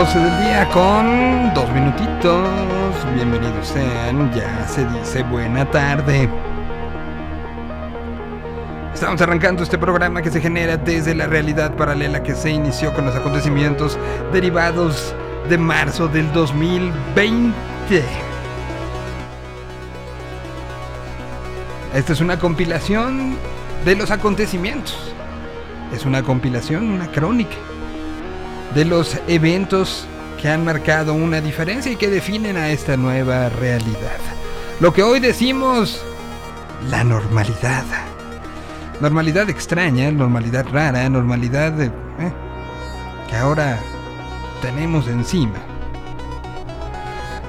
12 0.00 0.18
del 0.18 0.38
día 0.38 0.66
con 0.70 1.52
dos 1.52 1.70
minutitos. 1.74 2.48
Bienvenidos 3.14 3.68
sean, 3.68 4.32
ya 4.34 4.66
se 4.66 4.86
dice 4.86 5.22
buena 5.24 5.70
tarde. 5.70 6.26
Estamos 8.94 9.20
arrancando 9.20 9.62
este 9.62 9.76
programa 9.76 10.22
que 10.22 10.30
se 10.30 10.40
genera 10.40 10.78
desde 10.78 11.14
la 11.14 11.26
realidad 11.26 11.76
paralela 11.76 12.22
que 12.22 12.34
se 12.34 12.48
inició 12.50 12.94
con 12.94 13.04
los 13.04 13.14
acontecimientos 13.14 13.98
derivados 14.32 15.14
de 15.50 15.58
marzo 15.58 16.08
del 16.08 16.32
2020. 16.32 17.52
Esta 21.94 22.12
es 22.14 22.22
una 22.22 22.38
compilación 22.38 23.36
de 23.84 23.96
los 23.96 24.10
acontecimientos. 24.10 25.12
Es 25.92 26.06
una 26.06 26.22
compilación, 26.22 26.88
una 26.88 27.08
crónica 27.08 27.56
de 28.74 28.84
los 28.84 29.16
eventos 29.26 30.06
que 30.40 30.48
han 30.48 30.64
marcado 30.64 31.14
una 31.14 31.40
diferencia 31.40 31.92
y 31.92 31.96
que 31.96 32.08
definen 32.08 32.56
a 32.56 32.70
esta 32.70 32.96
nueva 32.96 33.48
realidad. 33.48 34.18
Lo 34.80 34.92
que 34.92 35.02
hoy 35.02 35.20
decimos, 35.20 36.02
la 36.88 37.04
normalidad. 37.04 37.84
Normalidad 39.00 39.48
extraña, 39.50 40.10
normalidad 40.10 40.66
rara, 40.70 41.08
normalidad 41.08 41.80
eh, 41.80 41.90
que 43.28 43.36
ahora 43.36 43.78
tenemos 44.62 45.08
encima. 45.08 45.58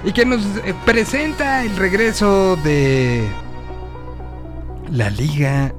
Y 0.04 0.14
que 0.14 0.26
nos 0.26 0.42
eh, 0.44 0.74
presenta 0.86 1.64
el 1.64 1.76
regreso 1.78 2.58
de 2.58 3.28
la 4.90 5.10
Liga 5.10 5.74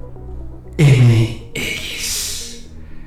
MX. 0.78 1.11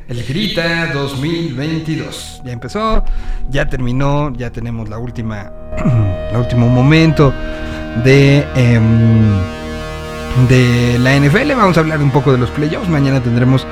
El 0.08 0.24
Grita 0.24 0.94
2022. 0.94 2.42
Ya 2.46 2.52
empezó, 2.52 3.04
ya 3.50 3.68
terminó, 3.68 4.32
ya 4.36 4.52
tenemos 4.52 4.88
la 4.88 5.00
última, 5.00 5.52
el 6.32 6.38
último 6.38 6.68
momento 6.68 7.34
de, 8.04 8.46
em, 8.56 9.40
de 10.48 11.00
la 11.00 11.16
NFL. 11.18 11.56
Vamos 11.56 11.78
a 11.78 11.80
hablar 11.80 12.04
un 12.04 12.12
poco 12.12 12.32
de 12.32 12.38
los 12.38 12.52
playoffs. 12.52 12.88
Mañana 12.88 13.24
tendremos 13.24 13.66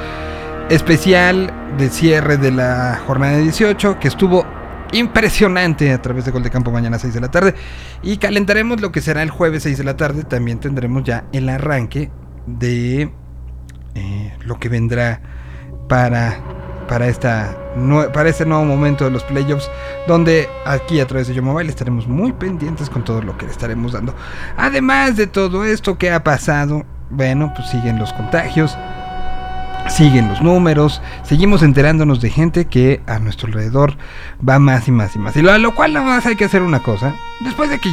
especial 0.69 1.53
de 1.77 1.89
cierre 1.89 2.37
de 2.37 2.49
la 2.49 2.99
jornada 3.05 3.37
18 3.37 3.99
que 3.99 4.07
estuvo 4.07 4.43
impresionante 4.91 5.91
a 5.91 6.01
través 6.01 6.25
de 6.25 6.31
Gol 6.31 6.41
de 6.41 6.49
Campo 6.49 6.71
mañana 6.71 6.95
a 6.95 6.99
6 6.99 7.13
de 7.13 7.21
la 7.21 7.29
tarde. 7.29 7.53
Y 8.01 8.17
calentaremos 8.17 8.81
lo 8.81 8.91
que 8.91 9.01
será 9.01 9.21
el 9.21 9.29
jueves 9.29 9.61
6 9.63 9.77
de 9.77 9.83
la 9.83 9.97
tarde. 9.97 10.23
También 10.23 10.59
tendremos 10.59 11.03
ya 11.03 11.25
el 11.31 11.47
arranque 11.47 12.09
de 12.47 13.11
eh, 13.93 14.33
lo 14.45 14.59
que 14.59 14.69
vendrá 14.69 15.21
para, 15.93 16.39
para, 16.89 17.07
esta, 17.07 17.55
para 18.15 18.27
este 18.27 18.47
nuevo 18.47 18.65
momento 18.65 19.05
de 19.05 19.11
los 19.11 19.23
playoffs, 19.25 19.69
donde 20.07 20.49
aquí 20.65 20.99
a 20.99 21.05
través 21.05 21.27
de 21.27 21.35
Yo 21.35 21.43
Mobile 21.43 21.69
estaremos 21.69 22.07
muy 22.07 22.31
pendientes 22.31 22.89
con 22.89 23.03
todo 23.03 23.21
lo 23.21 23.37
que 23.37 23.45
le 23.45 23.51
estaremos 23.51 23.91
dando. 23.91 24.15
Además 24.57 25.17
de 25.17 25.27
todo 25.27 25.63
esto 25.63 25.99
que 25.99 26.09
ha 26.09 26.23
pasado, 26.23 26.83
bueno, 27.11 27.53
pues 27.55 27.69
siguen 27.69 27.99
los 27.99 28.11
contagios, 28.11 28.75
siguen 29.87 30.29
los 30.29 30.41
números, 30.41 30.99
seguimos 31.21 31.61
enterándonos 31.61 32.21
de 32.21 32.31
gente 32.31 32.65
que 32.65 33.03
a 33.05 33.19
nuestro 33.19 33.49
alrededor 33.49 33.95
va 34.49 34.57
más 34.57 34.87
y 34.87 34.91
más 34.91 35.15
y 35.15 35.19
más. 35.19 35.35
Y 35.35 35.43
lo, 35.43 35.55
lo 35.59 35.75
cual 35.75 35.93
nada 35.93 36.07
más 36.07 36.25
hay 36.25 36.35
que 36.35 36.45
hacer 36.45 36.63
una 36.63 36.79
cosa, 36.79 37.13
después 37.41 37.69
de 37.69 37.77
que 37.77 37.89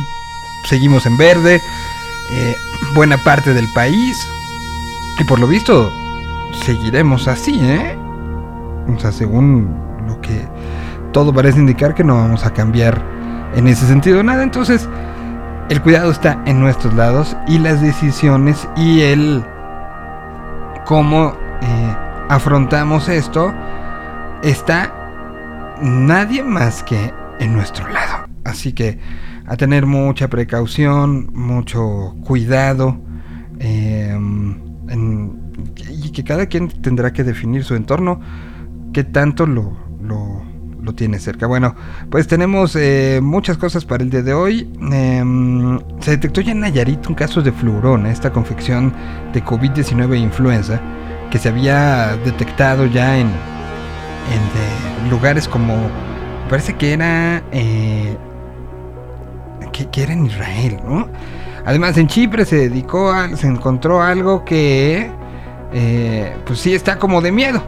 seguimos 0.71 1.05
en 1.05 1.19
verde, 1.19 1.61
eh, 2.33 2.57
buena 2.95 3.19
parte 3.19 3.53
del 3.53 3.71
país, 3.75 4.17
y 5.19 5.25
por 5.25 5.39
lo 5.39 5.47
visto 5.47 5.93
seguiremos 6.53 7.29
así, 7.29 7.59
¿eh? 7.61 7.97
O 8.95 8.99
sea, 8.99 9.13
según 9.13 9.75
lo 10.07 10.21
que 10.21 10.47
todo 11.13 11.33
parece 11.33 11.59
indicar 11.59 11.95
que 11.95 12.05
no 12.05 12.17
vamos 12.17 12.45
a 12.45 12.53
cambiar 12.53 13.03
en 13.55 13.67
ese 13.69 13.87
sentido 13.87 14.23
nada. 14.23 14.43
Entonces, 14.43 14.89
el 15.69 15.81
cuidado 15.83 16.11
está 16.11 16.43
en 16.47 16.61
nuestros 16.61 16.95
lados 16.95 17.37
y 17.47 17.59
las 17.59 17.81
decisiones 17.81 18.69
y 18.77 19.03
el 19.03 19.45
cómo 20.85 21.35
eh, 21.63 21.97
afrontamos 22.29 23.09
esto 23.09 23.53
está 24.43 24.93
nadie 25.81 26.43
más 26.43 26.83
que 26.83 27.13
en 27.39 27.53
nuestro 27.53 27.89
lado. 27.89 28.27
Así 28.45 28.73
que 28.73 28.99
a 29.47 29.57
tener 29.57 29.87
mucha 29.87 30.29
precaución, 30.29 31.31
mucho 31.33 32.15
cuidado. 32.25 33.01
Eh, 33.59 34.17
y 35.89 36.11
que 36.11 36.25
cada 36.25 36.47
quien 36.47 36.69
tendrá 36.69 37.13
que 37.13 37.25
definir 37.25 37.65
su 37.65 37.75
entorno, 37.75 38.21
qué 38.93 39.05
tanto 39.05 39.47
lo, 39.47 39.77
lo, 40.03 40.43
tiene 40.97 41.21
cerca. 41.21 41.47
Bueno, 41.47 41.77
pues 42.11 42.27
tenemos 42.27 42.75
eh, 42.75 43.21
muchas 43.23 43.57
cosas 43.57 43.85
para 43.85 44.03
el 44.03 44.11
día 44.11 44.23
de 44.23 44.35
hoy. 44.35 44.69
Em, 44.91 45.79
se 46.01 46.11
detectó 46.11 46.41
ya 46.41 46.51
en 46.51 46.59
Nayarit 46.59 47.07
un 47.07 47.15
caso 47.15 47.43
de 47.43 47.53
fluorona, 47.53 48.11
esta 48.11 48.33
confección 48.33 48.93
de 49.33 49.45
COVID-19 49.45 50.15
e 50.15 50.19
influenza, 50.19 50.81
que 51.31 51.39
se 51.39 51.49
había 51.49 52.17
detectado 52.25 52.87
ya 52.87 53.19
en, 53.19 53.29
en 53.29 55.11
lugares 55.11 55.47
como, 55.47 55.77
parece 56.49 56.75
que 56.75 56.93
era... 56.93 57.41
Eh, 57.53 58.17
que, 59.73 59.89
que 59.91 60.03
era 60.03 60.13
en 60.13 60.27
Israel, 60.27 60.81
¿no? 60.85 61.09
Además, 61.65 61.97
en 61.99 62.09
Chipre 62.09 62.45
se 62.45 62.69
dedicó 62.69 63.13
a, 63.13 63.37
se 63.37 63.47
encontró 63.47 64.03
algo 64.03 64.45
que, 64.45 65.11
eh, 65.73 66.37
pues 66.47 66.61
sí 66.61 66.75
está 66.75 66.99
como 66.99 67.21
de 67.21 67.33
miedo. 67.33 67.63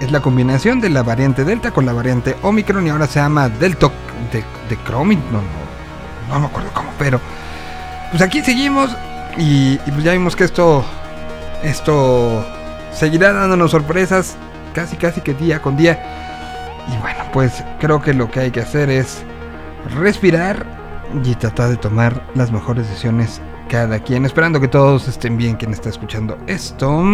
Es 0.00 0.12
la 0.12 0.20
combinación 0.20 0.80
de 0.80 0.90
la 0.90 1.02
variante 1.02 1.44
Delta 1.44 1.72
con 1.72 1.84
la 1.84 1.92
variante 1.92 2.36
Omicron 2.42 2.86
y 2.86 2.90
ahora 2.90 3.06
se 3.06 3.18
llama 3.18 3.48
Delta 3.48 3.90
de, 4.32 4.38
de 4.68 4.78
no, 4.92 5.02
no, 5.04 5.40
no 6.28 6.40
me 6.40 6.46
acuerdo 6.46 6.70
cómo, 6.72 6.90
pero 6.98 7.20
pues 8.10 8.22
aquí 8.22 8.42
seguimos 8.42 8.90
y, 9.36 9.74
y, 9.74 9.90
pues 9.90 10.04
ya 10.04 10.12
vimos 10.12 10.36
que 10.36 10.44
esto, 10.44 10.84
esto 11.62 12.44
seguirá 12.92 13.32
dándonos 13.32 13.70
sorpresas 13.70 14.36
casi 14.72 14.96
casi 14.96 15.20
que 15.20 15.34
día 15.34 15.60
con 15.60 15.76
día. 15.76 15.98
Y 16.88 16.96
bueno, 17.00 17.24
pues 17.32 17.64
creo 17.80 18.00
que 18.00 18.14
lo 18.14 18.30
que 18.30 18.40
hay 18.40 18.50
que 18.50 18.60
hacer 18.60 18.90
es 18.90 19.22
respirar 19.96 20.66
y 21.24 21.34
tratar 21.34 21.68
de 21.68 21.76
tomar 21.76 22.22
las 22.34 22.50
mejores 22.50 22.88
decisiones 22.88 23.40
cada 23.68 24.00
quien. 24.00 24.24
Esperando 24.24 24.60
que 24.60 24.68
todos 24.68 25.06
estén 25.06 25.36
bien 25.36 25.56
quien 25.56 25.72
está 25.72 25.90
escuchando 25.90 26.38
esto. 26.46 27.04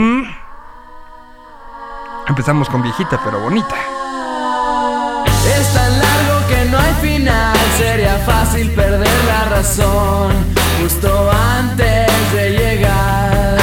Empezamos 2.26 2.68
con 2.70 2.82
viejita 2.82 3.20
pero 3.22 3.40
bonita. 3.40 3.74
Es 5.58 5.74
tan 5.74 5.98
largo 5.98 6.46
que 6.48 6.64
no 6.70 6.78
hay 6.78 6.94
final, 7.02 7.56
sería 7.76 8.16
fácil 8.24 8.70
perder 8.70 9.24
la 9.26 9.44
razón 9.56 10.32
justo 10.80 11.30
antes 11.30 12.08
de 12.32 12.50
llegar. 12.50 13.58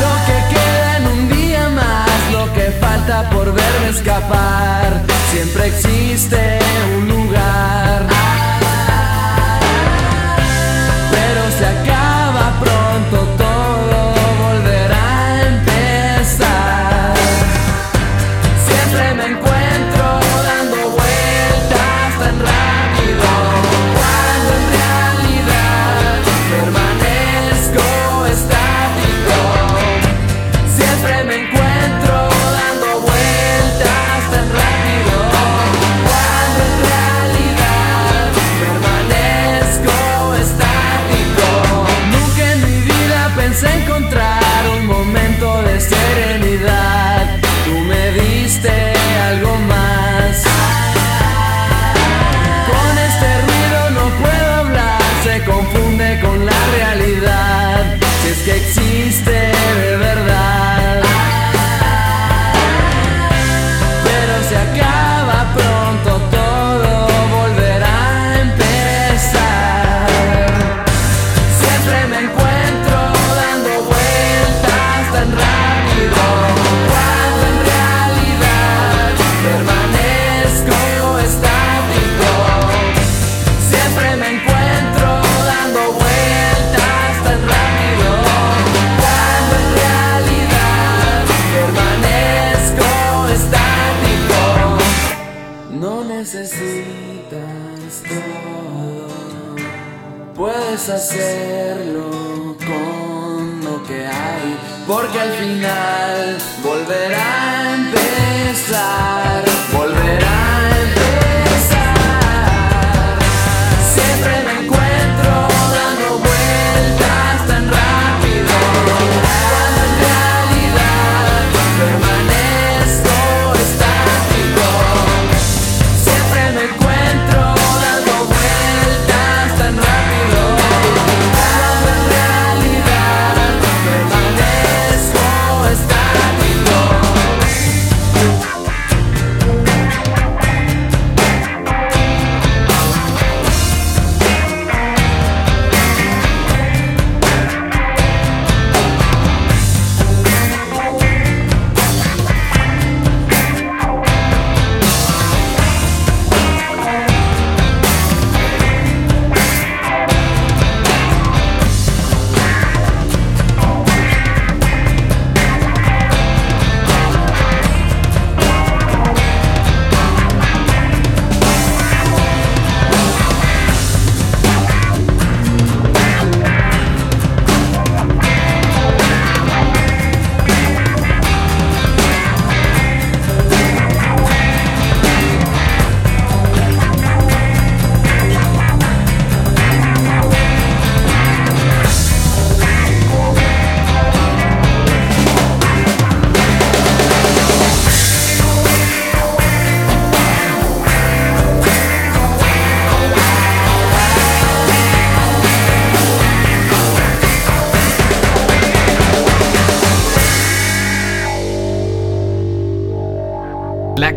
Lo 0.00 0.12
que 0.26 0.54
queda 0.54 0.96
en 0.96 1.06
un 1.06 1.28
día 1.28 1.68
más, 1.68 2.32
lo 2.32 2.52
que 2.52 2.72
falta 2.80 3.30
por 3.30 3.46
verme 3.54 3.90
escapar, 3.90 5.02
siempre 5.30 5.66
existe 5.68 6.58
un 6.96 7.08
lugar. 7.08 8.17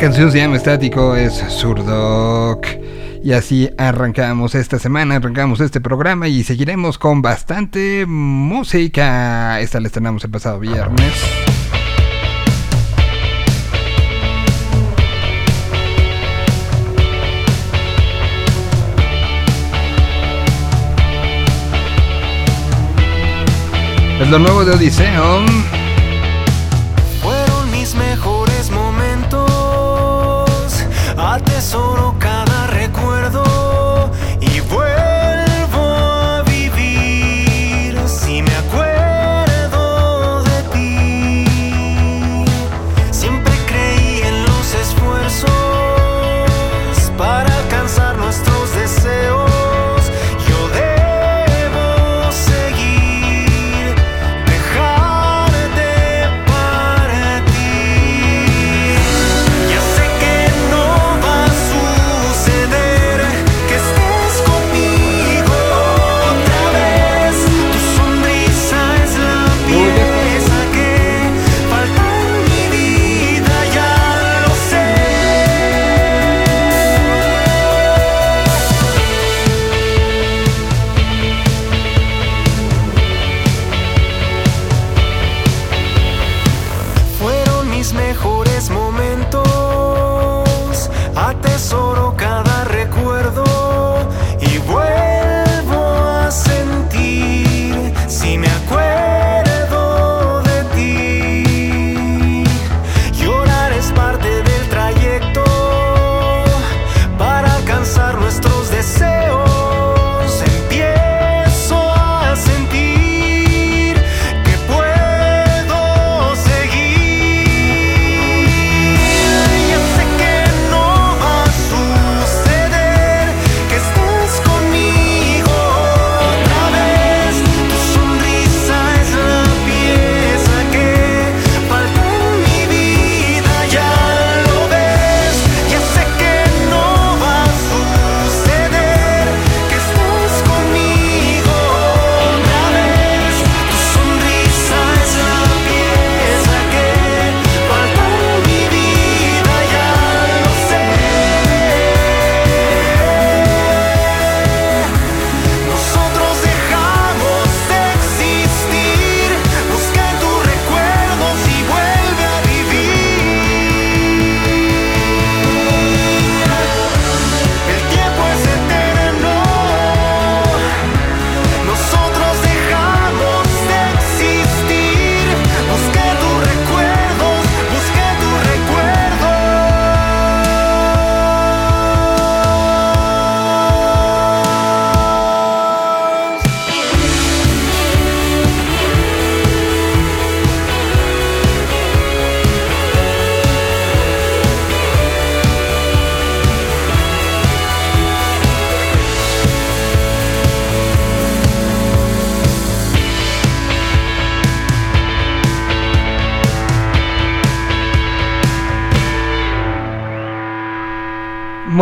canción 0.01 0.31
se 0.31 0.39
llama 0.39 0.57
Estático, 0.57 1.15
es 1.15 1.31
Surdoc. 1.49 2.65
Y 3.23 3.33
así 3.33 3.69
arrancamos 3.77 4.55
esta 4.55 4.79
semana, 4.79 5.17
arrancamos 5.17 5.61
este 5.61 5.79
programa 5.79 6.27
y 6.27 6.43
seguiremos 6.43 6.97
con 6.97 7.21
bastante 7.21 8.07
música. 8.07 9.59
Esta 9.59 9.79
la 9.79 9.85
estrenamos 9.85 10.23
el 10.23 10.31
pasado 10.31 10.59
viernes. 10.59 11.13
Es 24.19 24.29
lo 24.31 24.39
nuevo 24.39 24.65
de 24.65 24.71
Odiseo. 24.71 25.80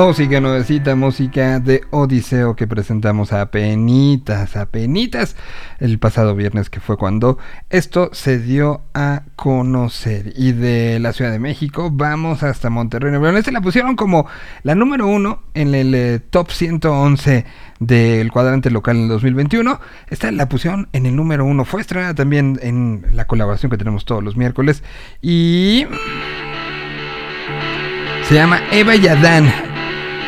Música 0.09 0.41
nuevecita, 0.41 0.95
música 0.95 1.59
de 1.59 1.83
Odiseo 1.91 2.55
que 2.55 2.65
presentamos 2.65 3.31
a 3.31 3.51
penitas, 3.51 4.55
a 4.55 4.65
penitas 4.65 5.35
el 5.77 5.99
pasado 5.99 6.35
viernes 6.35 6.71
que 6.71 6.79
fue 6.79 6.97
cuando 6.97 7.37
esto 7.69 8.09
se 8.11 8.39
dio 8.39 8.81
a 8.95 9.21
conocer. 9.35 10.33
Y 10.35 10.53
de 10.53 10.97
la 10.97 11.13
Ciudad 11.13 11.31
de 11.31 11.37
México 11.37 11.91
vamos 11.93 12.41
hasta 12.41 12.71
Monterrey. 12.71 13.11
Nuevo 13.11 13.25
León. 13.25 13.37
Esta 13.37 13.51
la 13.51 13.61
pusieron 13.61 13.95
como 13.95 14.25
la 14.63 14.73
número 14.73 15.05
uno 15.05 15.43
en 15.53 15.75
el 15.75 15.93
eh, 15.93 16.17
top 16.17 16.49
111 16.49 17.45
del 17.79 18.31
cuadrante 18.31 18.71
local 18.71 18.97
en 18.97 19.03
el 19.03 19.09
2021. 19.09 19.79
Esta 20.09 20.31
la 20.31 20.49
pusieron 20.49 20.89
en 20.91 21.05
el 21.05 21.15
número 21.15 21.45
uno. 21.45 21.65
Fue 21.65 21.81
estrenada 21.81 22.15
también 22.15 22.57
en 22.63 23.05
la 23.13 23.27
colaboración 23.27 23.69
que 23.69 23.77
tenemos 23.77 24.05
todos 24.05 24.23
los 24.23 24.35
miércoles. 24.35 24.81
Y... 25.21 25.85
Se 28.27 28.35
llama 28.35 28.61
Eva 28.71 28.95
y 28.95 29.07
Adán, 29.07 29.51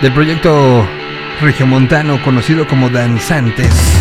del 0.01 0.11
proyecto 0.13 0.87
regiomontano 1.41 2.21
conocido 2.23 2.67
como 2.67 2.89
Danzantes. 2.89 4.00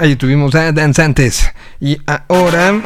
Ahí 0.00 0.14
tuvimos 0.14 0.54
a 0.54 0.70
Danzantes. 0.70 1.52
Y 1.80 2.00
ahora, 2.06 2.80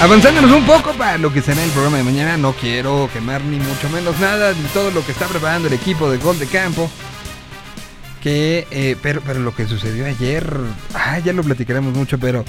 avanzándonos 0.00 0.50
un 0.50 0.66
poco 0.66 0.92
para 0.94 1.18
lo 1.18 1.32
que 1.32 1.40
será 1.40 1.62
el 1.62 1.70
programa 1.70 1.98
de 1.98 2.02
mañana, 2.02 2.36
no 2.36 2.52
quiero 2.52 3.08
quemar 3.12 3.42
ni 3.42 3.58
mucho 3.58 3.88
menos 3.90 4.18
nada 4.18 4.54
de 4.54 4.68
todo 4.74 4.90
lo 4.90 5.06
que 5.06 5.12
está 5.12 5.28
preparando 5.28 5.68
el 5.68 5.74
equipo 5.74 6.10
de 6.10 6.18
Gol 6.18 6.36
de 6.40 6.46
Campo. 6.46 6.90
Que, 8.20 8.66
eh, 8.72 8.96
pero, 9.00 9.20
pero 9.24 9.38
lo 9.38 9.54
que 9.54 9.68
sucedió 9.68 10.04
ayer, 10.04 10.52
ah, 10.94 11.20
ya 11.20 11.32
lo 11.32 11.44
platicaremos 11.44 11.94
mucho, 11.94 12.18
pero 12.18 12.44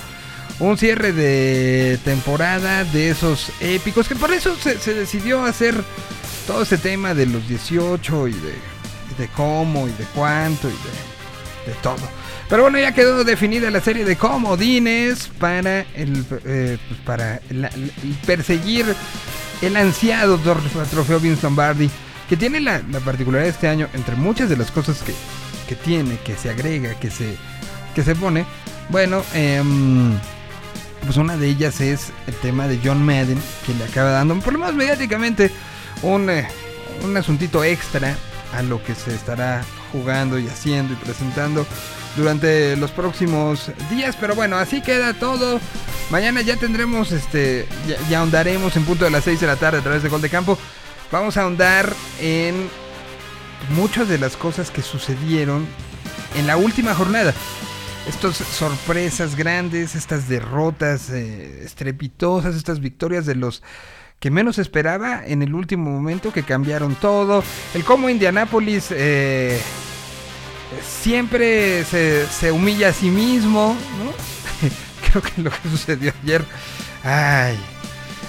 un 0.58 0.80
cierre 0.80 1.14
de 1.14 2.00
temporada 2.04 2.84
de 2.84 3.12
esos 3.12 3.52
épicos, 3.60 4.08
que 4.08 4.16
por 4.16 4.32
eso 4.32 4.56
se, 4.56 4.80
se 4.80 4.96
decidió 4.96 5.46
hacer 5.46 5.76
todo 6.48 6.64
ese 6.64 6.80
tema 6.80 7.14
de 7.14 7.28
los 7.28 7.48
18 7.48 8.28
y 8.28 8.32
de, 8.34 8.56
y 9.12 9.22
de 9.22 9.28
cómo 9.28 9.88
y 9.88 9.92
de 9.92 10.06
cuánto 10.16 10.68
y 10.68 10.72
de, 10.72 11.72
de 11.72 11.78
todo. 11.84 12.10
Pero 12.50 12.64
bueno, 12.64 12.80
ya 12.80 12.94
quedó 12.94 13.24
definida 13.24 13.70
la 13.70 13.80
serie 13.80 14.06
de 14.06 14.16
comodines 14.16 15.30
para 15.40 15.82
el 15.94 16.26
eh, 16.46 16.78
pues 16.88 17.00
para 17.06 17.42
la- 17.52 17.68
el 17.68 17.92
perseguir 18.26 18.96
el 19.62 19.78
ansiado 19.78 20.40
trofeo 20.40 21.20
Vince 21.20 21.44
Lombardi, 21.44 21.90
que 22.28 22.36
tiene 22.38 22.60
la, 22.60 22.82
la 22.92 23.00
particularidad 23.02 23.50
este 23.50 23.68
año, 23.68 23.88
entre 23.94 24.16
muchas 24.16 24.50
de 24.50 24.58
las 24.58 24.72
cosas 24.72 25.02
que, 25.04 25.14
que 25.68 25.76
tiene, 25.76 26.18
que 26.26 26.36
se 26.36 26.50
agrega, 26.50 26.96
que 27.00 27.12
se, 27.12 27.36
que 27.94 28.04
se 28.04 28.16
pone, 28.16 28.46
bueno, 28.90 29.22
em, 29.36 30.14
pues 31.06 31.18
una 31.18 31.38
de 31.38 31.48
ellas 31.50 31.82
es 31.82 32.12
el 32.28 32.34
tema 32.36 32.68
de 32.68 32.80
John 32.84 33.04
Madden, 33.06 33.40
que 33.66 33.74
le 33.76 33.84
acaba 33.84 34.12
dando, 34.12 34.36
por 34.40 34.54
lo 34.54 34.60
menos 34.60 34.76
mediáticamente, 34.76 35.52
un, 36.02 36.30
eh, 36.30 36.48
un 37.04 37.16
asuntito 37.18 37.64
extra 37.64 38.16
a 38.56 38.62
lo 38.64 38.82
que 38.84 38.96
se 38.96 39.14
estará 39.14 39.64
jugando 39.92 40.40
y 40.40 40.48
haciendo 40.48 40.94
y 40.94 40.96
presentando 40.98 41.68
durante 42.16 42.76
los 42.78 42.92
próximos 42.92 43.72
días. 43.90 44.16
Pero 44.20 44.36
bueno, 44.36 44.58
así 44.58 44.82
queda 44.82 45.14
todo. 45.14 45.60
Mañana 46.10 46.42
ya 46.42 46.56
tendremos, 46.58 47.12
este, 47.12 47.68
ya, 47.88 47.96
ya 48.10 48.20
ahondaremos 48.20 48.76
en 48.76 48.86
punto 48.86 49.06
de 49.06 49.12
las 49.12 49.24
6 49.24 49.40
de 49.42 49.48
la 49.48 49.56
tarde 49.56 49.80
a 49.80 49.82
través 49.82 50.04
de 50.04 50.10
Gol 50.10 50.22
de 50.22 50.30
Campo. 50.30 50.58
Vamos 51.12 51.38
a 51.38 51.44
ahondar 51.44 51.94
en 52.20 52.70
muchas 53.76 54.08
de 54.08 54.18
las 54.18 54.38
cosas 54.38 54.72
que 54.72 54.82
sucedieron 54.82 55.68
en 56.38 56.48
la 56.48 56.58
última 56.58 56.94
jornada. 56.94 57.34
estas 58.08 58.38
sorpresas 58.38 59.36
grandes, 59.36 59.96
estas 59.96 60.28
derrotas 60.28 61.10
eh, 61.10 61.64
estrepitosas, 61.64 62.56
estas 62.56 62.80
victorias 62.80 63.26
de 63.26 63.36
los 63.36 63.62
que 64.20 64.32
menos 64.32 64.58
esperaba 64.58 65.26
en 65.26 65.42
el 65.42 65.54
último 65.54 65.92
momento, 65.92 66.34
que 66.34 66.44
cambiaron 66.44 66.96
todo. 66.96 67.44
El 67.74 67.84
cómo 67.84 68.10
Indianápolis 68.10 68.88
eh, 68.92 69.60
siempre 70.82 71.84
se, 71.86 72.28
se 72.28 72.52
humilla 72.52 72.90
a 72.90 72.94
sí 72.94 73.10
mismo, 73.10 73.76
¿no? 73.98 74.12
Creo 75.10 75.22
que 75.24 75.42
lo 75.42 75.50
que 75.50 75.70
sucedió 75.70 76.14
ayer. 76.24 76.46
Ay. 77.04 77.56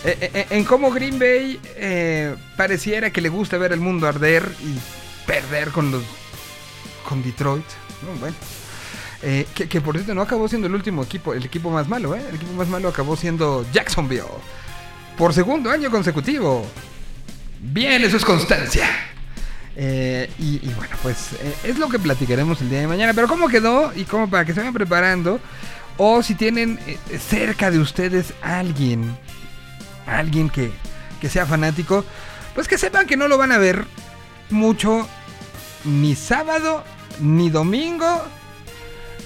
Eh, 0.05 0.17
eh, 0.21 0.31
eh, 0.33 0.47
en 0.51 0.65
cómo 0.65 0.91
Green 0.91 1.19
Bay 1.19 1.61
eh, 1.77 2.35
pareciera 2.57 3.11
que 3.11 3.21
le 3.21 3.29
gusta 3.29 3.59
ver 3.59 3.73
el 3.73 3.81
mundo 3.81 4.07
arder 4.07 4.51
y 4.63 4.79
perder 5.27 5.71
con 5.71 5.91
los 5.91 6.03
con 7.07 7.23
Detroit. 7.23 7.67
No, 8.03 8.19
bueno. 8.19 8.37
Eh, 9.23 9.47
que, 9.55 9.69
que 9.69 9.81
por 9.83 9.95
cierto 9.97 10.15
no 10.15 10.23
acabó 10.23 10.49
siendo 10.49 10.67
el 10.67 10.75
último 10.75 11.03
equipo, 11.03 11.35
el 11.35 11.45
equipo 11.45 11.71
más 11.71 11.89
malo, 11.89 12.15
¿eh? 12.15 12.23
El 12.27 12.37
equipo 12.37 12.53
más 12.55 12.69
malo 12.69 12.89
acabó 12.89 13.17
siendo 13.17 13.67
Jacksonville. 13.73 14.23
Por 15.19 15.35
segundo 15.35 15.71
año 15.71 15.91
consecutivo. 15.91 16.67
Bien, 17.61 18.03
eso 18.03 18.17
es 18.17 18.25
constancia. 18.25 18.89
Eh, 19.83 20.31
y, 20.39 20.59
bueno, 20.75 20.95
pues 21.03 21.33
eh, 21.41 21.55
es 21.65 21.79
lo 21.79 21.89
que 21.89 21.99
platicaremos 21.99 22.61
el 22.61 22.69
día 22.69 22.81
de 22.81 22.87
mañana. 22.87 23.15
Pero 23.15 23.29
cómo 23.29 23.49
quedó 23.49 23.95
y 23.97 24.05
cómo 24.05 24.29
para 24.29 24.45
que 24.45 24.53
se 24.53 24.61
vayan 24.61 24.75
preparando. 24.75 25.41
O 25.97 26.23
si 26.23 26.35
tienen 26.35 26.79
eh, 26.87 26.99
cerca 27.19 27.71
de 27.71 27.79
ustedes 27.79 28.35
alguien, 28.43 29.17
alguien 30.07 30.51
que, 30.51 30.71
que 31.19 31.31
sea 31.31 31.47
fanático, 31.47 32.05
pues 32.55 32.69
que 32.69 32.77
sepan 32.77 33.07
que 33.07 33.17
no 33.17 33.27
lo 33.27 33.39
van 33.39 33.53
a 33.53 33.59
ver 33.59 33.87
mucho 34.51 35.09
ni 35.85 36.15
sábado, 36.15 36.85
ni 37.19 37.49
domingo, 37.49 38.23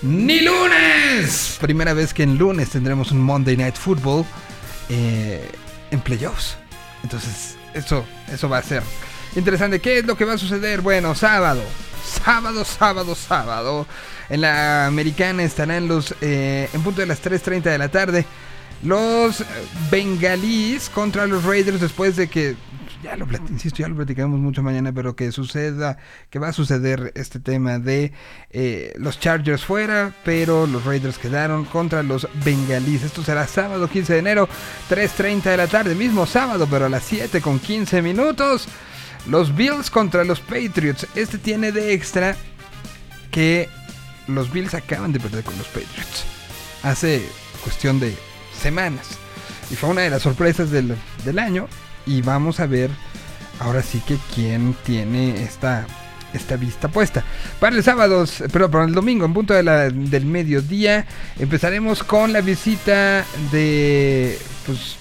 ni 0.03 0.41
lunes. 0.41 1.59
Primera 1.61 1.95
vez 1.95 2.15
que 2.15 2.23
en 2.23 2.39
lunes 2.39 2.71
tendremos 2.71 3.11
un 3.11 3.21
Monday 3.21 3.57
Night 3.57 3.75
Football 3.75 4.25
eh, 4.89 5.51
en 5.91 6.01
playoffs. 6.01 6.57
Entonces, 7.03 7.57
eso, 7.75 8.05
eso 8.33 8.49
va 8.49 8.59
a 8.59 8.63
ser 8.63 8.85
interesante. 9.37 9.81
¿Qué 9.81 9.99
es 9.99 10.07
lo 10.07 10.17
que 10.17 10.25
va 10.25 10.35
a 10.35 10.39
suceder? 10.39 10.81
Bueno, 10.81 11.15
sábado, 11.15 11.63
sábado, 12.25 12.65
sábado, 12.65 13.15
sábado. 13.15 13.87
En 14.29 14.41
la 14.41 14.87
americana 14.87 15.43
estarán 15.43 15.89
los, 15.89 16.15
eh, 16.21 16.69
en 16.73 16.83
punto 16.83 17.01
de 17.01 17.07
las 17.07 17.23
3.30 17.23 17.63
de 17.65 17.79
la 17.79 17.89
tarde, 17.89 18.25
los 18.83 19.45
bengalíes 19.91 20.91
contra 20.91 21.27
los 21.27 21.45
Raiders 21.45 21.81
después 21.81 22.17
de 22.17 22.29
que, 22.29 22.57
ya 23.03 23.17
lo, 23.17 23.27
insisto, 23.51 23.79
ya 23.79 23.89
lo 23.89 23.97
platicaremos 23.97 24.41
mucho 24.41 24.63
mañana, 24.63 24.93
pero 24.93 25.15
que 25.15 25.31
suceda, 25.31 25.99
que 26.31 26.39
va 26.39 26.49
a 26.49 26.53
suceder 26.53 27.13
este 27.15 27.39
tema 27.39 27.79
de 27.79 28.13
eh, 28.51 28.95
los 28.97 29.21
Chargers 29.21 29.65
fuera, 29.65 30.13
pero 30.25 30.67
los 30.67 30.85
Raiders 30.85 31.19
quedaron 31.19 31.65
contra 31.67 32.03
los 32.03 32.29
bengalíes. 32.45 33.03
Esto 33.03 33.23
será 33.23 33.47
sábado 33.47 33.89
15 33.89 34.15
de 34.15 34.19
enero, 34.19 34.49
3.30 34.89 35.43
de 35.43 35.57
la 35.57 35.67
tarde, 35.67 35.95
mismo 35.95 36.25
sábado, 36.27 36.67
pero 36.71 36.87
a 36.87 36.89
las 36.89 37.05
7 37.05 37.41
con 37.41 37.59
15 37.59 38.01
minutos. 38.01 38.69
Los 39.27 39.55
Bills 39.55 39.91
contra 39.91 40.25
los 40.25 40.41
Patriots. 40.41 41.07
Este 41.15 41.39
tiene 41.39 41.73
de 41.73 41.93
extra 41.95 42.37
que 43.31 43.69
los 44.27 44.53
Bills 44.53 44.75
acaban 44.75 45.13
de 45.13 45.21
perder 45.21 45.45
con 45.45 45.57
los 45.59 45.67
Patriots. 45.69 46.25
Hace 46.83 47.27
cuestión 47.63 48.01
de 48.01 48.17
semanas. 48.61 49.07
Y 49.71 49.77
fue 49.77 49.89
una 49.91 50.03
de 50.03 50.11
las 50.11 50.23
sorpresas 50.23 50.71
del, 50.71 50.95
del 51.25 51.39
año. 51.39 51.69
Y 52.07 52.21
vamos 52.21 52.61
a 52.61 52.67
ver 52.67 52.91
ahora 53.61 53.83
sí 53.83 54.03
que 54.07 54.19
quién 54.35 54.75
tiene 54.85 55.43
esta, 55.43 55.87
esta 56.35 56.57
vista 56.57 56.89
puesta. 56.89 57.25
Para 57.61 57.75
el 57.77 57.83
sábado, 57.83 58.27
pero 58.53 58.71
para 58.71 58.85
el 58.85 58.93
domingo, 58.93 59.25
en 59.25 59.33
punto 59.33 59.55
de 59.55 59.63
la- 59.63 59.89
del 59.89 60.27
mediodía, 60.27 61.07
empezaremos 61.39 62.03
con 62.03 62.33
la 62.35 62.43
visita 62.43 63.25
de. 63.51 64.39
Pues, 64.67 64.97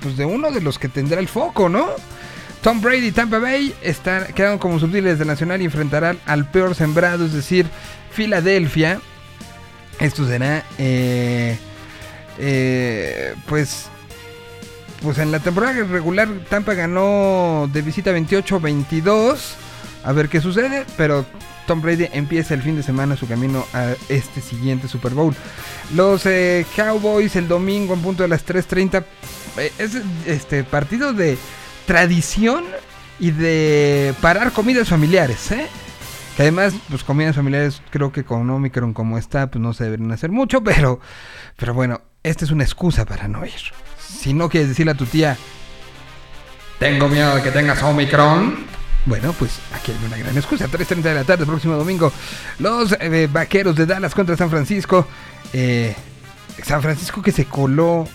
pues 0.00 0.16
de 0.16 0.24
uno 0.24 0.50
de 0.50 0.60
los 0.60 0.78
que 0.80 0.88
tendrá 0.88 1.20
el 1.20 1.28
foco, 1.28 1.68
¿no? 1.68 1.86
Tom 2.66 2.80
Brady 2.80 3.06
y 3.06 3.12
Tampa 3.12 3.38
Bay 3.38 3.72
están, 3.80 4.26
quedaron 4.32 4.58
como 4.58 4.80
subdíleres 4.80 5.20
de 5.20 5.24
Nacional 5.24 5.62
y 5.62 5.66
enfrentarán 5.66 6.18
al 6.26 6.50
peor 6.50 6.74
sembrado, 6.74 7.24
es 7.24 7.32
decir, 7.32 7.64
Filadelfia. 8.10 9.00
Esto 10.00 10.26
será, 10.26 10.64
eh, 10.76 11.56
eh, 12.38 13.36
pues, 13.46 13.86
pues 15.00 15.18
en 15.18 15.30
la 15.30 15.38
temporada 15.38 15.74
regular 15.84 16.28
Tampa 16.50 16.74
ganó 16.74 17.70
de 17.72 17.82
visita 17.82 18.10
28-22. 18.10 19.54
A 20.02 20.10
ver 20.10 20.28
qué 20.28 20.40
sucede, 20.40 20.86
pero 20.96 21.24
Tom 21.68 21.80
Brady 21.80 22.08
empieza 22.12 22.54
el 22.54 22.62
fin 22.62 22.74
de 22.74 22.82
semana 22.82 23.16
su 23.16 23.28
camino 23.28 23.64
a 23.74 23.94
este 24.08 24.40
siguiente 24.40 24.88
Super 24.88 25.14
Bowl. 25.14 25.36
Los 25.94 26.26
eh, 26.26 26.66
Cowboys 26.74 27.36
el 27.36 27.46
domingo 27.46 27.94
en 27.94 28.02
punto 28.02 28.24
de 28.24 28.28
las 28.28 28.44
3:30 28.44 29.04
eh, 29.58 29.72
es 29.78 29.92
este 30.26 30.64
partido 30.64 31.12
de 31.12 31.38
tradición 31.86 32.64
y 33.18 33.30
de 33.30 34.14
parar 34.20 34.52
comidas 34.52 34.88
familiares, 34.88 35.50
¿eh? 35.52 35.66
Que 36.36 36.42
además, 36.42 36.74
pues 36.90 37.02
comidas 37.02 37.34
familiares, 37.34 37.80
creo 37.90 38.12
que 38.12 38.24
con 38.24 38.48
Omicron 38.50 38.92
como 38.92 39.16
está, 39.16 39.50
pues 39.50 39.62
no 39.62 39.72
se 39.72 39.84
deberían 39.84 40.12
hacer 40.12 40.30
mucho, 40.30 40.62
pero, 40.62 41.00
pero 41.56 41.72
bueno, 41.72 42.02
esta 42.22 42.44
es 42.44 42.50
una 42.50 42.64
excusa 42.64 43.06
para 43.06 43.26
no 43.28 43.46
ir. 43.46 43.52
Si 43.98 44.34
no 44.34 44.48
quieres 44.48 44.68
decirle 44.68 44.92
a 44.92 44.96
tu 44.96 45.06
tía, 45.06 45.38
tengo 46.78 47.08
miedo 47.08 47.34
de 47.36 47.42
que 47.42 47.50
tengas 47.50 47.82
Omicron. 47.82 48.66
Bueno, 49.06 49.32
pues 49.38 49.60
aquí 49.72 49.92
hay 49.92 50.04
una 50.04 50.18
gran 50.18 50.36
excusa. 50.36 50.66
3.30 50.66 51.02
de 51.02 51.14
la 51.14 51.24
tarde, 51.24 51.46
próximo 51.46 51.74
domingo. 51.74 52.12
Los 52.58 52.92
eh, 53.00 53.28
vaqueros 53.32 53.76
de 53.76 53.86
Dallas 53.86 54.14
contra 54.14 54.36
San 54.36 54.50
Francisco. 54.50 55.06
Eh, 55.52 55.94
San 56.62 56.82
Francisco 56.82 57.22
que 57.22 57.32
se 57.32 57.44
coló 57.44 58.06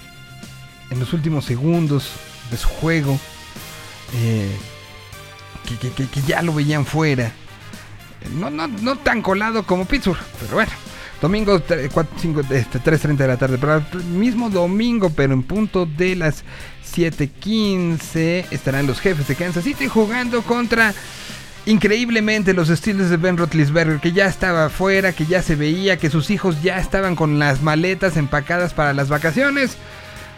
en 0.90 1.00
los 1.00 1.14
últimos 1.14 1.46
segundos 1.46 2.12
de 2.52 2.58
su 2.58 2.68
juego. 2.68 3.18
Eh, 4.16 4.52
que, 5.68 5.90
que- 5.90 6.08
que- 6.08 6.22
ya 6.28 6.42
lo 6.42 6.54
veían 6.54 6.86
fuera. 6.86 7.32
No, 8.36 8.50
no, 8.50 8.68
no 8.68 8.98
tan 8.98 9.22
colado 9.22 9.64
como 9.64 9.86
Pittsburgh, 9.86 10.20
pero 10.40 10.54
bueno. 10.56 10.72
Domingo 11.22 11.60
tre- 11.64 11.90
cuatro- 11.92 12.16
cinco- 12.20 12.42
este, 12.50 12.80
3.30 12.80 13.16
de 13.18 13.28
la 13.28 13.38
tarde, 13.38 13.58
pero 13.60 13.76
el 13.94 14.04
mismo 14.06 14.50
domingo, 14.50 15.12
pero 15.12 15.34
en 15.34 15.44
punto 15.44 15.86
de 15.86 16.16
las 16.16 16.44
7.15 16.96 18.46
estarán 18.52 18.88
los 18.88 19.00
jefes 19.00 19.28
de 19.28 19.36
Kansas 19.36 19.64
City 19.64 19.88
jugando 19.88 20.42
contra 20.42 20.94
increíblemente 21.68 22.54
los 22.56 22.70
Steelers 22.70 23.12
de 23.12 23.18
Ben 23.18 23.38
Roethlisberger, 23.38 24.00
que 24.00 24.12
ya 24.14 24.26
estaba 24.26 24.66
afuera, 24.66 25.14
que 25.14 25.28
ya 25.28 25.44
se 25.44 25.56
veía, 25.56 25.98
que 25.98 26.10
sus 26.10 26.32
hijos 26.32 26.62
ya 26.64 26.80
estaban 26.80 27.16
con 27.16 27.38
las 27.38 27.62
maletas 27.62 28.18
empacadas 28.18 28.74
para 28.74 28.94
las 28.94 29.10
vacaciones. 29.10 29.78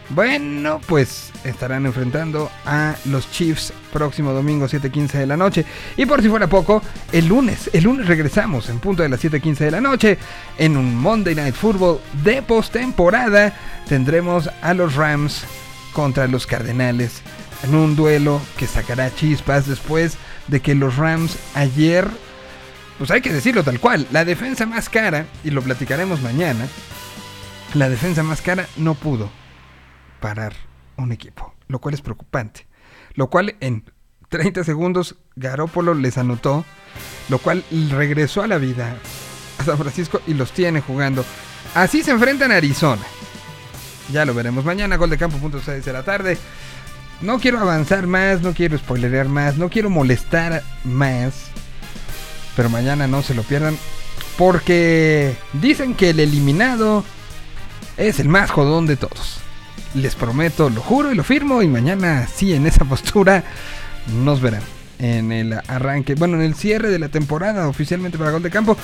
Bueno, 0.10 0.82
pues 0.86 1.32
estarán 1.44 1.86
enfrentando 1.86 2.52
a 2.66 2.96
los 3.06 3.32
Chiefs 3.32 3.74
próximo 3.92 4.32
domingo 4.32 4.68
7:15 4.68 5.14
de 5.18 5.26
la 5.26 5.38
noche. 5.38 5.66
Y 5.98 6.06
por 6.06 6.22
si 6.22 6.30
fuera 6.30 6.48
poco, 6.48 6.82
el 7.12 7.28
lunes, 7.28 7.70
el 7.74 7.86
lunes 7.86 8.08
regresamos 8.08 8.70
en 8.70 8.80
punto 8.80 9.02
de 9.02 9.10
las 9.10 9.24
7:15 9.24 9.66
de 9.66 9.72
la 9.72 9.82
noche 9.82 10.18
en 10.58 10.78
un 10.78 10.96
Monday 10.96 11.36
Night 11.36 11.56
Football 11.56 12.00
de 12.24 12.42
postemporada. 12.42 13.54
Tendremos 13.88 14.50
a 14.62 14.74
los 14.74 14.96
Rams 14.96 15.46
contra 15.94 16.28
los 16.28 16.48
Cardenales 16.48 17.22
en 17.64 17.74
un 17.74 17.96
duelo 17.96 18.42
que 18.58 18.68
sacará 18.68 19.14
chispas 19.16 19.68
después 19.68 20.18
de 20.48 20.60
que 20.60 20.76
los 20.76 20.98
Rams 20.98 21.38
ayer, 21.56 22.08
pues 22.98 23.10
hay 23.10 23.22
que 23.22 23.32
decirlo 23.32 23.64
tal 23.64 23.80
cual, 23.80 24.06
la 24.12 24.26
defensa 24.26 24.66
más 24.66 24.90
cara, 24.90 25.26
y 25.44 25.50
lo 25.50 25.62
platicaremos 25.62 26.22
mañana, 26.22 26.68
la 27.74 27.90
defensa 27.90 28.22
más 28.22 28.42
cara 28.42 28.68
no 28.76 28.96
pudo 28.96 29.43
parar 30.24 30.54
un 30.96 31.12
equipo, 31.12 31.54
lo 31.68 31.80
cual 31.80 31.96
es 31.96 32.02
preocupante. 32.02 32.66
Lo 33.14 33.30
cual 33.30 33.58
en 33.60 33.84
30 34.30 34.64
segundos 34.64 35.18
Garópolo 35.36 35.94
les 35.94 36.18
anotó, 36.18 36.64
lo 37.28 37.40
cual 37.40 37.66
regresó 37.90 38.42
a 38.42 38.48
la 38.48 38.58
vida 38.58 38.96
a 39.60 39.64
San 39.66 39.78
Francisco 39.78 40.22
y 40.26 40.34
los 40.34 40.54
tiene 40.54 40.80
jugando. 40.80 41.26
Así 41.76 42.04
se 42.04 42.12
enfrentan 42.12 42.54
a 42.54 42.56
Arizona. 42.56 43.02
Ya 44.14 44.24
lo 44.24 44.34
veremos 44.34 44.64
mañana, 44.64 44.96
gol 44.96 45.10
de 45.10 45.18
campo, 45.18 45.38
punto 45.40 45.60
6 45.60 45.84
de 45.84 45.92
la 45.92 46.04
tarde. 46.04 46.38
No 47.20 47.38
quiero 47.40 47.60
avanzar 47.60 48.08
más, 48.08 48.42
no 48.42 48.54
quiero 48.54 48.78
spoilerear 48.78 49.28
más, 49.28 49.58
no 49.58 49.70
quiero 49.70 49.90
molestar 49.90 50.64
más. 50.86 51.50
Pero 52.56 52.70
mañana 52.70 53.08
no 53.08 53.24
se 53.24 53.34
lo 53.34 53.44
pierdan. 53.44 53.78
Porque 54.38 55.36
dicen 55.52 55.96
que 55.96 56.12
el 56.12 56.22
eliminado 56.22 57.04
es 57.98 58.22
el 58.22 58.30
más 58.30 58.52
jodón 58.52 58.88
de 58.88 58.96
todos. 58.96 59.43
Les 59.96 60.16
prometo, 60.16 60.70
lo 60.70 60.82
juro 60.82 61.12
y 61.12 61.16
lo 61.16 61.24
firmo. 61.24 61.62
Y 61.62 61.68
mañana 61.68 62.28
sí, 62.28 62.54
en 62.54 62.66
esa 62.66 62.86
postura, 62.86 63.44
nos 64.24 64.42
verán. 64.42 64.64
En 65.00 65.32
el 65.32 65.54
arranque, 65.68 66.16
bueno, 66.16 66.38
en 66.38 66.44
el 66.44 66.56
cierre 66.56 66.90
de 66.90 67.00
la 67.00 67.10
temporada 67.10 67.68
oficialmente 67.68 68.18
para 68.18 68.32
Gol 68.32 68.44
de 68.44 68.50
Campo. 68.50 68.78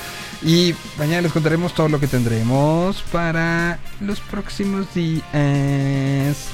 Y 0.44 0.76
mañana 0.98 1.22
les 1.22 1.32
contaremos 1.32 1.74
todo 1.74 1.88
lo 1.88 2.00
que 2.00 2.08
tendremos 2.08 3.04
para 3.12 3.80
los 4.02 4.20
próximos 4.20 4.94
días. 4.94 6.48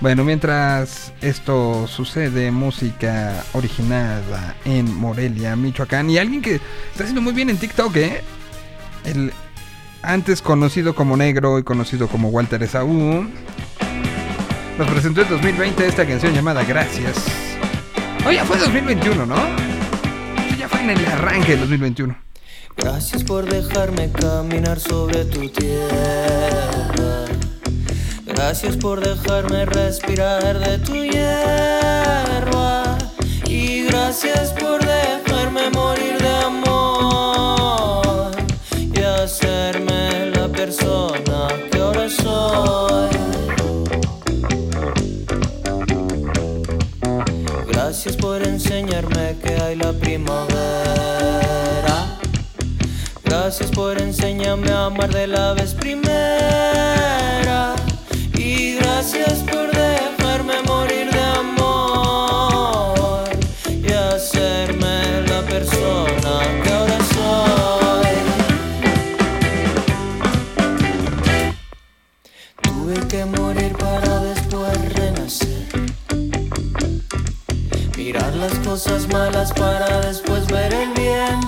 Bueno, 0.00 0.24
mientras 0.24 1.12
esto 1.20 1.86
sucede, 1.86 2.50
música 2.50 3.44
originada 3.52 4.56
en 4.64 4.92
Morelia, 4.96 5.54
Michoacán. 5.56 6.10
Y 6.10 6.18
alguien 6.18 6.42
que 6.42 6.56
está 6.56 7.04
haciendo 7.04 7.20
muy 7.20 7.32
bien 7.34 7.50
en 7.50 7.58
TikTok, 7.58 7.96
¿eh? 7.96 8.20
El 9.04 9.32
antes 10.02 10.42
conocido 10.42 10.94
como 10.94 11.16
Negro 11.16 11.58
y 11.58 11.62
conocido 11.62 12.08
como 12.08 12.28
Walter 12.30 12.62
Esaú, 12.62 13.28
nos 14.78 14.90
presentó 14.90 15.22
en 15.22 15.28
2020 15.28 15.86
esta 15.86 16.06
canción 16.06 16.34
llamada 16.34 16.64
Gracias. 16.64 17.16
Oye, 18.26 18.36
ya 18.36 18.44
fue 18.44 18.58
2021, 18.58 19.26
¿no? 19.26 19.36
Ya 20.58 20.68
fue 20.68 20.80
en 20.80 20.90
el 20.90 21.06
arranque 21.06 21.52
del 21.52 21.60
2021. 21.60 22.16
Gracias 22.76 23.24
por 23.24 23.44
dejarme 23.44 24.10
caminar 24.12 24.80
sobre 24.80 25.24
tu 25.24 25.48
tierra. 25.48 27.24
Gracias 28.24 28.76
por 28.76 29.00
dejarme 29.00 29.66
respirar 29.66 30.58
de 30.58 30.78
tu 30.78 30.94
hierba. 30.94 32.96
Y 33.46 33.84
gracias 33.84 34.52
por 34.52 34.80
dejarme 34.80 35.01
la 49.76 49.92
primavera. 49.92 50.52
Gracias 53.24 53.70
por 53.70 54.00
enseñarme 54.00 54.70
a 54.70 54.86
amar 54.86 55.12
de 55.12 55.26
la 55.26 55.54
vez 55.54 55.74
primera. 55.74 57.01
Malas 79.12 79.52
para 79.52 80.00
después 80.00 80.46
ver 80.46 80.72
el 80.72 80.90
bien. 80.94 81.40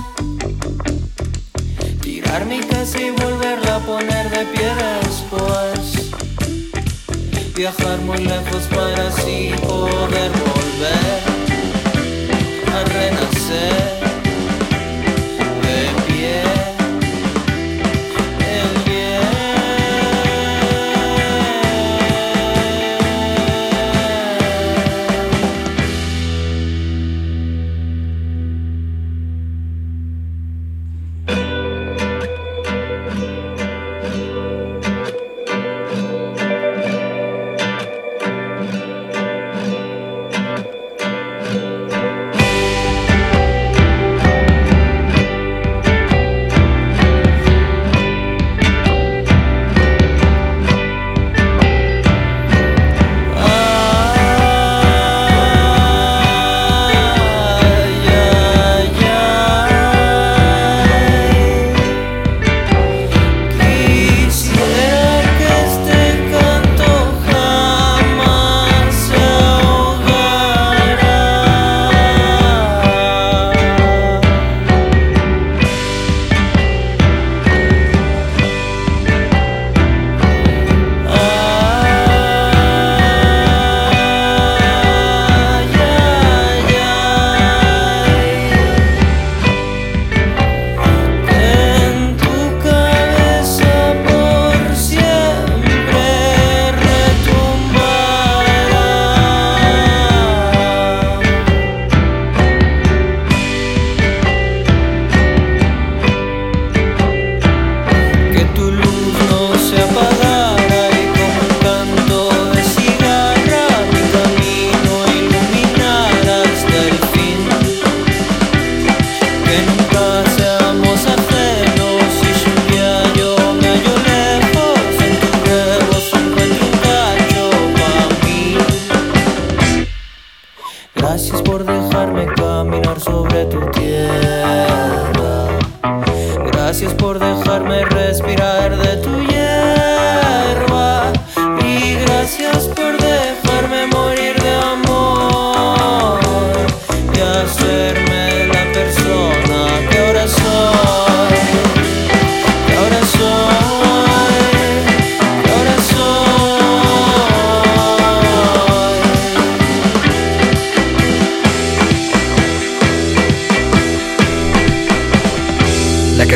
Tirar 2.01 2.45
mi 2.45 2.59
casa 2.59 3.01
y 3.01 3.09
volverla 3.09 3.77
a 3.77 3.79
poner 3.79 4.29
de 4.29 4.45
pie 4.45 4.71
después. 5.01 6.11
Viajar 7.55 7.99
muy 8.01 8.19
lejos 8.19 8.63
para 8.73 9.07
así 9.07 9.53
poder 9.67 10.31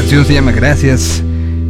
canción 0.01 0.23
se 0.23 0.33
llama 0.33 0.53
Gracias. 0.53 1.21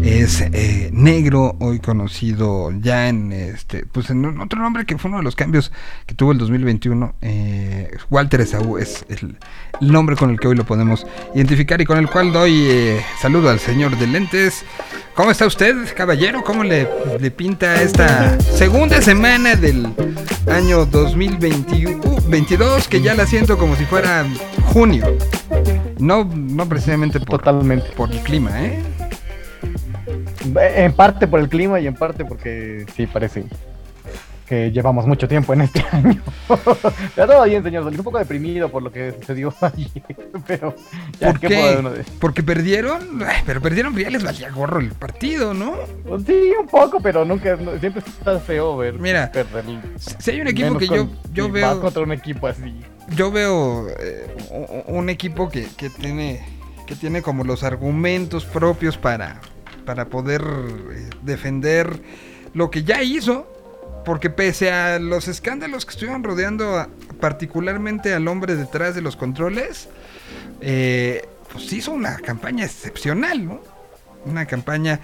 Es 0.03 0.41
eh, 0.41 0.68
negro, 0.99 1.55
hoy 1.59 1.79
conocido 1.79 2.71
ya 2.79 3.07
en 3.09 3.31
este, 3.31 3.85
pues 3.85 4.09
en 4.09 4.39
otro 4.39 4.61
nombre 4.61 4.85
que 4.85 4.97
fue 4.97 5.09
uno 5.09 5.17
de 5.19 5.23
los 5.23 5.35
cambios 5.35 5.71
que 6.05 6.15
tuvo 6.15 6.31
el 6.33 6.37
2021. 6.37 7.15
eh, 7.21 7.91
Walter 8.09 8.41
Esaú 8.41 8.77
es 8.77 9.05
el, 9.09 9.37
el 9.81 9.91
nombre 9.91 10.15
con 10.15 10.29
el 10.29 10.39
que 10.39 10.47
hoy 10.47 10.55
lo 10.55 10.65
podemos 10.65 11.05
identificar 11.33 11.79
y 11.81 11.85
con 11.85 11.97
el 11.97 12.09
cual 12.09 12.31
doy 12.33 12.67
eh, 12.69 13.01
saludo 13.21 13.49
al 13.49 13.59
señor 13.59 13.97
de 13.97 14.07
lentes. 14.07 14.63
¿Cómo 15.15 15.31
está 15.31 15.45
usted, 15.47 15.75
caballero? 15.95 16.43
¿Cómo 16.43 16.63
le, 16.63 16.87
le 17.19 17.31
pinta 17.31 17.81
esta 17.81 18.39
segunda 18.39 19.01
semana 19.01 19.55
del 19.55 19.87
año 20.47 20.85
2022? 20.85 22.87
Que 22.87 23.01
ya 23.01 23.15
la 23.15 23.25
siento 23.25 23.57
como 23.57 23.75
si 23.75 23.85
fuera 23.85 24.25
junio. 24.73 25.17
No, 25.99 26.23
no 26.23 26.69
precisamente 26.69 27.19
por, 27.19 27.39
Totalmente. 27.39 27.87
por 27.97 28.09
el 28.11 28.19
clima, 28.19 28.63
¿eh? 28.65 28.81
En 30.55 30.93
parte 30.93 31.27
por 31.27 31.39
el 31.39 31.49
clima 31.49 31.79
y 31.79 31.87
en 31.87 31.95
parte 31.95 32.25
porque 32.25 32.85
sí 32.95 33.07
parece 33.07 33.45
que 34.49 34.71
llevamos 34.71 35.05
mucho 35.05 35.27
tiempo 35.27 35.53
en 35.53 35.61
este 35.61 35.85
año. 35.91 36.19
Pero 37.15 37.27
todo 37.27 37.43
bien, 37.43 37.63
señor 37.63 37.83
Solís. 37.83 37.99
Un 37.99 38.03
poco 38.03 38.17
deprimido 38.17 38.67
por 38.69 38.81
lo 38.81 38.91
que 38.91 39.13
sucedió 39.19 39.53
ayer. 39.61 40.03
Pero 40.47 40.75
ya, 41.19 41.27
¿Por 41.27 41.39
¿qué 41.39 41.75
uno? 41.77 41.91
Porque 42.19 42.41
perdieron, 42.41 43.21
Ay, 43.23 43.43
pero 43.45 43.61
perdieron, 43.61 43.95
ya 43.95 44.09
les 44.09 44.23
valía 44.23 44.49
gorro 44.49 44.79
el 44.79 44.89
partido, 44.93 45.53
¿no? 45.53 45.75
Pues 46.03 46.23
sí, 46.25 46.51
un 46.59 46.65
poco, 46.65 46.99
pero 46.99 47.23
nunca, 47.23 47.55
siempre 47.79 48.01
está 48.05 48.39
feo 48.39 48.75
ver 48.75 48.95
Mira, 48.95 49.31
perder. 49.31 49.63
Si 49.97 50.31
hay 50.31 50.41
un 50.41 50.47
equipo 50.47 50.79
que 50.79 50.87
yo, 50.87 51.07
yo 51.31 51.51
veo, 51.51 51.79
contra 51.79 52.01
un 52.01 52.11
equipo 52.11 52.47
así. 52.47 52.81
yo 53.15 53.31
veo 53.31 53.87
eh, 53.99 54.35
un 54.87 55.09
equipo 55.11 55.49
que, 55.49 55.67
que 55.77 55.91
tiene, 55.91 56.43
que 56.87 56.95
tiene 56.95 57.21
como 57.21 57.43
los 57.43 57.63
argumentos 57.63 58.45
propios 58.45 58.97
para, 58.97 59.39
para 59.89 60.05
poder 60.05 60.43
eh, 60.43 61.09
defender 61.23 61.99
lo 62.53 62.69
que 62.69 62.83
ya 62.83 63.01
hizo. 63.01 63.51
Porque 64.05 64.29
pese 64.29 64.71
a 64.71 64.99
los 64.99 65.27
escándalos 65.27 65.83
que 65.85 65.91
estuvieron 65.91 66.23
rodeando 66.23 66.87
particularmente 67.19 68.13
al 68.13 68.27
hombre 68.27 68.55
detrás 68.55 68.93
de 68.93 69.01
los 69.01 69.15
controles, 69.15 69.89
eh, 70.61 71.27
pues 71.51 71.73
hizo 71.73 71.91
una 71.91 72.17
campaña 72.17 72.65
excepcional, 72.65 73.43
¿no? 73.43 73.61
Una 74.25 74.45
campaña 74.45 74.99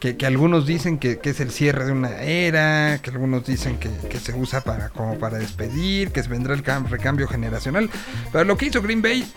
que, 0.00 0.16
algunos 0.24 0.66
dicen 0.66 0.96
que, 0.98 1.20
es 1.22 1.40
el 1.40 1.50
cierre 1.50 1.84
de 1.84 1.92
una 1.92 2.22
era, 2.22 2.98
que 3.02 3.10
algunos 3.10 3.44
dicen 3.44 3.78
que, 3.78 4.18
se 4.18 4.32
usa 4.32 4.62
para 4.62 4.88
como 4.88 5.18
para 5.18 5.36
despedir, 5.36 6.12
que 6.12 6.22
vendrá 6.22 6.54
el 6.54 6.64
cam- 6.64 6.88
recambio 6.88 7.28
generacional. 7.28 7.90
Pero 8.32 8.44
lo 8.44 8.56
que 8.56 8.66
hizo 8.66 8.80
Green 8.80 9.02
Bay, 9.02 9.30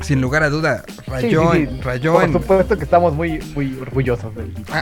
sin 0.00 0.20
lugar 0.20 0.42
a 0.42 0.50
duda, 0.50 0.84
rayó, 1.06 1.52
sí, 1.52 1.66
rayó 1.82 2.14
Por 2.14 2.24
en... 2.24 2.32
supuesto 2.32 2.76
que 2.76 2.84
estamos 2.84 3.14
muy, 3.14 3.38
muy 3.54 3.78
orgullosos 3.80 4.32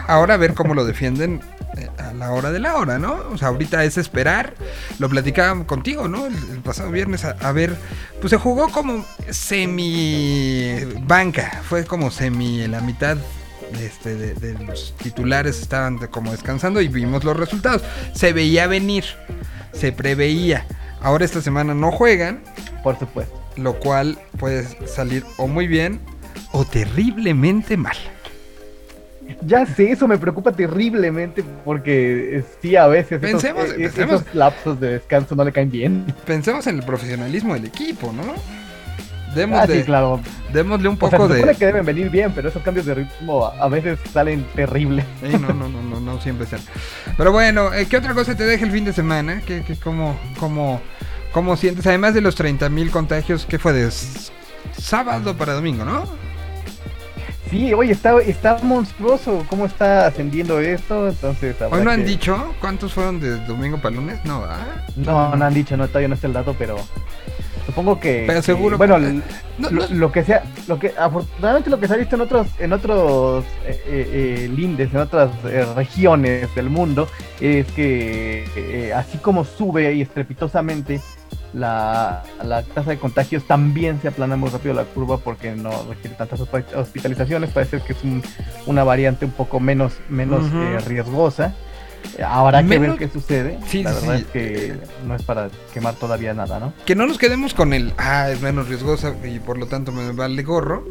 Ahora 0.06 0.34
a 0.34 0.36
ver 0.36 0.54
cómo 0.54 0.74
lo 0.74 0.84
defienden 0.84 1.40
eh, 1.76 1.88
a 1.98 2.12
la 2.12 2.30
hora 2.30 2.52
de 2.52 2.58
la 2.60 2.76
hora, 2.76 2.98
¿no? 2.98 3.16
O 3.32 3.38
sea, 3.38 3.48
ahorita 3.48 3.84
es 3.84 3.98
esperar. 3.98 4.54
Lo 4.98 5.08
platicaba 5.08 5.66
contigo, 5.66 6.08
¿no? 6.08 6.26
El, 6.26 6.34
el 6.52 6.60
pasado 6.60 6.90
viernes, 6.90 7.24
a, 7.24 7.30
a 7.40 7.52
ver, 7.52 7.76
pues 8.20 8.30
se 8.30 8.36
jugó 8.36 8.68
como 8.68 9.04
semi 9.30 10.76
banca, 11.02 11.62
fue 11.68 11.84
como 11.84 12.10
semi 12.10 12.66
la 12.66 12.80
mitad. 12.80 13.16
Este, 13.80 14.14
de, 14.14 14.34
de 14.34 14.64
los 14.64 14.94
titulares 15.02 15.60
estaban 15.60 15.98
como 15.98 16.30
descansando 16.30 16.80
y 16.80 16.86
vimos 16.88 17.24
los 17.24 17.36
resultados. 17.36 17.82
Se 18.14 18.32
veía 18.32 18.68
venir, 18.68 19.04
se 19.72 19.90
preveía. 19.90 20.64
Ahora 21.00 21.24
esta 21.24 21.42
semana 21.42 21.74
no 21.74 21.90
juegan, 21.90 22.42
Por 22.82 22.98
supuesto. 22.98 23.43
Lo 23.56 23.74
cual 23.74 24.18
puede 24.38 24.64
salir 24.86 25.24
o 25.36 25.46
muy 25.46 25.66
bien 25.66 26.00
o 26.52 26.64
terriblemente 26.64 27.76
mal. 27.76 27.96
Ya 29.46 29.64
sé, 29.64 29.90
eso 29.90 30.06
me 30.06 30.18
preocupa 30.18 30.52
terriblemente 30.52 31.42
porque 31.64 32.38
eh, 32.38 32.44
sí, 32.60 32.76
a 32.76 32.86
veces 32.86 33.22
esos, 33.22 33.42
Pensemos- 33.42 33.70
eh, 33.70 33.74
pensemos- 33.90 34.20
esos 34.22 34.34
lapsos 34.34 34.78
de 34.80 34.92
descanso 34.94 35.34
no 35.34 35.44
le 35.44 35.52
caen 35.52 35.70
bien. 35.70 36.04
Pensemos 36.26 36.66
en 36.66 36.76
el 36.76 36.82
profesionalismo 36.84 37.54
del 37.54 37.64
equipo, 37.64 38.12
¿no? 38.12 38.22
Demos 39.34 39.60
Ah, 39.60 39.66
de- 39.66 39.78
sí, 39.78 39.84
claro. 39.84 40.20
Démosle 40.52 40.88
un 40.88 40.98
O 41.00 41.08
sea, 41.08 41.18
poco 41.18 41.32
se 41.34 41.42
de. 41.44 41.54
que 41.56 41.66
deben 41.66 41.84
venir 41.86 42.10
bien, 42.10 42.32
pero 42.34 42.50
esos 42.50 42.62
cambios 42.62 42.86
de 42.86 42.94
ritmo 42.94 43.46
a 43.46 43.68
veces 43.68 43.98
salen 44.12 44.44
terribles. 44.54 45.04
Sí, 45.22 45.32
no, 45.38 45.48
no, 45.54 45.68
no, 45.68 45.82
no, 45.82 46.00
no 46.00 46.20
siempre 46.20 46.46
sean. 46.46 46.60
Pero 47.16 47.32
bueno, 47.32 47.72
eh, 47.74 47.86
¿qué 47.88 47.96
otra 47.96 48.12
cosa 48.14 48.36
te 48.36 48.44
deja 48.44 48.64
el 48.64 48.70
fin 48.72 48.84
de 48.84 48.92
semana? 48.92 49.40
¿Qué, 49.44 49.64
qué, 49.66 49.74
cómo, 49.76 50.16
cómo, 50.38 50.80
cómo 51.34 51.56
sientes? 51.56 51.86
Además 51.86 52.14
de 52.14 52.22
los 52.22 52.38
30.000 52.38 52.90
contagios, 52.90 53.44
¿qué 53.44 53.58
fue 53.58 53.72
de 53.72 53.90
sábado 54.78 55.36
para 55.36 55.52
domingo, 55.52 55.84
no? 55.84 56.04
Sí, 57.50 57.74
oye, 57.74 57.92
está, 57.92 58.18
está 58.20 58.58
monstruoso 58.62 59.44
cómo 59.50 59.66
está 59.66 60.06
ascendiendo 60.06 60.60
esto, 60.60 61.08
entonces... 61.08 61.56
Hoy 61.70 61.82
no 61.82 61.90
han 61.90 62.06
dicho 62.06 62.54
cuántos 62.60 62.94
fueron 62.94 63.20
de 63.20 63.36
domingo 63.44 63.78
para 63.78 63.96
lunes, 63.96 64.24
no, 64.24 64.44
¿ah? 64.44 64.86
No, 64.96 65.36
no 65.36 65.44
han 65.44 65.52
dicho, 65.52 65.76
no, 65.76 65.86
todavía 65.88 66.08
no 66.08 66.14
está 66.14 66.28
el 66.28 66.32
dato, 66.32 66.54
pero 66.58 66.76
supongo 67.66 67.98
que... 68.00 68.24
Pero 68.26 68.40
que- 68.40 68.46
seguro- 68.46 68.78
bueno, 68.78 68.96
eh, 68.98 69.20
no, 69.58 69.70
lo, 69.70 69.88
no- 69.88 69.94
lo 69.94 70.12
que 70.12 70.24
sea, 70.24 70.44
lo 70.68 70.78
que 70.78 70.92
afortunadamente 70.98 71.70
lo 71.70 71.78
que 71.80 71.88
se 71.88 71.94
ha 71.94 71.96
visto 71.96 72.16
en 72.16 72.22
otros, 72.22 72.46
en 72.58 72.72
otros 72.72 73.44
eh, 73.66 73.80
eh, 73.86 74.10
eh, 74.46 74.48
lindes, 74.54 74.92
en 74.92 75.00
otras 75.00 75.30
eh, 75.46 75.64
regiones 75.74 76.54
del 76.54 76.68
mundo, 76.70 77.08
es 77.40 77.66
que 77.72 78.92
así 78.94 79.18
como 79.18 79.44
sube 79.44 79.92
y 79.94 80.02
estrepitosamente 80.02 81.00
la, 81.52 82.22
la 82.42 82.62
tasa 82.64 82.90
de 82.90 82.98
contagios, 82.98 83.46
también 83.46 84.00
se 84.02 84.08
aplana 84.08 84.36
muy 84.36 84.50
rápido 84.50 84.74
la 84.74 84.84
curva 84.84 85.18
porque 85.18 85.52
no 85.54 85.70
requiere 85.88 86.16
tantas 86.16 86.40
hospi- 86.40 86.74
hospitalizaciones. 86.74 87.50
Parece 87.50 87.80
que 87.80 87.92
es 87.92 88.02
un- 88.02 88.22
una 88.66 88.82
variante 88.82 89.24
un 89.24 89.30
poco 89.30 89.60
menos, 89.60 89.92
menos 90.08 90.42
eh, 90.52 90.78
riesgosa. 90.86 91.54
Habrá 92.26 92.62
que 92.62 92.68
Menos- 92.68 92.98
ver 92.98 93.08
qué 93.08 93.12
sucede. 93.12 93.58
Sí, 93.68 93.82
la 93.82 93.92
verdad 93.92 94.16
sí. 94.16 94.22
es 94.22 94.26
que 94.28 94.74
no 95.06 95.14
es 95.16 95.22
para 95.22 95.50
quemar 95.72 95.94
todavía 95.94 96.32
nada, 96.34 96.60
¿no? 96.60 96.72
que 96.86 96.94
no 96.94 97.06
nos 97.06 97.18
quedemos 97.18 97.54
con 97.54 97.72
el, 97.72 97.92
ah, 97.98 98.30
es 98.30 98.40
menos 98.40 98.68
riesgosa 98.68 99.14
y 99.24 99.38
por 99.40 99.58
lo 99.58 99.66
tanto 99.66 99.92
me 99.92 100.12
vale 100.12 100.42
gorro. 100.42 100.86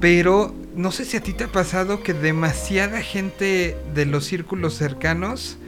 Pero 0.00 0.54
no 0.74 0.92
sé 0.92 1.04
si 1.04 1.16
a 1.16 1.20
ti 1.22 1.32
te 1.34 1.44
ha 1.44 1.48
pasado 1.52 2.02
que 2.02 2.14
demasiada 2.14 3.02
gente 3.02 3.76
de 3.94 4.06
los 4.06 4.24
círculos 4.24 4.74
cercanos 4.74 5.58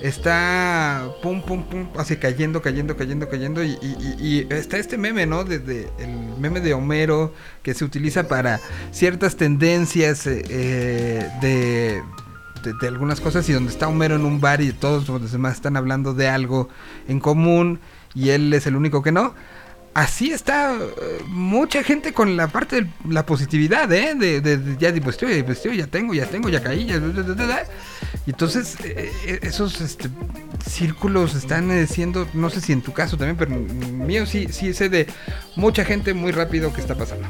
está 0.00 1.08
pum, 1.22 1.42
pum, 1.42 1.64
pum, 1.64 1.88
así 1.96 2.16
cayendo, 2.16 2.62
cayendo, 2.62 2.96
cayendo, 2.96 3.28
cayendo. 3.28 3.64
Y, 3.64 3.70
y- 3.82 3.96
y- 4.20 4.26
y 4.40 4.46
está 4.54 4.76
este 4.78 4.96
meme, 4.98 5.26
¿no? 5.26 5.44
Desde 5.44 5.88
el 5.98 6.10
meme 6.38 6.60
de 6.60 6.74
Homero 6.74 7.32
que 7.62 7.74
se 7.74 7.84
utiliza 7.84 8.28
para 8.28 8.60
ciertas 8.92 9.36
tendencias 9.36 10.26
eh, 10.26 10.42
eh, 10.48 11.28
de, 11.40 12.02
de, 12.62 12.88
algunas 12.88 13.20
cosas 13.20 13.48
y 13.48 13.52
donde 13.52 13.70
está 13.70 13.88
Homero 13.88 14.16
en 14.16 14.24
un 14.24 14.40
bar 14.40 14.60
y 14.60 14.72
todos 14.72 15.08
los 15.08 15.32
demás 15.32 15.54
están 15.54 15.76
hablando 15.76 16.14
de 16.14 16.28
algo 16.28 16.68
en 17.08 17.20
común 17.20 17.80
y 18.14 18.30
él 18.30 18.52
es 18.52 18.66
el 18.66 18.76
único 18.76 19.02
que 19.02 19.12
no. 19.12 19.34
Así 19.94 20.30
está 20.30 20.74
eh, 20.74 21.22
mucha 21.26 21.82
gente 21.82 22.12
con 22.12 22.36
la 22.36 22.48
parte 22.48 22.82
de 22.82 22.90
la 23.08 23.26
positividad, 23.26 23.90
¿eh? 23.92 24.14
De, 24.14 24.40
de 24.40 24.76
ya 24.78 24.92
di 24.92 25.00
positivo, 25.00 25.32
ya 25.72 25.86
tengo, 25.86 26.14
ya 26.14 26.26
tengo, 26.26 26.48
ya 26.48 26.62
caí, 26.62 26.84
ya... 26.84 27.00
Y 28.26 28.30
entonces 28.30 28.76
eh, 28.84 29.12
eh, 29.26 29.38
esos 29.42 29.80
este, 29.80 30.08
círculos 30.66 31.34
están 31.34 31.70
eh, 31.70 31.86
siendo, 31.86 32.26
no 32.34 32.50
sé 32.50 32.60
si 32.60 32.72
en 32.72 32.82
tu 32.82 32.92
caso 32.92 33.16
también, 33.16 33.36
pero 33.36 33.50
mío 33.50 34.26
sí, 34.26 34.48
sí 34.50 34.72
sé 34.74 34.88
de 34.88 35.06
mucha 35.56 35.84
gente 35.84 36.14
muy 36.14 36.32
rápido 36.32 36.72
que 36.72 36.80
está 36.80 36.94
pasando. 36.94 37.26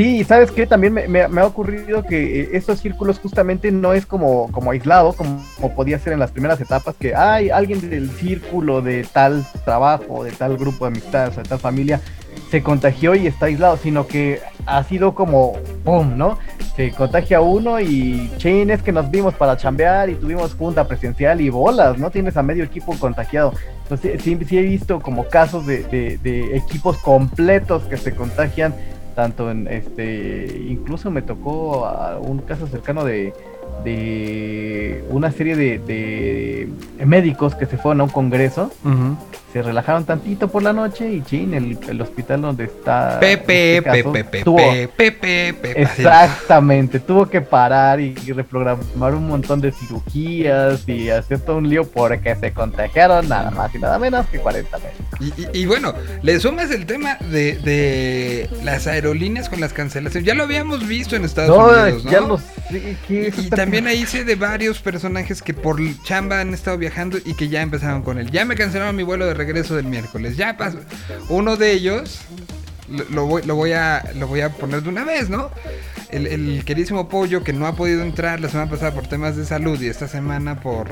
Sí, 0.00 0.24
sabes 0.24 0.50
que 0.50 0.66
también 0.66 0.94
me, 0.94 1.20
ha 1.20 1.44
ocurrido 1.44 2.02
que 2.04 2.40
eh, 2.40 2.48
estos 2.54 2.80
círculos 2.80 3.18
justamente 3.18 3.70
no 3.70 3.92
es 3.92 4.06
como, 4.06 4.50
como 4.50 4.70
aislado, 4.70 5.12
como, 5.12 5.42
podía 5.76 5.98
ser 5.98 6.14
en 6.14 6.20
las 6.20 6.30
primeras 6.30 6.58
etapas, 6.58 6.94
que 6.98 7.14
hay 7.14 7.50
alguien 7.50 7.90
del 7.90 8.10
círculo 8.12 8.80
de 8.80 9.06
tal 9.12 9.44
trabajo, 9.66 10.24
de 10.24 10.32
tal 10.32 10.56
grupo 10.56 10.86
de 10.86 10.92
amistades, 10.92 11.36
de 11.36 11.42
tal 11.42 11.58
familia, 11.58 12.00
se 12.50 12.62
contagió 12.62 13.14
y 13.14 13.26
está 13.26 13.44
aislado, 13.44 13.76
sino 13.76 14.06
que 14.06 14.40
ha 14.64 14.82
sido 14.84 15.14
como, 15.14 15.58
¡pum!, 15.84 16.16
¿no? 16.16 16.38
Se 16.76 16.92
contagia 16.92 17.42
uno 17.42 17.78
y, 17.78 18.30
chin, 18.38 18.70
es 18.70 18.82
que 18.82 18.92
nos 18.92 19.10
vimos 19.10 19.34
para 19.34 19.58
chambear 19.58 20.08
y 20.08 20.14
tuvimos 20.14 20.54
junta 20.54 20.88
presencial 20.88 21.42
y 21.42 21.50
bolas, 21.50 21.98
¿no? 21.98 22.10
Tienes 22.10 22.38
a 22.38 22.42
medio 22.42 22.64
equipo 22.64 22.98
contagiado. 22.98 23.52
Entonces, 23.82 24.22
sí, 24.22 24.32
he 24.32 24.62
visto 24.62 24.98
como 25.00 25.24
casos 25.24 25.66
de 25.66 26.54
equipos 26.54 26.96
completos 26.96 27.82
que 27.82 27.98
se 27.98 28.14
contagian 28.14 28.72
tanto 29.14 29.50
en 29.50 29.68
este 29.68 30.64
incluso 30.68 31.10
me 31.10 31.22
tocó 31.22 31.86
a 31.86 32.18
un 32.18 32.38
caso 32.38 32.66
cercano 32.66 33.04
de, 33.04 33.32
de 33.84 35.04
una 35.10 35.30
serie 35.30 35.56
de, 35.56 35.78
de 35.78 37.06
médicos 37.06 37.54
que 37.54 37.66
se 37.66 37.76
fueron 37.76 38.00
a 38.00 38.04
un 38.04 38.10
congreso 38.10 38.70
se 39.52 39.62
relajaron 39.62 40.04
tantito 40.04 40.48
por 40.48 40.62
la 40.62 40.72
noche 40.72 41.10
y 41.10 41.22
chin 41.22 41.54
el, 41.54 41.78
el 41.88 42.00
hospital 42.00 42.42
donde 42.42 42.64
está 42.64 43.18
Pepe, 43.20 43.76
este 43.78 43.90
caso, 43.90 44.12
Pepe, 44.12 44.24
Pepe, 44.24 44.44
tuvo- 44.44 44.56
Pepe, 44.96 45.54
Pepe. 45.60 45.82
Exactamente, 45.82 47.00
tuvo 47.00 47.26
que 47.28 47.40
parar 47.40 48.00
y, 48.00 48.14
y 48.26 48.32
reprogramar 48.32 49.14
un 49.14 49.26
montón 49.28 49.60
de 49.60 49.72
cirugías 49.72 50.88
y 50.88 51.10
hacer 51.10 51.40
todo 51.40 51.56
un 51.58 51.68
lío 51.68 51.84
porque 51.84 52.34
se 52.36 52.52
contagiaron 52.52 53.28
nada 53.28 53.50
más 53.50 53.74
y 53.74 53.78
nada 53.78 53.98
menos 53.98 54.26
que 54.26 54.38
40 54.38 54.78
meses. 54.78 54.92
Y, 55.20 55.58
y- 55.58 55.62
y 55.62 55.66
bueno, 55.66 55.94
le 56.22 56.38
sumas 56.40 56.70
el 56.70 56.86
tema 56.86 57.16
de, 57.30 57.58
de 57.58 58.50
las 58.64 58.86
aerolíneas 58.86 59.48
con 59.48 59.60
las 59.60 59.72
cancelaciones. 59.72 60.26
Ya 60.26 60.34
lo 60.34 60.44
habíamos 60.44 60.86
visto 60.86 61.16
en 61.16 61.24
Estados 61.24 61.50
Unidos, 61.90 62.04
¿no? 62.04 62.10
ya 62.10 62.20
lo 62.20 62.38
sé, 62.38 62.96
eso 63.28 63.40
Y 63.42 63.50
también 63.50 63.86
ahí 63.86 64.06
sé 64.06 64.24
de 64.24 64.34
varios 64.36 64.80
personajes 64.80 65.42
que 65.42 65.54
por 65.54 65.78
chamba 66.04 66.40
han 66.40 66.54
estado 66.54 66.78
viajando 66.78 67.18
y 67.24 67.34
que 67.34 67.48
ya 67.48 67.62
empezaron 67.62 68.02
con 68.02 68.18
él. 68.18 68.30
Ya 68.30 68.44
me 68.44 68.54
cancelaron 68.56 68.94
mi 68.96 69.02
vuelo 69.02 69.26
de 69.26 69.34
regreso 69.44 69.74
del 69.76 69.86
miércoles. 69.86 70.36
Ya 70.36 70.56
pasó. 70.56 70.78
Uno 71.28 71.56
de 71.56 71.72
ellos, 71.72 72.20
lo, 72.88 73.04
lo 73.10 73.26
voy, 73.26 73.42
lo, 73.42 73.54
voy 73.56 73.72
a, 73.72 74.02
lo 74.14 74.26
voy 74.26 74.40
a 74.42 74.50
poner 74.50 74.82
de 74.82 74.88
una 74.88 75.04
vez, 75.04 75.28
¿no? 75.30 75.50
El, 76.10 76.26
el 76.26 76.64
queridísimo 76.64 77.08
Pollo 77.08 77.42
que 77.44 77.52
no 77.52 77.66
ha 77.66 77.74
podido 77.76 78.02
entrar 78.02 78.40
la 78.40 78.48
semana 78.48 78.70
pasada 78.70 78.92
por 78.92 79.06
temas 79.06 79.36
de 79.36 79.44
salud 79.46 79.80
y 79.80 79.88
esta 79.88 80.08
semana 80.08 80.60
por, 80.60 80.90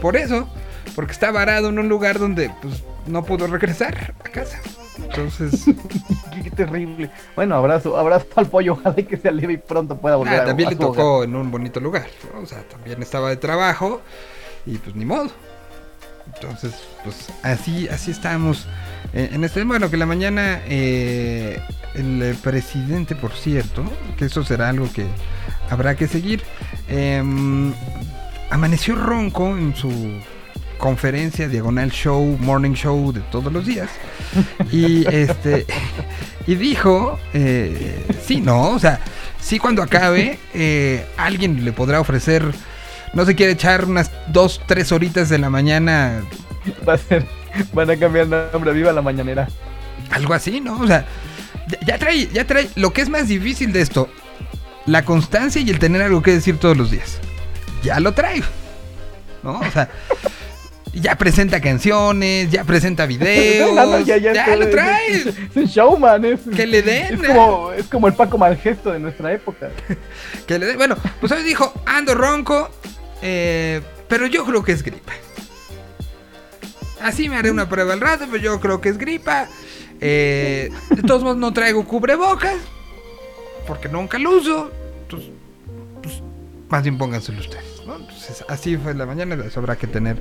por 0.00 0.16
eso. 0.16 0.48
Porque 0.94 1.12
está 1.12 1.30
varado 1.30 1.68
en 1.68 1.78
un 1.78 1.88
lugar 1.88 2.18
donde 2.18 2.50
pues, 2.62 2.82
no 3.06 3.24
pudo 3.24 3.46
regresar 3.46 4.14
a 4.24 4.28
casa. 4.28 4.58
Entonces... 4.98 5.64
Qué 6.42 6.50
terrible. 6.50 7.10
Bueno, 7.36 7.54
abrazo, 7.56 7.96
abrazo 7.96 8.26
al 8.36 8.46
pollo, 8.46 8.72
ojalá 8.74 8.94
que 8.96 9.16
se 9.16 9.28
alivie 9.28 9.54
y 9.54 9.58
pronto 9.58 9.96
pueda 9.96 10.16
volver 10.16 10.40
Ah, 10.40 10.42
a 10.42 10.46
también 10.46 10.68
a 10.68 10.70
le 10.72 10.76
hogar. 10.76 10.90
tocó 10.96 11.24
en 11.24 11.34
un 11.36 11.50
bonito 11.50 11.80
lugar. 11.80 12.06
¿no? 12.34 12.40
O 12.40 12.46
sea, 12.46 12.62
también 12.68 13.00
estaba 13.02 13.28
de 13.30 13.36
trabajo 13.36 14.00
y 14.66 14.76
pues 14.78 14.94
ni 14.96 15.04
modo. 15.04 15.30
Entonces, 16.34 16.74
pues 17.04 17.28
así, 17.42 17.88
así 17.88 18.10
estamos. 18.10 18.66
Eh, 19.12 19.30
en 19.32 19.44
este 19.44 19.64
bueno 19.64 19.90
que 19.90 19.96
la 19.96 20.06
mañana 20.06 20.60
eh, 20.66 21.60
el 21.94 22.36
presidente, 22.42 23.14
por 23.14 23.32
cierto, 23.32 23.84
que 24.16 24.26
eso 24.26 24.44
será 24.44 24.68
algo 24.68 24.90
que 24.92 25.06
habrá 25.70 25.96
que 25.96 26.06
seguir, 26.06 26.42
em, 26.88 27.72
amaneció 28.50 28.94
ronco 28.96 29.56
en 29.56 29.74
su 29.74 29.90
conferencia 30.78 31.48
diagonal 31.48 31.90
show, 31.90 32.36
morning 32.40 32.74
show 32.74 33.12
de 33.12 33.20
todos 33.32 33.52
los 33.52 33.66
días. 33.66 33.90
Y 34.70 35.06
este 35.08 35.66
y 36.46 36.54
dijo, 36.54 37.18
eh, 37.34 38.04
sí, 38.24 38.40
no, 38.40 38.70
o 38.70 38.78
sea, 38.78 39.00
sí 39.40 39.58
cuando 39.58 39.82
acabe, 39.82 40.38
eh, 40.54 41.06
alguien 41.16 41.64
le 41.64 41.72
podrá 41.72 42.00
ofrecer, 42.00 42.42
no 43.14 43.24
se 43.24 43.34
quiere 43.34 43.52
echar 43.52 43.84
unas 43.84 44.10
dos, 44.28 44.60
tres 44.66 44.92
horitas 44.92 45.28
de 45.28 45.38
la 45.38 45.50
mañana, 45.50 46.22
Va 46.88 46.94
a 46.94 46.98
ser, 46.98 47.24
van 47.72 47.90
a 47.90 47.96
cambiar 47.96 48.24
el 48.26 48.52
nombre 48.52 48.72
Viva 48.72 48.92
la 48.92 49.00
Mañanera. 49.02 49.48
algo 50.10 50.34
así, 50.34 50.60
¿no? 50.60 50.78
O 50.80 50.86
sea, 50.86 51.06
ya, 51.86 51.98
trae, 51.98 52.28
ya 52.32 52.46
trae, 52.46 52.68
lo 52.76 52.92
que 52.92 53.00
es 53.02 53.08
más 53.08 53.28
difícil 53.28 53.72
de 53.72 53.80
esto, 53.80 54.08
la 54.86 55.04
constancia 55.04 55.60
y 55.62 55.70
el 55.70 55.78
tener 55.78 56.02
algo 56.02 56.22
que 56.22 56.32
decir 56.32 56.58
todos 56.58 56.76
los 56.76 56.90
días. 56.90 57.18
Ya 57.82 58.00
lo 58.00 58.12
traigo, 58.14 58.46
¿no? 59.42 59.58
O 59.60 59.70
sea... 59.70 59.88
Ya 60.94 61.16
presenta 61.16 61.60
canciones, 61.60 62.50
ya 62.50 62.64
presenta 62.64 63.04
videos, 63.04 63.74
No, 63.76 63.84
no, 63.86 64.00
ya, 64.00 64.56
lo 64.56 64.68
trae. 64.70 65.12
Es, 65.16 65.26
es 65.26 65.36
un 65.54 65.64
showman, 65.66 66.24
es, 66.24 66.40
Que 66.56 66.66
le 66.66 66.80
den, 66.82 67.14
Es 67.14 67.20
¿eh? 67.22 67.26
como, 67.26 67.72
es 67.72 67.86
como 67.88 68.08
el 68.08 68.14
Paco 68.14 68.38
Malgesto 68.38 68.90
de 68.92 68.98
nuestra 68.98 69.30
época. 69.32 69.68
Que 70.46 70.58
le 70.58 70.64
dé- 70.64 70.76
bueno, 70.76 70.96
pues 71.20 71.30
hoy 71.30 71.42
dijo, 71.42 71.72
ando 71.84 72.14
ronco, 72.14 72.70
eh, 73.22 73.80
pero 74.08 74.26
yo 74.26 74.44
creo 74.44 74.62
que 74.62 74.72
es 74.72 74.82
gripa. 74.82 75.12
Así 77.00 77.28
me 77.28 77.36
haré 77.36 77.50
una 77.50 77.68
prueba 77.68 77.92
al 77.92 78.00
rato, 78.00 78.26
pero 78.30 78.42
yo 78.42 78.60
creo 78.60 78.80
que 78.80 78.88
es 78.88 78.98
gripa. 78.98 79.46
Eh, 80.00 80.70
de 80.90 81.02
todos 81.02 81.22
modos 81.22 81.36
no 81.36 81.52
traigo 81.52 81.84
cubrebocas, 81.84 82.56
porque 83.66 83.88
nunca 83.88 84.18
lo 84.18 84.36
uso. 84.36 84.70
Entonces, 85.02 85.30
pues, 86.02 86.22
más 86.68 86.82
bien 86.82 86.98
pónganselo 86.98 87.40
ustedes. 87.40 87.64
así 88.48 88.76
fue 88.76 88.94
la 88.94 89.06
mañana, 89.06 89.36
habrá 89.56 89.76
que 89.76 89.86
tener 89.86 90.16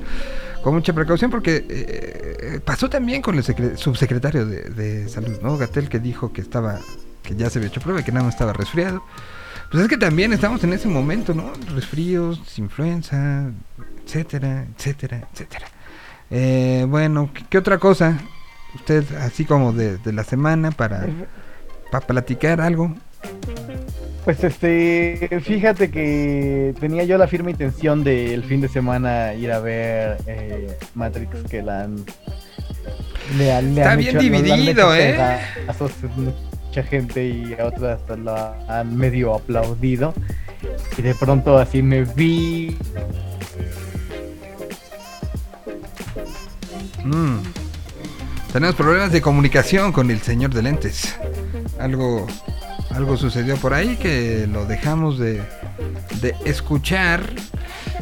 con 0.63 0.73
mucha 0.73 0.93
precaución, 0.93 1.29
porque 1.31 1.65
eh, 1.69 2.59
pasó 2.63 2.89
también 2.89 3.21
con 3.21 3.35
el 3.35 3.43
secre- 3.43 3.75
subsecretario 3.77 4.45
de, 4.45 4.69
de 4.69 5.09
salud, 5.09 5.39
¿no? 5.41 5.57
Gatel, 5.57 5.89
que 5.89 5.99
dijo 5.99 6.31
que 6.33 6.41
estaba, 6.41 6.79
que 7.23 7.35
ya 7.35 7.49
se 7.49 7.59
había 7.59 7.69
hecho 7.69 7.81
prueba 7.81 8.01
y 8.01 8.03
que 8.03 8.11
nada 8.11 8.25
más 8.25 8.35
estaba 8.35 8.53
resfriado. 8.53 9.03
Pues 9.71 9.83
es 9.83 9.89
que 9.89 9.97
también 9.97 10.31
estamos 10.33 10.63
en 10.63 10.73
ese 10.73 10.87
momento, 10.87 11.33
¿no? 11.33 11.51
Resfríos, 11.75 12.39
influenza, 12.57 13.51
etcétera, 14.05 14.65
etcétera, 14.77 15.27
etcétera. 15.33 15.65
Eh, 16.31 16.85
bueno, 16.87 17.29
¿qué, 17.33 17.43
qué 17.49 17.57
otra 17.57 17.77
cosa? 17.77 18.17
Usted, 18.75 19.03
así 19.21 19.43
como 19.45 19.73
de, 19.73 19.97
de 19.97 20.13
la 20.13 20.23
semana, 20.23 20.71
para, 20.71 21.05
para 21.91 22.05
platicar 22.07 22.61
algo. 22.61 22.95
Pues 24.23 24.43
este, 24.43 25.29
fíjate 25.43 25.89
que 25.89 26.73
tenía 26.79 27.03
yo 27.03 27.17
la 27.17 27.27
firme 27.27 27.51
intención 27.51 28.03
de 28.03 28.33
el 28.33 28.43
fin 28.43 28.61
de 28.61 28.67
semana 28.69 29.33
ir 29.33 29.51
a 29.51 29.59
ver 29.59 30.17
eh, 30.27 30.77
Matrix 30.95 31.43
que 31.49 31.61
la 31.61 31.83
han... 31.83 32.05
le 33.37 33.51
han- 33.53 33.73
le 33.75 33.81
Está 33.81 33.91
han 33.93 33.97
bien 33.99 34.09
hecho- 34.11 34.19
dividido, 34.19 34.95
¿eh? 34.95 35.17
Gente 36.83 37.25
y 37.25 37.55
a 37.59 37.65
otras 37.65 37.99
lo 38.17 38.35
han 38.67 38.95
medio 38.95 39.35
aplaudido. 39.35 40.13
Y 40.97 41.01
de 41.01 41.13
pronto 41.15 41.57
así 41.57 41.81
me 41.81 42.03
vi 42.03 42.75
Mm. 47.07 47.37
Tenemos 48.51 48.75
problemas 48.75 49.11
de 49.11 49.21
comunicación 49.21 49.91
con 49.91 50.11
el 50.11 50.21
señor 50.21 50.53
de 50.53 50.61
lentes. 50.61 51.15
Algo, 51.79 52.27
algo 52.91 53.17
sucedió 53.17 53.55
por 53.57 53.73
ahí 53.73 53.97
que 53.97 54.47
lo 54.47 54.65
dejamos 54.65 55.19
de, 55.19 55.41
de 56.21 56.35
escuchar. 56.45 57.21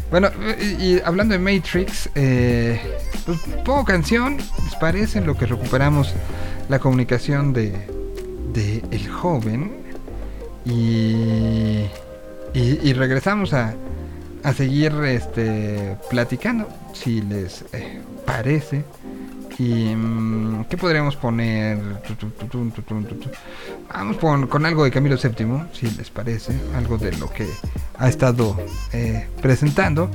Bueno, 0.10 0.30
y, 0.60 0.84
y 0.84 1.02
hablando 1.04 1.34
de 1.34 1.40
Matrix, 1.40 2.10
eh, 2.16 2.80
pues 3.26 3.40
pongo 3.64 3.84
canción, 3.86 4.38
¿les 4.38 4.76
parece? 4.76 5.20
En 5.20 5.26
lo 5.26 5.36
que 5.36 5.46
recuperamos 5.46 6.14
la 6.70 6.80
comunicación 6.80 7.54
de, 7.54 7.74
de 8.56 8.84
el 8.92 9.08
joven 9.08 9.72
y, 10.66 11.86
y, 12.54 12.94
regresamos 12.94 13.54
a, 13.54 13.76
a 14.44 14.54
seguir 14.54 14.94
este, 15.04 15.98
platicando, 16.10 16.68
si 16.94 17.22
les 17.22 17.66
eh, 17.74 18.02
parece. 18.26 18.84
¿Y 19.58 19.96
mm, 19.96 20.66
qué 20.66 20.76
podríamos 20.76 21.16
poner? 21.16 21.78
Vamos 23.94 24.18
con, 24.18 24.48
con 24.48 24.66
algo 24.66 24.84
de 24.84 24.92
Camilo 24.92 25.18
VII, 25.18 25.64
si 25.72 25.90
les 25.92 26.10
parece, 26.10 26.54
algo 26.76 26.98
de 26.98 27.12
lo 27.18 27.30
que 27.30 27.48
ha 27.98 28.10
estado 28.10 28.58
eh, 28.92 29.28
presentando. 29.42 30.10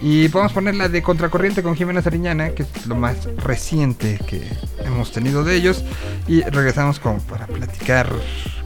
Y 0.00 0.28
podemos 0.28 0.52
poner 0.52 0.74
la 0.74 0.88
de 0.88 1.02
Contracorriente 1.02 1.62
con 1.62 1.74
Jimena 1.74 2.02
Sariñana, 2.02 2.50
que 2.50 2.64
es 2.64 2.86
lo 2.86 2.96
más 2.96 3.28
reciente 3.38 4.18
que 4.26 4.46
hemos 4.84 5.10
tenido 5.12 5.42
de 5.42 5.56
ellos. 5.56 5.82
Y 6.28 6.42
regresamos 6.42 7.00
para 7.00 7.46
platicar 7.46 8.08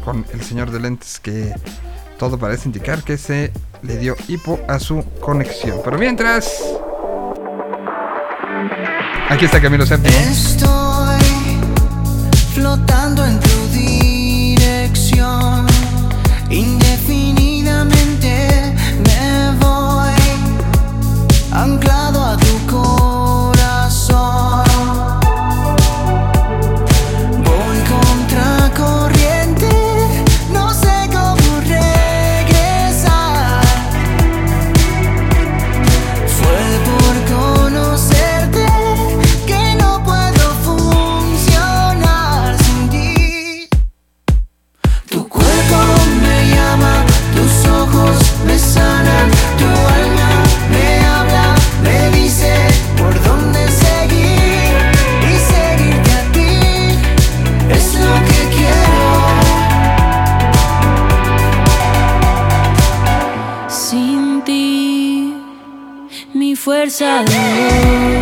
con 0.05 0.27
el 0.33 0.43
señor 0.43 0.71
de 0.71 0.81
lentes 0.81 1.21
que 1.21 1.55
todo 2.19 2.39
parece 2.39 2.69
indicar 2.69 3.03
que 3.03 3.17
se 3.17 3.53
le 3.83 3.97
dio 3.99 4.17
hipo 4.29 4.61
a 4.69 4.79
su 4.79 5.05
conexión. 5.21 5.81
Pero 5.85 5.99
mientras... 5.99 6.63
Aquí 9.29 9.45
está 9.45 9.63
Camilo 9.63 9.85
VII. 9.85 10.09
Estoy 10.09 11.21
flotando 12.55 13.25
en 13.25 13.39
tu 13.39 13.69
dirección. 13.73 15.67
Indefinidamente 16.51 17.30
anclado 21.53 22.25
a 22.25 22.37
tu 22.37 22.67
corazón. 22.67 23.20
Mi 67.01 68.20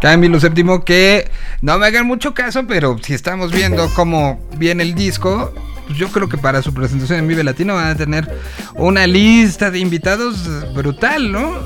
Camilo 0.00 0.38
VII 0.38 0.80
que 0.84 1.30
no 1.60 1.78
me 1.78 1.86
hagan 1.86 2.06
mucho 2.06 2.34
caso, 2.34 2.66
pero 2.66 2.98
si 3.02 3.14
estamos 3.14 3.52
viendo 3.52 3.88
cómo 3.94 4.40
viene 4.56 4.84
el 4.84 4.94
disco, 4.94 5.52
pues 5.86 5.98
yo 5.98 6.08
creo 6.08 6.28
que 6.28 6.38
para 6.38 6.62
su 6.62 6.72
presentación 6.72 7.18
en 7.18 7.28
Vive 7.28 7.42
Latino 7.42 7.74
van 7.74 7.88
a 7.88 7.96
tener 7.96 8.32
una 8.74 9.06
lista 9.06 9.70
de 9.70 9.80
invitados 9.80 10.72
brutal, 10.74 11.32
¿no? 11.32 11.56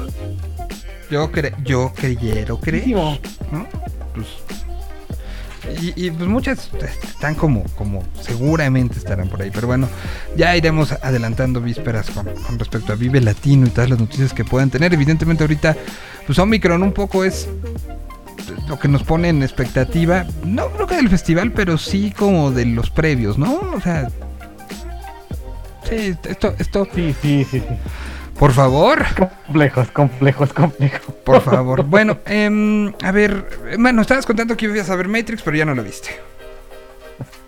Yo 1.11 1.30
cre 1.30 1.53
yo 1.62 1.93
creyero 1.95 2.57
Muchísimo. 2.57 3.18
¿no? 3.51 3.66
Pues, 4.14 4.28
y, 5.80 6.07
y, 6.07 6.11
pues 6.11 6.28
muchas 6.28 6.70
están 7.03 7.35
como, 7.35 7.64
como 7.76 8.03
seguramente 8.20 8.99
estarán 8.99 9.28
por 9.28 9.43
ahí. 9.43 9.51
Pero 9.53 9.66
bueno, 9.66 9.89
ya 10.37 10.57
iremos 10.57 10.93
adelantando 10.93 11.61
vísperas 11.61 12.11
con, 12.11 12.26
con 12.35 12.59
respecto 12.59 12.93
a 12.93 12.97
Vive 12.97 13.20
Latino 13.20 13.66
y 13.66 13.70
todas 13.70 13.91
las 13.91 14.01
noticias 14.01 14.33
que 14.33 14.45
puedan 14.45 14.70
tener. 14.70 14.93
Evidentemente 14.95 15.45
ahorita, 15.45 15.76
pues 16.26 16.39
Omicron 16.39 16.83
un 16.83 16.93
poco 16.93 17.24
es 17.24 17.49
lo 18.68 18.78
que 18.78 18.88
nos 18.88 19.03
pone 19.03 19.28
en 19.28 19.43
expectativa. 19.43 20.24
No 20.45 20.68
creo 20.70 20.86
que 20.86 20.97
del 20.97 21.09
festival, 21.09 21.53
pero 21.53 21.78
sí 21.78 22.12
como 22.16 22.51
de 22.51 22.66
los 22.66 22.90
previos, 22.90 23.38
¿no? 23.38 23.61
O 23.74 23.80
sea... 23.80 24.09
Sí, 25.88 26.16
esto, 26.28 26.55
esto, 26.59 26.86
Sí, 26.95 27.14
sí, 27.20 27.45
sí, 27.51 27.61
sí. 27.61 27.62
por 28.38 28.53
favor. 28.53 29.05
Complejos, 29.47 29.88
complejos, 29.90 30.53
complejos. 30.53 31.14
Por 31.24 31.40
favor. 31.43 31.82
Bueno, 31.84 32.18
em, 32.26 32.93
a 33.03 33.11
ver, 33.11 33.47
bueno, 33.78 34.01
estabas 34.03 34.24
contando 34.24 34.57
que 34.57 34.66
ibas 34.66 34.88
a 34.90 34.97
ver 34.97 35.09
Matrix, 35.09 35.43
pero 35.43 35.57
ya 35.57 35.64
no 35.64 35.74
lo 35.74 35.82
viste. 35.82 36.11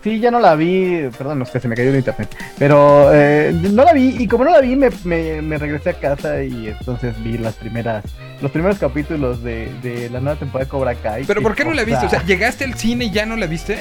Sí, 0.05 0.19
ya 0.19 0.29
no 0.29 0.39
la 0.39 0.53
vi, 0.53 1.09
perdón, 1.17 1.39
no 1.39 1.47
sé, 1.47 1.59
se 1.59 1.67
me 1.67 1.73
cayó 1.75 1.89
el 1.89 1.95
internet. 1.95 2.29
Pero 2.59 3.09
eh, 3.11 3.51
no 3.73 3.83
la 3.83 3.91
vi, 3.91 4.15
y 4.19 4.27
como 4.27 4.43
no 4.43 4.51
la 4.51 4.61
vi, 4.61 4.75
me, 4.75 4.89
me, 5.03 5.41
me 5.41 5.57
regresé 5.57 5.89
a 5.89 5.93
casa 5.93 6.43
y 6.43 6.67
entonces 6.67 7.15
vi 7.23 7.39
las 7.39 7.55
primeras, 7.55 8.03
los 8.39 8.51
primeros 8.51 8.77
capítulos 8.77 9.41
de, 9.41 9.67
de 9.81 10.11
la 10.11 10.19
nueva 10.19 10.37
temporada 10.37 10.65
de 10.65 10.69
Cobra 10.69 10.93
Kai. 10.93 11.23
Pero 11.25 11.41
¿por 11.41 11.55
qué 11.55 11.65
no 11.65 11.73
la 11.73 11.83
viste? 11.83 12.05
O 12.05 12.09
sea, 12.09 12.23
llegaste 12.23 12.65
al 12.65 12.75
cine 12.75 13.05
y 13.05 13.09
ya 13.09 13.25
no 13.25 13.35
la 13.35 13.47
viste. 13.47 13.79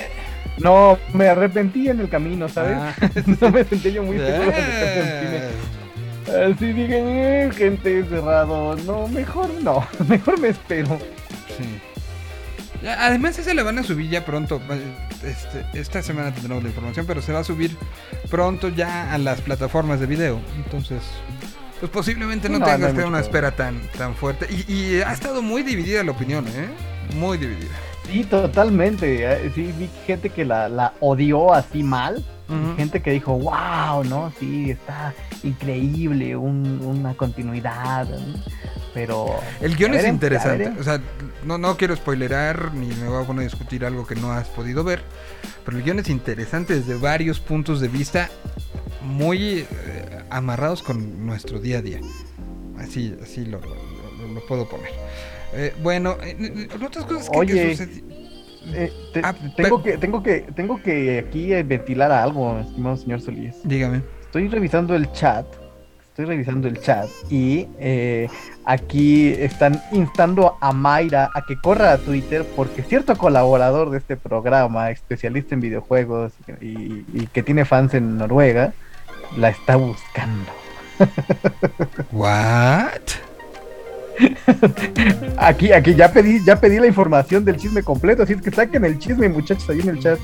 no, 0.57 0.99
me 1.13 1.29
arrepentí 1.29 1.91
en 1.91 2.01
el 2.01 2.09
camino, 2.09 2.49
¿sabes? 2.49 2.79
Ah. 2.81 2.95
no 3.43 3.51
me 3.51 3.63
sentí 3.65 3.93
yo 3.93 4.03
muy 4.03 4.17
seguro 4.17 4.51
de 4.51 4.99
el 5.03 5.21
cine. 5.21 6.55
Así 6.55 6.73
dije, 6.73 7.03
"Eh, 7.03 7.51
gente 7.55 8.03
cerrado, 8.09 8.77
no, 8.87 9.09
mejor 9.09 9.51
no, 9.63 9.87
mejor 10.09 10.41
me 10.41 10.49
espero. 10.49 10.99
Sí. 11.59 12.87
Además, 12.99 13.39
esa 13.39 13.53
la 13.53 13.63
van 13.63 13.79
a 13.79 13.83
subir 13.83 14.09
ya 14.09 14.25
pronto. 14.25 14.59
Este, 15.25 15.65
esta 15.79 16.03
semana 16.03 16.33
tendremos 16.33 16.63
la 16.63 16.69
información, 16.69 17.07
pero 17.07 17.23
se 17.23 17.33
va 17.33 17.41
a 17.41 17.45
subir 17.45 17.77
pronto 18.31 18.69
ya 18.69 19.13
a 19.13 19.19
las 19.19 19.41
plataformas 19.41 20.01
de 20.01 20.07
video. 20.07 20.41
Entonces, 20.57 21.03
pues 21.81 21.91
posiblemente 21.91 22.49
no, 22.49 22.65
tengas 22.65 22.93
que 22.93 23.05
una 23.05 23.21
espera 23.21 23.51
tan, 23.53 23.81
tan 23.97 24.15
fuerte. 24.15 24.47
Y, 24.51 24.73
y 24.73 25.01
ha 25.03 25.13
estado 25.13 25.43
muy 25.43 25.63
dividida 25.63 26.03
la 26.05 26.13
opinión, 26.13 26.47
¿eh? 26.49 26.69
Muy 27.17 27.39
dividida. 27.39 27.73
Sí, 28.11 28.25
totalmente. 28.25 29.25
eh, 29.25 29.51
Sí, 29.55 29.73
vi 29.79 29.89
gente 30.07 30.29
que 30.31 30.45
la, 30.45 30.69
la 30.69 30.93
odió 31.01 31.53
así 31.55 31.83
mal. 31.83 32.25
Gente 32.77 33.01
que 33.03 33.11
dijo, 33.11 33.39
wow, 33.39 34.05
¿no? 34.05 34.31
Sí, 34.39 34.71
está 34.71 35.13
increíble, 35.43 36.37
un- 36.37 36.81
una 36.85 37.15
continuidad. 37.15 38.07
¿no? 38.07 38.17
Pero. 38.95 39.27
El 39.61 39.77
guion 39.77 39.93
es 39.95 40.07
interesante. 40.07 40.73
O 40.79 40.83
sea, 40.85 41.01
no, 41.45 41.59
no 41.59 41.77
quiero 41.77 41.95
spoilerar 41.97 42.73
ni 42.75 42.87
me 42.87 43.09
voy 43.09 43.23
a 43.23 43.27
poner 43.27 43.43
a 43.43 43.45
discutir 43.49 43.85
algo 43.85 44.07
que 44.07 44.15
no 44.15 44.33
has 44.33 44.49
podido 44.49 44.85
ver. 44.85 45.03
Pero 45.65 45.77
el 45.77 45.83
guion 45.83 45.99
es 45.99 46.09
interesante 46.09 46.75
desde 46.75 46.95
varios 46.95 47.41
puntos 47.41 47.81
de 47.81 47.89
vista 47.89 48.31
muy 49.03 49.67
eh, 49.87 50.23
amarrados 50.31 50.83
con 50.83 51.27
nuestro 51.27 51.59
día 51.59 51.79
a 51.79 51.83
día. 51.83 52.01
Así, 52.79 53.15
así 53.23 53.45
lo, 53.45 53.61
lo- 53.61 53.69
lo- 53.69 54.29
lo 54.35 54.47
puedo 54.47 54.69
poner. 54.69 54.89
Eh, 55.53 55.75
bueno, 55.83 56.17
eh, 56.23 56.37
eh, 56.39 56.69
otras 56.85 57.05
cosas 57.05 57.29
que, 57.29 57.33
que 57.33 57.39
Oye. 57.39 57.77
Eh, 58.67 58.91
te- 59.13 59.21
Ah, 59.23 59.35
tengo, 59.57 59.83
que, 59.83 59.99
tengo, 59.99 60.23
que, 60.23 60.41
tengo 60.57 60.83
que 60.83 61.19
aquí 61.29 61.49
ventilar 61.65 62.11
algo, 62.11 62.59
estimado 62.61 62.97
señor 62.97 63.21
Solís. 63.21 63.55
Dígame. 63.65 64.01
Estoy 64.23 64.49
revisando 64.49 64.95
el 64.97 65.11
chat. 65.13 65.45
Estoy 66.15 66.27
revisando 66.27 66.69
el 66.69 66.81
chat 66.81 67.09
y 67.29 67.67
eh, 67.81 68.29
aquí 68.65 69.31
están 69.31 69.83
instando 69.91 70.57
a 70.61 70.73
Mayra 70.73 71.29
a 71.35 71.45
que 71.45 71.61
corra 71.61 71.93
a 71.93 71.99
Twitter 71.99 72.47
porque 72.55 72.85
cierto 72.85 73.19
colaborador 73.19 73.91
de 73.91 73.99
este 73.99 74.17
programa, 74.17 74.93
especialista 74.93 75.57
en 75.57 75.61
videojuegos 75.61 76.33
y, 76.61 77.05
y 77.13 77.29
que 77.33 77.43
tiene 77.43 77.65
fans 77.65 77.95
en 77.95 78.17
Noruega, 78.17 78.75
la 79.37 79.49
está 79.49 79.75
buscando. 79.75 80.53
What? 82.13 82.93
Aquí, 85.37 85.73
aquí 85.73 85.97
ya 85.97 86.13
pedí, 86.13 86.45
ya 86.45 86.61
pedí 86.61 86.79
la 86.79 86.87
información 86.87 87.45
del 87.45 87.57
chisme 87.57 87.83
completo, 87.83 88.23
así 88.23 88.35
es 88.35 88.41
que 88.41 88.53
saquen 88.53 88.85
el 88.85 89.01
chisme, 89.01 89.29
muchachos, 89.29 89.69
ahí 89.69 89.81
en 89.81 89.89
el 89.89 89.99
chat. 89.99 90.21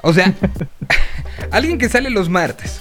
O 0.00 0.14
sea, 0.14 0.32
alguien 1.50 1.76
que 1.76 1.90
sale 1.90 2.08
los 2.08 2.30
martes. 2.30 2.80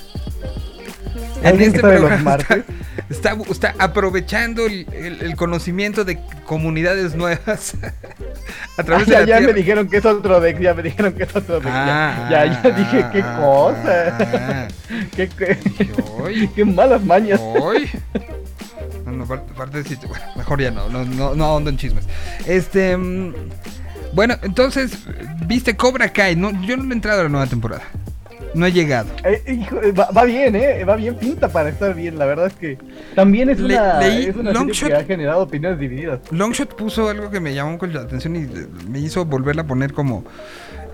En 1.44 1.62
este 1.62 1.80
programa 1.80 2.18
martes. 2.18 2.64
Está, 3.10 3.34
está- 3.34 3.52
está 3.52 3.76
aprovechando 3.78 4.66
el, 4.66 4.88
el- 4.92 5.22
el 5.22 5.36
conocimiento 5.36 6.06
de 6.06 6.18
comunidades 6.46 7.14
nuevas 7.14 7.76
a 8.78 8.84
través 8.84 9.06
de 9.06 9.14
ya, 9.14 9.20
la 9.20 9.26
ya 9.28 9.40
me 9.42 9.54
dijeron 9.54 9.88
que 9.88 9.98
es 9.98 10.06
otro 10.06 10.40
deck, 10.40 10.60
ya 10.60 10.74
me 10.74 10.82
dijeron 10.82 11.14
que 11.14 11.24
es 11.24 11.36
otro 11.36 11.60
deck. 11.60 11.70
Ah, 11.72 12.28
ya, 12.32 12.46
ya, 12.48 12.64
ya 12.64 12.72
dije 12.72 13.06
qué 13.14 13.22
ah, 13.24 13.38
cosa. 13.40 14.18
ah, 14.20 14.68
qué, 15.16 15.30
qué- 15.30 16.50
qué 16.56 16.66
malas 16.66 17.04
mañas. 17.04 17.40
hoy. 17.44 17.88
No, 19.06 19.12
no, 19.12 19.24
aparte 19.26 19.84
de 19.84 19.96
bueno, 20.08 20.26
mejor 20.36 20.62
ya 20.62 20.72
no, 20.72 20.90
no, 20.90 21.06
no, 21.06 21.36
no 21.36 21.46
ahondo 21.46 21.70
en 21.70 21.78
chismes. 21.78 22.06
Este, 22.48 22.98
mm, 22.98 23.34
bueno, 24.14 24.36
entonces, 24.42 24.98
viste 25.46 25.76
Cobra 25.76 26.10
Kai, 26.10 26.36
no, 26.36 26.50
yo 26.64 26.76
no 26.76 26.90
he 26.90 26.94
entrado 26.94 27.20
a 27.20 27.24
la 27.24 27.30
nueva 27.30 27.46
temporada. 27.46 27.84
No 28.56 28.66
he 28.66 28.72
llegado. 28.72 29.10
Eh, 29.24 29.44
hijo, 29.60 29.82
eh, 29.84 29.92
va, 29.92 30.10
va 30.12 30.24
bien, 30.24 30.56
¿eh? 30.56 30.84
Va 30.86 30.96
bien, 30.96 31.16
pinta 31.16 31.50
para 31.50 31.70
estar 31.70 31.94
bien. 31.94 32.18
La 32.18 32.26
verdad 32.26 32.48
es 32.48 32.54
que 32.54 32.78
también 33.14 33.50
es 33.50 33.60
Le- 33.60 33.76
una, 33.76 34.00
leí 34.00 34.26
es 34.28 34.36
una 34.36 34.52
serie 34.54 34.74
que 34.88 34.94
ha 34.96 35.04
generado 35.04 35.42
opiniones 35.44 35.78
divididas. 35.78 36.20
Longshot 36.32 36.76
puso 36.76 37.10
algo 37.10 37.30
que 37.30 37.40
me 37.40 37.54
llamó 37.54 37.72
mucho 37.72 37.86
la 37.88 38.02
atención 38.02 38.36
y 38.36 38.48
me 38.90 39.00
hizo 39.00 39.26
volverla 39.26 39.64
a 39.64 39.68
poner 39.68 39.92
como 39.94 40.24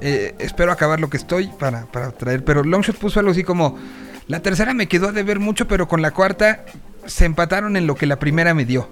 eh, 0.01 0.33
espero 0.39 0.71
acabar 0.71 0.99
lo 0.99 1.09
que 1.09 1.17
estoy 1.17 1.47
para, 1.59 1.85
para 1.85 2.11
traer, 2.11 2.43
pero 2.43 2.63
Longshot 2.63 2.97
puso 2.97 3.19
algo 3.19 3.31
así 3.31 3.43
como 3.43 3.77
la 4.27 4.39
tercera 4.39 4.73
me 4.73 4.87
quedó 4.87 5.09
a 5.09 5.11
deber 5.11 5.39
mucho, 5.39 5.67
pero 5.67 5.87
con 5.87 6.01
la 6.01 6.11
cuarta 6.11 6.65
se 7.05 7.25
empataron 7.25 7.77
en 7.77 7.85
lo 7.85 7.93
que 7.95 8.05
la 8.07 8.17
primera 8.17 8.53
me 8.55 8.65
dio. 8.65 8.87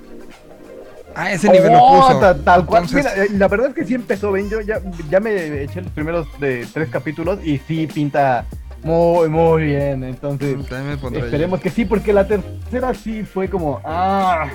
A 1.16 1.32
ese 1.32 1.50
nivel 1.50 1.74
lo 1.74 1.80
Oh, 1.82 2.08
puso. 2.08 2.20
ta- 2.20 2.36
Tal, 2.38 2.66
cual. 2.66 2.84
Entonces, 2.84 3.12
Mira, 3.18 3.38
la 3.40 3.48
verdad 3.48 3.70
es 3.70 3.74
que 3.76 3.84
sí 3.86 3.96
empezó 3.96 4.32
bien. 4.32 4.48
Yo 4.50 4.62
ya, 4.62 4.80
ya 5.10 5.20
me 5.20 5.64
eché 5.64 5.82
los 5.82 5.92
primeros 5.92 6.28
de 6.40 6.68
tres 6.72 6.88
capítulos 6.90 7.40
y 7.44 7.58
sí 7.68 7.88
pinta 7.88 8.46
muy, 8.84 9.30
muy 9.30 9.64
bien. 9.64 10.04
Entonces, 10.04 10.56
pondré 11.02 11.22
esperemos 11.26 11.60
que 11.60 11.70
sí, 11.70 11.86
porque 11.86 12.14
la 12.14 12.28
tercera 12.28 12.94
sí 12.94 13.24
fue 13.24 13.50
como. 13.50 13.82
Ah, 13.84 14.50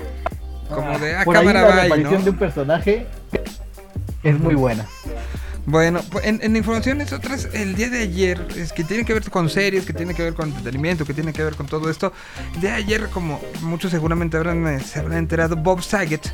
Como 0.69 0.97
de, 0.99 1.15
ah, 1.15 1.23
por 1.23 1.37
ahí 1.37 1.45
cámara, 1.45 1.61
la 1.61 1.75
bye, 1.75 1.85
aparición 1.85 2.19
¿no? 2.19 2.23
de 2.23 2.29
un 2.31 2.37
personaje 2.37 3.05
es 4.23 4.39
muy 4.39 4.55
buena. 4.55 4.85
Bueno, 5.67 6.01
pues, 6.11 6.25
en, 6.25 6.39
en 6.43 6.55
informaciones 6.55 7.11
otras, 7.11 7.49
el 7.53 7.75
día 7.75 7.89
de 7.89 7.99
ayer, 7.99 8.39
es 8.55 8.71
que 8.71 8.83
tiene 8.83 9.03
que 9.03 9.13
ver 9.13 9.29
con 9.31 9.49
series, 9.49 9.85
que 9.85 9.93
tiene 9.93 10.13
que 10.13 10.21
ver 10.21 10.33
con 10.35 10.49
entretenimiento, 10.49 11.05
que 11.05 11.13
tiene 11.13 11.33
que 11.33 11.43
ver 11.43 11.55
con 11.55 11.65
todo 11.65 11.89
esto. 11.89 12.13
El 12.53 12.61
día 12.61 12.71
de 12.71 12.75
ayer, 12.77 13.09
como 13.09 13.41
muchos 13.61 13.89
seguramente 13.91 14.37
habrán, 14.37 14.67
eh, 14.67 14.79
se 14.79 14.99
habrán 14.99 15.17
enterado, 15.19 15.55
Bob 15.55 15.81
Saget, 15.81 16.31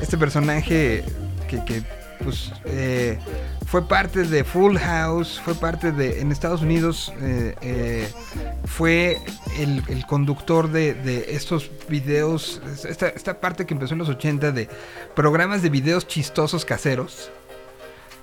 este 0.00 0.18
personaje 0.18 1.04
que, 1.48 1.64
que, 1.64 1.82
pues, 2.22 2.52
eh, 2.64 3.18
fue 3.66 3.86
parte 3.86 4.22
de 4.24 4.44
Full 4.44 4.76
House, 4.78 5.40
fue 5.44 5.54
parte 5.54 5.92
de, 5.92 6.20
en 6.20 6.32
Estados 6.32 6.62
Unidos, 6.62 7.12
eh, 7.20 7.54
eh, 7.60 8.08
fue 8.64 9.18
el, 9.58 10.06
conductor 10.06 10.70
de, 10.70 10.94
de 10.94 11.34
estos 11.34 11.70
videos, 11.88 12.60
esta, 12.88 13.08
esta 13.08 13.40
parte 13.40 13.66
que 13.66 13.74
empezó 13.74 13.94
en 13.94 13.98
los 13.98 14.08
80 14.08 14.52
de 14.52 14.68
programas 15.14 15.62
de 15.62 15.70
videos 15.70 16.06
chistosos 16.06 16.64
caseros. 16.64 17.30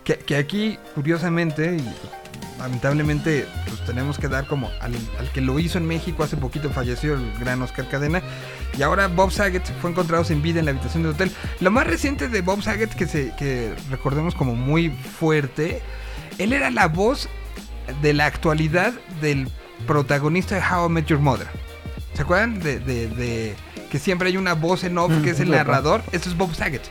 Que, 0.03 0.17
que 0.17 0.35
aquí, 0.35 0.77
curiosamente, 0.95 1.77
y 1.77 2.59
lamentablemente, 2.59 3.45
pues 3.67 3.83
tenemos 3.85 4.17
que 4.17 4.27
dar 4.27 4.45
como 4.47 4.69
al, 4.81 4.93
al 5.19 5.29
que 5.33 5.41
lo 5.41 5.59
hizo 5.59 5.77
en 5.77 5.85
México, 5.85 6.23
hace 6.23 6.37
poquito 6.37 6.69
falleció 6.69 7.13
el 7.15 7.33
gran 7.39 7.61
Oscar 7.61 7.87
Cadena, 7.89 8.21
y 8.77 8.81
ahora 8.81 9.07
Bob 9.07 9.31
Saget 9.31 9.63
fue 9.81 9.91
encontrado 9.91 10.23
sin 10.23 10.41
vida 10.41 10.59
en 10.59 10.65
la 10.65 10.71
habitación 10.71 11.03
del 11.03 11.13
hotel. 11.13 11.31
Lo 11.59 11.71
más 11.71 11.87
reciente 11.87 12.27
de 12.29 12.41
Bob 12.41 12.61
Saget, 12.61 12.93
que, 12.95 13.07
se, 13.07 13.33
que 13.37 13.73
recordemos 13.89 14.35
como 14.35 14.55
muy 14.55 14.89
fuerte, 14.89 15.81
él 16.37 16.53
era 16.53 16.69
la 16.71 16.87
voz 16.87 17.29
de 18.01 18.13
la 18.13 18.25
actualidad 18.25 18.93
del 19.21 19.49
protagonista 19.87 20.55
de 20.55 20.61
How 20.61 20.87
I 20.87 20.89
Met 20.91 21.05
Your 21.07 21.19
Mother. 21.19 21.47
¿Se 22.13 22.21
acuerdan? 22.21 22.59
De, 22.59 22.79
de- 22.79 23.07
de 23.09 23.55
que 23.91 23.99
siempre 23.99 24.29
hay 24.29 24.37
una 24.37 24.53
voz 24.53 24.83
en 24.83 24.97
off 24.97 25.11
Mm, 25.11 25.23
que 25.23 25.29
es 25.31 25.39
el 25.39 25.49
narrador. 25.57 26.01
Esto 26.11 26.29
es 26.29 26.37
Bob 26.37 26.53
Saget. 26.55 26.81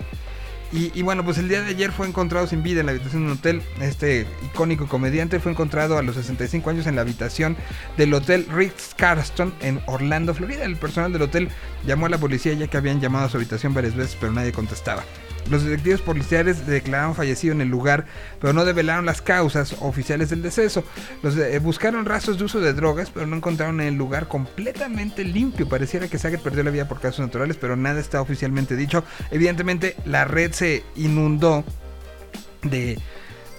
Y, 0.73 0.91
y 0.99 1.03
bueno, 1.03 1.23
pues 1.23 1.37
el 1.37 1.49
día 1.49 1.61
de 1.61 1.69
ayer 1.69 1.93
fue 1.93 2.09
encontrado 2.09 2.47
sin 2.47 2.63
vida 2.63 2.81
en 2.81 2.87
la 2.87 2.93
habitación 2.93 3.27
de 3.27 3.33
un 3.33 3.39
hotel. 3.39 3.63
Este 3.81 4.27
icónico 4.43 4.89
comediante 4.89 5.39
fue 5.39 5.53
encontrado 5.53 5.99
a 5.99 6.03
los 6.03 6.17
65 6.17 6.71
años 6.71 6.87
en 6.87 6.97
la 6.97 7.03
habitación 7.03 7.57
del 7.99 8.15
hotel 8.15 8.47
Ritz 8.51 8.95
Carlton 8.97 9.53
en 9.61 9.83
Orlando, 9.87 10.35
Florida. 10.35 10.65
El 10.65 10.77
personal 10.77 11.13
del 11.13 11.23
hotel 11.23 11.51
llamó 11.87 12.07
a 12.07 12.09
la 12.09 12.19
policía 12.19 12.55
ya 12.55 12.69
que 12.69 12.79
habían 12.79 13.01
llamado 13.01 13.27
a 13.27 13.29
su 13.29 13.37
habitación 13.37 13.75
varias 13.75 13.95
veces, 13.95 14.17
pero 14.19 14.33
nadie 14.33 14.53
contestaba. 14.53 15.05
Los 15.51 15.65
detectives 15.65 16.01
policiales 16.01 16.67
declararon 16.67 17.15
fallecido 17.15 17.53
en 17.53 17.61
el 17.61 17.69
lugar, 17.69 18.07
pero 18.41 18.53
no 18.53 18.65
develaron 18.65 19.07
las 19.07 19.21
causas 19.23 19.77
oficiales 19.81 20.31
del 20.31 20.43
deceso. 20.43 20.85
Eh, 21.25 21.61
buscaron 21.63 22.05
rastros 22.05 22.39
de 22.39 22.45
uso 22.45 22.61
de 22.61 22.73
drogas, 22.73 23.11
pero 23.11 23.27
no 23.27 23.37
encontraron 23.37 23.81
el 23.81 23.95
lugar 23.95 24.29
completamente 24.29 25.25
limpio. 25.25 25.69
Pareciera 25.69 26.09
que 26.09 26.19
Saget 26.19 26.41
perdió 26.41 26.63
la 26.63 26.71
vida 26.71 26.89
por 26.89 27.01
causas 27.01 27.27
naturales, 27.27 27.57
pero 27.57 27.77
nada 27.77 28.01
está 28.01 28.21
oficialmente 28.21 28.77
dicho. 28.77 29.05
Evidentemente, 29.31 29.97
la 30.05 30.25
red 30.25 30.53
se 30.53 30.85
inundó 30.97 31.65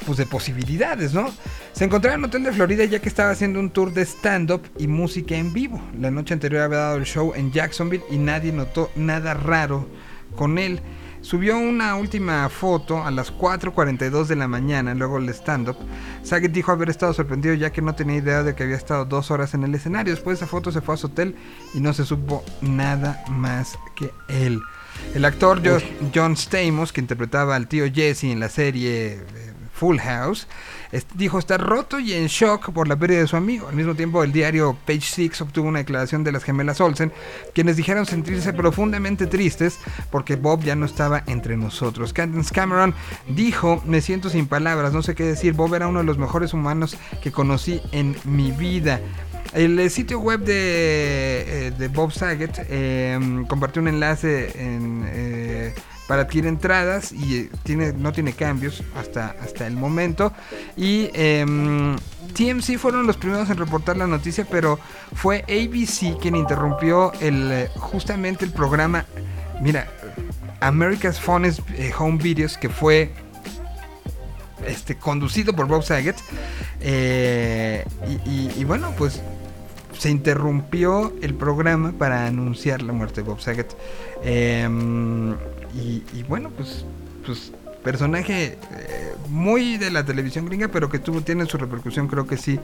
pues 0.06 0.18
de 0.18 0.26
posibilidades, 0.26 1.14
¿no? 1.14 1.32
Se 1.74 1.86
encontraba 1.86 2.16
en 2.16 2.22
un 2.22 2.26
hotel 2.26 2.44
de 2.44 2.52
Florida 2.52 2.86
ya 2.86 3.00
que 3.00 3.10
estaba 3.10 3.32
haciendo 3.32 3.60
un 3.60 3.70
tour 3.70 3.94
de 3.94 4.04
stand-up 4.04 4.62
y 4.78 4.88
música 4.88 5.36
en 5.36 5.54
vivo. 5.54 5.82
La 6.00 6.12
noche 6.12 6.34
anterior 6.34 6.64
había 6.64 6.80
dado 6.80 6.98
el 6.98 7.06
show 7.06 7.34
en 7.36 7.52
Jacksonville 7.52 8.04
y 8.10 8.18
nadie 8.18 8.52
notó 8.52 8.92
nada 8.96 9.34
raro 9.34 9.88
con 10.36 10.58
él. 10.58 10.82
Subió 11.24 11.58
una 11.58 11.96
última 11.96 12.50
foto 12.50 13.02
a 13.04 13.10
las 13.10 13.34
4.42 13.34 14.26
de 14.28 14.36
la 14.36 14.48
mañana, 14.50 14.94
luego 14.94 15.18
el 15.18 15.30
stand-up. 15.30 15.78
Saget 16.22 16.52
dijo 16.52 16.72
haber 16.74 16.90
estado 16.90 17.14
sorprendido 17.14 17.56
ya 17.56 17.72
que 17.72 17.82
no 17.82 17.96
tenía 17.96 18.18
idea 18.18 18.44
de 18.44 18.54
que 18.56 18.64
había 18.64 18.76
estado 18.76 19.06
dos 19.06 19.32
horas 19.32 19.54
en 19.54 19.64
el 19.64 19.74
escenario. 19.74 20.14
Después 20.14 20.38
de 20.38 20.44
esa 20.46 20.52
foto 20.52 20.72
se 20.74 20.82
fue 20.82 20.96
a 20.96 20.98
su 20.98 21.08
hotel 21.08 21.36
y 21.74 21.80
no 21.80 21.94
se 21.94 22.04
supo 22.06 22.44
nada 22.62 23.24
más 23.30 23.80
que 23.96 24.12
él. 24.28 24.60
El 25.16 25.24
actor 25.24 25.62
Jo- 25.66 25.80
John 26.14 26.36
Stamos, 26.36 26.92
que 26.92 27.00
interpretaba 27.02 27.56
al 27.56 27.68
tío 27.70 27.86
Jesse 27.92 28.26
en 28.26 28.42
la 28.42 28.50
serie 28.50 29.14
eh, 29.14 29.54
Full 29.74 30.00
House, 30.00 30.48
dijo 31.16 31.40
estar 31.40 31.60
roto 31.60 32.00
y 32.00 32.14
en 32.14 32.28
shock 32.28 32.72
por 32.72 32.88
la 32.88 32.96
pérdida 32.96 33.20
de 33.20 33.28
su 33.28 33.36
amigo. 33.36 33.68
Al 33.68 33.76
mismo 33.76 33.96
tiempo, 33.96 34.24
el 34.24 34.32
diario 34.32 34.78
Page 34.86 35.02
Six 35.02 35.42
obtuvo 35.42 35.68
una 35.68 35.80
declaración 35.80 36.24
de 36.24 36.32
las 36.32 36.44
gemelas 36.44 36.82
Olsen, 36.82 37.12
quienes 37.54 37.78
dijeron 37.78 38.06
sentirse 38.06 38.54
profundamente 38.54 39.28
tristes 39.28 39.80
porque 40.12 40.36
Bob 40.36 40.64
ya 40.64 40.76
no 40.76 40.86
estaba 40.86 41.24
entre 41.28 41.58
nosotros. 41.58 42.14
Candace 42.14 42.54
Cameron 42.54 42.94
dijo, 43.28 43.82
me 43.86 44.02
siento 44.02 44.30
sin 44.30 44.48
palabras, 44.48 44.94
no 44.94 45.02
sé 45.02 45.16
qué 45.16 45.24
decir, 45.24 45.54
Bob 45.54 45.74
era 45.74 45.88
uno 45.88 46.00
de 46.00 46.06
los 46.06 46.18
mejores 46.18 46.54
humanos 46.54 46.98
que 47.22 47.32
conocí 47.32 47.82
en 47.92 48.16
mi 48.26 48.52
vida. 48.52 49.00
El 49.54 49.78
eh, 49.80 49.90
sitio 49.90 50.20
web 50.20 50.40
de, 50.42 51.68
eh, 51.68 51.72
de 51.78 51.88
Bob 51.88 52.12
Saget 52.12 52.66
eh, 52.70 53.20
compartió 53.48 53.82
un 53.82 53.88
enlace 53.88 54.52
en, 54.56 55.74
para 56.08 56.24
adquirir 56.24 56.48
entradas 56.48 57.12
y 57.12 57.38
eh, 57.38 57.50
tiene, 57.64 57.94
no 57.94 58.12
tiene 58.12 58.34
cambios 58.34 58.84
hasta, 58.96 59.36
hasta 59.42 59.68
el 59.68 59.76
momento. 59.76 60.34
Y 60.76 61.10
em, 61.14 61.96
TMC 62.34 62.78
fueron 62.78 63.08
los 63.08 63.18
primeros 63.18 63.50
en 63.50 63.58
reportar 63.58 63.98
la 63.98 64.08
noticia, 64.08 64.46
pero 64.50 64.80
fue 65.14 65.44
ABC 65.44 66.20
quien 66.20 66.36
interrumpió 66.36 67.14
el, 67.22 67.52
eh, 67.52 67.70
justamente 67.76 68.46
el 68.46 68.52
programa. 68.52 69.06
Mira, 69.62 69.88
America's 70.60 71.20
Funniest 71.20 71.62
eh, 71.72 71.94
Home 71.98 72.18
Videos, 72.22 72.58
que 72.58 72.70
fue 72.70 73.12
este, 74.66 74.98
conducido 74.98 75.54
por 75.54 75.68
Bob 75.68 75.84
Saget. 75.84 76.18
eh, 76.82 77.86
y 78.26 78.64
bueno, 78.66 78.94
pues 78.98 79.22
se 80.04 80.10
interrumpió 80.10 81.14
el 81.22 81.34
programa 81.36 81.94
para 81.98 82.26
anunciar 82.26 82.82
la 82.82 82.94
muerte 82.94 83.22
de 83.22 83.30
Bob 83.30 83.40
Saget. 83.40 83.74
Em, 84.24 85.36
y, 85.76 86.04
y 86.14 86.24
bueno, 86.24 86.50
pues, 86.50 86.86
pues 87.26 87.52
personaje 87.84 88.58
eh, 88.72 89.14
muy 89.30 89.78
de 89.78 89.92
la 89.92 90.06
televisión 90.06 90.46
gringa, 90.46 90.70
pero 90.70 90.90
que 90.90 91.00
tuvo, 91.00 91.22
tiene 91.22 91.46
su 91.46 91.58
repercusión, 91.58 92.08
creo 92.08 92.26
que 92.28 92.38
sí, 92.38 92.60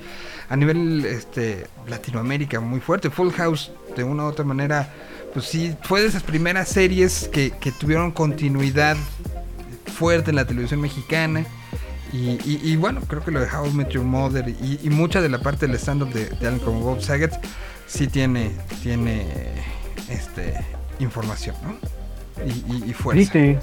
a 0.49 0.55
nivel 0.55 1.05
este, 1.05 1.67
Latinoamérica 1.87 2.59
muy 2.61 2.79
fuerte. 2.79 3.09
Full 3.09 3.31
House, 3.31 3.71
de 3.97 4.03
una 4.03 4.23
u 4.23 4.27
otra 4.27 4.45
manera, 4.45 4.93
pues 5.33 5.45
sí, 5.45 5.75
fue 5.83 6.01
de 6.01 6.07
esas 6.07 6.23
primeras 6.23 6.69
series 6.69 7.29
que, 7.31 7.51
que 7.51 7.71
tuvieron 7.71 8.11
continuidad 8.11 8.95
fuerte 9.93 10.29
en 10.29 10.37
la 10.37 10.45
televisión 10.45 10.79
mexicana. 10.81 11.45
Y, 12.13 12.39
y- 12.43 12.61
y 12.63 12.75
bueno, 12.75 13.01
creo 13.01 13.23
que 13.23 13.29
lo 13.31 13.39
de 13.39 13.47
How 13.51 13.67
I 13.67 13.73
Met 13.73 13.89
Your 13.89 14.03
Mother 14.05 14.47
y, 14.49 14.89
mucha 14.89 15.21
de 15.21 15.29
la 15.29 15.39
parte 15.41 15.67
del 15.67 15.75
stand-up 15.75 16.11
de, 16.11 16.25
de 16.25 16.47
alguien 16.47 16.59
como 16.65 16.79
Bob 16.79 17.01
Saget 17.01 17.33
sí 17.85 18.07
tiene, 18.07 18.51
tiene 18.81 19.27
este, 20.09 20.53
información, 20.99 21.55
¿no? 21.61 21.98
Y, 22.45 22.73
y, 22.73 22.89
y 22.89 22.93
fuerza. 22.93 23.17
Triste. 23.31 23.59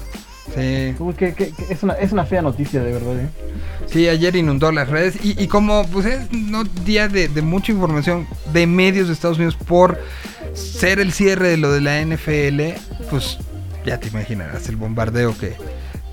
Sí. 0.55 0.95
Uy, 0.99 1.13
que- 1.13 1.33
que- 1.33 1.51
que 1.51 1.73
es, 1.73 1.83
una, 1.83 1.93
es 1.95 2.13
una 2.13 2.25
fea 2.25 2.41
noticia, 2.41 2.81
de 2.81 2.93
verdad. 2.93 3.19
¿eh? 3.19 3.27
Sí, 3.87 4.07
ayer 4.07 4.35
inundó 4.37 4.71
las 4.71 4.87
redes 4.87 5.15
y, 5.23 5.41
y 5.41 5.47
como 5.47 5.85
pues 5.87 6.05
es 6.05 6.31
no 6.31 6.63
día 6.63 7.09
de, 7.09 7.27
de 7.27 7.41
mucha 7.41 7.71
información 7.73 8.25
de 8.53 8.65
medios 8.65 9.07
de 9.07 9.13
Estados 9.13 9.37
Unidos 9.37 9.55
por 9.57 9.99
ser 10.53 10.99
el 10.99 11.11
cierre 11.11 11.49
de 11.49 11.57
lo 11.57 11.71
de 11.73 11.81
la 11.81 12.01
NFL, 12.01 12.79
pues 13.09 13.37
ya 13.85 13.99
te 13.99 14.07
imaginarás 14.07 14.69
el 14.69 14.77
bombardeo 14.77 15.37
que, 15.37 15.53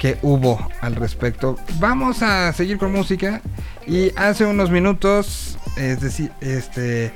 que 0.01 0.19
hubo 0.23 0.69
al 0.81 0.97
respecto. 0.97 1.57
Vamos 1.79 2.21
a 2.23 2.53
seguir 2.53 2.79
con 2.79 2.91
música 2.93 3.41
y 3.87 4.11
hace 4.17 4.45
unos 4.47 4.71
minutos, 4.71 5.59
es 5.77 6.01
decir, 6.01 6.33
este 6.41 7.13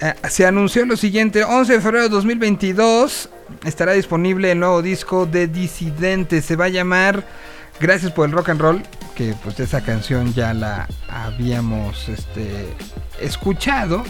eh, 0.00 0.14
se 0.28 0.46
anunció 0.46 0.84
lo 0.84 0.96
siguiente, 0.96 1.44
11 1.44 1.74
de 1.74 1.80
febrero 1.80 2.02
de 2.04 2.08
2022 2.10 3.30
estará 3.64 3.92
disponible 3.92 4.52
el 4.52 4.60
nuevo 4.60 4.82
disco 4.82 5.26
de 5.26 5.46
Disidente, 5.46 6.42
se 6.42 6.56
va 6.56 6.66
a 6.66 6.68
llamar 6.68 7.24
Gracias 7.80 8.12
por 8.12 8.28
el 8.28 8.32
rock 8.32 8.50
and 8.50 8.60
roll, 8.60 8.82
que 9.14 9.34
pues 9.42 9.58
esa 9.58 9.80
canción 9.82 10.34
ya 10.34 10.52
la 10.52 10.86
habíamos 11.08 12.10
este, 12.10 12.66
escuchado. 13.20 14.04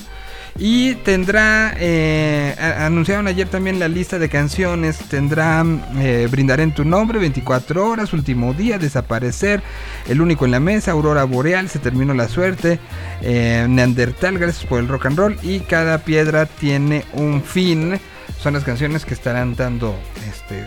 Y 0.58 0.96
tendrá, 0.96 1.74
eh, 1.78 2.54
anunciaron 2.78 3.28
ayer 3.28 3.48
también 3.48 3.78
la 3.78 3.88
lista 3.88 4.18
de 4.18 4.28
canciones, 4.28 4.98
tendrá 5.08 5.64
eh, 5.98 6.28
Brindaré 6.30 6.64
en 6.64 6.74
tu 6.74 6.84
nombre, 6.84 7.18
24 7.18 7.88
horas, 7.88 8.12
Último 8.12 8.52
día, 8.52 8.78
Desaparecer, 8.78 9.62
El 10.08 10.20
único 10.20 10.44
en 10.44 10.50
la 10.50 10.60
mesa, 10.60 10.90
Aurora 10.90 11.24
Boreal, 11.24 11.68
Se 11.68 11.78
terminó 11.78 12.12
la 12.12 12.28
suerte, 12.28 12.80
eh, 13.22 13.66
Neandertal, 13.68 14.38
Gracias 14.38 14.66
por 14.66 14.80
el 14.80 14.88
rock 14.88 15.06
and 15.06 15.18
roll 15.18 15.38
y 15.42 15.60
Cada 15.60 15.98
piedra 15.98 16.46
tiene 16.46 17.04
un 17.12 17.42
fin. 17.42 18.00
Son 18.42 18.54
las 18.54 18.64
canciones 18.64 19.04
que 19.04 19.14
estarán 19.14 19.54
dando 19.54 19.94
este, 20.28 20.66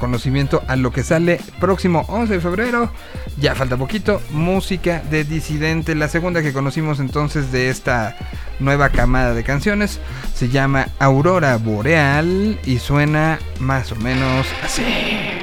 conocimiento 0.00 0.62
a 0.66 0.76
lo 0.76 0.92
que 0.92 1.02
sale 1.04 1.40
próximo 1.60 2.04
11 2.08 2.34
de 2.34 2.40
febrero. 2.40 2.90
Ya 3.38 3.54
falta 3.54 3.76
poquito. 3.76 4.20
Música 4.30 5.02
de 5.10 5.24
Disidente. 5.24 5.94
La 5.94 6.08
segunda 6.08 6.42
que 6.42 6.52
conocimos 6.52 7.00
entonces 7.00 7.52
de 7.52 7.68
esta 7.68 8.16
nueva 8.58 8.88
camada 8.88 9.34
de 9.34 9.44
canciones 9.44 10.00
se 10.34 10.48
llama 10.48 10.88
Aurora 10.98 11.56
Boreal 11.56 12.58
y 12.64 12.78
suena 12.78 13.38
más 13.58 13.92
o 13.92 13.96
menos 13.96 14.46
así. 14.62 15.39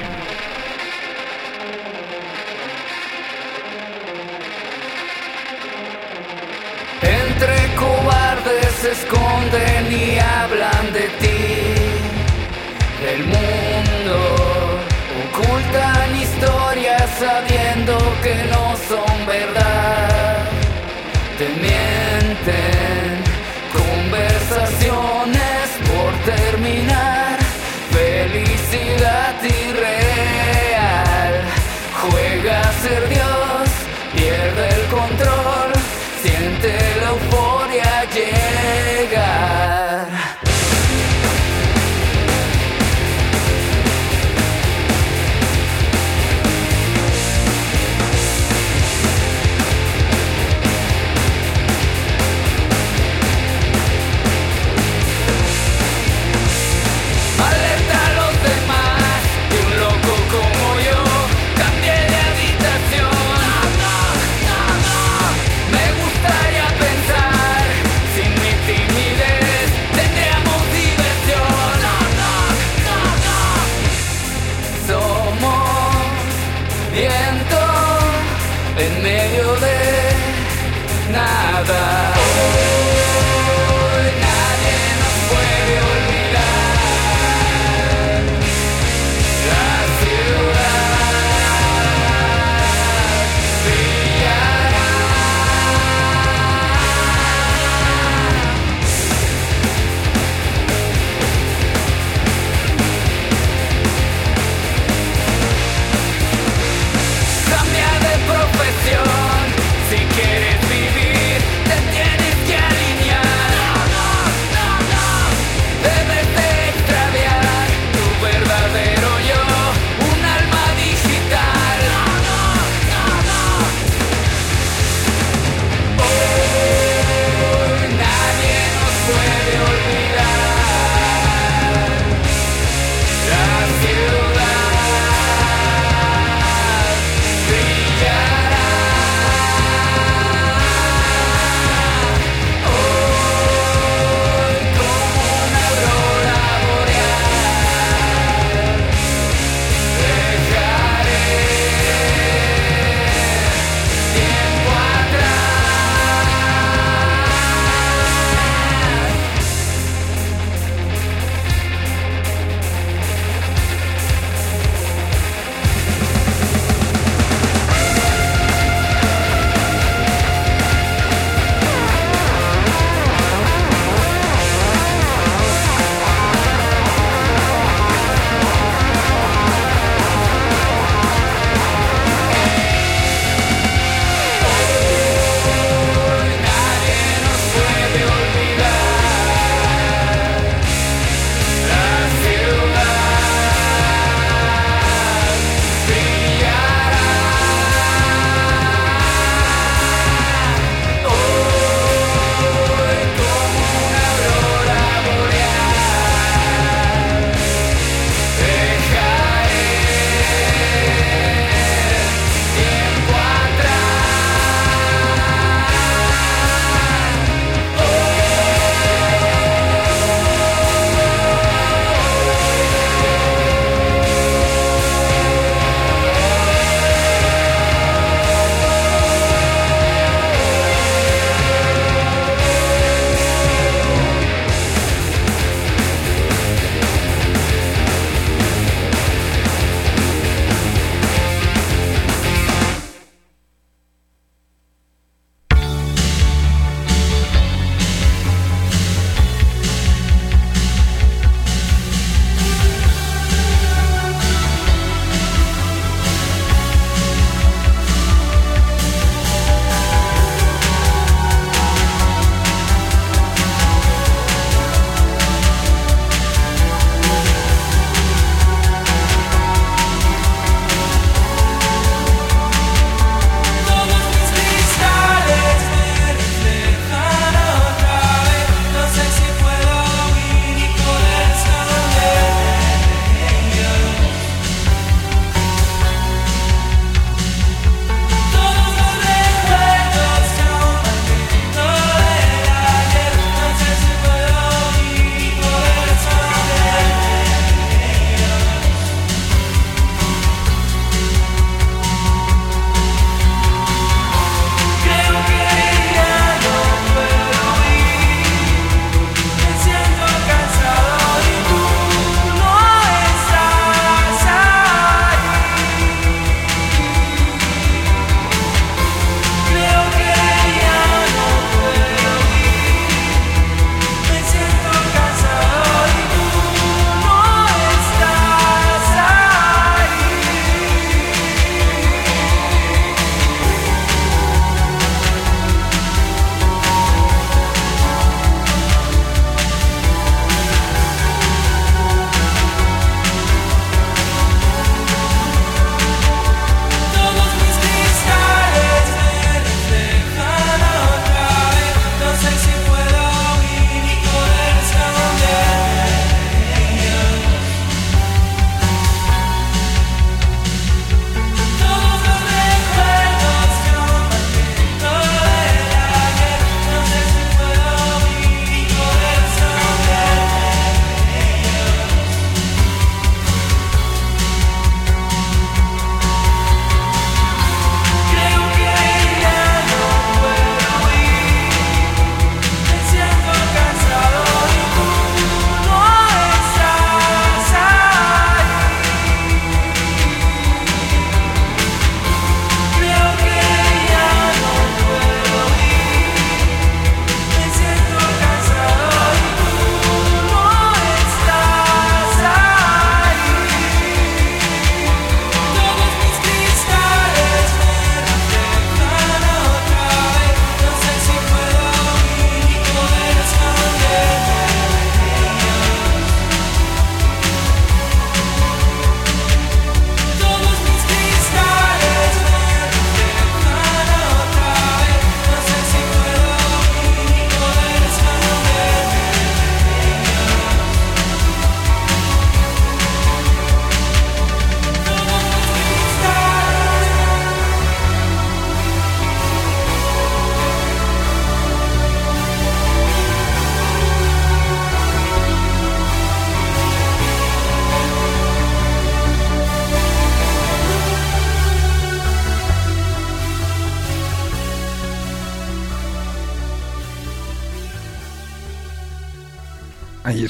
Que 18.28 18.44
no 18.44 18.67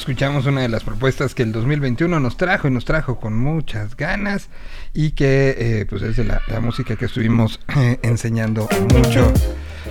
escuchamos 0.09 0.47
una 0.47 0.61
de 0.61 0.69
las 0.69 0.83
propuestas 0.83 1.35
que 1.35 1.43
el 1.43 1.51
2021 1.51 2.19
nos 2.19 2.35
trajo 2.35 2.67
y 2.67 2.71
nos 2.71 2.83
trajo 2.83 3.19
con 3.19 3.37
muchas 3.37 3.95
ganas 3.95 4.49
y 4.91 5.11
que 5.11 5.55
eh, 5.55 5.85
pues 5.87 6.01
es 6.01 6.15
de 6.17 6.23
la, 6.23 6.41
la 6.47 6.59
música 6.61 6.95
que 6.95 7.05
estuvimos 7.05 7.59
eh, 7.77 7.99
enseñando 8.01 8.67
mucho, 8.91 9.31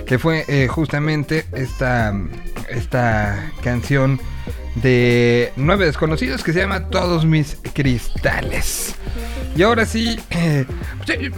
que 0.05 0.19
fue 0.19 0.43
eh, 0.49 0.67
justamente 0.67 1.45
esta, 1.53 2.13
esta 2.69 3.49
canción 3.63 4.19
de 4.75 5.53
Nueve 5.55 5.85
Desconocidos 5.85 6.43
que 6.43 6.51
se 6.51 6.59
llama 6.59 6.89
Todos 6.89 7.25
mis 7.25 7.57
cristales. 7.73 8.95
Y 9.55 9.63
ahora 9.63 9.85
sí, 9.85 10.19
eh, 10.31 10.65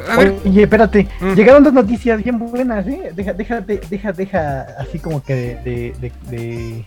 a 0.10 0.18
ver, 0.18 0.34
Oye, 0.44 0.64
espérate, 0.64 1.08
Mm. 1.22 1.34
llegaron 1.34 1.64
dos 1.64 1.74
noticias 1.74 2.22
bien 2.24 2.38
buenas, 2.40 2.86
¿eh? 2.88 3.12
Deja, 3.16 3.34
deja, 3.34 3.62
de- 3.62 3.82
deja, 3.90 4.12
deja, 4.12 4.62
así 4.80 4.98
como 5.00 5.24
que 5.24 5.34
de, 5.36 5.56
de- 5.64 5.94
de- 6.02 6.12
de- 6.38 6.86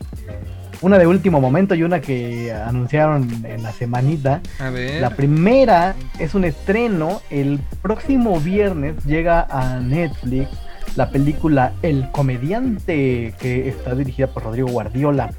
Una 0.85 0.99
de 0.99 1.07
último 1.07 1.41
momento 1.41 1.74
y 1.74 1.82
una 1.82 2.03
que 2.03 2.53
anunciaron 2.53 3.26
en 3.47 3.62
la 3.62 3.72
semanita. 3.72 4.43
a 4.59 4.68
ver. 4.68 5.01
La 5.01 5.11
primera 5.16 5.95
es 6.18 6.35
un 6.35 6.45
estreno. 6.45 7.22
El 7.30 7.59
próximo 7.80 8.39
viernes 8.39 9.03
llega 9.07 9.47
a 9.49 9.80
Netflix 9.80 10.49
la 10.95 11.09
película 11.09 11.72
El 11.80 12.11
Comediante, 12.11 13.32
que 13.41 13.66
está 13.68 13.95
dirigida 13.95 14.26
por 14.26 14.43
Rodrigo 14.45 14.68
Guardiola. 14.68 15.30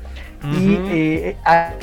Y 0.52 0.78
eh, 0.90 1.38
a- 1.46 1.74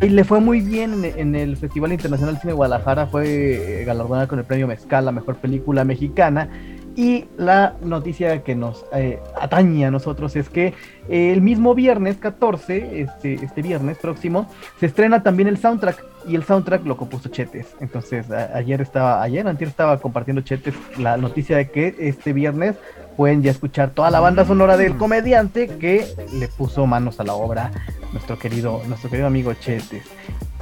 y 0.00 0.08
le 0.08 0.24
fue 0.24 0.40
muy 0.40 0.62
bien 0.62 1.04
en, 1.04 1.34
el 1.36 1.56
Festival 1.58 1.92
Internacional 1.92 2.34
de 2.36 2.40
Cine 2.40 2.52
de 2.52 2.56
Guadalajara, 2.56 3.06
fue 3.08 3.82
eh, 3.82 3.84
galardonada 3.84 4.26
con 4.26 4.38
el 4.38 4.44
premio 4.46 4.66
Mezcal, 4.66 5.04
la 5.04 5.12
mejor 5.12 5.36
película 5.36 5.84
mexicana. 5.84 6.48
Y 6.94 7.26
la 7.38 7.74
noticia 7.82 8.42
que 8.42 8.54
nos 8.54 8.84
eh, 8.92 9.18
atañe 9.40 9.86
a 9.86 9.90
nosotros 9.90 10.36
es 10.36 10.48
que 10.50 10.74
eh, 11.08 11.32
el 11.32 11.40
mismo 11.40 11.74
viernes 11.74 12.16
14, 12.18 13.00
este, 13.00 13.34
este 13.34 13.62
viernes 13.62 13.96
próximo, 13.98 14.46
se 14.78 14.86
estrena 14.86 15.22
también 15.22 15.48
el 15.48 15.56
soundtrack. 15.58 16.04
Y 16.28 16.36
el 16.36 16.44
soundtrack 16.44 16.84
lo 16.86 16.96
compuso 16.96 17.28
Chetes. 17.30 17.66
Entonces, 17.80 18.30
a- 18.30 18.56
ayer 18.56 18.80
estaba, 18.80 19.22
ayer, 19.22 19.46
antier 19.48 19.68
estaba 19.70 19.98
compartiendo 19.98 20.42
Chetes 20.42 20.74
la 20.98 21.16
noticia 21.16 21.56
de 21.56 21.70
que 21.70 21.96
este 21.98 22.32
viernes 22.32 22.76
pueden 23.16 23.42
ya 23.42 23.50
escuchar 23.50 23.90
toda 23.90 24.10
la 24.10 24.20
banda 24.20 24.44
sonora 24.44 24.76
del 24.76 24.96
comediante 24.96 25.66
que 25.68 26.06
le 26.34 26.48
puso 26.48 26.86
manos 26.86 27.18
a 27.20 27.24
la 27.24 27.34
obra 27.34 27.70
nuestro 28.12 28.38
querido, 28.38 28.82
nuestro 28.86 29.10
querido 29.10 29.26
amigo 29.26 29.52
Chetes. 29.54 30.04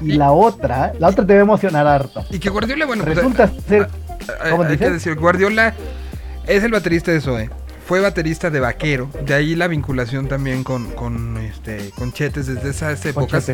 Y 0.00 0.12
Y- 0.12 0.16
la 0.16 0.32
otra, 0.32 0.92
la 0.98 1.08
otra 1.08 1.26
te 1.26 1.34
va 1.34 1.40
a 1.40 1.42
emocionar 1.42 1.86
harto. 1.86 2.24
Y 2.30 2.38
que 2.38 2.48
Guardiola, 2.48 2.86
bueno, 2.86 3.04
pues, 3.04 3.16
Resulta 3.16 3.48
ser, 3.68 3.88
hay, 4.42 4.50
¿cómo 4.52 4.62
hay 4.62 4.78
que 4.78 4.90
decir, 4.90 5.14
Guardiola 5.16 5.74
es 6.47 6.64
el 6.64 6.72
baterista 6.72 7.12
de 7.12 7.20
Zoe. 7.20 7.51
Fue 7.86 7.99
baterista 7.99 8.51
de 8.51 8.61
Vaquero, 8.61 9.11
de 9.26 9.34
ahí 9.34 9.57
la 9.57 9.66
vinculación 9.66 10.28
también 10.28 10.62
con, 10.62 10.93
con, 10.93 11.38
este, 11.38 11.91
con 11.97 12.12
Chetes 12.12 12.47
desde 12.47 12.70
esas 12.70 13.05
épocas. 13.05 13.51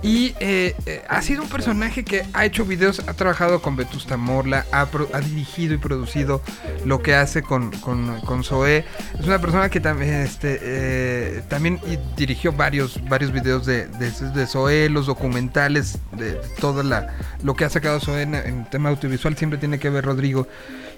Y 0.00 0.32
eh, 0.38 0.76
eh, 0.86 1.02
ha 1.08 1.20
sido 1.22 1.42
un 1.42 1.48
personaje 1.48 2.04
que 2.04 2.24
ha 2.34 2.44
hecho 2.44 2.64
videos, 2.64 3.02
ha 3.08 3.14
trabajado 3.14 3.60
con 3.62 3.74
Vetusta 3.74 4.16
Morla, 4.16 4.64
ha, 4.70 4.86
pro- 4.86 5.08
ha 5.12 5.18
dirigido 5.18 5.74
y 5.74 5.78
producido 5.78 6.40
lo 6.84 7.02
que 7.02 7.16
hace 7.16 7.42
con, 7.42 7.72
con, 7.80 8.20
con 8.20 8.44
Zoé. 8.44 8.84
Es 9.18 9.26
una 9.26 9.40
persona 9.40 9.68
que 9.70 9.80
también, 9.80 10.14
este, 10.20 10.60
eh, 10.62 11.42
también 11.48 11.80
dirigió 12.16 12.52
varios, 12.52 13.00
varios 13.08 13.32
videos 13.32 13.66
de, 13.66 13.88
de, 13.88 14.12
de 14.12 14.88
los 14.88 15.06
documentales, 15.06 15.98
de 16.12 16.38
toda 16.60 16.84
la, 16.84 17.12
lo 17.42 17.56
que 17.56 17.64
ha 17.64 17.70
sacado 17.70 17.98
Zoé 17.98 18.22
en, 18.22 18.36
en 18.36 18.70
tema 18.70 18.90
audiovisual, 18.90 19.36
siempre 19.36 19.58
tiene 19.58 19.80
que 19.80 19.90
ver 19.90 20.04
Rodrigo. 20.04 20.46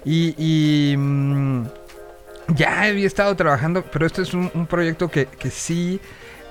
Y, 0.09 0.95
mm, 0.97 1.63
ya 2.55 2.83
había 2.83 3.05
estado 3.05 3.35
trabajando, 3.35 3.83
pero 3.91 4.05
este 4.05 4.21
es 4.21 4.33
un, 4.33 4.67
proyecto 4.69 5.09
que, 5.09 5.25
que 5.25 5.49
sí, 5.51 5.99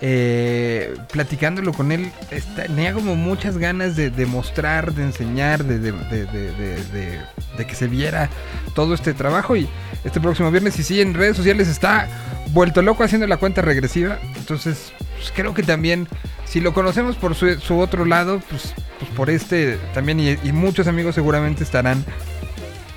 eh, 0.02 0.94
platicándolo 1.10 1.72
con 1.72 1.90
él, 1.90 2.12
tenía 2.54 2.92
como 2.92 3.16
muchas 3.16 3.56
ganas 3.56 3.96
de, 3.96 4.10
de 4.10 4.26
mostrar, 4.26 4.92
de 4.92 5.04
enseñar, 5.04 5.64
de, 5.64 5.78
de- 5.78 5.92
de- 5.92 7.66
que 7.66 7.74
se 7.74 7.86
viera 7.86 8.28
todo 8.74 8.92
este 8.92 9.14
trabajo. 9.14 9.56
Y 9.56 9.66
este 10.04 10.20
próximo 10.20 10.50
viernes, 10.50 10.78
y 10.78 10.82
sí, 10.82 11.00
en 11.00 11.14
redes 11.14 11.38
sociales 11.38 11.66
está 11.68 12.08
vuelto 12.52 12.82
loco 12.82 13.04
haciendo 13.04 13.26
la 13.26 13.38
cuenta 13.38 13.62
regresiva. 13.62 14.18
Entonces, 14.36 14.92
pues, 15.16 15.32
creo 15.34 15.54
que 15.54 15.62
también, 15.62 16.06
si 16.44 16.60
lo 16.60 16.74
conocemos 16.74 17.16
por 17.16 17.34
su, 17.34 17.78
otro 17.78 18.04
lado, 18.04 18.42
pues, 18.50 18.74
pues 18.98 19.10
por 19.12 19.30
este 19.30 19.78
también, 19.94 20.20
y 20.20 20.52
muchos 20.52 20.86
amigos 20.88 21.14
seguramente 21.14 21.64
estarán 21.64 22.04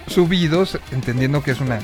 subidos, 0.09 0.79
entendiendo 0.91 1.43
que 1.43 1.51
es 1.51 1.61
una, 1.61 1.79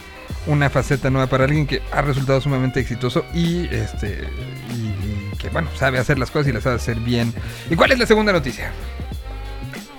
una 0.48 0.70
faceta 0.70 1.10
nueva 1.10 1.28
para 1.28 1.46
alguien 1.46 1.68
que 1.68 1.82
ha 1.92 2.02
resultado 2.02 2.42
sumamente 2.42 2.80
exitoso 2.80 3.26
y 3.34 3.66
este 3.74 4.28
y, 4.74 5.32
y 5.34 5.38
que 5.38 5.50
bueno, 5.50 5.70
sabe 5.76 6.00
hacer 6.00 6.20
las 6.20 6.32
cosas 6.32 6.50
y 6.50 6.52
las 6.54 6.64
sabe 6.64 6.76
hacer 6.76 7.00
bien. 7.00 7.34
¿Y 7.70 7.76
cuál 7.76 7.92
es 7.92 8.00
la 8.00 8.06
segunda 8.06 8.32
noticia? 8.32 8.72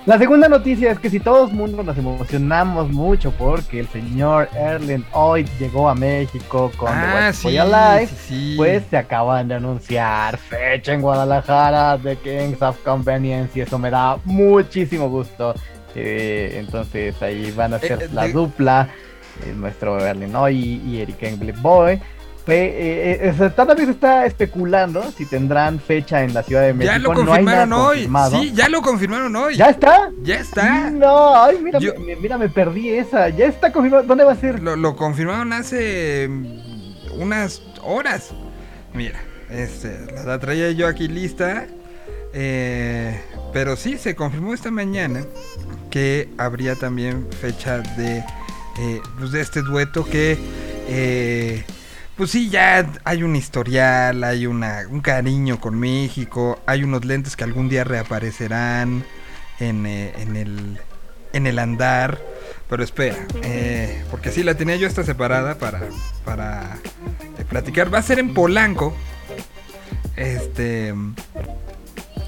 La 0.07 0.17
segunda 0.17 0.47
noticia 0.47 0.89
es 0.93 0.99
que 0.99 1.09
si 1.09 1.19
todos 1.19 1.51
mundo 1.51 1.83
nos 1.83 1.97
emocionamos 1.97 2.89
mucho 2.89 3.31
porque 3.31 3.81
el 3.81 3.89
señor 3.89 4.47
Erlen 4.55 5.05
hoy 5.11 5.45
llegó 5.59 5.89
a 5.89 5.95
México 5.95 6.71
con 6.77 6.93
The 6.93 6.97
ah, 6.97 7.13
West 7.13 7.41
sí, 7.41 7.43
Boy 7.43 7.57
Alive, 7.57 8.07
sí, 8.07 8.15
sí. 8.25 8.53
pues 8.55 8.83
se 8.89 8.95
acaban 8.95 9.49
de 9.49 9.55
anunciar 9.55 10.37
fecha 10.37 10.93
en 10.93 11.01
Guadalajara 11.01 11.97
de 11.97 12.15
Kings 12.19 12.61
of 12.61 12.81
Convenience 12.85 13.59
y 13.59 13.63
eso 13.63 13.77
me 13.77 13.89
da 13.89 14.17
muchísimo 14.23 15.09
gusto. 15.09 15.53
Eh, 15.99 16.59
entonces 16.59 17.19
ahí 17.23 17.51
van 17.51 17.73
a 17.73 17.79
ser 17.79 17.93
Eh, 18.03 18.05
eh, 18.05 18.09
la 18.13 18.27
de- 18.27 18.33
dupla, 18.33 18.87
eh, 19.45 19.53
nuestro 19.55 19.97
Erlen 19.99 20.35
hoy 20.35 20.81
y, 20.85 21.01
Eric 21.01 21.23
Engle 21.23 21.53
Boy. 21.53 21.99
Fe- 22.45 22.53
eh, 23.13 23.19
eh, 23.27 23.33
se 23.37 23.47
está 23.91 24.25
especulando 24.25 25.03
si 25.11 25.25
tendrán 25.25 25.79
fecha 25.81 26.23
en 26.23 26.33
la 26.33 26.43
Ciudad 26.43 26.61
de 26.61 26.73
México. 26.73 26.93
ya 26.93 26.99
lo 26.99 27.09
no 27.13 27.25
confirmaron 27.25 27.73
hoy. 27.73 27.95
confirmado. 27.95 28.39
Sí, 28.39 28.53
ya 28.55 28.69
lo 28.69 28.81
confirmaron 28.81 29.35
hoy. 29.35 29.55
¿Ya 29.57 29.69
está? 29.69 30.11
Ya 30.21 30.35
está. 30.35 30.89
No, 30.91 31.43
ay, 31.43 31.57
mira, 31.61 31.79
Yo- 31.79 31.95
me, 31.99 32.15
mira, 32.15 32.37
me 32.37 32.47
perdí 32.47 32.89
esa. 32.89 33.27
Ya 33.29 33.47
está 33.47 33.71
confirmado. 33.73 34.03
¿Dónde 34.03 34.23
va 34.23 34.31
a 34.31 34.35
ser? 34.37 34.61
Lo, 34.61 34.77
lo 34.77 34.95
confirmaron 34.95 35.51
hace 35.51 36.27
mm, 36.29 37.19
unas 37.21 37.61
horas. 37.83 38.31
Mira, 38.93 39.19
este, 39.49 39.97
la 40.25 40.39
traía 40.39 40.71
yo 40.71 40.87
aquí 40.87 41.07
lista. 41.09 41.65
eh, 42.33 43.19
pero 43.53 43.75
sí, 43.75 43.97
se 43.97 44.15
confirmó 44.15 44.53
esta 44.53 44.71
mañana 44.71 45.23
que 45.89 46.29
habría 46.37 46.75
también 46.75 47.27
fecha 47.41 47.79
de, 47.79 48.23
eh, 48.79 49.01
pues 49.17 49.31
de 49.31 49.41
este 49.41 49.61
dueto 49.61 50.05
que, 50.05 50.37
eh, 50.87 51.63
pues 52.15 52.31
sí, 52.31 52.49
ya 52.49 52.91
hay 53.03 53.23
un 53.23 53.35
historial, 53.35 54.23
hay 54.23 54.47
una, 54.47 54.83
un 54.89 55.01
cariño 55.01 55.59
con 55.59 55.79
México, 55.79 56.59
hay 56.65 56.83
unos 56.83 57.05
lentes 57.05 57.35
que 57.35 57.43
algún 57.43 57.69
día 57.69 57.83
reaparecerán 57.83 59.03
en, 59.59 59.85
eh, 59.85 60.13
en 60.17 60.35
el, 60.35 60.79
en 61.33 61.47
el 61.47 61.59
andar. 61.59 62.19
Pero 62.69 62.83
espera, 62.83 63.15
porque 64.11 64.29
sí 64.29 64.43
la 64.43 64.55
tenía 64.55 64.75
yo 64.75 64.87
esta 64.87 65.01
separada 65.03 65.57
para, 65.57 65.83
para 66.25 66.77
platicar. 67.49 67.93
Va 67.93 67.99
a 67.99 68.01
ser 68.01 68.19
en 68.19 68.33
Polanco. 68.33 68.93
Este. 70.17 70.93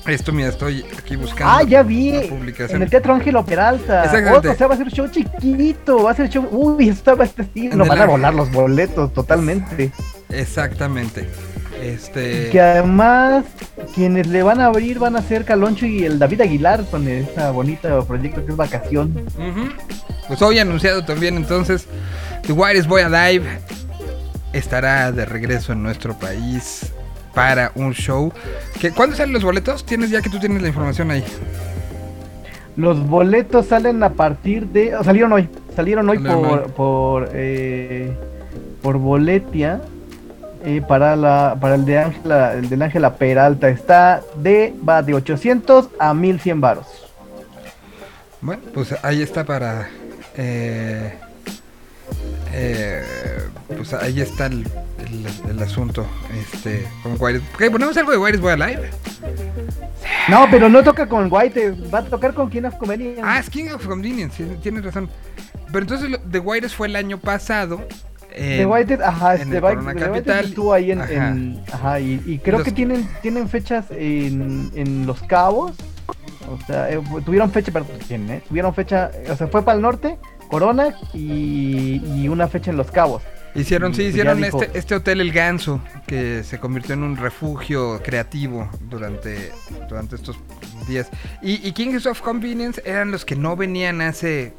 Esto, 0.09 0.31
mira, 0.33 0.49
estoy 0.49 0.83
aquí 0.97 1.15
buscando. 1.15 1.53
Ah, 1.53 1.63
ya 1.63 1.83
vi. 1.83 2.09
En 2.09 2.81
el 2.81 2.89
Teatro 2.89 3.13
Ángelo 3.13 3.45
Peralta. 3.45 4.05
Exactamente. 4.05 4.49
O 4.49 4.55
sea, 4.55 4.67
va 4.67 4.73
a 4.73 4.77
ser 4.77 4.89
show 4.91 5.07
chiquito. 5.07 6.03
Va 6.03 6.11
a 6.11 6.15
ser 6.15 6.29
show. 6.29 6.47
Uy, 6.51 6.89
esto 6.89 7.15
va 7.15 7.23
a 7.23 7.27
estar. 7.27 7.45
el 7.53 7.69
van 7.77 7.89
a 7.89 7.93
Ángel. 7.93 8.07
volar 8.07 8.33
los 8.33 8.51
boletos 8.51 9.13
totalmente. 9.13 9.91
Exactamente. 10.29 11.27
Este. 11.81 12.49
Que 12.49 12.59
además, 12.59 13.45
quienes 13.95 14.27
le 14.27 14.43
van 14.43 14.59
a 14.59 14.65
abrir 14.65 14.99
van 14.99 15.15
a 15.15 15.21
ser 15.21 15.45
Caloncho 15.45 15.85
y 15.85 16.03
el 16.03 16.19
David 16.19 16.41
Aguilar 16.41 16.83
con 16.85 17.07
ese 17.07 17.49
bonito 17.51 18.05
proyecto 18.05 18.45
que 18.45 18.51
es 18.51 18.57
Vacación. 18.57 19.25
Pues 20.27 20.41
hoy 20.41 20.59
anunciado 20.59 21.05
también 21.05 21.37
entonces 21.37 21.87
The 22.45 22.53
Wireless 22.53 22.87
Boy 22.87 23.01
Alive 23.03 23.45
estará 24.53 25.11
de 25.11 25.25
regreso 25.25 25.73
en 25.73 25.83
nuestro 25.83 26.17
país 26.17 26.91
para 27.33 27.71
un 27.75 27.93
show. 27.93 28.31
¿Que, 28.79 28.91
¿Cuándo 28.91 29.15
salen 29.15 29.33
los 29.33 29.43
boletos? 29.43 29.85
Tienes 29.85 30.09
ya 30.09 30.21
que 30.21 30.29
tú 30.29 30.39
tienes 30.39 30.61
la 30.61 30.67
información 30.67 31.11
ahí. 31.11 31.23
Los 32.75 33.05
boletos 33.07 33.67
salen 33.67 34.01
a 34.03 34.09
partir 34.11 34.67
de. 34.67 34.95
salieron 35.03 35.33
hoy. 35.33 35.49
Salieron 35.75 36.07
hoy 36.09 36.17
Salieron 36.17 36.41
por. 36.41 36.59
hoy. 36.61 36.69
por. 36.75 37.29
eh, 37.33 38.17
por 38.81 38.97
Boletia. 38.97 39.81
eh, 40.63 40.81
para 40.87 41.15
la 41.15 41.57
para 41.59 41.75
el 41.75 41.85
de 41.85 41.97
Ángela 41.99 42.53
el 42.53 42.69
del 42.69 42.81
Ángela 42.81 43.15
Peralta 43.15 43.67
está 43.69 44.21
de 44.35 44.73
va 44.87 45.01
de 45.01 45.13
800 45.13 45.89
a 45.99 46.13
1100 46.13 46.61
varos. 46.61 46.85
Bueno, 48.41 48.61
pues 48.73 48.95
ahí 49.03 49.21
está 49.21 49.43
para. 49.43 49.89
eh, 50.37 51.13
eh, 52.53 53.03
pues 53.75 53.93
ahí 53.93 54.21
está 54.21 54.47
el, 54.47 54.65
el- 54.99 55.49
el 55.51 55.59
asunto. 55.63 56.05
Este, 56.53 56.87
con 57.03 57.15
Wireless. 57.19 57.43
¿Qué, 57.57 57.69
¿Ponemos 57.71 57.95
algo 57.97 58.11
de 58.11 58.17
Wireless 58.17 58.41
Boy 58.41 58.53
Alive? 58.53 58.89
No, 60.29 60.47
pero 60.51 60.69
no 60.69 60.83
toca 60.83 61.07
con 61.07 61.27
White, 61.31 61.75
va 61.93 61.99
a 61.99 62.03
tocar 62.03 62.33
con 62.33 62.49
King 62.49 62.63
of 62.63 62.75
Convenience. 62.75 63.21
Ah, 63.23 63.39
es 63.39 63.49
King 63.49 63.69
of 63.73 63.85
Convenience, 63.85 64.43
tienes 64.61 64.83
razón. 64.85 65.09
Pero 65.67 65.79
entonces 65.79 66.19
The 66.31 66.39
Wireless 66.39 66.73
fue 66.75 66.87
el 66.87 66.95
año 66.95 67.19
pasado 67.19 67.81
The 68.35 68.61
en- 68.61 68.69
Whited, 68.69 69.01
ajá, 69.01 69.35
en 69.35 69.49
The 69.49 69.55
White- 69.59 69.75
Corona 69.75 69.93
The 69.93 69.99
Capital. 69.99 70.45
estuvo 70.45 70.73
ahí 70.73 70.91
en, 70.91 71.01
Ajá. 71.01 71.13
en- 71.29 71.61
ajá, 71.71 71.99
y, 71.99 72.21
y 72.25 72.39
creo 72.39 72.59
Los- 72.59 72.65
que 72.65 72.71
tienen, 72.71 73.07
tienen 73.21 73.49
fechas 73.49 73.85
en, 73.91 74.71
en 74.75 75.05
Los 75.07 75.21
Cabos, 75.23 75.73
o 76.49 76.57
sea, 76.65 76.89
eh, 76.91 76.99
tuvieron 77.25 77.51
fecha, 77.51 77.71
perdón, 77.71 77.91
eh, 78.09 78.41
tuvieron 78.47 78.73
fecha, 78.73 79.11
o 79.29 79.35
sea, 79.35 79.47
fue 79.47 79.63
para 79.63 79.75
el 79.75 79.81
norte, 79.81 80.17
Corona 80.49 80.95
y, 81.13 82.01
y 82.17 82.27
una 82.27 82.47
fecha 82.47 82.71
en 82.71 82.77
Los 82.77 82.91
Cabos. 82.91 83.21
Hicieron, 83.55 83.91
Y 83.91 83.95
sí, 83.95 84.01
pues 84.01 84.09
hicieron 84.11 84.41
dijo- 84.41 84.61
este, 84.61 84.77
este 84.77 84.95
hotel 84.95 85.21
El 85.21 85.31
Ganso, 85.31 85.79
que 86.05 86.43
se 86.43 86.59
convirtió 86.59 86.93
en 86.93 87.03
un 87.03 87.17
refugio 87.17 87.99
creativo 88.03 88.69
durante, 88.89 89.51
durante 89.89 90.15
estos 90.17 90.37
días. 90.87 91.09
Y, 91.41 91.65
y 91.67 91.71
Kings 91.71 92.05
of 92.05 92.21
Convenience 92.21 92.81
eran 92.85 93.09
los 93.11 93.25
que 93.25 93.35
no 93.35 93.55
venían 93.55 94.01
hace, 94.01 94.53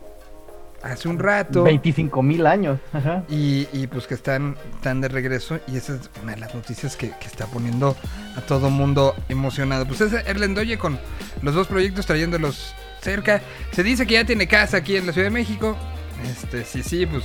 hace 0.83 1.09
un 1.09 1.21
rato. 1.21 1.63
25 1.63 2.21
mil 2.23 2.47
años, 2.47 2.81
ajá. 2.93 3.23
Y, 3.29 3.69
y, 3.73 3.87
pues 3.87 4.09
que 4.09 4.15
están, 4.15 4.57
están 4.75 5.01
de 5.01 5.09
regreso 5.09 5.61
y 5.69 5.77
esa 5.77 5.95
es 5.95 6.11
una 6.23 6.33
de 6.35 6.41
las 6.41 6.53
noticias 6.55 6.97
que, 6.97 7.11
que 7.11 7.27
está 7.27 7.47
poniendo 7.47 7.97
a 8.37 8.41
todo 8.41 8.71
mundo 8.71 9.15
emocionado. 9.29 9.87
Pues 9.87 10.01
es 10.01 10.13
Erlendoye 10.27 10.79
con 10.79 10.99
los 11.43 11.55
dos 11.55 11.69
proyectos 11.69 12.07
trayéndolos 12.07 12.75
cerca. 13.01 13.43
Se 13.73 13.83
dice 13.83 14.07
que 14.07 14.15
ya 14.15 14.25
tiene 14.25 14.47
casa 14.47 14.79
aquí 14.79 14.97
en 14.97 15.07
la 15.07 15.13
Ciudad 15.13 15.27
de 15.27 15.33
México. 15.33 15.77
Este, 16.25 16.65
sí, 16.65 16.83
sí, 16.83 17.07
pues, 17.07 17.25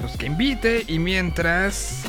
pues 0.00 0.16
que 0.16 0.26
invite 0.26 0.84
y 0.86 0.98
mientras... 0.98 2.02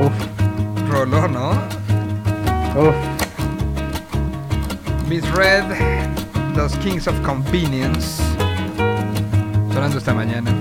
Uf, 0.00 0.88
Roló, 0.90 1.28
¿no? 1.28 1.50
uf. 2.76 2.94
Miss 5.08 5.28
Red, 5.32 5.64
los 6.54 6.76
Kings 6.76 7.08
of 7.08 7.18
Convenience. 7.22 8.22
Sonando 9.72 9.98
esta 9.98 10.12
mañana. 10.12 10.52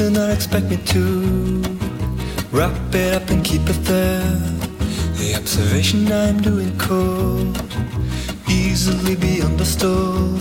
Do 0.00 0.08
not 0.08 0.30
expect 0.30 0.64
me 0.70 0.78
to 0.78 1.62
wrap 2.52 2.72
it 2.94 3.12
up 3.12 3.28
and 3.28 3.44
keep 3.44 3.60
it 3.68 3.80
there. 3.84 4.32
The 5.18 5.34
observation 5.36 6.10
I'm 6.10 6.40
doing 6.40 6.72
could 6.78 7.54
easily 8.48 9.14
be 9.14 9.42
understood. 9.42 10.40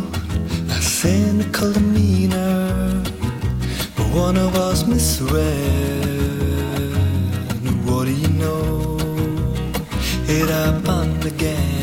A 0.70 0.82
cynical 0.82 1.74
demeanor, 1.74 3.04
but 3.98 4.08
one 4.26 4.38
of 4.38 4.56
us 4.56 4.88
misread. 4.88 5.36
What 7.84 8.06
do 8.06 8.14
you 8.14 8.30
know? 8.44 8.98
It 10.38 10.48
happened 10.48 11.26
again. 11.26 11.79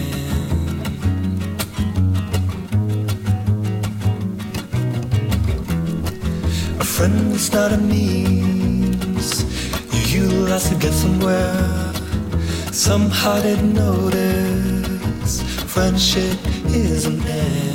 Friend 6.96 7.32
is 7.34 7.52
not 7.52 7.72
a 7.72 7.76
means 7.76 9.44
you 10.14 10.22
utilize 10.22 10.66
to 10.70 10.74
get 10.76 10.94
somewhere. 10.94 11.92
Somehow 12.72 13.42
didn't 13.42 13.74
notice 13.74 15.42
friendship 15.74 16.38
is 16.68 17.04
an 17.04 17.20
end. 17.26 17.65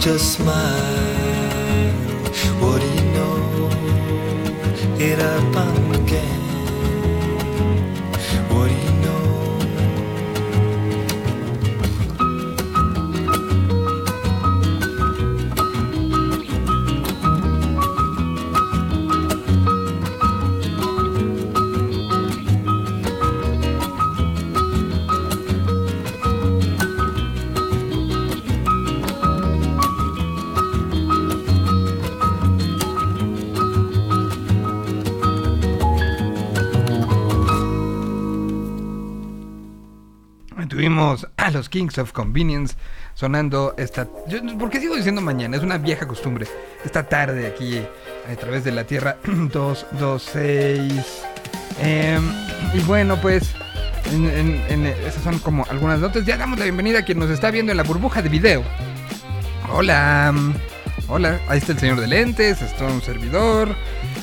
Just 0.00 0.32
smile? 0.32 1.09
Tuvimos 40.80 41.26
a 41.36 41.50
los 41.50 41.68
Kings 41.68 41.98
of 41.98 42.12
Convenience 42.12 42.74
sonando 43.12 43.74
esta... 43.76 44.08
Yo, 44.28 44.38
¿Por 44.58 44.70
qué 44.70 44.80
sigo 44.80 44.96
diciendo 44.96 45.20
mañana? 45.20 45.58
Es 45.58 45.62
una 45.62 45.76
vieja 45.76 46.08
costumbre. 46.08 46.46
Esta 46.82 47.06
tarde 47.06 47.46
aquí 47.46 47.82
a 48.26 48.34
través 48.36 48.64
de 48.64 48.72
la 48.72 48.84
Tierra 48.84 49.18
226. 49.52 51.22
Em, 51.82 52.22
y 52.72 52.80
bueno, 52.84 53.20
pues 53.20 53.54
esas 55.06 55.22
son 55.22 55.38
como 55.40 55.66
algunas 55.68 56.00
notas. 56.00 56.24
Ya 56.24 56.38
damos 56.38 56.58
la 56.58 56.64
bienvenida 56.64 57.00
a 57.00 57.04
quien 57.04 57.18
nos 57.18 57.28
está 57.28 57.50
viendo 57.50 57.72
en 57.72 57.76
la 57.76 57.84
burbuja 57.84 58.22
de 58.22 58.30
video. 58.30 58.64
Hola. 59.74 60.32
Hola, 61.12 61.40
ahí 61.48 61.58
está 61.58 61.72
el 61.72 61.78
señor 61.80 61.98
de 61.98 62.06
lentes, 62.06 62.62
está 62.62 62.86
un 62.86 63.02
servidor 63.02 63.74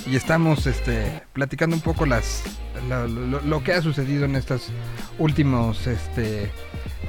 y 0.06 0.16
estamos 0.16 0.66
este, 0.68 1.22
platicando 1.34 1.76
un 1.76 1.82
poco 1.82 2.06
las, 2.06 2.44
lo, 2.88 3.62
que 3.62 3.74
ha 3.74 3.82
sucedido 3.82 4.24
en 4.24 4.38
estos 4.38 4.70
últimos 5.20 5.86
este, 5.86 6.50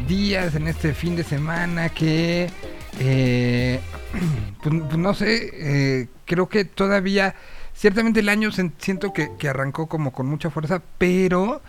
días, 0.08 0.56
en 0.56 0.66
este 0.66 0.94
fin 0.94 1.14
de 1.14 1.22
semana 1.22 1.90
que, 1.90 2.50
eh, 2.98 3.78
pues, 4.64 4.74
pues 4.82 4.98
no 4.98 5.14
sé, 5.14 5.50
eh, 5.52 6.08
creo 6.24 6.48
que 6.48 6.64
todavía, 6.64 7.36
ciertamente 7.72 8.18
el 8.18 8.30
año 8.30 8.50
siento 8.50 9.12
que, 9.12 9.30
que 9.38 9.48
arrancó 9.48 9.86
como 9.86 10.10
con 10.12 10.26
mucha 10.26 10.50
fuerza, 10.50 10.82
pero 10.98 11.62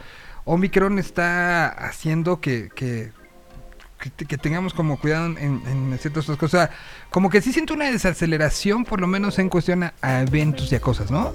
Omicron 0.45 0.97
está 0.97 1.68
haciendo 1.68 2.41
que, 2.41 2.70
que, 2.74 3.12
que, 4.00 4.26
que 4.26 4.38
tengamos 4.38 4.74
como 4.74 5.00
cuidado 5.00 5.26
en, 5.28 5.62
en 5.68 5.97
ciertas 6.00 6.26
cosas. 6.26 6.70
Como 7.10 7.30
que 7.30 7.41
sí 7.41 7.52
siento 7.54 7.74
una 7.74 7.91
desaceleración, 7.91 8.86
por 8.86 9.02
lo 9.02 9.08
menos 9.08 9.38
en 9.39 9.50
cuestión 9.50 9.84
a, 9.84 9.93
a 10.02 10.22
eventos 10.22 10.72
y 10.72 10.76
a 10.76 10.80
cosas, 10.82 11.12
¿no? 11.12 11.32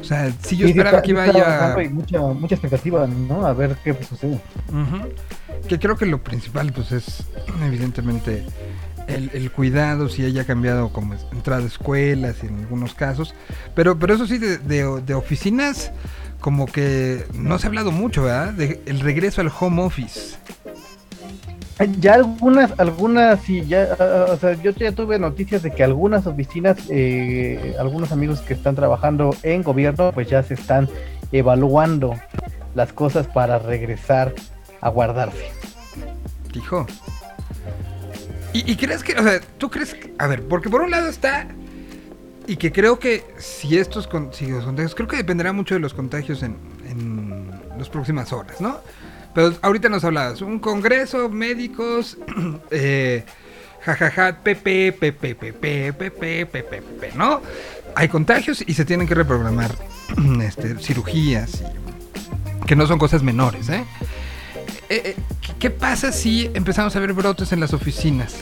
O 0.00 0.02
sea, 0.04 0.30
si 0.42 0.56
yo 0.56 0.66
Sí, 0.66 0.72
esperaba 0.72 1.00
que 1.02 1.12
iba 1.12 1.24
a... 1.24 1.76
mucha, 1.90 2.20
mucha 2.20 2.54
expectativa, 2.56 3.06
¿no? 3.06 3.46
A 3.46 3.52
ver 3.52 3.76
qué 3.84 3.94
sucede. 4.08 4.40
Ujú. 4.68 5.08
Que 5.68 5.78
creo 5.78 5.96
que 5.96 6.04
lo 6.06 6.22
principal, 6.22 6.72
pues 6.72 6.92
es 6.92 7.22
evidentemente 7.64 8.44
el, 9.06 9.30
el 9.32 9.50
cuidado, 9.52 10.08
si 10.08 10.24
haya 10.24 10.44
cambiado 10.44 10.88
como 10.90 11.14
entrada 11.32 11.62
a 11.62 11.66
escuelas 11.66 12.42
en 12.42 12.58
algunos 12.58 12.94
casos. 12.94 13.34
Pero, 13.74 13.98
pero 13.98 14.14
eso 14.14 14.26
sí, 14.26 14.36
de, 14.38 14.58
de- 14.58 15.00
de 15.00 15.14
oficinas, 15.14 15.92
como 16.40 16.66
que 16.66 17.24
no 17.32 17.58
se 17.58 17.66
ha 17.66 17.68
hablado 17.68 17.92
mucho, 17.92 18.24
¿verdad? 18.24 18.52
De 18.52 18.82
el 18.86 19.00
regreso 19.00 19.40
al 19.40 19.50
home 19.58 19.80
office. 19.82 20.36
Ya 21.98 22.14
algunas, 22.14 22.78
algunas, 22.78 23.40
sí, 23.40 23.64
ya, 23.66 23.96
ah, 23.98 24.26
o 24.30 24.36
sea, 24.36 24.54
yo 24.54 24.70
ya 24.70 24.92
tuve 24.92 25.18
noticias 25.18 25.62
de 25.62 25.72
que 25.72 25.82
algunas 25.82 26.24
oficinas, 26.26 26.78
eh, 26.88 27.74
algunos 27.80 28.12
amigos 28.12 28.40
que 28.42 28.54
están 28.54 28.76
trabajando 28.76 29.34
en 29.42 29.64
gobierno, 29.64 30.12
pues 30.12 30.28
ya 30.28 30.42
se 30.44 30.54
están 30.54 30.88
evaluando 31.32 32.14
las 32.76 32.92
cosas 32.92 33.26
para 33.26 33.58
regresar 33.58 34.32
a 34.80 34.88
guardarse. 34.88 35.50
Dijo. 36.52 36.86
¿Y, 38.52 38.76
crees 38.76 39.02
que, 39.02 39.18
o 39.18 39.22
sea, 39.24 39.40
tú 39.58 39.68
crees 39.68 39.96
a 40.16 40.28
ver, 40.28 40.46
porque 40.46 40.70
por 40.70 40.80
un 40.80 40.92
lado 40.92 41.08
está, 41.08 41.48
y 42.46 42.54
que 42.54 42.70
creo 42.70 43.00
que 43.00 43.24
si 43.36 43.78
estos, 43.78 44.06
con, 44.06 44.32
si 44.32 44.46
los 44.46 44.64
contagios, 44.64 44.94
creo 44.94 45.08
que 45.08 45.16
dependerá 45.16 45.52
mucho 45.52 45.74
de 45.74 45.80
los 45.80 45.92
contagios 45.92 46.44
en, 46.44 46.56
en 46.88 47.50
las 47.76 47.88
próximas 47.88 48.32
horas, 48.32 48.60
¿no? 48.60 48.78
Pero 49.34 49.52
ahorita 49.62 49.88
nos 49.88 50.04
hablabas, 50.04 50.40
un 50.42 50.58
congreso, 50.58 51.28
médicos, 51.28 52.16
eh, 52.70 53.24
jajaja, 53.82 54.38
PP, 54.42 54.92
PP, 54.92 55.34
PP, 55.34 55.92
PP, 55.92 56.46
PP, 56.46 56.82
PP, 56.82 57.12
¿no? 57.16 57.42
Hay 57.96 58.08
contagios 58.08 58.62
y 58.66 58.74
se 58.74 58.84
tienen 58.84 59.06
que 59.06 59.14
reprogramar 59.14 59.74
este, 60.42 60.76
cirugías, 60.78 61.62
y- 61.62 62.66
que 62.66 62.76
no 62.76 62.86
son 62.86 62.98
cosas 62.98 63.22
menores, 63.22 63.68
¿eh? 63.68 63.84
Eh, 64.88 65.02
eh, 65.04 65.16
¿qué- 65.40 65.52
¿Qué 65.58 65.70
pasa 65.70 66.12
si 66.12 66.50
empezamos 66.54 66.94
a 66.94 67.00
ver 67.00 67.12
brotes 67.12 67.52
en 67.52 67.60
las 67.60 67.72
oficinas? 67.72 68.36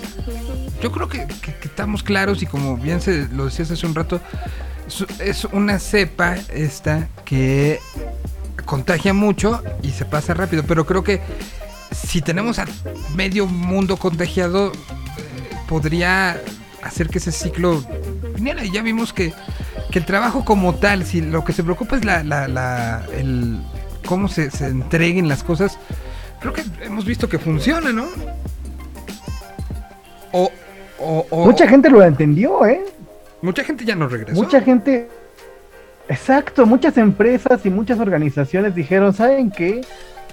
Yo 0.82 0.90
creo 0.92 1.08
que, 1.08 1.26
que- 1.26 1.54
que 1.54 1.68
estamos 1.68 2.02
claros 2.02 2.42
y 2.42 2.46
como 2.46 2.76
bien 2.76 3.00
se 3.00 3.28
lo 3.28 3.44
decías 3.46 3.70
hace 3.70 3.86
un 3.86 3.94
rato, 3.94 4.20
es 5.20 5.44
una 5.46 5.78
cepa 5.78 6.34
esta 6.52 7.08
que 7.24 7.78
contagia 8.64 9.12
mucho 9.14 9.62
y 9.82 9.90
se 9.90 10.04
pasa 10.04 10.34
rápido, 10.34 10.62
pero 10.66 10.86
creo 10.86 11.02
que 11.04 11.20
si 11.90 12.20
tenemos 12.22 12.58
a 12.58 12.66
medio 13.14 13.46
mundo 13.46 13.96
contagiado, 13.96 14.72
eh, 14.72 14.74
podría 15.68 16.40
hacer 16.82 17.08
que 17.08 17.18
ese 17.18 17.32
ciclo 17.32 17.82
viniera. 18.34 18.64
Y 18.64 18.72
ya 18.72 18.82
vimos 18.82 19.12
que, 19.12 19.32
que 19.90 19.98
el 19.98 20.04
trabajo 20.06 20.44
como 20.44 20.74
tal, 20.74 21.04
si 21.04 21.20
lo 21.20 21.44
que 21.44 21.52
se 21.52 21.62
preocupa 21.62 21.96
es 21.96 22.04
la, 22.04 22.22
la- 22.24 22.48
la- 22.48 23.04
el 23.16 23.60
cómo 24.06 24.28
se, 24.28 24.50
se 24.50 24.66
entreguen 24.66 25.28
las 25.28 25.44
cosas, 25.44 25.78
creo 26.40 26.52
que 26.52 26.64
hemos 26.82 27.04
visto 27.04 27.28
que 27.28 27.38
funciona, 27.38 27.92
¿no? 27.92 28.06
O, 30.32 30.50
o- 30.98 31.26
o- 31.30 31.44
Mucha 31.46 31.68
gente 31.68 31.90
lo 31.90 32.02
entendió, 32.02 32.64
¿eh? 32.66 32.84
mucha 33.42 33.64
gente 33.64 33.84
ya 33.84 33.94
no 33.96 34.08
regresó. 34.08 34.40
Mucha 34.40 34.60
gente, 34.60 35.08
exacto, 36.08 36.66
muchas 36.66 36.96
empresas 36.98 37.64
y 37.64 37.70
muchas 37.70 37.98
organizaciones 38.00 38.74
dijeron, 38.74 39.12
¿saben 39.14 39.50
qué? 39.50 39.80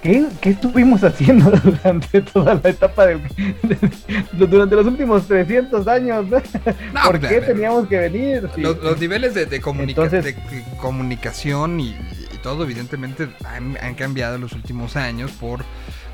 ¿Qué, 0.01 0.26
qué 0.39 0.51
estuvimos 0.51 1.03
haciendo 1.03 1.51
durante 1.51 2.22
toda 2.22 2.55
la 2.63 2.70
etapa 2.70 3.05
de, 3.05 3.15
de- 3.63 4.47
durante 4.47 4.76
los 4.76 4.86
últimos 4.86 5.28
300 5.28 5.88
años? 5.89 6.26
No, 6.93 7.01
¿Por 7.03 7.20
qué 7.20 7.41
teníamos 7.41 7.88
que 7.88 7.97
venir? 7.97 8.49
Sí. 8.55 8.61
Los, 8.61 8.82
los 8.82 8.97
niveles 8.99 9.34
de, 9.34 9.45
de 9.45 9.61
comunica- 9.61 10.03
Entonces- 10.05 10.24
de 10.24 10.36
comunicación 10.78 11.80
y, 11.82 11.89
y 11.89 12.38
todo, 12.41 12.63
evidentemente, 12.63 13.28
han, 13.45 13.78
han 13.82 13.95
cambiado 13.95 14.36
en 14.36 14.41
los 14.41 14.53
últimos 14.53 14.95
años 14.95 15.32
por 15.32 15.65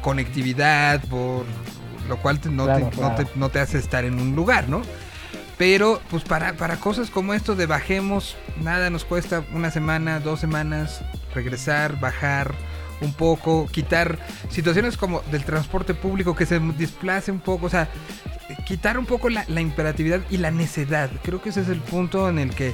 conectividad, 0.02 1.02
por 1.06 1.46
lo 2.10 2.18
cual 2.18 2.40
te- 2.40 2.50
no, 2.50 2.66
Claro, 2.66 2.80
te, 2.80 2.86
no 2.86 3.02
claro. 3.10 3.16
te- 3.26 3.40
no 3.40 3.50
te 3.50 3.60
hace 3.60 3.78
estar 3.78 4.04
en 4.06 4.20
un 4.20 4.36
lugar, 4.36 4.68
¿no? 4.68 4.82
Pero, 5.58 6.02
pues 6.10 6.24
para, 6.24 6.54
para 6.54 6.78
cosas 6.78 7.10
como 7.10 7.34
esto 7.34 7.56
de 7.56 7.66
bajemos, 7.66 8.36
nada 8.62 8.90
nos 8.90 9.06
cuesta 9.06 9.44
una 9.54 9.72
semana, 9.72 10.20
dos 10.20 10.40
semanas, 10.40 11.02
regresar, 11.34 12.00
bajar 12.00 12.54
un 13.02 13.14
poco, 13.14 13.68
quitar 13.72 14.20
situaciones 14.50 14.98
como 14.98 15.22
del 15.32 15.46
transporte 15.46 15.94
público 15.94 16.36
que 16.36 16.46
se 16.46 16.60
desplace 16.60 17.32
un 17.32 17.40
poco, 17.40 17.68
o 17.68 17.70
sea, 17.70 17.90
quitar 18.66 18.98
un 18.98 19.06
poco 19.06 19.30
la, 19.30 19.46
la 19.48 19.62
imperatividad 19.62 20.22
y 20.30 20.38
la 20.38 20.52
necedad. 20.52 21.10
Creo 21.24 21.42
que 21.42 21.50
ese 21.50 21.62
es 21.62 21.70
el 21.70 21.80
punto 21.80 22.28
en 22.30 22.40
el 22.40 22.54
que 22.54 22.74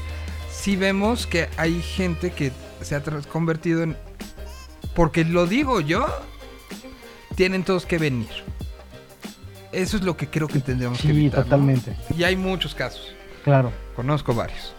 sí 0.52 0.76
vemos 0.76 1.28
que 1.28 1.50
hay 1.58 1.82
gente 1.82 2.32
que 2.32 2.52
se 2.82 2.96
ha 2.96 3.02
convertido 3.02 3.84
en... 3.84 3.98
Porque 4.96 5.24
lo 5.24 5.48
digo 5.48 5.82
yo, 5.82 6.06
tienen 7.36 7.64
todos 7.64 7.86
que 7.86 7.98
venir. 7.98 8.30
Eso 9.72 9.98
es 9.98 10.04
lo 10.04 10.18
que 10.18 10.28
creo 10.28 10.48
que 10.48 10.60
tendríamos 10.60 11.00
que 11.02 11.10
evitar. 11.10 11.40
¿no? 11.40 11.44
totalmente, 11.46 11.96
Y 12.18 12.24
hay 12.24 12.36
muchos 12.36 12.76
casos. 12.76 13.14
claro. 13.44 13.72
Conozco 13.96 14.34
varios. 14.34 14.74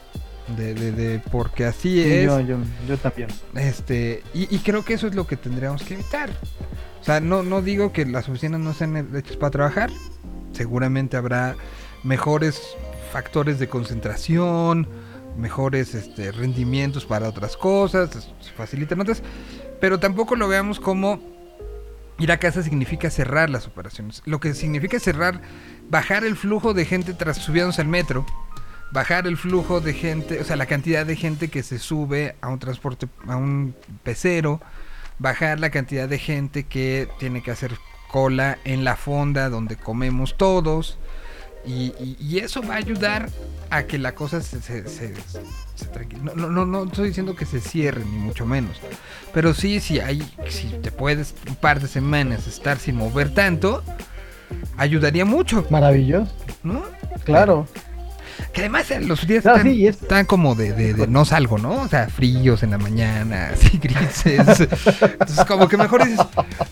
De, 0.56 0.74
de, 0.74 0.90
de- 0.92 1.18
porque 1.30 1.64
así 1.64 2.02
Sí, 2.02 2.10
es. 2.12 2.24
yo, 2.26 2.40
yo, 2.40 2.56
yo 2.88 2.98
también. 2.98 3.28
Este, 3.54 4.22
y, 4.34 4.54
y 4.54 4.58
creo 4.58 4.84
que 4.84 4.94
eso 4.94 5.06
es 5.06 5.14
lo 5.14 5.26
que 5.26 5.36
tendríamos 5.36 5.82
que 5.82 5.94
evitar. 5.94 6.30
O 7.00 7.04
sea, 7.04 7.20
no, 7.20 7.42
no 7.42 7.62
digo 7.62 7.92
que 7.92 8.04
las 8.04 8.28
oficinas 8.28 8.60
no 8.60 8.74
sean 8.74 9.14
hechas 9.16 9.36
para 9.36 9.50
trabajar. 9.50 9.90
Seguramente 10.52 11.16
habrá 11.16 11.54
mejores 12.02 12.60
factores 13.12 13.58
de 13.60 13.68
concentración, 13.68 14.88
mejores 15.38 15.94
este, 15.94 16.32
rendimientos 16.32 17.04
para 17.06 17.28
otras 17.28 17.56
cosas, 17.56 18.10
se 18.40 18.50
facilitan 18.52 19.00
otras. 19.00 19.22
Pero 19.80 19.98
tampoco 20.00 20.36
lo 20.36 20.48
veamos 20.48 20.80
como 20.80 21.20
ir 22.18 22.32
a 22.32 22.38
casa 22.38 22.62
significa 22.62 23.10
cerrar 23.10 23.50
las 23.50 23.66
operaciones. 23.66 24.22
Lo 24.24 24.40
que 24.40 24.54
significa 24.54 24.98
cerrar, 25.00 25.40
bajar 25.88 26.24
el 26.24 26.36
flujo 26.36 26.74
de 26.74 26.84
gente 26.84 27.14
tras 27.14 27.38
subiéndose 27.38 27.80
al 27.80 27.88
metro, 27.88 28.24
bajar 28.92 29.26
el 29.26 29.36
flujo 29.36 29.80
de 29.80 29.94
gente, 29.94 30.40
o 30.40 30.44
sea, 30.44 30.56
la 30.56 30.66
cantidad 30.66 31.06
de 31.06 31.16
gente 31.16 31.48
que 31.48 31.62
se 31.62 31.78
sube 31.78 32.36
a 32.40 32.48
un 32.48 32.58
transporte, 32.58 33.08
a 33.26 33.36
un 33.36 33.74
pecero, 34.02 34.60
bajar 35.18 35.60
la 35.60 35.70
cantidad 35.70 36.08
de 36.08 36.18
gente 36.18 36.64
que 36.64 37.08
tiene 37.18 37.42
que 37.42 37.50
hacer 37.50 37.76
cola 38.10 38.58
en 38.64 38.84
la 38.84 38.96
fonda 38.96 39.48
donde 39.48 39.76
comemos 39.76 40.36
todos. 40.36 40.98
Y, 41.64 41.92
y- 42.00 42.16
y 42.20 42.38
eso 42.38 42.60
va 42.62 42.74
a 42.74 42.78
ayudar 42.78 43.28
a 43.70 43.84
que 43.84 43.96
la 43.98 44.14
cosa 44.14 44.40
se, 44.42 44.60
se, 44.60 44.88
se- 44.88 45.14
se 45.14 45.86
tranquil- 45.92 46.20
No, 46.22 46.34
no, 46.34 46.48
no, 46.50 46.66
no 46.66 46.84
estoy 46.84 47.08
diciendo 47.08 47.34
que 47.36 47.46
se 47.46 47.60
cierre, 47.60 48.04
ni 48.04 48.18
mucho 48.18 48.44
menos. 48.44 48.76
Pero 49.32 49.54
sí, 49.54 49.80
sí, 49.80 50.00
hay, 50.00 50.22
si 50.48 50.68
te 50.82 50.90
puedes 50.90 51.34
un 51.48 51.54
par 51.56 51.80
de 51.80 51.88
semanas 51.88 52.46
estar 52.46 52.78
sin 52.78 52.96
mover 52.96 53.32
tanto, 53.32 53.82
ayudaría 54.76 55.24
mucho, 55.24 55.64
Maravilloso, 55.70 56.32
¿no? 56.62 56.82
claro. 57.24 57.66
Que 58.52 58.60
además 58.60 58.86
los 59.06 59.26
días 59.26 59.46
están, 59.46 59.62
sí, 59.62 59.70
y 59.70 59.86
es- 59.86 60.02
están 60.02 60.26
como 60.26 60.54
de, 60.54 60.72
de- 60.74 60.92
de 60.92 61.06
no 61.06 61.24
salgo, 61.24 61.56
¿no? 61.56 61.80
O 61.82 61.88
sea, 61.88 62.08
fríos 62.08 62.62
en 62.62 62.70
la 62.72 62.78
mañana, 62.78 63.48
así 63.54 63.78
grises. 63.78 64.68
Entonces, 65.00 65.44
como 65.46 65.68
que 65.68 65.78
mejor 65.78 66.04
dices, 66.04 66.26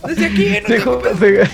desde 0.06 0.26
aquí, 0.26 0.48
no 0.48 0.54
Se, 0.54 0.60
te 0.62 0.82
ju- 0.82 1.00
preocupes". 1.00 1.48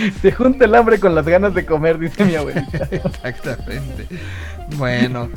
se- 0.00 0.12
se 0.22 0.32
junta 0.32 0.64
el 0.66 0.74
hambre 0.76 1.00
con 1.00 1.14
las 1.16 1.26
ganas 1.26 1.52
de 1.52 1.66
comer, 1.66 1.98
dice 1.98 2.24
mi 2.24 2.36
abuelita. 2.36 2.88
Exactamente. 3.24 4.06
Bueno, 4.76 5.28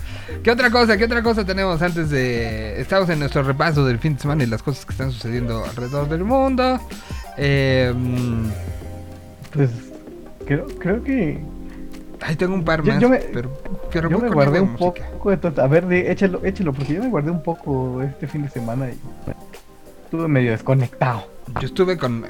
¿qué 0.43 0.51
otra 0.51 0.70
cosa? 0.70 0.95
¿Qué 0.97 1.05
otra 1.05 1.24
cosa 1.24 1.43
tenemos 1.43 1.82
antes 1.82 2.09
de... 2.11 2.80
Estamos 2.80 3.09
en 3.09 3.18
nuestro 3.20 3.41
repaso 3.41 3.84
del 3.86 3.97
fin 3.97 4.13
de 4.13 4.22
semana 4.22 4.43
y 4.43 4.47
las 4.47 4.61
cosas 4.61 4.86
que 4.86 4.91
están 4.93 5.11
sucediendo 5.11 5.66
alrededor 5.66 6.07
del 6.07 6.24
mundo. 6.24 6.80
Eh, 7.36 7.91
mm, 7.95 8.45
Pues 9.53 9.72
creo, 10.45 10.68
creo 10.80 11.03
que 11.03 11.39
ahí 12.22 12.36
tengo 12.36 12.53
un 12.53 12.63
par 12.63 12.84
más, 12.84 12.99
yo 12.99 13.09
me- 13.09 13.18
pero, 13.18 13.51
pero 13.91 14.09
yo 14.09 14.20
me 14.20 14.30
guardé 14.30 14.59
un 14.61 14.74
música. 14.74 15.07
poco 15.11 15.30
de 15.32 15.38
tonta- 15.38 15.63
A 15.63 15.68
ver, 15.68 15.86
de- 15.88 16.11
échalo, 16.11 16.43
échalo, 16.45 16.74
porque 16.74 16.93
yo 16.93 17.01
me 17.03 17.09
guardé 17.09 17.32
un 17.32 17.41
poco 17.43 18.01
este 18.01 18.28
fin 18.28 18.43
de 18.43 18.49
semana 18.49 18.88
y 18.89 18.97
bueno, 19.26 19.39
estuve 20.05 20.28
medio 20.28 20.51
desconectado. 20.51 21.28
Yo 21.59 21.68
estuve 21.68 21.97
con, 21.97 22.26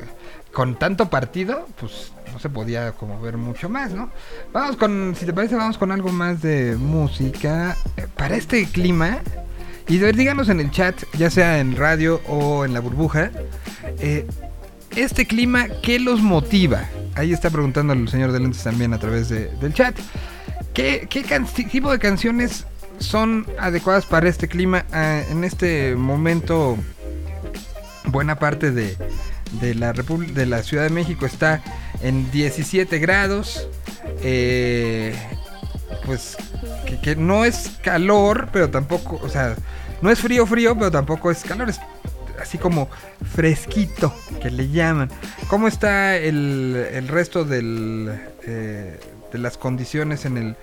con 0.54 0.76
tanto 0.76 1.10
partido, 1.10 1.68
pues 1.80 2.12
no 2.34 2.40
se 2.40 2.50
podía 2.50 2.92
como 2.94 3.22
ver 3.22 3.38
mucho 3.38 3.70
más, 3.70 3.94
¿no? 3.94 4.10
Vamos 4.52 4.76
con, 4.78 5.16
si 5.18 5.26
te 5.26 5.34
parece, 5.34 5.56
vamos 5.56 5.78
con 5.78 5.92
algo 5.92 6.10
más 6.12 6.42
de 6.42 6.76
música. 6.78 7.78
Eh, 7.98 8.08
Para 8.16 8.36
este 8.36 8.66
clima, 8.66 9.20
y 9.88 10.00
díganos 10.00 10.50
en 10.50 10.60
el 10.60 10.72
chat, 10.72 10.96
ya 11.18 11.30
sea 11.30 11.60
en 11.60 11.76
radio 11.78 12.20
o 12.28 12.66
en 12.66 12.74
la 12.74 12.80
burbuja, 12.82 13.32
eh, 14.00 14.26
este 14.96 15.26
clima, 15.26 15.68
¿qué 15.82 16.00
los 16.00 16.22
motiva? 16.22 16.86
Ahí 17.16 17.32
está 17.34 17.50
preguntando 17.50 17.94
el 17.94 18.08
señor 18.10 18.32
de 18.32 18.40
lentes 18.40 18.64
también 18.64 18.94
a 18.94 19.00
través 19.00 19.30
de- 19.30 19.48
del 19.62 19.74
chat. 19.74 19.96
¿Qué, 20.74 21.08
tipo 21.72 21.92
de 21.92 22.00
canciones 22.00 22.66
son 23.00 23.46
adecuadas 23.60 24.06
para 24.06 24.28
este 24.28 24.48
clima? 24.48 24.86
Ah, 24.92 25.22
en 25.30 25.44
este 25.44 25.96
momento, 25.96 26.78
buena 28.06 28.38
parte 28.38 28.72
de 28.72 28.98
la 30.46 30.64
Ciudad 30.64 30.84
de 30.84 30.90
México 30.90 31.26
está 31.26 31.62
en 32.02 32.30
17 32.32 33.00
grados. 33.00 33.68
eh, 34.22 35.16
pues 36.06 36.38
que, 36.86 37.00
que 37.02 37.16
no 37.16 37.46
es 37.46 37.72
calor, 37.84 38.50
pero 38.54 38.70
tampoco, 38.70 39.20
o 39.24 39.30
sea, 39.30 39.56
no 40.02 40.12
es 40.12 40.20
frío, 40.20 40.46
frío, 40.46 40.76
pero 40.76 40.92
tampoco 40.92 41.32
es 41.32 41.44
calor. 41.44 41.70
Es 41.70 41.80
así 42.42 42.58
como 42.58 42.90
fresquito, 43.34 44.14
que 44.42 44.50
le 44.52 44.70
llaman. 44.70 45.10
¿Cómo 45.48 45.68
está 45.68 46.16
el, 46.18 46.88
el 46.94 47.08
resto 47.08 47.44
del, 47.46 48.12
eh, 48.46 49.00
de 49.32 49.38
las 49.40 49.58
condiciones 49.58 50.26
en 50.26 50.38
el, 50.38 50.56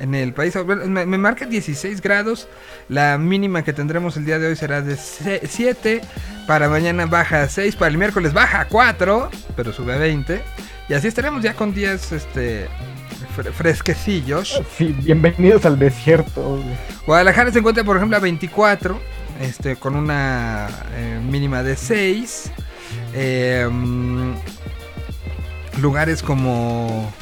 en 0.00 0.14
el 0.14 0.32
país. 0.32 0.54
Me, 0.64 1.06
me 1.06 1.18
marca 1.18 1.44
16 1.46 2.00
grados. 2.00 2.46
La 2.88 3.18
mínima 3.18 3.62
que 3.64 3.72
tendremos 3.72 4.16
el 4.16 4.24
día 4.24 4.38
de 4.38 4.46
hoy 4.48 4.56
será 4.56 4.80
de 4.82 4.96
7. 4.96 6.00
Para 6.46 6.68
mañana 6.68 7.06
baja 7.06 7.42
a 7.42 7.48
6. 7.48 7.74
Para 7.76 7.90
el 7.90 7.98
miércoles 7.98 8.32
baja 8.32 8.60
a 8.60 8.68
4. 8.68 9.30
Pero 9.56 9.72
sube 9.72 9.94
a 9.94 9.98
20. 9.98 10.40
Y 10.88 10.94
así 10.94 11.08
estaremos 11.08 11.42
ya 11.42 11.54
con 11.54 11.74
días 11.74 12.12
este, 12.12 12.66
fre- 13.36 13.52
fresquecillos. 13.52 14.62
Sí, 14.76 14.94
bienvenidos 15.02 15.66
al 15.66 15.78
desierto. 15.78 16.62
Guadalajara 17.06 17.50
se 17.52 17.58
encuentra, 17.58 17.82
por 17.84 17.96
ejemplo, 17.96 18.16
a 18.16 18.20
24, 18.20 19.00
este, 19.40 19.76
con 19.76 19.96
una 19.96 20.68
eh, 20.94 21.20
mínima 21.22 21.62
de 21.62 21.76
6. 21.76 22.50
Eh, 23.14 23.68
mm, 23.70 24.32
lugares 25.80 26.22
como. 26.22 27.12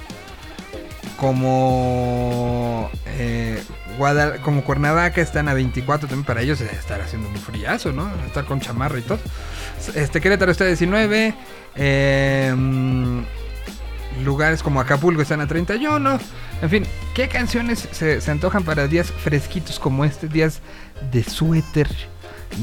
Como. 1.17 2.91
eh, 3.07 3.63
Guadal- 3.99 4.41
como 4.43 4.63
Cuernavaca 4.63 5.23
están 5.23 5.49
a 5.49 5.55
24 5.55 6.07
también 6.07 6.27
para 6.27 6.43
ellos 6.43 6.61
estar 6.61 7.01
haciendo 7.01 7.29
un 7.31 7.37
friazo, 7.37 7.93
¿no? 7.93 8.11
Estar 8.27 8.45
con 8.45 8.61
chamarra 8.61 8.99
y 8.99 9.03
todo. 9.03 9.19
Este 9.95 10.21
Querétaro 10.21 10.53
está 10.53 10.65
a 10.65 10.67
19. 10.67 11.35
eh, 11.77 12.53
mm, 12.55 13.21
lugares 14.25 14.63
como 14.63 14.81
Acapulco 14.81 15.23
están 15.23 15.41
a 15.41 15.47
31. 15.47 16.19
En 16.63 16.71
fin, 16.71 16.87
¿qué 17.15 17.29
canciones 17.29 17.89
se, 17.93 18.21
antojan 18.31 18.65
para 18.65 18.87
días 18.87 19.11
fresquitos 19.11 19.79
como 19.79 20.05
este? 20.05 20.29
Días 20.29 20.61
de 21.11 21.23
suéter, 21.23 21.89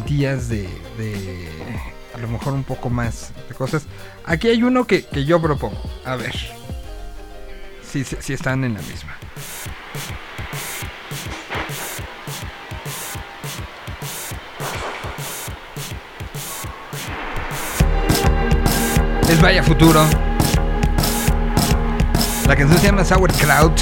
días 0.07 0.49
de, 0.49 0.67
de 0.97 1.49
a 2.13 2.17
lo 2.17 2.27
mejor 2.27 2.53
un 2.53 2.63
poco 2.63 2.89
más 2.89 3.31
de 3.47 3.55
cosas. 3.55 3.85
Aquí 4.25 4.47
hay 4.47 4.63
uno 4.63 4.85
que, 4.85 5.05
que 5.05 5.25
yo 5.25 5.41
propongo. 5.41 5.81
A 6.05 6.15
ver. 6.15 6.35
Si, 7.83 8.03
si, 8.03 8.15
si 8.19 8.33
están 8.33 8.63
en 8.63 8.73
la 8.73 8.81
misma. 8.81 9.17
Es 19.29 19.41
Vaya 19.41 19.63
Futuro. 19.63 20.32
La 22.47 22.55
canción 22.57 22.77
se 22.79 22.87
llama 22.87 23.05
Sauerkraut. 23.05 23.81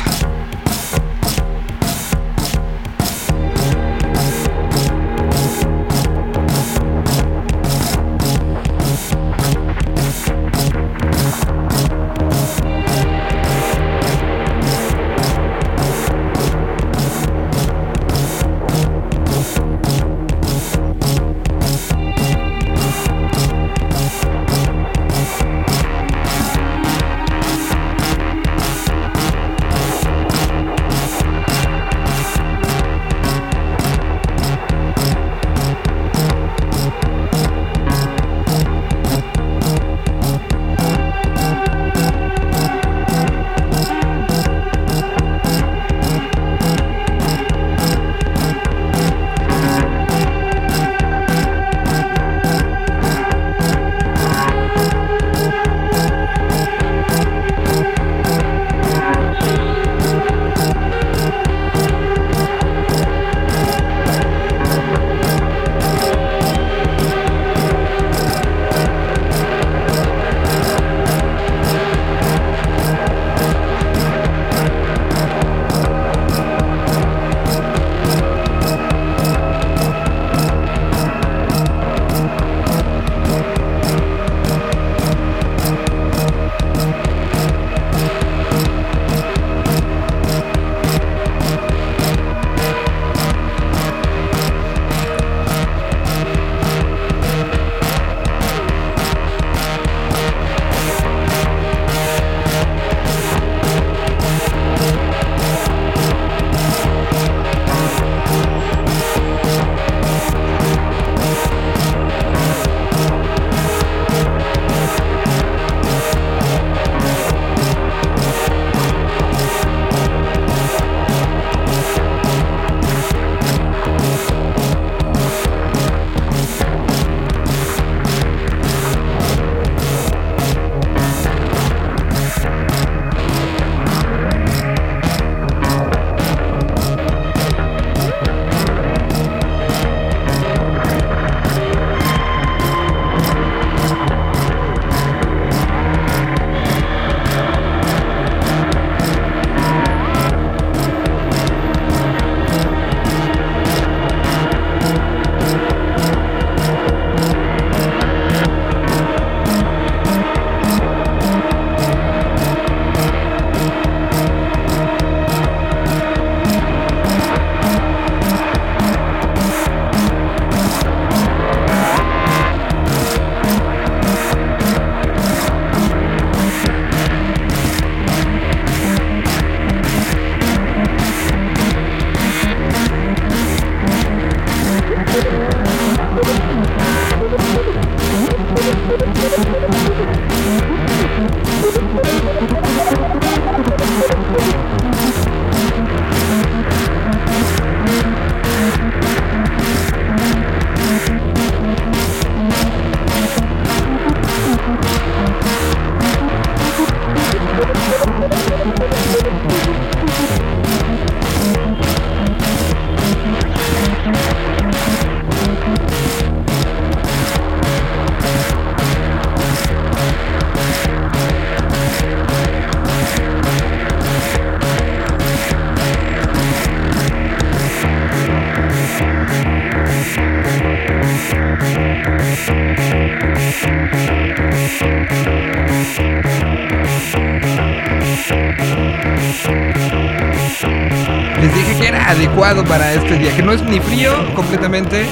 Adecuado 242.52 242.64
para 242.65 242.94
este 242.94 243.18
día, 243.18 243.36
que 243.36 243.44
no 243.44 243.53
es 243.53 243.64
ni 243.64 243.80
frío 243.80 244.11
completamente, 244.36 245.06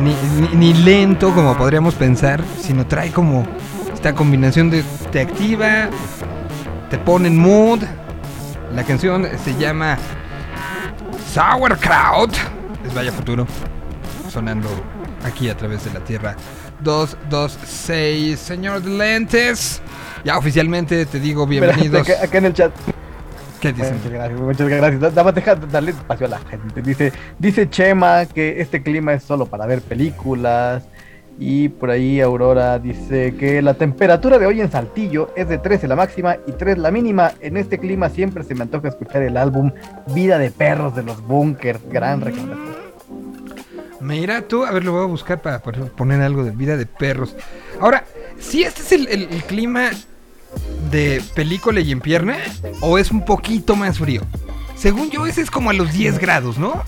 ni, 0.00 0.14
ni- 0.40 0.54
ni 0.72 0.74
lento 0.74 1.34
como 1.34 1.56
podríamos 1.56 1.94
pensar, 1.94 2.40
sino 2.60 2.86
trae 2.86 3.10
como 3.10 3.46
esta 3.92 4.14
combinación 4.14 4.70
de 4.70 4.84
te 5.10 5.20
activa, 5.20 5.88
te 6.90 6.98
pone 6.98 7.28
en 7.28 7.36
mood. 7.38 7.80
La 8.74 8.84
canción 8.84 9.26
se 9.44 9.56
llama 9.56 9.96
Sauerkraut, 11.32 12.32
es 12.86 12.94
Vaya 12.94 13.10
Futuro, 13.12 13.46
sonando 14.30 14.68
aquí 15.24 15.48
a 15.48 15.56
través 15.56 15.84
de 15.84 15.92
la 15.92 16.00
Tierra 16.00 16.36
226, 16.80 18.38
señor 18.38 18.82
de 18.82 18.90
lentes. 18.90 19.80
Ya 20.24 20.36
oficialmente 20.38 21.06
te 21.06 21.18
digo 21.20 21.46
bienvenidos. 21.48 22.00
Espérate, 22.00 22.12
acá, 22.12 22.24
acá 22.24 22.38
en 22.38 22.44
el 22.44 22.54
chat. 22.54 22.72
Muchas 23.72 24.10
gracias, 24.10 24.40
muchas 24.40 24.68
gracias. 24.68 25.00
Nada 25.00 25.24
más 25.24 25.34
deja 25.34 25.54
de 25.54 25.66
darle 25.66 25.90
espacio 25.92 26.26
a 26.26 26.30
la 26.30 26.38
gente. 26.38 26.82
Dice, 26.82 27.12
dice 27.38 27.68
Chema 27.70 28.26
que 28.26 28.60
este 28.60 28.82
clima 28.82 29.12
es 29.14 29.22
solo 29.22 29.46
para 29.46 29.66
ver 29.66 29.80
películas. 29.82 30.84
Y 31.38 31.68
por 31.68 31.90
ahí 31.90 32.20
Aurora 32.22 32.78
dice 32.78 33.34
que 33.36 33.60
la 33.60 33.74
temperatura 33.74 34.38
de 34.38 34.46
hoy 34.46 34.62
en 34.62 34.70
Saltillo 34.70 35.30
es 35.36 35.46
de 35.50 35.58
13 35.58 35.86
la 35.86 35.94
máxima 35.94 36.36
y 36.46 36.52
3 36.52 36.78
la 36.78 36.90
mínima. 36.90 37.32
En 37.40 37.58
este 37.58 37.78
clima 37.78 38.08
siempre 38.08 38.42
se 38.42 38.54
me 38.54 38.62
antoja 38.62 38.88
escuchar 38.88 39.20
el 39.22 39.36
álbum 39.36 39.70
Vida 40.14 40.38
de 40.38 40.50
Perros 40.50 40.96
de 40.96 41.02
los 41.02 41.20
Bunkers. 41.26 41.80
Gran 41.90 42.22
recomendación. 42.22 42.76
Mira 44.00 44.42
tú, 44.42 44.64
a 44.64 44.70
ver, 44.72 44.84
lo 44.84 44.92
voy 44.92 45.02
a 45.02 45.06
buscar 45.06 45.42
para 45.42 45.60
poner- 45.62 45.90
poner 45.92 46.20
algo 46.22 46.44
de 46.44 46.50
vida 46.52 46.76
de 46.76 46.86
perros. 46.86 47.34
Ahora, 47.80 48.04
si 48.38 48.62
este 48.62 48.80
es 48.82 48.92
el, 48.92 49.08
el- 49.08 49.28
el 49.30 49.42
clima 49.44 49.90
de 50.90 51.22
película 51.34 51.80
y 51.80 51.92
en 51.92 52.00
pierna, 52.00 52.36
o 52.80 52.98
es 52.98 53.10
un 53.10 53.24
poquito 53.24 53.76
más 53.76 53.98
frío. 53.98 54.22
Según 54.76 55.10
yo, 55.10 55.26
ese 55.26 55.40
es 55.40 55.50
como 55.50 55.70
a 55.70 55.72
los 55.72 55.92
10 55.92 56.18
grados, 56.18 56.58
¿no? 56.58 56.82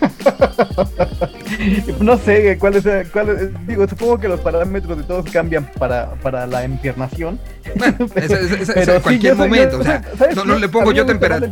No 2.00 2.16
sé 2.18 2.56
cuál 2.58 2.76
es, 2.76 2.84
cuál 3.10 3.28
es- 3.30 3.66
digo, 3.66 3.86
supongo 3.86 4.18
que 4.18 4.28
los 4.28 4.40
parámetros 4.40 4.96
de 4.96 5.04
todos 5.04 5.30
cambian 5.30 5.70
para, 5.78 6.12
para 6.14 6.46
la 6.46 6.64
empiernación. 6.64 7.38
Bueno, 7.76 8.06
Pero 8.14 8.96
sí, 8.96 9.02
cualquier 9.02 9.36
momento, 9.36 9.76
yo- 9.76 9.80
o 9.80 9.84
sea, 9.84 10.02
¿sabes 10.18 10.36
no, 10.44 10.58
le 10.58 10.68
pongo 10.68 10.92
yo 10.92 11.04
temperatura. 11.04 11.50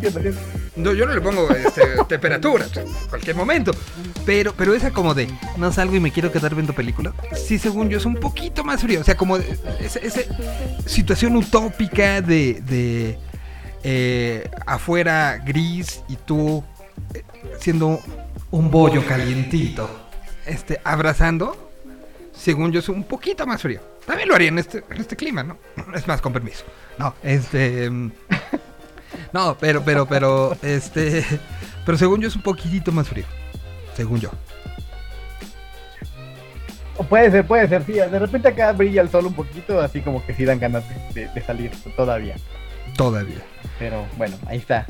No, 0.76 0.92
yo 0.92 1.06
no 1.06 1.14
le 1.14 1.20
pongo 1.20 1.50
este, 1.50 1.82
temperatura, 2.08 2.66
o 2.66 2.68
sea, 2.68 2.84
cualquier 3.10 3.36
momento. 3.36 3.72
Pero, 4.24 4.54
pero 4.56 4.74
esa 4.74 4.90
como 4.92 5.14
de 5.14 5.28
no 5.56 5.72
salgo 5.72 5.96
y 5.96 6.00
me 6.00 6.12
quiero 6.12 6.32
quedar 6.32 6.54
viendo 6.54 6.72
películas. 6.72 7.12
Sí, 7.34 7.58
según 7.58 7.88
yo, 7.90 7.98
es 7.98 8.06
un 8.06 8.14
poquito 8.14 8.64
más 8.64 8.80
frío. 8.80 9.00
O 9.00 9.04
sea, 9.04 9.16
como 9.16 9.36
esa 9.36 10.00
situación 10.86 11.36
utópica 11.36 12.22
de, 12.22 12.62
de 12.62 13.18
eh, 13.82 14.48
afuera 14.66 15.42
gris 15.44 16.02
y 16.08 16.16
tú 16.16 16.62
eh, 17.14 17.22
siendo 17.58 18.00
un 18.50 18.70
bollo 18.70 19.04
calientito, 19.06 19.88
este, 20.46 20.80
abrazando. 20.84 21.70
Según 22.32 22.70
yo, 22.72 22.78
es 22.80 22.88
un 22.88 23.02
poquito 23.04 23.46
más 23.46 23.60
frío. 23.62 23.80
También 24.06 24.28
lo 24.28 24.34
haría 24.36 24.48
en 24.48 24.58
este, 24.58 24.84
en 24.90 25.00
este 25.00 25.16
clima, 25.16 25.42
¿no? 25.42 25.58
Es 25.94 26.06
más, 26.06 26.20
con 26.20 26.32
permiso. 26.32 26.64
No, 26.98 27.14
este. 27.22 27.90
mm, 27.90 28.12
no, 29.32 29.56
pero, 29.58 29.82
pero, 29.84 30.06
pero, 30.06 30.56
este. 30.62 31.24
Pero 31.84 31.96
según 31.96 32.20
yo 32.20 32.28
es 32.28 32.36
un 32.36 32.42
poquitito 32.42 32.92
más 32.92 33.08
frío. 33.08 33.24
Según 33.96 34.20
yo. 34.20 34.30
Puede 37.08 37.30
ser, 37.30 37.46
puede 37.46 37.66
ser, 37.66 37.82
sí. 37.86 37.92
De 37.94 38.18
repente 38.18 38.48
acá 38.48 38.72
brilla 38.72 39.00
el 39.00 39.08
sol 39.08 39.24
un 39.24 39.32
poquito, 39.32 39.80
así 39.80 40.02
como 40.02 40.24
que 40.26 40.34
sí 40.34 40.44
dan 40.44 40.58
ganas 40.60 40.84
de, 41.14 41.22
de- 41.22 41.28
de 41.32 41.40
salir 41.42 41.70
todavía. 41.96 42.36
Todavía. 42.96 43.38
Pero 43.78 44.04
bueno, 44.18 44.36
ahí 44.46 44.58
está. 44.58 44.84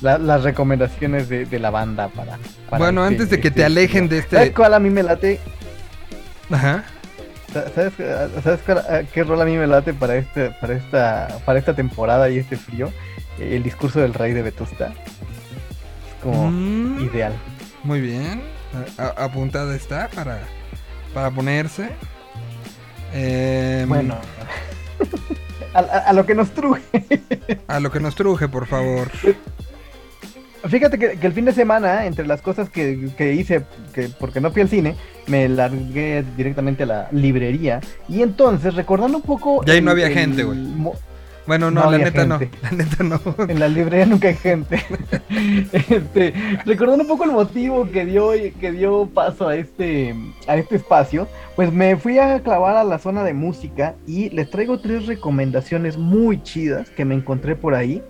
La- 0.00 0.18
las 0.18 0.42
recomendaciones 0.44 1.28
de, 1.28 1.44
de 1.44 1.58
la 1.58 1.70
banda 1.70 2.08
para. 2.08 2.38
para 2.70 2.78
Bueno, 2.84 3.02
este- 3.04 3.14
antes 3.14 3.30
de 3.30 3.40
que 3.40 3.48
este 3.48 3.60
te 3.60 3.64
alejen 3.66 4.08
de 4.08 4.22
¿Sabes 4.22 4.42
este. 4.48 4.52
cuál 4.54 4.74
a 4.74 4.78
mí 4.78 4.90
me 4.90 5.02
late? 5.02 5.40
Ajá. 6.50 6.84
Sa- 7.52 7.68
¿Sabes, 7.74 7.92
¿sabes 8.44 8.60
cuál- 8.64 8.78
a 8.78 9.02
qué 9.04 9.24
rol 9.24 9.40
a 9.40 9.44
mí 9.44 9.56
me 9.56 9.66
late 9.66 9.92
para, 9.94 10.16
este, 10.16 10.50
para, 10.60 10.74
esta, 10.74 11.38
para 11.44 11.58
esta 11.58 11.74
temporada 11.74 12.28
y 12.30 12.38
este 12.38 12.56
frío? 12.56 12.92
Eh, 13.38 13.56
El 13.56 13.62
discurso 13.62 14.00
del 14.00 14.14
rey 14.14 14.32
de 14.34 14.42
Vetusta. 14.42 14.88
Es 14.88 16.22
como 16.22 16.50
Mm, 16.50 17.00
ideal. 17.10 17.32
Muy 17.84 18.00
bien. 18.00 18.42
A- 18.98 19.24
apuntada 19.24 19.74
está 19.74 20.08
para, 20.14 20.40
para 21.14 21.30
ponerse. 21.30 21.88
Em, 23.14 23.88
Bueno. 23.88 24.18
a, 25.74 25.78
a- 25.80 25.82
a 25.82 26.12
lo 26.12 26.26
que 26.26 26.34
nos 26.34 26.50
truje. 26.50 26.82
A 27.66 27.80
lo 27.80 27.90
que 27.90 27.98
nos 28.00 28.14
truje, 28.14 28.46
por 28.48 28.66
favor. 28.66 29.10
Fíjate 30.66 30.98
que, 30.98 31.18
que 31.18 31.26
el 31.26 31.32
fin 31.32 31.44
de 31.44 31.52
semana, 31.52 32.06
entre 32.06 32.26
las 32.26 32.42
cosas 32.42 32.68
que, 32.68 33.10
que 33.16 33.34
hice, 33.34 33.62
que 33.94 34.08
porque 34.18 34.40
no 34.40 34.50
fui 34.50 34.62
al 34.62 34.68
cine, 34.68 34.96
me 35.26 35.48
largué 35.48 36.24
directamente 36.36 36.82
a 36.82 36.86
la 36.86 37.08
librería. 37.12 37.80
Y 38.08 38.22
entonces, 38.22 38.74
recordando 38.74 39.18
un 39.18 39.22
poco. 39.22 39.62
Y 39.66 39.70
ahí 39.70 39.80
no 39.80 39.90
había 39.92 40.08
el 40.08 40.14
gente, 40.14 40.42
güey. 40.42 40.58
Bueno, 41.48 41.70
no, 41.70 41.84
No 41.84 41.90
la 41.92 41.96
neta 41.96 42.26
no. 42.26 42.38
La 42.62 42.70
neta 42.72 43.02
no. 43.02 43.18
En 43.48 43.58
la 43.58 43.68
librería 43.68 44.04
nunca 44.04 44.28
hay 44.28 44.34
gente. 44.34 44.84
Este, 45.72 46.34
recordando 46.66 47.04
un 47.04 47.08
poco 47.08 47.24
el 47.24 47.32
motivo 47.32 47.88
que 47.90 48.04
dio, 48.04 48.32
que 48.60 48.72
dio 48.72 49.06
paso 49.06 49.48
a 49.48 49.56
este, 49.56 50.14
a 50.46 50.56
este 50.56 50.76
espacio, 50.76 51.26
pues 51.56 51.72
me 51.72 51.96
fui 51.96 52.18
a 52.18 52.40
clavar 52.40 52.76
a 52.76 52.84
la 52.84 52.98
zona 52.98 53.24
de 53.24 53.32
música 53.32 53.94
y 54.06 54.28
les 54.30 54.50
traigo 54.50 54.78
tres 54.80 55.06
recomendaciones 55.06 55.96
muy 55.96 56.42
chidas 56.42 56.90
que 56.90 57.04
me 57.04 57.14
encontré 57.14 57.56
por 57.56 57.74
ahí. 57.74 58.02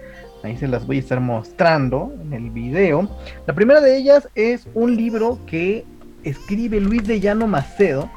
Ahí 0.42 0.56
se 0.56 0.68
las 0.68 0.86
voy 0.86 0.96
a 0.98 1.00
estar 1.00 1.20
mostrando 1.20 2.12
en 2.22 2.32
el 2.32 2.50
video. 2.50 3.08
La 3.46 3.54
primera 3.54 3.80
de 3.80 3.96
ellas 3.96 4.28
es 4.34 4.66
un 4.74 4.96
libro 4.96 5.38
que 5.46 5.84
escribe 6.22 6.80
Luis 6.80 7.04
de 7.06 7.20
Llano 7.20 7.46
Macedo. 7.46 8.08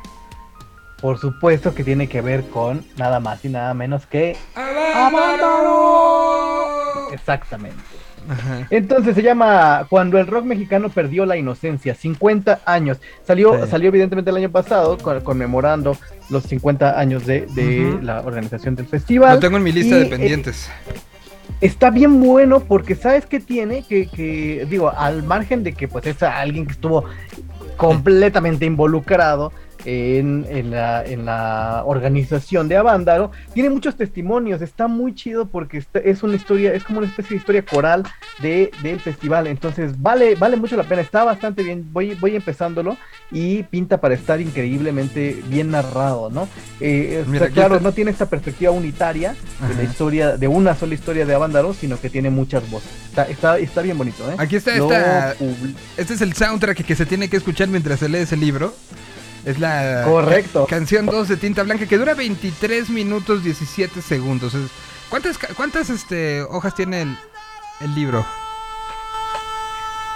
Por 1.02 1.18
supuesto 1.18 1.73
que 1.73 1.84
tiene 1.84 2.07
que 2.07 2.22
ver 2.22 2.43
con 2.49 2.85
nada 2.98 3.19
más 3.19 3.43
y 3.43 3.49
nada 3.49 3.73
menos 3.73 4.06
que 4.06 4.38
Avándaro. 5.81 7.11
Exactamente. 7.11 7.77
Ajá. 8.30 8.68
Entonces 8.69 9.15
se 9.15 9.23
llama 9.23 9.88
Cuando 9.89 10.19
el 10.19 10.27
rock 10.27 10.45
mexicano 10.45 10.89
perdió 10.89 11.26
la 11.26 11.38
inocencia, 11.38 11.95
50 11.95 12.61
años. 12.65 12.99
Salió, 13.23 13.65
Sí. 13.65 13.72
salió 13.72 13.88
evidentemente 13.89 14.30
el 14.30 14.38
año 14.38 14.52
pasado, 14.52 14.98
con- 14.99 15.22
conmemorando 15.22 15.98
los 16.30 16.43
50 16.43 16.99
años 16.99 17.26
de, 17.26 17.48
de 17.56 17.98
la 18.03 18.22
organización 18.22 18.76
del 18.76 18.85
festival. 18.85 19.34
Lo 19.35 19.39
tengo 19.39 19.57
en 19.57 19.64
mi 19.64 19.72
lista 19.72 19.95
Y, 19.95 19.99
de 20.02 20.06
eh, 20.06 20.10
pendientes. 20.10 20.69
Está 21.61 21.91
bien 21.91 22.19
bueno 22.19 22.61
porque 22.61 22.95
sabes 22.95 23.27
que 23.27 23.39
tiene 23.39 23.83
que, 23.83 24.07
que, 24.07 24.65
digo, 24.67 24.89
al 24.89 25.21
margen 25.23 25.63
de 25.63 25.73
que 25.73 25.88
pues 25.88 26.07
es 26.07 26.23
alguien 26.23 26.65
que 26.65 26.73
estuvo 26.73 27.05
completamente 27.77 28.65
involucrado 28.65 29.51
en, 29.85 30.45
en 30.49 30.71
la, 30.71 31.03
en 31.05 31.25
la 31.25 31.83
organización 31.85 32.67
de 32.67 32.77
Avándaro, 32.77 33.31
tiene 33.53 33.69
muchos 33.69 33.95
testimonios, 33.95 34.61
está 34.61 34.87
muy 34.87 35.13
chido 35.15 35.45
porque 35.47 35.77
está- 35.79 35.99
es 35.99 36.23
una 36.23 36.35
historia, 36.35 36.73
es 36.73 36.83
como 36.83 36.99
una 36.99 37.07
especie 37.07 37.31
de 37.31 37.35
historia 37.37 37.63
coral 37.65 38.03
de, 38.41 38.71
del 38.83 38.99
festival, 38.99 39.47
entonces 39.47 40.01
vale, 40.01 40.35
vale 40.35 40.57
mucho 40.57 40.75
la 40.77 40.83
pena, 40.83 41.01
está 41.01 41.23
bastante 41.23 41.63
bien, 41.63 41.87
voy, 41.91 42.15
voy 42.15 42.35
empezándolo 42.35 42.97
y 43.31 43.63
pinta 43.63 43.99
para 43.99 44.13
estar 44.15 44.39
increíblemente 44.41 45.41
bien 45.47 45.71
narrado, 45.71 46.29
¿no? 46.29 46.47
Eh, 46.79 47.23
Mira, 47.27 47.49
claro, 47.49 47.75
está- 47.75 47.83
no 47.83 47.93
tiene 47.93 48.11
esta 48.11 48.27
perspectiva 48.27 48.71
unitaria 48.71 49.35
de 49.67 49.75
la 49.75 49.83
historia, 49.83 50.37
de 50.37 50.47
una 50.47 50.75
sola 50.75 50.93
historia 50.93 51.25
de 51.25 51.33
Avándaro, 51.33 51.73
sino 51.73 51.99
que 51.99 52.09
tiene 52.09 52.29
muchas 52.29 52.69
voces. 52.69 52.89
Está, 53.09 53.23
está, 53.25 53.57
está 53.59 53.81
bien 53.81 53.97
bonito, 53.97 54.23
¿eh? 54.31 54.35
Aquí 54.37 54.55
está 54.55 54.71
esta. 54.75 55.35
publi- 55.37 55.75
Este 55.97 56.13
es 56.13 56.21
el 56.21 56.33
soundtrack 56.33 56.83
que 56.85 56.95
se 56.95 57.05
tiene 57.05 57.29
que 57.29 57.37
escuchar 57.37 57.67
mientras 57.67 57.99
se 57.99 58.09
lee 58.09 58.19
ese 58.19 58.37
libro. 58.37 58.73
Es 59.45 59.59
la 59.59 60.03
Correcto. 60.05 60.65
ca- 60.65 60.76
canción 60.77 61.05
2 61.07 61.27
de 61.27 61.38
Tinta 61.38 61.63
Blanca 61.63 61.88
que 61.88 61.97
dura 61.97 62.13
23 62.13 62.89
minutos 62.89 63.43
17 63.43 64.01
segundos. 64.01 64.55
¿Cuántas, 65.09 65.38
cuántas 65.57 65.89
este, 65.89 66.41
hojas 66.43 66.76
tiene 66.76 67.01
el, 67.01 67.18
el 67.81 67.95
libro? 67.95 68.26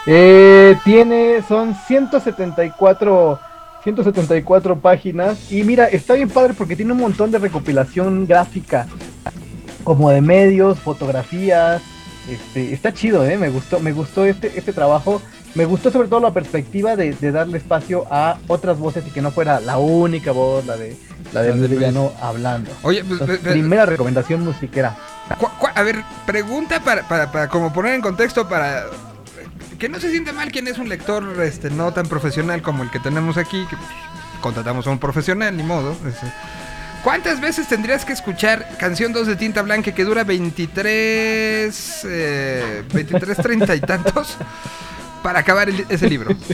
Eh, 0.07 0.77
tiene, 0.83 1.43
son 1.47 1.75
174, 1.87 3.39
174 3.83 4.79
páginas. 4.79 5.51
Y 5.51 5.63
mira, 5.63 5.85
está 5.87 6.13
bien 6.13 6.29
padre 6.29 6.53
porque 6.53 6.75
tiene 6.75 6.91
un 6.91 6.99
montón 6.99 7.31
de 7.31 7.39
recopilación 7.39 8.27
gráfica, 8.27 8.85
como 9.83 10.11
de 10.11 10.21
medios, 10.21 10.79
fotografías. 10.79 11.81
Este, 12.29 12.73
está 12.73 12.93
chido, 12.93 13.25
¿eh? 13.25 13.37
Me 13.37 13.49
gustó, 13.49 13.79
me 13.79 13.91
gustó 13.91 14.25
este, 14.25 14.51
este 14.57 14.73
trabajo. 14.73 15.21
Me 15.55 15.65
gustó 15.65 15.89
sobre 15.91 16.07
todo 16.07 16.19
la 16.19 16.31
perspectiva 16.31 16.95
de, 16.95 17.13
de 17.13 17.31
darle 17.31 17.57
espacio 17.57 18.05
a 18.11 18.37
otras 18.47 18.77
voces 18.77 19.05
y 19.07 19.11
que 19.11 19.21
no 19.21 19.31
fuera 19.31 19.59
la 19.59 19.77
única 19.77 20.31
voz, 20.31 20.65
la 20.65 20.75
de 20.75 20.97
la 21.33 21.43
de 21.43 21.55
Luis. 21.55 21.69
Villano 21.69 22.13
hablando. 22.21 22.71
Oye, 22.83 23.03
pues, 23.03 23.21
Entonces, 23.21 23.39
primera 23.39 23.85
recomendación 23.85 24.43
musiquera. 24.43 24.95
a 25.73 25.83
ver, 25.83 26.03
pregunta 26.25 26.79
para, 26.81 27.07
para, 27.07 27.31
para 27.31 27.47
como 27.49 27.73
poner 27.73 27.95
en 27.95 28.01
contexto 28.01 28.47
para 28.47 28.85
que 29.79 29.89
no 29.89 29.99
se 29.99 30.09
siente 30.09 30.31
mal 30.31 30.51
quien 30.51 30.67
es 30.67 30.77
un 30.77 30.87
lector 30.87 31.41
este, 31.41 31.69
no 31.69 31.91
tan 31.93 32.07
profesional 32.07 32.61
como 32.61 32.83
el 32.83 32.91
que 32.91 32.99
tenemos 32.99 33.37
aquí, 33.37 33.65
que 33.69 33.75
contratamos 34.41 34.87
a 34.87 34.91
un 34.91 34.99
profesional, 34.99 35.55
ni 35.55 35.63
modo. 35.63 35.91
este. 36.07 36.31
¿Cuántas 37.03 37.39
veces 37.39 37.67
tendrías 37.67 38.03
que 38.03 38.13
escuchar 38.13 38.67
Canción 38.79 39.13
2 39.13 39.27
de 39.27 39.35
Tinta 39.35 39.61
Blanca 39.61 39.93
que 39.93 40.03
dura 40.03 40.23
23, 40.23 42.05
eh, 42.05 42.83
23, 42.91 43.37
30 43.37 43.75
y 43.75 43.79
tantos 43.81 44.37
para 45.25 45.39
acabar 45.39 45.67
el- 45.69 45.85
ese 45.89 46.07
libro? 46.07 46.29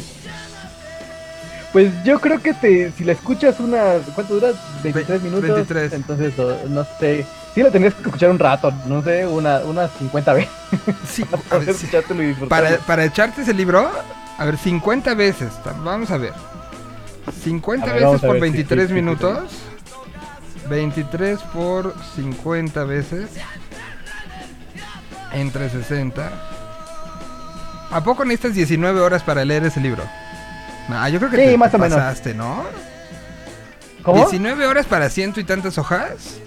Pues 1.74 1.90
yo 2.04 2.20
creo 2.20 2.42
que 2.42 2.54
te, 2.54 2.92
si 2.92 3.06
la 3.06 3.14
escuchas 3.14 3.58
unas, 3.62 4.02
¿cuánto 4.14 4.34
dura? 4.34 4.52
23 4.84 5.22
minutos. 5.22 5.50
23. 5.50 5.94
Entonces, 5.94 6.34
no 6.68 6.86
sé. 7.00 7.26
Sí 7.56 7.64
la 7.64 7.72
tendrías 7.72 7.94
que 7.94 8.02
escuchar 8.02 8.30
un 8.30 8.38
rato, 8.40 8.74
no 8.88 9.02
sé, 9.02 9.26
una, 9.26 9.60
unas 9.60 9.90
50 9.98 10.34
veces. 10.34 10.50
Sí, 11.10 11.24
para 11.50 11.64
ver, 11.64 11.74
sí. 11.74 11.86
escuchártelo 11.86 12.24
y 12.24 12.34
para, 12.34 12.78
para 12.80 13.06
echarte 13.06 13.44
ese 13.44 13.54
libro, 13.54 13.90
a 14.38 14.44
ver, 14.46 14.58
50 14.58 15.14
veces. 15.14 15.48
Vamos 15.82 16.12
a 16.12 16.18
ver. 16.18 16.34
50 17.42 17.90
A 17.90 17.94
ver, 17.94 18.04
veces 18.04 18.20
por 18.20 18.32
ver, 18.34 18.36
sí, 18.36 18.42
23 18.52 18.82
sí, 18.82 18.88
sí, 18.88 18.88
sí, 18.90 18.94
minutos. 18.94 19.40
23 20.70 21.40
por 21.54 21.96
50 22.18 22.84
veces. 22.84 23.30
Entre 25.32 25.70
60. 25.70 26.32
¿A 27.92 28.04
poco 28.04 28.24
necesitas 28.26 28.54
19 28.56 29.00
horas 29.02 29.24
para 29.24 29.44
leer 29.46 29.66
ese 29.66 29.80
libro? 29.80 30.04
No, 30.88 31.08
yo 31.10 31.20
creo 31.20 31.32
que 31.32 31.38
Sí, 31.38 31.44
te, 31.52 31.58
más 31.58 31.72
te 31.72 31.78
o 31.78 31.80
menos. 31.80 31.98
pasaste, 31.98 32.34
¿no? 32.34 32.64
¿Cómo? 34.04 34.18
19 34.18 34.66
horas 34.66 34.86
para 34.86 35.10
ciento 35.10 35.40
y 35.40 35.44
tantas 35.44 35.78
hojas. 35.78 36.38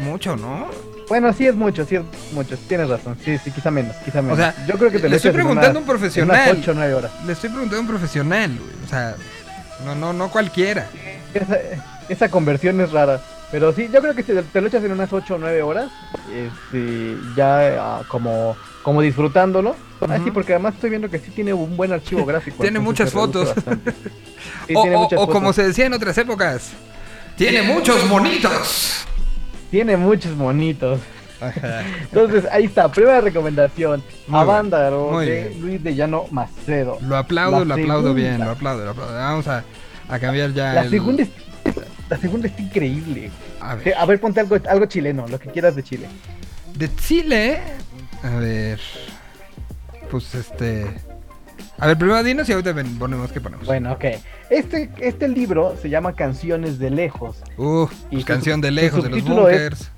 Mucho, 0.00 0.36
¿no? 0.36 0.68
Bueno, 1.08 1.32
sí 1.32 1.46
es 1.46 1.54
mucho, 1.54 1.84
sí 1.86 1.96
es 1.96 2.02
mucho, 2.32 2.56
tienes 2.68 2.88
razón. 2.88 3.16
Sí, 3.24 3.38
sí, 3.38 3.50
quizá 3.52 3.70
menos, 3.70 3.94
quizá 4.04 4.20
menos. 4.22 4.38
sea, 4.38 4.54
yo 4.66 4.76
creo 4.76 4.90
que 4.90 4.98
te 4.98 5.04
le 5.04 5.10
lo 5.10 5.16
estoy 5.16 5.30
preguntando 5.30 5.78
a 5.78 5.82
un 5.82 5.86
profesional. 5.86 6.36
En 6.36 6.42
unas 6.50 6.58
8 6.62 6.70
o 6.70 6.74
9 6.74 6.94
horas. 6.94 7.10
Le 7.24 7.32
estoy 7.32 7.50
preguntando 7.50 7.76
a 7.78 7.80
un 7.82 7.86
profesional, 7.86 8.50
güey. 8.58 8.84
O 8.84 8.88
sea, 8.88 9.14
no, 9.84 9.94
no, 9.94 10.12
no 10.12 10.30
cualquiera. 10.30 10.86
Esa, 11.32 11.58
esa 12.08 12.28
conversión 12.28 12.80
es 12.80 12.90
rara. 12.90 13.20
Pero 13.52 13.72
sí, 13.72 13.88
yo 13.92 14.00
creo 14.02 14.14
que 14.14 14.22
si 14.22 14.32
te, 14.32 14.60
lo 14.60 14.66
echas 14.66 14.82
en 14.84 14.92
unas 14.92 15.12
8 15.12 15.34
o 15.36 15.38
9 15.38 15.62
horas, 15.62 15.90
este, 16.34 17.16
ya 17.36 17.76
ah, 17.98 18.02
como, 18.08 18.56
como 18.82 19.00
disfrutándolo. 19.02 19.76
Ah, 20.00 20.16
sí, 20.16 20.22
Ujú. 20.24 20.32
porque 20.34 20.52
además 20.54 20.74
estoy 20.74 20.90
viendo 20.90 21.08
que 21.08 21.18
sí 21.18 21.30
tiene 21.30 21.54
un 21.54 21.76
buen 21.76 21.92
archivo 21.92 22.24
gráfico. 22.26 22.62
Tiene 22.62 22.78
muchas 22.80 23.12
fotos. 23.12 23.52
Sí, 24.66 24.74
o, 24.76 24.82
tiene 24.82 24.96
o- 24.96 25.00
muchas 25.00 25.20
o 25.20 25.28
como 25.28 25.52
se 25.52 25.64
decía 25.64 25.86
en 25.86 25.92
otras 25.94 26.18
épocas, 26.18 26.72
tiene 27.36 27.62
muchos 27.62 28.04
monitos. 28.06 29.04
Tiene 29.70 29.96
muchos 29.96 30.36
monitos. 30.36 31.00
Entonces, 32.02 32.44
ahí 32.50 32.64
está, 32.64 32.90
primera 32.90 33.20
recomendación. 33.20 34.02
Muy 34.28 34.40
Avándaro 34.40 35.18
de 35.20 35.48
bien. 35.50 35.60
Luis 35.60 35.82
de 35.84 35.94
Llano 35.94 36.24
Macedo. 36.30 36.98
Lo 37.02 37.16
aplaudo, 37.16 37.64
La 37.64 37.76
lo 37.76 37.82
aplaudo 37.82 38.14
bien, 38.14 38.38
lo 38.40 38.50
aplaudo, 38.50 38.84
lo 38.84 38.90
aplaudo. 38.92 39.12
Vamos 39.14 39.46
a, 39.48 39.64
a 40.08 40.18
cambiar 40.18 40.52
ya 40.52 40.72
La 40.72 40.82
el- 40.82 40.90
segunda, 40.90 41.22
es- 41.24 41.30
la 42.08 42.16
segunda 42.18 42.48
está 42.48 42.62
increíble. 42.62 43.30
A 43.60 43.74
ver, 43.76 43.94
A 43.96 44.04
ver, 44.06 44.20
ponte 44.20 44.40
algo, 44.40 44.56
algo 44.68 44.86
chileno, 44.86 45.26
lo 45.28 45.38
que 45.38 45.50
quieras 45.50 45.74
de 45.76 45.82
Chile. 45.82 46.06
de 46.74 46.94
Chile. 46.96 47.58
A 48.22 48.36
ver. 48.38 48.80
Pues 50.10 50.34
este. 50.34 50.86
A 51.78 51.86
ver, 51.88 51.98
primero 51.98 52.22
dinos 52.22 52.48
y 52.48 52.52
ahorita 52.52 52.72
ven- 52.72 52.98
ponemos 52.98 53.30
qué 53.32 53.40
ponemos. 53.40 53.66
Bueno, 53.66 53.92
ok. 53.92 54.04
Este, 54.50 54.90
este 54.98 55.28
libro 55.28 55.76
se 55.80 55.90
llama 55.90 56.14
Canciones 56.14 56.78
de 56.78 56.90
Lejos. 56.90 57.36
Y 57.50 57.54
pues 57.56 58.20
su- 58.22 58.24
canción 58.26 58.60
de 58.60 58.70
lejos 58.70 59.02
de 59.02 59.10
los 59.10 59.18
es- 59.18 59.24
bunkers. 59.26 59.90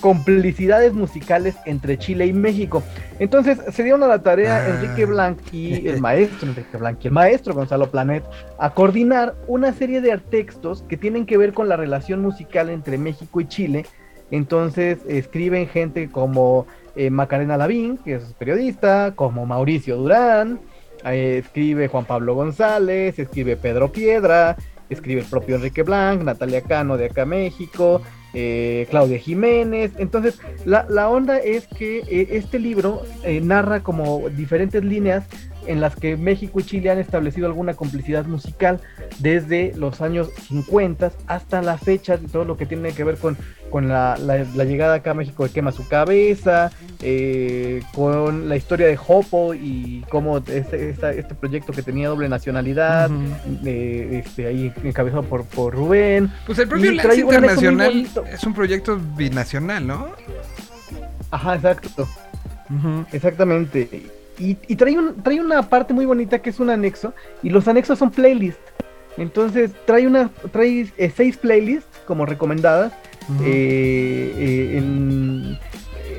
Complicidades 0.00 0.92
musicales 0.94 1.56
entre 1.66 1.98
Chile 1.98 2.26
y 2.26 2.32
México. 2.32 2.82
Entonces 3.18 3.58
se 3.72 3.82
dieron 3.82 4.02
a 4.02 4.06
la 4.06 4.22
tarea 4.22 4.56
Ah. 4.58 4.68
Enrique 4.68 5.04
Blanc 5.04 5.38
y 5.52 5.88
el 5.88 6.00
maestro 6.08 6.48
Enrique 6.48 6.76
Blanc 6.76 6.98
y 7.02 7.08
el 7.08 7.12
maestro 7.12 7.54
Gonzalo 7.54 7.90
Planet 7.90 8.24
a 8.58 8.70
coordinar 8.70 9.34
una 9.46 9.72
serie 9.72 10.00
de 10.00 10.16
textos 10.18 10.84
que 10.88 10.96
tienen 10.96 11.26
que 11.26 11.36
ver 11.36 11.52
con 11.52 11.68
la 11.68 11.76
relación 11.76 12.22
musical 12.22 12.70
entre 12.70 12.98
México 12.98 13.40
y 13.40 13.48
Chile. 13.48 13.86
Entonces 14.30 14.98
escriben 15.08 15.68
gente 15.68 16.10
como 16.10 16.66
eh, 16.96 17.10
Macarena 17.10 17.56
Lavín, 17.56 17.98
que 17.98 18.16
es 18.16 18.34
periodista, 18.34 19.12
como 19.14 19.46
Mauricio 19.46 19.96
Durán, 19.96 20.60
eh, 21.04 21.42
escribe 21.44 21.88
Juan 21.88 22.04
Pablo 22.04 22.34
González, 22.34 23.18
escribe 23.18 23.56
Pedro 23.56 23.92
Piedra, 23.92 24.56
escribe 24.90 25.20
el 25.20 25.26
propio 25.26 25.56
Enrique 25.56 25.82
Blanc, 25.82 26.22
Natalia 26.22 26.62
Cano 26.62 26.96
de 26.96 27.06
acá 27.06 27.24
México, 27.24 28.02
eh, 28.40 28.86
Claudia 28.88 29.18
Jiménez. 29.18 29.90
Entonces, 29.98 30.38
la, 30.64 30.86
la 30.88 31.08
onda 31.08 31.38
es 31.38 31.66
que 31.66 31.98
eh, 32.08 32.28
este 32.30 32.60
libro 32.60 33.02
eh, 33.24 33.40
narra 33.40 33.82
como 33.82 34.28
diferentes 34.28 34.84
líneas 34.84 35.24
en 35.68 35.80
las 35.80 35.94
que 35.94 36.16
México 36.16 36.58
y 36.60 36.64
Chile 36.64 36.90
han 36.90 36.98
establecido 36.98 37.46
alguna 37.46 37.74
complicidad 37.74 38.24
musical 38.26 38.80
desde 39.18 39.72
los 39.76 40.00
años 40.00 40.30
50 40.48 41.12
hasta 41.26 41.62
la 41.62 41.78
fecha 41.78 42.16
de 42.16 42.26
todo 42.28 42.44
lo 42.44 42.56
que 42.56 42.66
tiene 42.66 42.92
que 42.92 43.04
ver 43.04 43.16
con, 43.16 43.36
con 43.70 43.86
la, 43.88 44.16
la- 44.18 44.44
la 44.56 44.64
llegada 44.64 44.94
acá 44.94 45.10
a 45.10 45.14
México 45.14 45.44
de 45.44 45.50
Quema 45.50 45.70
su 45.72 45.86
cabeza, 45.86 46.70
eh, 47.02 47.82
con 47.94 48.48
la 48.48 48.56
historia 48.56 48.86
de 48.86 48.98
Hopo 49.06 49.54
y 49.54 50.04
cómo 50.10 50.38
este, 50.38 50.90
esta- 50.90 51.12
este 51.12 51.34
proyecto 51.34 51.72
que 51.72 51.82
tenía 51.82 52.08
doble 52.08 52.28
nacionalidad, 52.28 53.10
eh, 53.64 54.22
este, 54.24 54.46
ahí 54.46 54.72
encabezado 54.82 55.22
por, 55.22 55.44
por 55.44 55.74
Rubén. 55.74 56.30
Pues 56.46 56.58
el 56.58 56.68
propio 56.68 56.90
Lance 56.96 57.08
Internacional 57.36 57.92
es 58.32 58.44
un 58.44 58.54
proyecto 58.54 58.98
binacional, 59.16 59.86
¿no? 59.86 60.08
Ajá, 61.30 61.56
exacto. 61.56 62.08
Exactamente. 63.12 64.06
Y, 64.38 64.56
y 64.68 64.76
trae, 64.76 64.96
un, 64.98 65.22
trae 65.22 65.40
una 65.40 65.62
parte 65.68 65.92
muy 65.92 66.06
bonita 66.06 66.40
que 66.40 66.50
es 66.50 66.60
un 66.60 66.70
anexo. 66.70 67.12
Y 67.42 67.50
los 67.50 67.66
anexos 67.68 67.98
son 67.98 68.10
playlists. 68.10 68.60
Entonces 69.16 69.72
trae 69.84 70.06
una 70.06 70.30
trae 70.52 70.86
eh, 70.96 71.12
seis 71.14 71.36
playlists 71.36 72.00
como 72.06 72.24
recomendadas. 72.26 72.92
Eh, 73.44 74.32
eh, 74.36 74.78
en, 74.78 75.58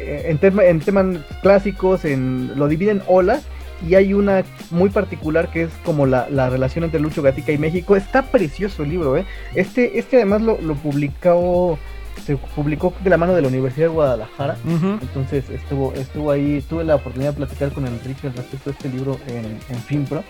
en, 0.06 0.38
tema- 0.38 0.66
en 0.66 0.80
temas 0.80 1.18
clásicos, 1.41 2.06
en, 2.06 2.52
lo 2.56 2.68
divide 2.68 2.91
en 2.91 3.02
olas. 3.08 3.46
Y 3.88 3.96
hay 3.96 4.14
una 4.14 4.44
muy 4.72 4.90
particular 4.90 5.50
que 5.52 5.64
es 5.64 5.70
como 5.86 6.06
la, 6.06 6.28
la 6.30 6.50
relación 6.50 6.84
entre 6.84 7.00
Lucho 7.00 7.22
Gatica 7.22 7.54
y 7.54 7.58
México. 7.58 7.96
Está 7.96 8.24
precioso 8.24 8.84
el 8.84 8.90
libro, 8.90 9.16
¿eh? 9.16 9.26
Este, 9.56 9.98
este 9.98 10.18
además 10.18 10.41
lo, 10.41 10.60
lo 10.60 10.76
publicó, 10.76 11.80
se 12.20 12.38
publicó 12.38 12.94
de 13.04 13.10
la 13.10 13.18
mano 13.18 13.34
de 13.34 13.41
la 13.41 13.48
Universidad 13.48 13.88
de 13.88 13.94
Guadalajara. 13.94 14.58
Entonces 15.02 15.50
estuvo, 15.50 15.94
estuvo 15.94 16.32
ahí, 16.32 16.64
tuve 16.70 16.84
la 16.84 16.96
oportunidad 16.96 17.32
de 17.32 17.38
platicar 17.38 17.72
con 17.72 17.86
Enrique 17.88 18.28
al 18.28 18.34
respecto 18.34 18.70
de 18.70 18.76
este 18.76 18.90
libro 18.90 19.18
en, 19.28 19.46
en 19.70 19.82
Finpro. 19.84 20.24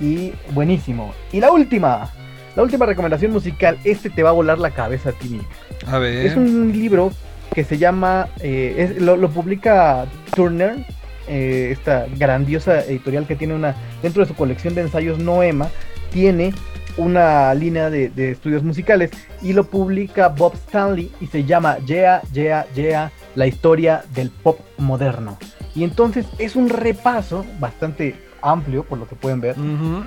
Y 0.00 0.32
buenísimo. 0.52 1.12
Y 1.32 1.40
la 1.40 1.52
última, 1.52 2.10
la 2.56 2.62
última 2.62 2.86
recomendación 2.86 3.32
musical, 3.32 3.78
este 3.84 4.10
te 4.10 4.22
va 4.22 4.30
a 4.30 4.32
volar 4.32 4.58
la 4.58 4.70
cabeza 4.70 5.10
a 5.10 5.12
ti. 5.12 5.40
A 5.86 5.98
ver. 5.98 6.26
Es 6.26 6.36
un 6.36 6.72
libro 6.72 7.12
que 7.54 7.62
se 7.62 7.78
llama, 7.78 8.28
eh, 8.40 8.74
es- 8.96 9.02
lo, 9.02 9.16
lo 9.16 9.28
publica 9.30 10.06
Turner, 10.34 10.84
eh, 11.28 11.68
esta 11.70 12.06
grandiosa 12.18 12.80
editorial 12.84 13.26
que 13.26 13.36
tiene 13.36 13.54
una, 13.54 13.74
dentro 14.02 14.22
de 14.22 14.28
su 14.28 14.34
colección 14.34 14.74
de 14.74 14.80
ensayos 14.82 15.18
Noema, 15.18 15.68
tiene 16.12 16.52
una 16.96 17.52
línea 17.54 17.90
de, 17.90 18.08
de 18.08 18.30
estudios 18.32 18.62
musicales 18.62 19.10
y 19.42 19.52
lo 19.52 19.64
publica 19.64 20.28
Bob 20.28 20.54
Stanley 20.54 21.10
y 21.20 21.26
se 21.26 21.44
llama 21.44 21.78
Yeah, 21.86 22.22
Yeah, 22.32 22.66
Yeah, 22.74 23.12
la 23.34 23.46
historia 23.46 24.04
del 24.14 24.30
pop 24.30 24.60
moderno. 24.78 25.38
Y 25.74 25.84
entonces 25.84 26.26
es 26.38 26.56
un 26.56 26.68
repaso 26.68 27.44
bastante 27.58 28.14
amplio, 28.42 28.84
por 28.84 28.98
lo 28.98 29.08
que 29.08 29.16
pueden 29.16 29.40
ver, 29.40 29.56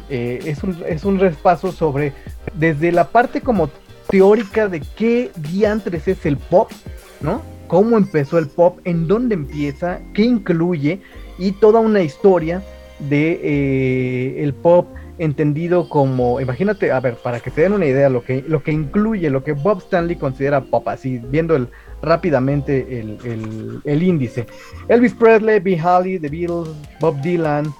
eh, 0.09 0.39
es, 0.45 0.63
un, 0.63 0.77
es 0.87 1.03
un 1.03 1.19
repaso 1.19 1.71
sobre 1.71 2.13
desde 2.53 2.91
la 2.91 3.07
parte 3.09 3.41
como 3.41 3.69
teórica 4.09 4.67
de 4.67 4.81
qué 4.95 5.31
diantres 5.35 6.07
es 6.07 6.25
el 6.25 6.37
pop, 6.37 6.71
¿no? 7.19 7.41
Cómo 7.67 7.97
empezó 7.97 8.37
el 8.37 8.47
pop, 8.47 8.79
en 8.85 9.07
dónde 9.07 9.35
empieza, 9.35 9.99
qué 10.13 10.21
incluye 10.21 11.01
y 11.37 11.51
toda 11.53 11.79
una 11.79 12.01
historia 12.01 12.61
de 12.99 13.39
eh, 13.43 14.43
el 14.43 14.53
pop 14.53 14.87
entendido 15.19 15.89
como, 15.89 16.39
imagínate, 16.39 16.91
a 16.91 16.99
ver, 16.99 17.15
para 17.15 17.39
que 17.39 17.49
se 17.49 17.61
den 17.61 17.73
una 17.73 17.85
idea 17.85 18.09
lo 18.09 18.23
que, 18.23 18.43
lo 18.47 18.61
que 18.63 18.71
incluye, 18.71 19.29
lo 19.29 19.43
que 19.43 19.53
Bob 19.53 19.79
Stanley 19.79 20.15
considera 20.15 20.61
pop, 20.61 20.87
así 20.87 21.19
viendo 21.29 21.55
el, 21.55 21.69
rápidamente 22.01 22.99
el, 22.99 23.17
el- 23.23 23.81
el 23.83 24.03
índice. 24.03 24.45
Elvis 24.87 25.13
Presley, 25.13 25.59
Bill 25.59 25.79
Haley, 25.79 26.19
The 26.19 26.29
Beatles, 26.29 26.69
Bob 26.99 27.19
Dylan, 27.21 27.73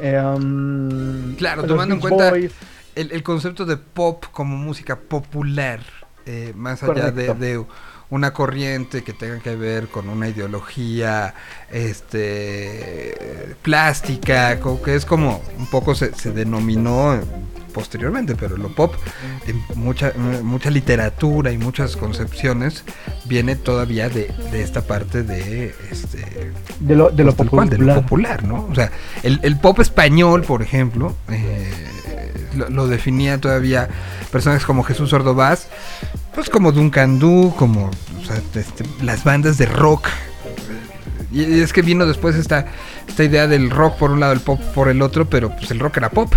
em, 0.00 1.34
Claro, 1.36 1.64
tomando 1.64 1.94
en 1.94 2.00
cuenta 2.00 2.30
el, 2.94 3.10
el 3.12 3.22
concepto 3.22 3.64
de 3.64 3.76
pop 3.76 4.24
como 4.32 4.56
música 4.56 4.96
popular, 5.00 5.80
eh, 6.26 6.52
más 6.56 6.82
allá 6.82 7.10
de, 7.10 7.34
de 7.34 7.64
una 8.14 8.32
corriente 8.32 9.02
que 9.02 9.12
tenga 9.12 9.40
que 9.40 9.56
ver 9.56 9.88
con 9.88 10.08
una 10.08 10.28
ideología 10.28 11.34
este 11.68 13.56
plástica, 13.62 14.60
que 14.84 14.94
es 14.94 15.04
como 15.04 15.42
un 15.58 15.66
poco 15.66 15.96
se, 15.96 16.14
se 16.14 16.30
denominó 16.30 17.20
posteriormente, 17.72 18.36
pero 18.36 18.56
lo 18.56 18.68
pop, 18.68 18.94
en 19.48 19.60
mucha, 19.74 20.12
mucha 20.44 20.70
literatura 20.70 21.50
y 21.50 21.58
muchas 21.58 21.96
concepciones, 21.96 22.84
viene 23.24 23.56
todavía 23.56 24.08
de, 24.08 24.32
de 24.52 24.62
esta 24.62 24.82
parte 24.82 25.24
de 25.24 25.74
este 25.90 26.52
de 26.78 26.94
lo, 26.94 27.10
de 27.10 27.24
lo 27.24 27.34
pues, 27.34 27.36
tal 27.36 27.50
cual, 27.50 27.68
de 27.68 27.76
popular. 27.76 27.96
lo 27.96 28.02
popular, 28.02 28.44
¿no? 28.44 28.68
O 28.70 28.74
sea, 28.76 28.92
el, 29.24 29.40
el 29.42 29.58
pop 29.58 29.80
español, 29.80 30.42
por 30.42 30.62
ejemplo, 30.62 31.16
eh, 31.28 31.68
lo, 32.54 32.68
lo 32.70 32.86
definía 32.88 33.40
todavía 33.40 33.88
personas 34.30 34.64
como 34.64 34.82
Jesús 34.82 35.12
Ordovás, 35.12 35.68
Pues 36.34 36.48
como 36.50 36.72
Duncan 36.72 37.18
Du, 37.18 37.54
como 37.56 37.86
o 37.86 38.24
sea, 38.26 38.36
este, 38.54 38.84
las 39.02 39.22
bandas 39.24 39.56
de 39.58 39.66
rock. 39.66 40.06
Y 41.32 41.60
es 41.60 41.72
que 41.72 41.82
vino 41.82 42.06
después 42.06 42.36
esta, 42.36 42.66
esta 43.08 43.24
idea 43.24 43.46
del 43.48 43.70
rock 43.70 43.96
por 43.96 44.10
un 44.12 44.20
lado, 44.20 44.32
el 44.32 44.40
pop 44.40 44.60
por 44.74 44.88
el 44.88 45.02
otro, 45.02 45.24
pero 45.26 45.50
pues 45.50 45.70
el 45.72 45.80
rock 45.80 45.96
era 45.98 46.10
pop. 46.10 46.32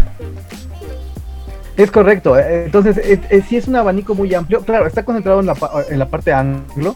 Es 1.75 1.91
correcto, 1.91 2.35
eh, 2.39 2.63
entonces 2.65 2.97
es- 2.97 3.19
es- 3.29 3.45
sí 3.45 3.55
es 3.55 3.67
un 3.67 3.75
abanico 3.75 4.15
muy 4.15 4.33
amplio, 4.33 4.61
claro, 4.61 4.87
está 4.87 5.05
concentrado 5.05 5.41
en 5.41 5.45
la, 5.45 5.55
en 5.91 5.99
la 5.99 6.07
parte 6.09 6.33
anglo, 6.33 6.95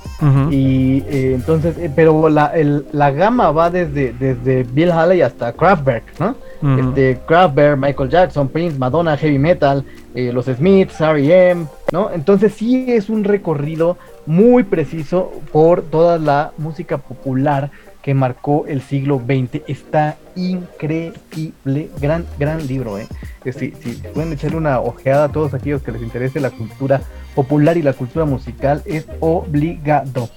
y 0.52 1.04
eh, 1.08 1.34
entonces, 1.36 1.76
eh, 1.78 1.92
pero 1.96 2.30
la, 2.30 2.48
el- 2.48 2.88
la 2.92 3.12
gama 3.12 3.52
va 3.52 3.70
desde, 3.70 4.12
desde 4.14 4.64
Bill 4.64 4.92
Haley 4.92 5.22
hasta 5.22 5.54
Kraftwerk, 5.54 6.20
¿no? 6.20 6.36
Ujú. 6.62 6.90
Este, 6.90 7.20
Kraftwerk, 7.26 7.78
Michael 7.78 8.10
Jackson, 8.10 8.48
Prince, 8.48 8.78
Madonna, 8.78 9.18
Heavy 9.18 9.40
Metal, 9.40 9.84
eh, 10.14 10.32
los 10.34 10.46
Smiths, 10.46 11.00
R.E.M., 11.02 11.66
¿no? 11.92 12.12
Entonces 12.12 12.54
sí 12.54 12.86
es 12.88 13.10
un 13.10 13.24
recorrido 13.24 13.98
muy 14.26 14.64
preciso 14.64 15.32
por 15.52 15.82
toda 15.82 16.18
la 16.18 16.52
música 16.58 16.98
popular 16.98 17.72
que 18.02 18.14
marcó 18.14 18.66
el 18.68 18.82
siglo 18.82 19.20
XX. 19.20 19.62
Está 19.68 20.18
increíble, 20.36 21.90
gran, 22.00 22.26
gran 22.40 22.66
libro, 22.68 22.98
¿eh? 22.98 23.08
Que 23.44 23.54
Si, 23.54 23.72
si 23.72 23.94
pueden 24.14 24.34
echarle 24.34 24.58
una 24.58 24.80
ojeada 24.80 25.26
a 25.26 25.32
todos 25.32 25.54
aquellos 25.54 25.82
que 25.82 25.92
les 25.92 26.02
interese 26.02 26.40
la 26.40 26.52
cultura 26.52 27.02
popular 27.36 27.78
y 27.78 27.82
la 27.82 27.94
cultura 27.94 28.26
musical, 28.26 28.82
es 28.86 29.06
obligado. 29.20 30.30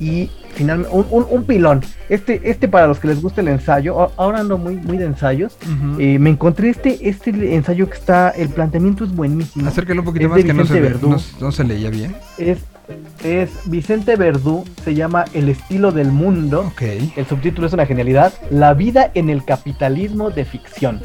Y 0.00 0.28
finalmente, 0.54 0.92
un, 0.94 1.06
un- 1.10 1.26
un 1.30 1.44
pilón. 1.44 1.80
Este, 2.08 2.40
este 2.50 2.66
para 2.68 2.86
los 2.86 2.98
que 2.98 3.08
les 3.08 3.22
gusta 3.22 3.40
el 3.40 3.48
ensayo, 3.48 4.10
ahora 4.16 4.40
ando 4.40 4.58
muy, 4.58 4.76
muy 4.76 4.98
de 4.98 5.04
ensayos. 5.06 5.56
Eh, 5.98 6.18
me 6.18 6.30
encontré 6.30 6.70
este, 6.70 7.08
este 7.08 7.54
ensayo 7.54 7.88
que 7.88 7.96
está, 7.96 8.30
el 8.30 8.48
planteamiento 8.48 9.04
es 9.04 9.14
buenísimo. 9.14 9.68
Acércalo 9.68 10.00
un 10.00 10.06
poquito 10.06 10.24
es 10.26 10.30
más 10.30 10.42
que 10.44 10.52
no 10.52 10.64
se, 10.66 10.80
no, 11.08 11.16
no 11.40 11.52
se 11.52 11.64
leía 11.64 11.90
bien. 11.90 12.14
Es, 12.38 12.58
es 13.22 13.50
Vicente 13.66 14.16
Verdú, 14.16 14.64
se 14.84 14.94
llama 14.94 15.24
El 15.32 15.48
estilo 15.48 15.92
del 15.92 16.08
mundo. 16.12 16.72
El 17.16 17.24
subtítulo 17.26 17.66
es 17.68 17.72
una 17.72 17.86
genialidad. 17.86 18.32
La 18.50 18.74
vida 18.74 19.10
en 19.14 19.30
el 19.30 19.44
capitalismo 19.44 20.30
de 20.30 20.44
ficción. 20.44 21.00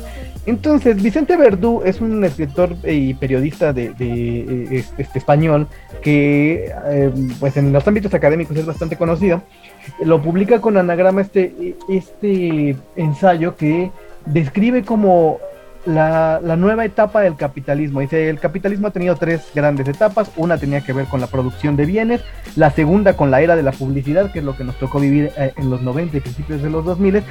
Entonces, 0.49 1.01
Vicente 1.01 1.37
Verdú 1.37 1.81
es 1.85 2.01
un 2.01 2.23
escritor 2.25 2.75
eh, 2.83 2.93
y 2.93 3.13
periodista 3.13 3.71
de, 3.71 3.89
de, 3.93 4.39
eh, 4.39 4.67
es- 4.71 4.93
este, 4.97 5.19
español 5.19 5.67
que, 6.01 6.71
eh, 6.87 7.11
pues 7.39 7.55
en 7.57 7.71
los 7.71 7.87
ámbitos 7.87 8.13
académicos 8.13 8.57
es 8.57 8.65
bastante 8.65 8.95
conocido. 8.97 9.41
Lo 10.03 10.21
publica 10.21 10.59
con 10.59 10.77
anagrama 10.77 11.21
este, 11.21 11.75
este 11.87 12.75
ensayo 12.95 13.55
que 13.55 13.91
describe 14.25 14.83
como 14.83 15.39
la, 15.85 16.39
la 16.43 16.55
nueva 16.55 16.85
etapa 16.85 17.21
del 17.21 17.35
capitalismo. 17.35 18.01
Dice, 18.01 18.29
el 18.29 18.39
capitalismo 18.39 18.87
ha 18.87 18.91
tenido 18.91 19.15
tres 19.15 19.47
grandes 19.53 19.87
etapas. 19.87 20.31
Una 20.35 20.57
tenía 20.57 20.81
que 20.81 20.93
ver 20.93 21.05
con 21.05 21.21
la 21.21 21.27
producción 21.27 21.75
de 21.75 21.85
bienes, 21.85 22.21
la 22.55 22.71
segunda 22.71 23.15
con 23.15 23.31
la 23.31 23.41
era 23.41 23.55
de 23.55 23.63
la 23.63 23.71
publicidad, 23.71 24.31
que 24.31 24.39
es 24.39 24.45
lo 24.45 24.55
que 24.55 24.63
nos 24.63 24.77
tocó 24.77 24.99
vivir 24.99 25.31
eh, 25.37 25.53
en 25.57 25.69
los 25.69 25.81
90 25.81 26.17
y 26.17 26.19
principios 26.19 26.61
de 26.61 26.69
los 26.69 26.85
2000. 26.85 27.23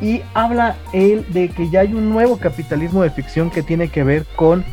Y 0.00 0.22
habla 0.34 0.76
él 0.92 1.24
de 1.30 1.48
que 1.48 1.70
ya 1.70 1.80
hay 1.80 1.94
un 1.94 2.10
nuevo 2.10 2.38
capitalismo 2.38 3.02
de 3.02 3.10
ficción 3.10 3.50
que 3.50 3.62
tiene 3.62 3.88
que 3.88 4.02
ver 4.02 4.26
con 4.36 4.64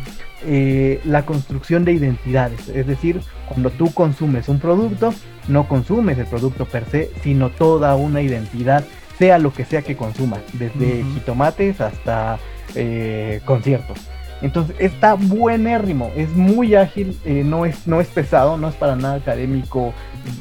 eh, 0.46 1.02
la 1.04 1.26
construcción 1.26 1.84
de 1.84 1.92
identidades. 1.92 2.70
Es 2.70 2.88
decir, 2.88 3.22
cuando 3.48 3.70
tú 3.72 3.94
consumes 3.94 4.48
un 4.48 4.60
producto, 4.60 5.14
no 5.50 5.68
consumes 5.68 6.18
el 6.18 6.28
producto 6.28 6.66
per 6.66 6.86
se, 6.86 7.12
sino 7.24 7.50
toda 7.50 7.96
una 7.96 8.22
identidad, 8.22 8.86
sea 9.18 9.38
lo 9.38 9.52
que 9.52 9.66
sea 9.66 9.82
que 9.82 9.98
consumas, 9.98 10.40
desde 10.54 11.04
jitomates 11.14 11.82
hasta 11.82 12.40
eh, 12.76 13.42
conciertos. 13.46 14.00
Entonces 14.42 14.76
está 14.80 15.16
buenérrimo, 15.16 16.12
es 16.16 16.30
muy 16.30 16.76
ágil, 16.76 17.18
eh, 17.26 17.44
no, 17.46 17.66
es, 17.66 17.88
no 17.88 18.00
es 18.00 18.08
pesado, 18.08 18.58
no 18.58 18.70
es 18.70 18.76
para 18.76 18.96
nada 18.96 19.16
académico 19.16 19.94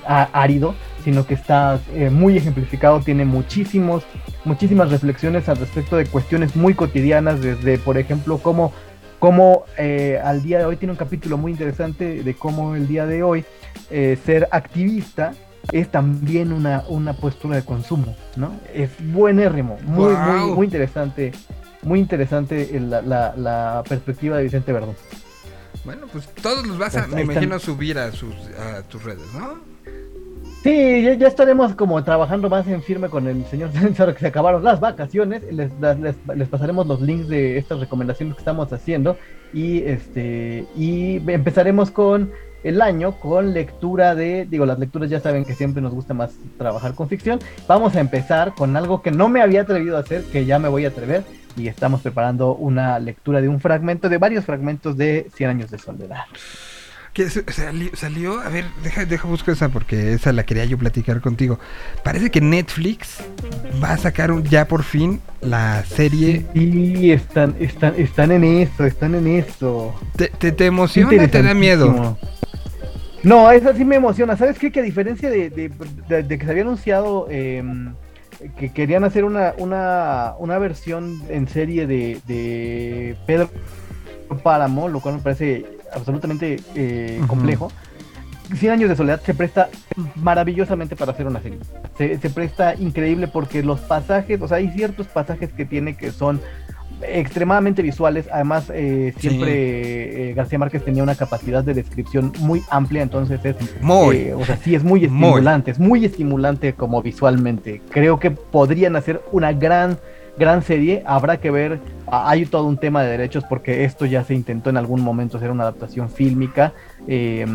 árido, 0.06 0.74
sino 1.04 1.26
que 1.26 1.34
está 1.34 1.80
eh, 1.94 2.10
muy 2.10 2.36
ejemplificado, 2.36 3.00
tiene 3.00 3.24
muchísimos, 3.24 4.04
muchísimas 4.44 4.90
reflexiones 4.90 5.48
al 5.48 5.56
respecto 5.56 5.96
de 5.96 6.06
cuestiones 6.06 6.54
muy 6.54 6.74
cotidianas, 6.74 7.40
desde 7.40 7.78
por 7.78 7.98
ejemplo 7.98 8.38
cómo, 8.38 8.72
cómo 9.18 9.64
eh, 9.76 10.20
al 10.22 10.42
día 10.42 10.58
de 10.58 10.66
hoy 10.66 10.76
tiene 10.76 10.92
un 10.92 10.98
capítulo 10.98 11.36
muy 11.36 11.50
interesante 11.50 12.22
de 12.22 12.34
cómo 12.34 12.76
el 12.76 12.86
día 12.86 13.06
de 13.06 13.22
hoy 13.22 13.44
ser 13.90 14.48
activista 14.52 15.32
es 15.72 15.88
también 15.88 16.52
una, 16.52 16.84
una 16.88 17.14
postura 17.14 17.56
de 17.56 17.64
consumo, 17.64 18.14
¿no? 18.36 18.52
Es 18.72 18.90
buenérrimo, 19.12 19.78
muy, 19.86 20.14
muy, 20.14 20.50
muy 20.54 20.66
interesante, 20.66 21.32
muy 21.82 22.00
interesante 22.00 22.68
la, 22.80 23.02
la- 23.02 23.34
la 23.36 23.82
perspectiva 23.88 24.36
de 24.36 24.44
Vicente 24.44 24.72
Verdón. 24.72 24.94
Bueno, 25.84 26.06
pues 26.12 26.28
todos 26.42 26.66
los 26.66 26.76
vas 26.78 26.96
a, 26.96 27.02
Pues 27.02 27.14
me 27.14 27.20
están. 27.22 27.32
imagino, 27.36 27.58
subir 27.58 27.98
a, 27.98 28.10
sus, 28.12 28.34
a 28.58 28.82
tus 28.82 29.02
redes, 29.04 29.24
¿no? 29.32 29.58
Sí, 30.62 31.02
ya, 31.02 31.14
ya 31.14 31.28
estaremos 31.28 31.74
como 31.74 32.02
trabajando 32.02 32.50
más 32.50 32.66
en 32.66 32.82
firme 32.82 33.08
con 33.08 33.28
el 33.28 33.44
señor 33.46 33.70
César 33.72 34.12
que 34.12 34.20
se 34.20 34.26
acabaron 34.26 34.64
las 34.64 34.80
vacaciones. 34.80 35.42
Les, 35.52 35.70
les, 35.80 36.16
les 36.36 36.48
pasaremos 36.48 36.86
los 36.86 37.00
links 37.00 37.28
de 37.28 37.58
estas 37.58 37.78
recomendaciones 37.78 38.34
que 38.34 38.40
estamos 38.40 38.72
haciendo 38.72 39.16
y 39.54 39.78
este 39.84 40.66
y 40.76 41.22
empezaremos 41.30 41.90
con 41.90 42.32
el 42.64 42.82
año 42.82 43.12
con 43.12 43.54
lectura 43.54 44.16
de, 44.16 44.46
digo, 44.50 44.66
las 44.66 44.80
lecturas 44.80 45.08
ya 45.08 45.20
saben 45.20 45.44
que 45.44 45.54
siempre 45.54 45.80
nos 45.80 45.94
gusta 45.94 46.12
más 46.12 46.32
trabajar 46.58 46.94
con 46.94 47.08
ficción. 47.08 47.38
Vamos 47.68 47.94
a 47.94 48.00
empezar 48.00 48.52
con 48.56 48.76
algo 48.76 49.00
que 49.00 49.12
no 49.12 49.28
me 49.28 49.40
había 49.40 49.62
atrevido 49.62 49.96
a 49.96 50.00
hacer, 50.00 50.24
que 50.24 50.44
ya 50.44 50.58
me 50.58 50.68
voy 50.68 50.84
a 50.84 50.88
atrever 50.88 51.22
y 51.58 51.68
estamos 51.68 52.00
preparando 52.02 52.54
una 52.54 52.98
lectura 52.98 53.40
de 53.40 53.48
un 53.48 53.60
fragmento, 53.60 54.08
de 54.08 54.18
varios 54.18 54.44
fragmentos 54.44 54.96
de 54.96 55.26
100 55.34 55.50
años 55.50 55.70
de 55.70 55.78
soledad. 55.78 56.24
Que 57.14 57.28
salió, 57.28 58.38
a 58.40 58.48
ver, 58.48 58.66
deja, 58.84 59.04
deja 59.04 59.26
busco 59.26 59.50
esa 59.50 59.70
porque 59.70 60.12
esa 60.12 60.32
la 60.32 60.44
quería 60.44 60.64
yo 60.66 60.78
platicar 60.78 61.20
contigo. 61.20 61.58
Parece 62.04 62.30
que 62.30 62.40
Netflix 62.40 63.16
va 63.82 63.92
a 63.94 63.96
sacar 63.96 64.30
un- 64.30 64.44
ya 64.44 64.68
por 64.68 64.84
fin 64.84 65.20
la 65.40 65.84
serie. 65.84 66.46
Y 66.54 67.10
están, 67.10 67.56
están, 67.58 67.94
están 67.96 68.30
en 68.30 68.44
eso, 68.44 68.84
están 68.84 69.16
en 69.16 69.26
eso. 69.26 69.98
¿Te, 70.16 70.28
te, 70.28 70.52
te 70.52 70.66
emociona 70.66 71.24
o 71.24 71.28
te 71.28 71.42
da 71.42 71.54
miedo? 71.54 72.16
No, 73.24 73.50
eso 73.50 73.74
sí 73.74 73.84
me 73.84 73.96
emociona. 73.96 74.36
¿Sabes 74.36 74.56
qué? 74.58 74.70
Que 74.70 74.78
a 74.78 74.84
diferencia 74.84 75.28
de, 75.28 75.50
de- 75.50 75.72
de- 76.08 76.22
de 76.22 76.38
que 76.38 76.44
se 76.44 76.50
había 76.52 76.62
anunciado 76.62 77.26
eh, 77.30 77.64
que 78.58 78.72
querían 78.72 79.04
hacer 79.04 79.24
una, 79.24 79.54
una, 79.58 80.34
una 80.38 80.58
versión 80.58 81.22
en 81.28 81.48
serie 81.48 81.86
de, 81.86 82.20
de 82.26 83.16
Pedro 83.26 83.50
Páramo, 84.42 84.88
lo 84.88 85.00
cual 85.00 85.16
me 85.16 85.20
parece 85.20 85.66
absolutamente 85.92 86.60
eh, 86.74 87.20
complejo. 87.26 87.70
100 88.54 88.72
años 88.72 88.88
de 88.88 88.96
soledad 88.96 89.20
se 89.20 89.34
presta 89.34 89.68
maravillosamente 90.14 90.96
para 90.96 91.12
hacer 91.12 91.26
una 91.26 91.40
serie. 91.42 91.58
Se, 91.98 92.18
se 92.18 92.30
presta 92.30 92.74
increíble 92.74 93.28
porque 93.28 93.62
los 93.62 93.80
pasajes, 93.80 94.40
o 94.40 94.48
sea, 94.48 94.58
hay 94.58 94.70
ciertos 94.70 95.06
pasajes 95.06 95.52
que 95.52 95.66
tiene 95.66 95.96
que 95.96 96.12
son 96.12 96.40
extremadamente 97.02 97.82
visuales. 97.82 98.28
Además, 98.32 98.70
eh, 98.74 99.12
siempre 99.18 100.30
eh, 100.30 100.34
García 100.34 100.58
Márquez 100.58 100.84
tenía 100.84 101.02
una 101.02 101.14
capacidad 101.14 101.62
de 101.64 101.74
descripción 101.74 102.32
muy 102.40 102.62
amplia, 102.70 103.02
entonces 103.02 103.40
es 103.44 103.56
Muy. 103.80 104.16
eh, 104.16 104.34
o 104.34 104.44
sea, 104.44 104.56
sí 104.56 104.74
es 104.74 104.82
muy 104.82 105.00
Muy. 105.08 105.28
estimulante, 105.28 105.70
es 105.70 105.78
muy 105.78 106.04
estimulante 106.04 106.72
como 106.74 107.02
visualmente. 107.02 107.80
Creo 107.90 108.18
que 108.18 108.30
podrían 108.30 108.96
hacer 108.96 109.20
una 109.32 109.52
gran, 109.52 109.98
gran 110.38 110.62
serie. 110.62 111.02
Habrá 111.06 111.38
que 111.38 111.50
ver, 111.50 111.80
hay 112.10 112.46
todo 112.46 112.64
un 112.64 112.78
tema 112.78 113.02
de 113.02 113.10
derechos 113.10 113.44
porque 113.48 113.84
esto 113.84 114.06
ya 114.06 114.24
se 114.24 114.34
intentó 114.34 114.70
en 114.70 114.76
algún 114.76 115.00
momento 115.02 115.36
hacer 115.36 115.50
una 115.50 115.64
adaptación 115.64 116.08
fílmica. 116.10 116.72
eh, 117.10 117.46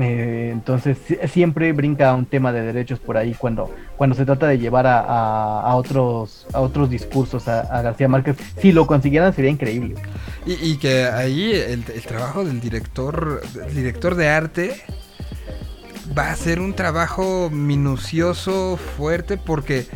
eh, 0.00 0.50
entonces 0.52 0.96
si- 1.06 1.18
siempre 1.28 1.72
brinca 1.72 2.14
un 2.14 2.24
tema 2.26 2.50
de 2.52 2.62
derechos 2.62 2.98
por 2.98 3.16
ahí 3.18 3.34
cuando, 3.34 3.70
cuando 3.96 4.16
se 4.16 4.24
trata 4.24 4.46
de 4.46 4.58
llevar 4.58 4.86
a, 4.86 5.00
a- 5.00 5.74
otros, 5.76 6.46
a 6.54 6.60
otros 6.60 6.88
discursos 6.88 7.46
a, 7.48 7.82
García 7.82 8.08
Márquez. 8.08 8.36
Si 8.58 8.72
lo 8.72 8.86
consiguieran 8.86 9.34
sería 9.34 9.50
increíble. 9.50 9.94
Y, 10.46 10.52
y 10.54 10.76
que 10.78 11.04
ahí 11.04 11.52
el, 11.52 11.84
el 11.94 12.02
trabajo 12.06 12.44
del 12.44 12.60
director, 12.60 13.42
del 13.52 13.74
director 13.74 14.14
de 14.14 14.28
arte 14.28 14.80
va 16.16 16.30
a 16.30 16.36
ser 16.36 16.60
un 16.60 16.74
trabajo 16.74 17.48
minucioso, 17.50 18.76
fuerte, 18.96 19.36
porque, 19.36 19.86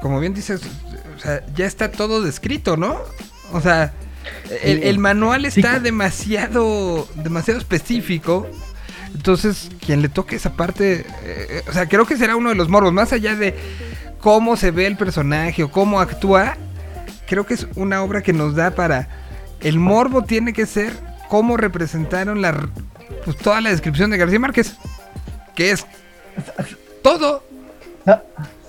como 0.00 0.20
bien 0.20 0.32
dices, 0.34 0.60
ya 1.54 1.66
está 1.66 1.90
todo 1.90 2.22
descrito, 2.22 2.76
¿no? 2.76 2.98
O 3.52 3.60
sea, 3.60 3.92
el, 4.62 4.82
el 4.82 4.98
manual 4.98 5.44
está 5.44 5.80
demasiado, 5.80 7.08
demasiado 7.16 7.58
específico. 7.58 8.46
Entonces, 9.14 9.70
quien 9.84 10.02
le 10.02 10.08
toque 10.08 10.36
esa 10.36 10.52
parte, 10.54 11.06
eh, 11.22 11.62
o 11.68 11.72
sea, 11.72 11.88
creo 11.88 12.06
que 12.06 12.16
será 12.16 12.36
uno 12.36 12.50
de 12.50 12.54
los 12.54 12.68
morbos, 12.68 12.92
más 12.92 13.12
allá 13.12 13.34
de 13.34 13.54
cómo 14.20 14.56
se 14.56 14.70
ve 14.70 14.86
el 14.86 14.96
personaje 14.96 15.62
o 15.62 15.70
cómo 15.70 16.00
actúa, 16.00 16.56
creo 17.26 17.46
que 17.46 17.54
es 17.54 17.66
una 17.76 18.02
obra 18.02 18.22
que 18.22 18.32
nos 18.32 18.54
da 18.54 18.72
para... 18.72 19.08
El 19.60 19.78
morbo 19.78 20.24
tiene 20.24 20.52
que 20.52 20.66
ser 20.66 20.92
cómo 21.28 21.56
representaron 21.56 22.42
la, 22.42 22.68
pues, 23.24 23.36
toda 23.38 23.60
la 23.60 23.70
descripción 23.70 24.10
de 24.10 24.18
García 24.18 24.38
Márquez, 24.38 24.76
que 25.54 25.70
es 25.70 25.86
todo. 27.02 27.42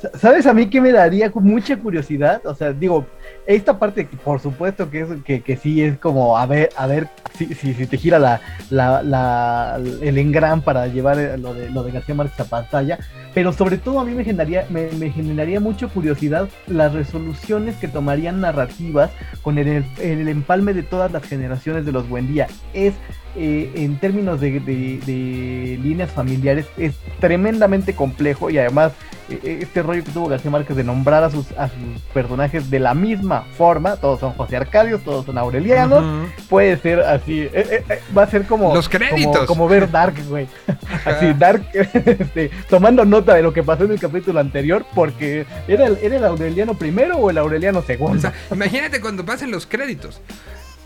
Sa- 0.02 0.11
¿Sabes 0.18 0.45
a 0.45 0.53
mí 0.53 0.69
que 0.69 0.82
me 0.82 0.91
daría 0.91 1.32
mucha 1.36 1.78
curiosidad? 1.78 2.45
O 2.45 2.53
sea, 2.53 2.74
digo, 2.74 3.06
esta 3.45 3.80
parte, 3.80 4.08
por 4.24 4.40
supuesto 4.41 4.90
que, 4.90 5.02
es, 5.02 5.08
que, 5.26 5.41
que 5.41 5.56
sí 5.58 5.82
es 5.82 5.98
como 5.98 6.38
a 6.38 6.45
ver, 6.45 6.70
a 6.76 6.86
ver 6.88 7.08
si, 7.38 7.45
si, 7.54 7.74
si 7.74 7.86
te 7.88 7.98
gira 7.98 8.20
la, 8.20 8.41
la, 8.70 9.02
la- 9.04 9.80
el 10.02 10.18
engran 10.18 10.62
para 10.62 10.88
llevar 10.88 11.18
eh, 11.20 11.38
lo 11.38 11.54
de, 11.54 11.70
lo 11.70 11.84
de 11.84 11.91
García 11.91 12.16
Márquez 12.16 12.40
a 12.41 12.45
pantalla, 12.45 12.99
pero 13.34 13.54
sobre 13.54 13.78
todo 13.78 13.99
a 13.99 14.06
mí 14.06 14.14
me 14.14 14.24
generaría, 14.24 14.66
me, 14.70 14.90
me 14.99 15.12
generaría 15.12 15.60
mucha 15.60 15.88
curiosidad 15.88 16.49
las 16.68 16.94
resoluciones 16.94 17.76
que 17.78 17.88
tomarían 17.88 18.41
narrativas 18.41 19.12
con 19.44 19.58
el, 19.58 19.86
el 20.02 20.28
empalme 20.28 20.74
de 20.74 20.84
todas 20.84 21.12
las 21.12 21.24
generaciones 21.24 21.86
de 21.86 21.91
los 21.91 22.10
Buen 22.10 22.28
Día. 22.28 22.48
Es, 22.74 22.94
eh, 23.36 23.72
en 23.76 23.98
términos 23.99 24.41
de, 24.41 24.60
de- 24.60 24.99
de 25.06 25.80
líneas 25.82 26.10
familiares, 26.12 26.66
es 26.78 26.95
tremendamente 27.20 27.94
complejo 27.94 28.49
y 28.49 28.58
además 28.58 28.94
eh, 29.30 29.60
este 29.62 29.84
rollo 29.84 30.04
que 30.04 30.12
tuvo 30.12 30.28
García 30.28 30.49
Márquez 30.49 30.76
de 30.76 30.84
nombrar 30.84 31.24
a 31.24 31.30
sus, 31.30 31.52
a 31.58 31.68
sus 31.68 32.02
personajes 32.14 32.72
de 32.72 32.80
la 32.80 32.94
misma 32.95 33.16
forma, 33.57 33.95
todos 33.98 34.19
son 34.19 34.34
José 34.34 34.57
Arcadios, 34.57 35.02
todos 35.03 35.26
son 35.26 35.38
Aurelianos, 35.38 36.03
puede 36.49 36.77
ser 36.77 37.02
así, 37.02 37.41
eh, 37.41 37.52
eh, 37.53 37.84
eh, 37.89 38.02
va 38.18 38.23
a 38.23 38.27
ser 38.30 38.45
como, 38.45 38.73
Los 38.73 38.89
créditos. 38.89 39.45
como, 39.45 39.48
como 39.48 39.68
ver 39.68 39.89
Dark, 39.89 40.15
güey, 40.27 40.48
así 41.06 41.34
Dark, 41.34 41.65
este, 41.73 42.52
tomando 42.69 43.06
nota 43.06 43.34
de 43.35 43.44
lo 43.44 43.53
que 43.53 43.64
pasó 43.64 43.84
en 43.85 43.91
el 43.91 43.99
capítulo 43.99 44.39
anterior, 44.39 44.85
porque 44.95 45.45
era 45.68 45.88
el, 45.88 45.98
era 46.02 46.18
el 46.18 46.26
Aureliano 46.26 46.73
primero 46.73 47.18
o 47.18 47.30
el 47.30 47.38
Aureliano 47.38 47.80
O 47.80 47.84
segundo. 47.84 48.19
sea, 48.22 48.34
imagínate 48.52 49.02
cuando 49.02 49.26
pasen 49.26 49.52
los 49.52 49.65
créditos. 49.65 50.22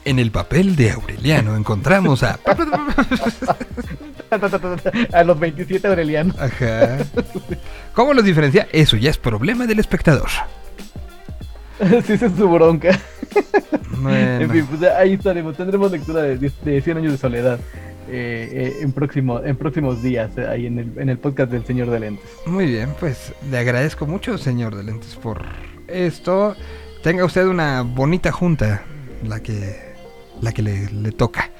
En 0.03 0.17
el 0.17 0.31
papel 0.31 0.75
de 0.75 0.91
Aureliano 0.91 1.55
encontramos 1.55 2.23
a... 2.23 2.39
a 5.13 5.23
los 5.23 5.39
27 5.39 5.87
Aurelianos. 5.87 6.35
Ajá. 6.39 6.97
¿Cómo 7.93 8.13
los 8.13 8.25
diferencia? 8.25 8.67
Eso 8.71 8.97
ya 8.97 9.11
es 9.11 9.17
problema 9.17 9.67
del 9.67 9.79
espectador. 9.79 10.29
sí, 12.05 12.13
esa 12.13 12.25
es 12.27 12.33
su 12.33 12.49
bronca. 12.49 12.97
Bueno. 14.01 14.41
En 14.41 14.49
fin, 14.49 14.65
pues 14.67 14.91
ahí 14.91 15.13
estaremos. 15.13 15.55
Tendremos 15.55 15.91
lectura 15.91 16.23
de, 16.23 16.37
de, 16.37 16.51
de 16.63 16.81
100 16.81 16.97
años 16.97 17.11
de 17.11 17.17
soledad 17.17 17.59
eh, 18.13 18.49
eh, 18.51 18.77
en, 18.81 18.91
próximo, 18.91 19.39
en 19.39 19.55
próximos 19.55 20.01
días, 20.03 20.37
eh, 20.37 20.45
ahí 20.47 20.65
en 20.65 20.79
el, 20.79 20.91
en 20.97 21.09
el 21.09 21.17
podcast 21.17 21.51
del 21.51 21.65
Señor 21.65 21.89
de 21.89 21.99
Lentes. 21.99 22.29
Muy 22.45 22.65
bien, 22.65 22.93
pues 22.99 23.33
le 23.49 23.57
agradezco 23.57 24.05
mucho, 24.05 24.37
señor 24.37 24.75
de 24.75 24.83
lentes, 24.83 25.15
por 25.15 25.43
esto. 25.87 26.55
Tenga 27.03 27.23
usted 27.23 27.45
una 27.45 27.83
bonita 27.83 28.31
junta, 28.31 28.83
la 29.23 29.39
que, 29.41 29.77
la 30.41 30.51
que 30.51 30.61
le, 30.61 30.89
le 30.91 31.11
toca. 31.11 31.51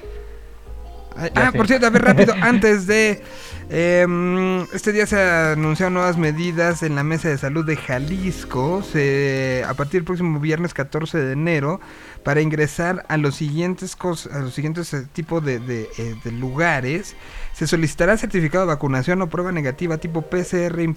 Ah, 1.16 1.28
ah, 1.34 1.52
por 1.54 1.66
cierto, 1.66 1.86
a 1.86 1.90
ver 1.90 2.02
rápido, 2.02 2.34
antes 2.40 2.86
de... 2.86 3.22
em, 3.70 4.62
este 4.72 4.92
día 4.92 5.06
se 5.06 5.20
anunciaron 5.20 5.94
nuevas 5.94 6.16
medidas 6.16 6.82
en 6.82 6.94
la 6.94 7.04
Mesa 7.04 7.28
de 7.28 7.38
Salud 7.38 7.64
de 7.64 7.76
Jalisco. 7.76 8.82
Se, 8.82 9.64
a 9.68 9.74
partir 9.74 10.00
del 10.00 10.04
próximo 10.04 10.40
viernes 10.40 10.74
14 10.74 11.18
de 11.18 11.32
enero, 11.32 11.80
para 12.24 12.40
ingresar 12.40 13.04
a 13.08 13.16
los 13.16 13.34
siguientes, 13.36 13.96
cos- 13.98 14.30
a 14.32 14.40
los 14.40 14.54
siguientes 14.54 14.92
eh, 14.94 15.06
tipos 15.12 15.44
de, 15.44 15.58
de, 15.58 15.88
eh, 15.98 16.14
de 16.22 16.32
lugares, 16.32 17.14
se 17.52 17.66
solicitará 17.66 18.16
certificado 18.16 18.64
de 18.64 18.68
vacunación 18.74 19.20
o 19.22 19.28
prueba 19.28 19.52
negativa 19.52 19.98
tipo 19.98 20.22
PCR, 20.22 20.94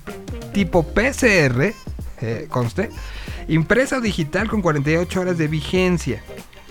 tipo 0.54 0.84
PCR, 0.84 1.74
eh, 2.22 2.48
conste, 2.50 2.90
impresa 3.48 3.98
o 3.98 4.02
digital 4.02 4.48
con 4.50 4.62
48 4.62 5.20
horas 5.20 5.38
de 5.38 5.48
vigencia. 5.48 6.22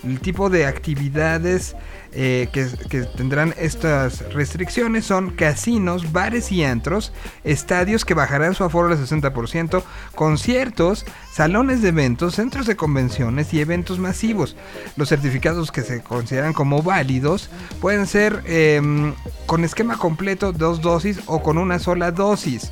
El 0.03 0.19
tipo 0.19 0.49
de 0.51 0.67
actividades 0.67 1.75
eh, 2.15 2.47
que, 2.51 2.67
que 2.89 3.01
tendrán 3.03 3.53
estas 3.57 4.33
restricciones 4.33 5.05
son 5.05 5.31
casinos, 5.31 6.11
bares 6.13 6.51
y 6.51 6.63
antros, 6.63 7.11
estadios 7.43 8.05
que 8.05 8.13
bajarán 8.13 8.55
su 8.55 8.63
aforo 8.63 8.87
al 8.87 8.97
60%, 8.97 9.83
conciertos, 10.15 11.05
salones 11.33 11.81
de 11.81 11.89
eventos, 11.89 12.35
centros 12.35 12.65
de 12.65 12.75
convenciones 12.75 13.53
y 13.53 13.59
eventos 13.61 13.99
masivos. 13.99 14.55
Los 14.95 15.09
certificados 15.09 15.71
que 15.71 15.81
se 15.81 16.01
consideran 16.01 16.53
como 16.53 16.81
válidos 16.81 17.49
pueden 17.81 18.07
ser 18.07 18.41
em, 18.45 19.13
con 19.45 19.63
esquema 19.63 19.97
completo, 19.97 20.51
dos 20.51 20.81
dosis 20.81 21.19
o 21.25 21.43
con 21.43 21.57
una 21.57 21.79
sola 21.79 22.11
dosis. 22.11 22.71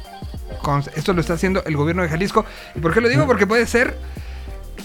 Con- 0.61 0.83
esto 0.95 1.13
lo 1.13 1.21
está 1.21 1.33
haciendo 1.33 1.63
el 1.65 1.75
gobierno 1.75 2.03
de 2.03 2.09
Jalisco. 2.09 2.45
¿Y 2.75 2.79
por 2.79 2.93
qué 2.93 3.01
lo 3.01 3.09
digo? 3.09 3.25
Porque 3.27 3.45
puede 3.45 3.67
ser 3.67 3.97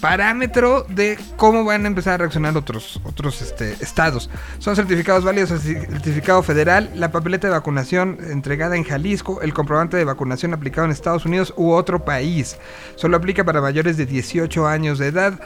parámetro 0.01 0.85
de 0.89 1.19
cómo 1.37 1.65
van 1.65 1.85
a 1.85 1.89
empezar 1.89 2.15
a 2.15 2.17
reaccionar 2.19 2.57
otros, 2.57 3.01
otros 3.05 3.43
este, 3.43 3.73
estados. 3.81 4.31
Son 4.59 4.77
certificados 4.77 5.25
válidos, 5.25 5.51
el 5.51 5.61
certificado 5.61 6.43
federal, 6.43 6.91
la 6.95 7.11
papeleta 7.13 7.47
de 7.49 7.53
vacunación 7.53 8.19
entregada 8.31 8.77
en 8.77 8.85
Jalisco, 8.85 9.41
el 9.43 9.53
comprobante 9.53 9.97
de 9.97 10.05
vacunación 10.05 10.55
aplicado 10.55 10.85
en 10.87 10.93
Estados 10.93 11.27
Unidos 11.27 11.53
u 11.57 11.71
otro 11.71 12.05
país. 12.05 12.57
Solo 12.97 13.17
aplica 13.17 13.45
para 13.45 13.61
mayores 13.61 13.97
de 13.97 14.07
18 14.07 14.67
años 14.67 14.99
de 14.99 15.09
edad. 15.09 15.41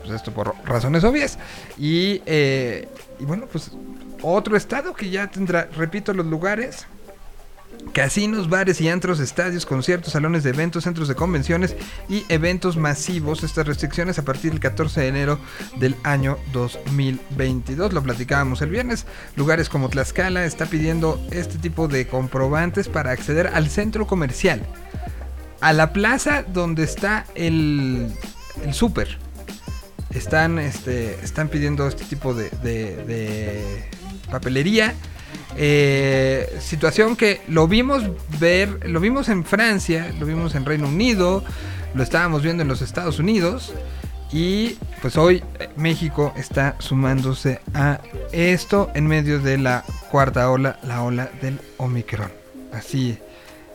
Pues 0.00 0.12
esto 0.12 0.32
por 0.32 0.54
razones 0.64 1.04
obvias. 1.04 1.38
Y, 1.78 2.22
eh, 2.26 2.88
y 3.18 3.24
bueno, 3.24 3.46
pues 3.50 3.72
otro 4.22 4.56
estado 4.56 4.94
que 4.94 5.10
ya 5.10 5.28
tendrá, 5.28 5.68
repito, 5.76 6.12
los 6.12 6.26
lugares 6.26 6.86
Casinos, 7.92 8.48
bares 8.48 8.80
y 8.80 8.88
antros, 8.88 9.18
estadios, 9.20 9.66
conciertos, 9.66 10.12
salones 10.12 10.42
de 10.44 10.50
eventos, 10.50 10.84
centros 10.84 11.08
de 11.08 11.14
convenciones 11.14 11.74
y 12.08 12.24
eventos 12.28 12.76
masivos. 12.76 13.42
Estas 13.42 13.66
restricciones 13.66 14.18
a 14.18 14.24
partir 14.24 14.50
del 14.52 14.60
14 14.60 15.00
de 15.00 15.08
enero 15.08 15.38
del 15.76 15.96
año 16.04 16.38
2022. 16.52 17.92
Lo 17.92 18.02
platicábamos 18.02 18.62
el 18.62 18.70
viernes. 18.70 19.06
Lugares 19.36 19.68
como 19.68 19.88
Tlaxcala 19.88 20.44
está 20.44 20.66
pidiendo 20.66 21.20
este 21.30 21.58
tipo 21.58 21.88
de 21.88 22.06
comprobantes 22.06 22.88
para 22.88 23.10
acceder 23.10 23.48
al 23.48 23.68
centro 23.68 24.06
comercial. 24.06 24.62
A 25.60 25.72
la 25.72 25.92
plaza 25.92 26.44
donde 26.44 26.84
está 26.84 27.26
el, 27.34 28.12
el 28.64 28.74
súper. 28.74 29.18
Están, 30.10 30.58
este, 30.58 31.14
están 31.22 31.48
pidiendo 31.48 31.86
este 31.88 32.04
tipo 32.04 32.32
de, 32.32 32.48
de- 32.62 32.96
de 33.04 33.84
papelería. 34.30 34.94
Eh, 35.56 36.58
situación 36.60 37.16
que 37.16 37.40
lo 37.48 37.66
vimos 37.66 38.04
ver, 38.38 38.88
lo 38.88 39.00
vimos 39.00 39.28
en 39.28 39.44
Francia, 39.44 40.12
lo 40.18 40.26
vimos 40.26 40.54
en 40.54 40.64
Reino 40.64 40.88
Unido, 40.88 41.42
lo 41.94 42.02
estábamos 42.02 42.42
viendo 42.42 42.62
en 42.62 42.68
los 42.68 42.82
Estados 42.82 43.18
Unidos 43.18 43.72
y 44.30 44.76
pues 45.00 45.16
hoy 45.16 45.42
eh, 45.58 45.68
México 45.76 46.32
está 46.36 46.76
sumándose 46.78 47.60
a 47.74 48.00
esto 48.32 48.90
en 48.94 49.06
medio 49.06 49.40
de 49.40 49.58
la 49.58 49.84
cuarta 50.10 50.50
ola, 50.50 50.78
la 50.82 51.02
ola 51.02 51.30
del 51.40 51.60
Omicron. 51.78 52.30
Así, 52.72 53.18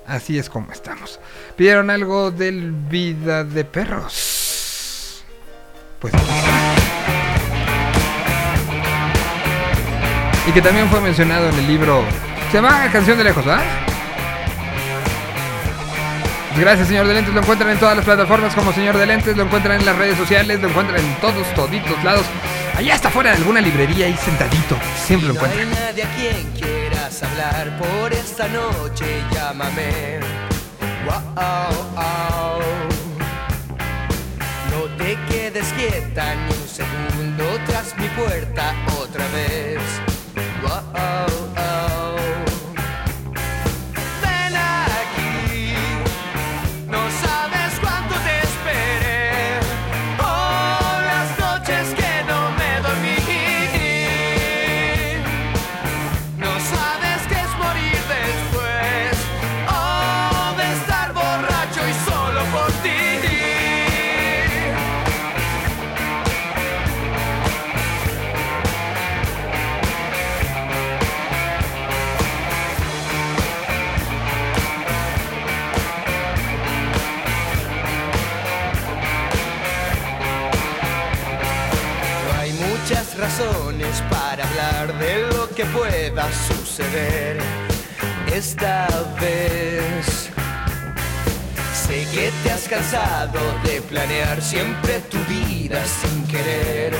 así 0.05 0.37
es 0.37 0.49
como 0.49 0.71
estamos. 0.71 1.19
Pidieron 1.55 1.89
algo 1.89 2.29
del 2.29 2.71
vida 2.71 3.43
de 3.43 3.65
perros. 3.65 5.23
Pues 5.99 6.13
y 10.47 10.51
que 10.51 10.61
también 10.61 10.89
fue 10.89 10.99
mencionado 11.01 11.49
en 11.49 11.55
el 11.55 11.67
libro. 11.67 12.03
Se 12.51 12.57
llama 12.57 12.89
Canción 12.91 13.17
de 13.17 13.23
Lejos, 13.23 13.45
¿verdad? 13.45 13.63
Gracias, 16.57 16.87
señor 16.87 17.07
de 17.07 17.15
Lentes. 17.15 17.33
Lo 17.33 17.41
encuentran 17.41 17.71
en 17.71 17.79
todas 17.79 17.95
las 17.95 18.05
plataformas 18.05 18.53
como 18.53 18.71
señor 18.73 18.95
de 18.97 19.05
Lentes. 19.07 19.35
Lo 19.35 19.43
encuentran 19.43 19.79
en 19.79 19.85
las 19.85 19.95
redes 19.97 20.17
sociales. 20.17 20.61
Lo 20.61 20.69
encuentran 20.69 20.99
en 20.99 21.15
todos, 21.15 21.47
toditos 21.55 22.03
lados. 22.03 22.25
Allá 22.77 22.95
está 22.95 23.09
fuera 23.09 23.31
de 23.31 23.37
alguna 23.37 23.59
librería 23.61 24.05
ahí 24.05 24.15
sentadito. 24.17 24.77
Siempre 25.05 25.29
lo 25.29 25.33
No 25.33 25.39
hay 25.45 25.51
encuentran. 25.51 25.85
nadie 25.85 26.03
a 26.03 26.15
quien 26.15 26.51
quieras 26.53 27.23
hablar 27.23 27.77
por 27.79 28.13
esta 28.13 28.47
noche, 28.49 29.05
llámame. 29.33 30.19
Wow, 31.05 32.61
No 34.71 35.03
te 35.03 35.17
quedes 35.29 35.73
quieta 35.73 36.35
ni 36.35 36.53
un 36.53 36.67
segundo 36.67 37.59
tras 37.65 37.97
mi 37.97 38.07
puerta 38.09 38.73
otra 39.01 39.25
vez. 39.33 39.72
Wow, 40.73 41.32
que 85.63 85.77
pueda 85.77 86.29
suceder 86.47 87.37
esta 88.33 88.87
vez. 89.19 90.29
Sé 91.73 92.07
que 92.13 92.31
te 92.43 92.51
has 92.51 92.67
cansado 92.67 93.39
de 93.63 93.81
planear 93.81 94.41
siempre 94.41 94.99
tu 95.11 95.17
vida 95.25 95.81
sin 95.85 96.25
querer, 96.27 96.93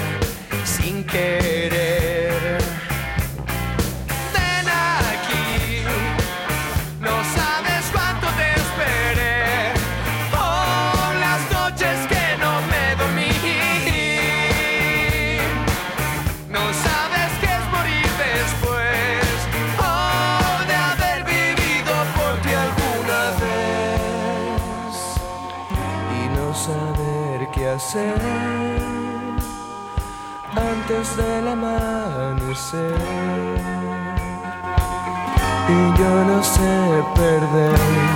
sin 0.66 1.04
querer. 1.06 2.43
Hacer 27.94 28.16
antes 30.56 31.16
del 31.16 31.48
amanecer. 31.48 32.98
Y 35.70 36.00
yo 36.00 36.26
no 36.26 36.44
sé 36.44 37.04
perder. 37.16 38.13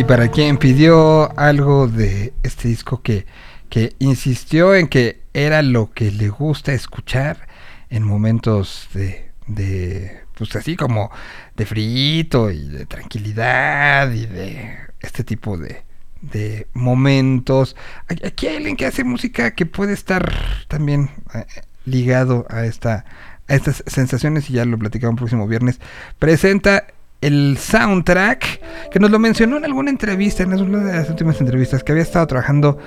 Ahí 0.00 0.04
para 0.04 0.28
quien 0.30 0.56
pidió 0.56 1.38
algo 1.38 1.86
de 1.86 2.32
este 2.42 2.68
disco 2.68 3.02
que, 3.02 3.26
que 3.68 3.94
insistió 3.98 4.74
en 4.74 4.88
que 4.88 5.20
era 5.34 5.60
lo 5.60 5.92
que 5.92 6.10
le 6.10 6.30
gusta 6.30 6.72
escuchar 6.72 7.46
en 7.90 8.04
momentos 8.04 8.88
de, 8.94 9.30
de 9.46 10.22
pues 10.38 10.56
así 10.56 10.74
como 10.74 11.10
de 11.54 11.66
frito 11.66 12.50
y 12.50 12.66
de 12.66 12.86
tranquilidad 12.86 14.10
y 14.12 14.24
de 14.24 14.74
este 15.00 15.22
tipo 15.22 15.58
de, 15.58 15.82
de 16.22 16.66
momentos. 16.72 17.76
Aquí- 18.08 18.46
hay 18.46 18.56
alguien 18.56 18.76
que 18.78 18.86
hace 18.86 19.04
música 19.04 19.50
que 19.50 19.66
puede 19.66 19.92
estar 19.92 20.32
también 20.68 21.10
eh, 21.34 21.44
ligado 21.84 22.46
a 22.48 22.64
esta 22.64 23.04
a 23.48 23.54
estas 23.54 23.84
sensaciones 23.86 24.48
y 24.48 24.54
ya 24.54 24.64
lo 24.64 24.78
platicamos 24.78 25.12
el 25.12 25.18
próximo 25.18 25.46
viernes. 25.46 25.78
Presenta 26.18 26.86
el 27.20 27.58
soundtrack 27.58 28.90
que 28.90 28.98
nos 28.98 29.10
lo 29.10 29.18
mencionó 29.18 29.56
en 29.58 29.64
alguna 29.64 29.90
entrevista, 29.90 30.42
en 30.42 30.52
una 30.54 30.78
de 30.78 30.92
las 30.92 31.10
últimas 31.10 31.40
entrevistas, 31.40 31.84
que 31.84 31.92
había 31.92 32.02
estado 32.02 32.26
trabajando 32.26 32.78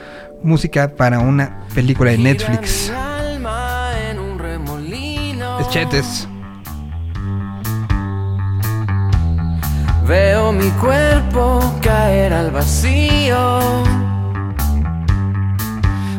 música 0.43 0.95
para 0.95 1.19
una 1.19 1.65
película 1.73 2.11
de 2.11 2.17
Netflix. 2.17 2.91
Es 5.59 5.69
Chetes. 5.69 6.27
Veo 10.07 10.51
mi 10.51 10.69
cuerpo 10.71 11.61
caer 11.81 12.33
al 12.33 12.51
vacío. 12.51 13.59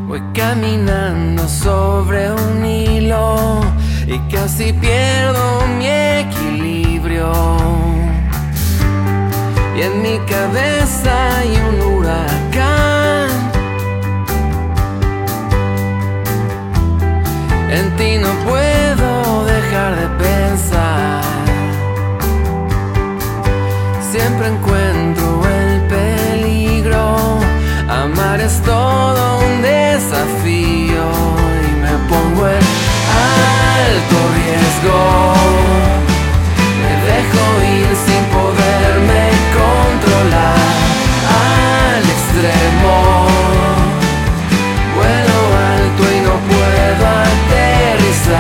Voy 0.07 0.23
caminando 0.33 1.47
sobre 1.49 2.33
un 2.33 2.65
hilo 2.65 3.61
y 4.07 4.19
casi 4.33 4.73
pierdo 4.73 5.67
mi 5.79 5.87
equilibrio. 5.89 7.84
Y 9.77 9.83
en 9.83 10.03
mi 10.03 10.19
cabeza 10.21 11.39
hay 11.39 11.57
un 11.69 11.81
huracán. 11.81 13.29
En 17.71 17.97
ti 17.97 18.19
no 18.19 18.33
puedo 18.49 19.45
dejar 19.45 19.97
de 19.97 20.07
pensar. 20.25 21.25
Siempre 24.13 24.47
encuentro 24.47 25.43
el 25.45 25.81
peligro. 25.89 27.41
Amar 27.89 28.41
es 28.41 28.63
todo 28.63 29.41
un 29.41 29.61
desafío 29.61 31.05
y 31.69 31.75
me 31.83 31.95
pongo 32.09 32.47
en 32.47 32.65
alto 33.83 34.17
riesgo. 34.37 35.64
Extremo. 42.35 43.27
Vuelo 44.97 45.39
alto 45.75 46.03
y 46.03 46.21
no 46.21 46.35
puedo 46.51 47.05
aterrizar. 47.31 48.35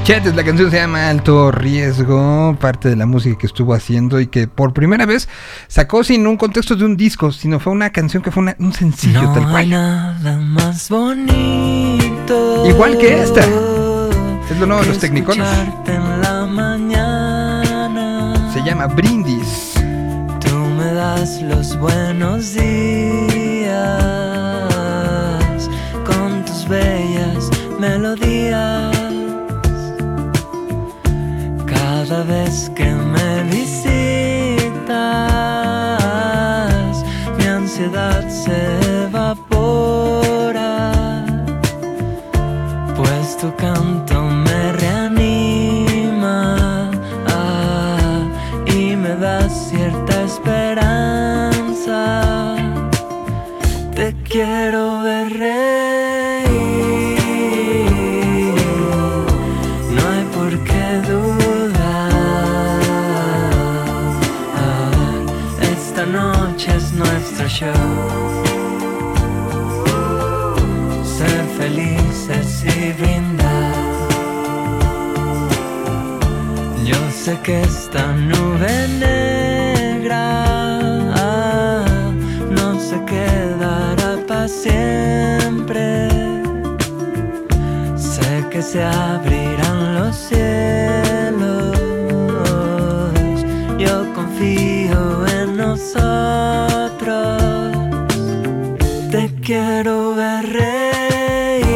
Chetes, 0.04 0.34
la 0.36 0.44
canción 0.44 0.70
se 0.70 0.76
llama 0.76 1.08
Alto 1.08 1.50
Riesgo, 1.50 2.54
parte 2.60 2.90
de 2.90 2.96
la 2.96 3.06
música 3.06 3.38
que 3.38 3.46
estuvo 3.46 3.72
haciendo 3.72 4.20
y 4.20 4.26
que 4.26 4.46
por 4.46 4.74
primera 4.74 5.06
vez 5.06 5.30
sacó 5.66 6.04
sin 6.04 6.26
un 6.26 6.36
contexto 6.36 6.76
de 6.76 6.84
un 6.84 6.94
disco, 6.94 7.32
sino 7.32 7.58
fue 7.58 7.72
una 7.72 7.88
canción 7.90 8.22
que 8.22 8.30
fue 8.30 8.42
una- 8.42 8.54
un 8.58 8.74
sencillo 8.74 9.22
No 9.22 9.32
tal 9.32 9.44
hay 9.46 9.50
cual. 9.50 9.70
nada 9.70 10.36
más 10.38 10.90
bonito. 10.90 12.66
Igual 12.68 12.98
que 12.98 13.22
esta. 13.22 13.40
Es 14.50 14.58
lo 14.60 14.66
nuevo 14.66 14.82
de 14.82 14.88
los 14.88 14.98
mañana. 16.48 18.34
Se 18.52 18.62
llama 18.62 18.86
Brindis. 18.88 19.72
Tú 20.40 20.54
me 20.76 20.92
das 20.92 21.40
los 21.40 21.78
buenos 21.78 22.52
días 22.52 23.70
con 26.04 26.44
tus 26.44 26.68
bellas 26.68 27.48
melodías. 27.80 28.83
Cada 32.06 32.22
vez 32.24 32.70
que 32.76 32.84
me 32.84 33.44
visitas, 33.44 34.92
mi 37.38 37.46
ansiedad 37.46 38.28
se 38.28 39.04
evapora, 39.04 40.92
pues 42.94 43.38
tu 43.38 43.50
canto 43.56 44.20
me 44.20 44.72
reanima 44.72 46.46
ah, 47.26 48.20
y 48.66 48.94
me 48.96 49.16
da 49.16 49.48
cierta 49.48 50.24
esperanza. 50.24 50.92
Te 53.94 54.14
quiero 54.28 55.03
show. 67.54 67.72
Ser 71.04 71.44
felices 71.60 72.64
y 72.64 72.92
brindar. 73.00 73.74
Yo 76.84 77.00
sé 77.12 77.38
que 77.44 77.62
esta 77.62 78.12
nube 78.12 78.88
negra 78.98 80.24
no 82.50 82.80
se 82.80 82.96
quedará 83.12 84.10
para 84.26 84.48
siempre. 84.48 86.08
Sé 87.96 88.44
que 88.50 88.62
se 88.62 88.82
abrirán 88.82 89.94
los 89.98 90.16
cielos. 90.28 91.76
Yo 93.78 94.12
confío 94.12 95.26
en 95.38 95.56
nosotros. 95.56 96.73
Quiero 99.44 100.14
ver 100.14 100.42
reír. 100.54 101.66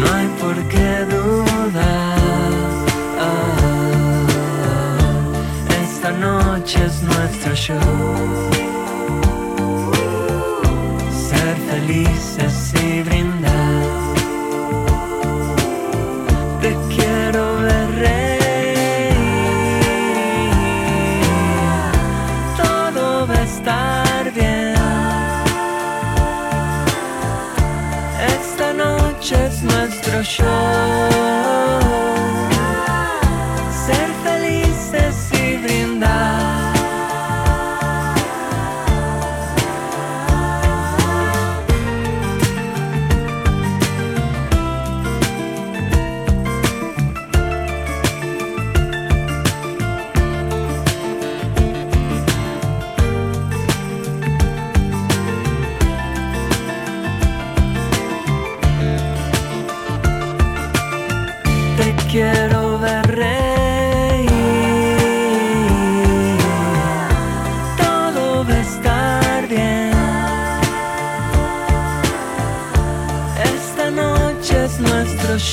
No 0.00 0.06
hay 0.12 0.26
por 0.40 0.56
qué 0.72 1.06
dudar. 1.14 2.18
Esta 5.84 6.10
noche 6.10 6.84
es 6.84 7.00
nuestro 7.02 7.54
show. 7.54 7.78
Ser 11.28 11.56
felices 11.70 12.53
nuestro 30.24 31.23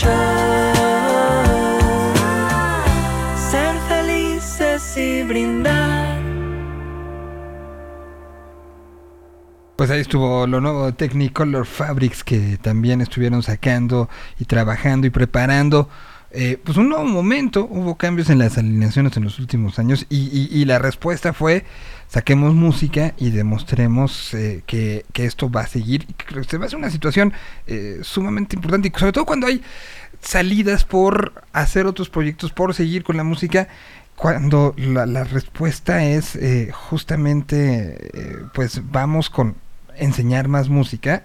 Ser 0.01 0.09
felices 3.87 4.97
y 4.97 5.23
brindar. 5.23 6.19
Pues 9.75 9.89
ahí 9.91 10.01
estuvo 10.01 10.47
lo 10.47 10.59
nuevo 10.61 10.87
de 10.87 10.93
Technicolor 10.93 11.65
Fabrics 11.65 12.23
que 12.23 12.57
también 12.61 13.01
estuvieron 13.01 13.43
sacando 13.43 14.09
y 14.39 14.45
trabajando 14.45 15.05
y 15.07 15.11
preparando. 15.11 15.89
Eh, 16.33 16.57
pues 16.63 16.77
un 16.77 16.89
nuevo 16.89 17.05
momento, 17.05 17.67
hubo 17.69 17.95
cambios 17.95 18.29
en 18.29 18.39
las 18.39 18.57
alineaciones 18.57 19.15
en 19.17 19.23
los 19.23 19.39
últimos 19.39 19.79
años 19.79 20.05
y, 20.09 20.17
y- 20.31 20.49
y 20.51 20.65
la 20.65 20.79
respuesta 20.79 21.33
fue 21.33 21.65
saquemos 22.07 22.53
música 22.53 23.13
y 23.17 23.29
demostremos 23.31 24.33
eh, 24.33 24.63
que, 24.65 25.05
esto 25.15 25.49
va 25.49 25.61
a 25.61 25.67
seguir 25.67 26.05
que 26.07 26.43
se 26.43 26.57
va 26.57 26.65
a 26.65 26.67
hacer 26.67 26.77
una 26.79 26.89
situación 26.89 27.33
eh, 27.67 27.99
sumamente 28.03 28.55
importante. 28.55 28.89
Y 28.93 28.99
sobre 28.99 29.13
todo 29.13 29.25
cuando 29.25 29.47
hay 29.47 29.61
salidas 30.21 30.83
por 30.85 31.33
hacer 31.53 31.85
otros 31.85 32.09
proyectos, 32.09 32.51
por 32.51 32.73
seguir 32.73 33.03
con 33.03 33.17
la 33.17 33.23
música, 33.23 33.67
cuando 34.15 34.73
la, 34.77 35.05
la 35.05 35.23
respuesta 35.23 36.03
es 36.05 36.35
eh, 36.35 36.71
justamente, 36.73 37.97
eh, 38.13 38.37
pues 38.53 38.81
vamos 38.91 39.29
con 39.29 39.55
enseñar 39.97 40.47
más 40.47 40.69
música, 40.69 41.23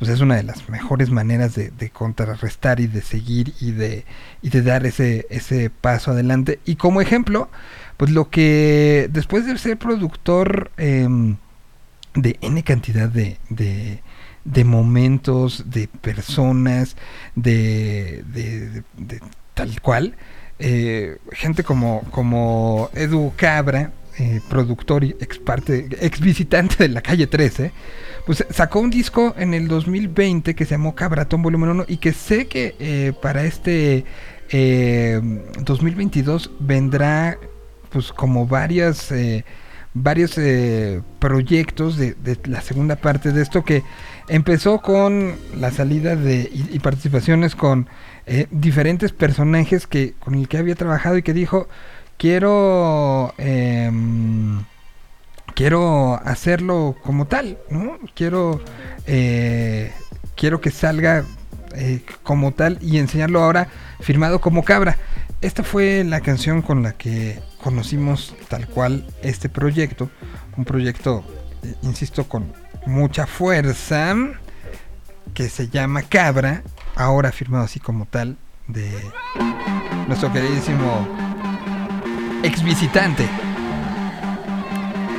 pues 0.00 0.10
es 0.10 0.20
una 0.20 0.34
de 0.36 0.42
las 0.42 0.68
mejores 0.68 1.10
maneras 1.10 1.54
de, 1.54 1.90
contrarrestar 1.90 2.80
y 2.80 2.88
de 2.88 3.02
seguir 3.02 3.54
y 3.60 3.70
de, 3.72 4.04
y 4.42 4.48
de 4.50 4.62
dar 4.62 4.84
ese, 4.86 5.26
ese 5.30 5.70
paso 5.70 6.10
adelante. 6.10 6.58
Y 6.64 6.74
como 6.76 7.00
ejemplo, 7.00 7.48
pues 7.96 8.10
lo 8.10 8.30
que 8.30 9.08
después 9.12 9.46
de 9.46 9.56
ser 9.58 9.78
productor 9.78 10.72
em, 10.78 11.36
de 12.14 12.36
N 12.40 12.62
cantidad 12.64 13.08
de, 13.08 13.38
de, 13.50 14.02
de 14.44 14.64
momentos, 14.64 15.70
de 15.70 15.86
personas, 15.88 16.96
de- 17.36 18.24
de 18.96 19.20
tal 19.54 19.80
cual, 19.82 20.16
eh, 20.58 21.18
gente 21.32 21.62
como, 21.64 22.02
como 22.10 22.90
Edu 22.94 23.32
Cabra, 23.36 23.92
eh, 24.18 24.40
productor 24.48 25.04
y 25.04 25.16
ex, 25.20 25.38
parte, 25.38 25.88
ex 26.00 26.20
visitante 26.20 26.76
de 26.78 26.88
la 26.88 27.00
calle 27.00 27.26
13, 27.26 27.72
pues 28.26 28.44
sacó 28.50 28.80
un 28.80 28.90
disco 28.90 29.34
en 29.36 29.54
el 29.54 29.68
2020 29.68 30.54
que 30.54 30.64
se 30.64 30.72
llamó 30.72 30.94
Cabratón 30.94 31.42
Volumen 31.42 31.70
1 31.70 31.84
y 31.88 31.96
que 31.98 32.12
sé 32.12 32.46
que 32.46 32.76
eh, 32.78 33.12
para 33.20 33.44
este 33.44 34.04
eh, 34.50 35.20
2022 35.60 36.50
vendrá 36.60 37.38
pues 37.90 38.12
como 38.12 38.46
varias 38.46 39.10
eh, 39.10 39.44
varios 39.92 40.38
proyectos 41.18 41.96
de, 41.96 42.14
la 42.44 42.60
segunda 42.60 42.94
parte 42.94 43.32
de 43.32 43.42
esto 43.42 43.64
que 43.64 43.82
empezó 44.28 44.80
con 44.80 45.34
la 45.56 45.72
salida 45.72 46.14
de 46.14 46.48
y, 46.52 46.78
participaciones 46.78 47.56
con 47.56 47.88
diferentes 48.52 49.10
personajes 49.10 49.88
que 49.88 50.14
con 50.20 50.36
el 50.36 50.46
que 50.46 50.58
había 50.58 50.76
trabajado 50.76 51.18
y 51.18 51.22
que 51.24 51.32
dijo 51.32 51.66
quiero 52.20 53.32
em, 53.38 54.62
quiero 55.54 56.20
hacerlo 56.22 56.94
como 57.02 57.26
tal 57.26 57.56
no 57.70 57.98
quiero 58.14 58.60
eh, 59.06 59.90
quiero 60.36 60.60
que 60.60 60.70
salga 60.70 61.24
eh, 61.74 62.02
como 62.22 62.52
tal 62.52 62.76
y 62.82 62.98
enseñarlo 62.98 63.42
ahora 63.42 63.68
firmado 64.00 64.40
como 64.40 64.64
cabra. 64.64 64.98
Esta 65.40 65.62
fue 65.62 66.04
la 66.04 66.20
canción 66.20 66.60
con 66.60 66.82
la 66.82 66.92
que 66.92 67.40
conocimos 67.62 68.34
tal 68.48 68.66
cual 68.68 69.06
este 69.22 69.48
proyecto 69.48 70.10
un 70.58 70.66
proyecto 70.66 71.24
eh, 71.62 71.74
insisto 71.82 72.28
con 72.28 72.52
mucha 72.84 73.26
fuerza 73.26 74.14
que 75.32 75.48
se 75.48 75.68
llama 75.68 76.02
Cabra 76.02 76.62
ahora 76.96 77.32
firmado 77.32 77.64
así 77.64 77.80
como 77.80 78.04
tal 78.04 78.36
de 78.66 78.90
nuestro 80.06 80.30
queridísimo 80.32 81.29
ex 82.42 82.62
visitante. 82.62 83.28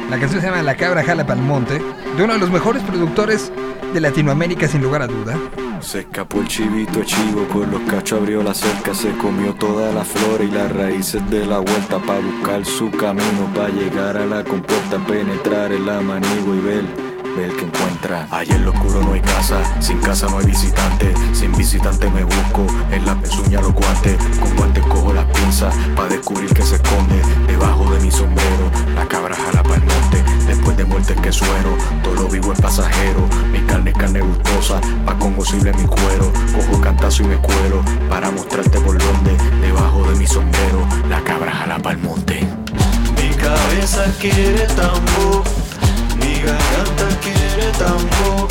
La 0.10 0.20
canción 0.20 0.42
se 0.42 0.48
llama 0.48 0.62
La 0.62 0.76
cabra 0.76 1.04
jala 1.04 1.26
pa'l 1.26 1.40
monte, 1.40 1.82
de 2.18 2.24
uno 2.24 2.34
de 2.34 2.40
los 2.40 2.52
mejores 2.52 2.84
productores 2.84 3.52
de 3.94 4.00
Latinoamérica 4.02 4.68
sin 4.68 4.82
lugar 4.82 5.02
a 5.02 5.08
duda. 5.08 5.38
Se 5.80 6.02
escapó 6.02 6.42
el 6.42 6.48
chivito 6.48 7.00
el 7.00 7.06
chivo, 7.06 7.48
con 7.48 7.72
los 7.72 7.82
cachos 7.82 8.20
abrió 8.20 8.44
la 8.44 8.54
cerca, 8.54 8.94
se 8.94 9.12
comió 9.14 9.54
toda 9.54 9.92
la 9.92 10.04
flora 10.04 10.44
y 10.44 10.52
las 10.52 10.72
raíces 10.72 11.28
de 11.30 11.46
la 11.46 11.60
vuelta 11.60 12.00
para 12.00 12.20
buscar 12.20 12.66
su 12.66 12.92
camino, 12.92 13.50
para 13.56 13.70
llegar 13.70 14.18
a 14.18 14.26
la 14.26 14.44
compuerta, 14.44 15.00
penetrar 15.08 15.72
en 15.72 15.86
la 15.86 16.02
manigua 16.02 16.56
y 16.56 16.60
ver. 16.60 17.11
Ver 17.36 17.56
que 17.56 17.66
encuentra. 17.66 18.28
Allá 18.32 18.56
en 18.56 18.66
lo 18.66 18.72
oscuro 18.72 19.02
no 19.02 19.14
hay 19.14 19.22
casa, 19.22 19.62
sin 19.82 20.00
casa 20.00 20.28
no 20.28 20.40
hay 20.40 20.46
visitante. 20.46 21.14
Sin 21.34 21.56
visitante 21.56 22.10
me 22.10 22.24
busco, 22.24 22.66
en 22.92 23.06
la 23.06 23.16
pezuña 23.16 23.62
los 23.62 23.74
guantes. 23.74 24.18
Con 24.40 24.56
guantes 24.56 24.84
cojo 24.86 25.14
las 25.14 25.26
pinzas, 25.26 25.74
para 25.96 26.10
descubrir 26.10 26.54
que 26.54 26.62
se 26.62 26.76
esconde 26.76 27.22
debajo 27.48 27.90
de 27.92 28.00
mi 28.02 28.12
sombrero. 28.12 28.72
La 28.96 29.06
cabra 29.08 29.36
jala 29.36 29.64
pa'l 29.64 29.82
monte, 29.82 30.24
después 30.48 30.76
de 30.78 30.84
muerte 30.84 31.16
que 31.16 31.32
suero. 31.32 31.78
Todo 32.04 32.16
lo 32.16 32.28
vivo 32.28 32.54
es 32.54 32.62
pasajero, 32.62 33.28
mi 33.52 33.60
carne 33.62 33.92
es 33.92 33.98
carne 33.98 34.22
gustosa, 34.22 34.82
pa' 35.06 35.18
congosible 35.18 35.74
mi 35.74 35.86
cuero. 35.86 36.32
Cojo 36.54 36.82
cantazo 36.82 37.24
y 37.24 37.28
me 37.28 37.38
cuero, 37.38 37.82
para 38.10 38.32
mostrarte 38.32 38.80
por 38.82 38.98
donde, 38.98 39.38
debajo 39.62 40.04
de 40.10 40.16
mi 40.16 40.28
sombrero. 40.28 40.86
La 41.10 41.22
cabra 41.24 41.52
jala 41.52 41.80
pa'l 41.80 41.98
monte. 42.00 42.46
Mi 43.16 43.30
cabeza 43.36 44.06
quiere 44.20 44.66
tambor, 44.68 45.44
mi 46.42 46.48
garganta 46.48 47.08
quiere 47.22 47.72
tambor, 47.78 48.48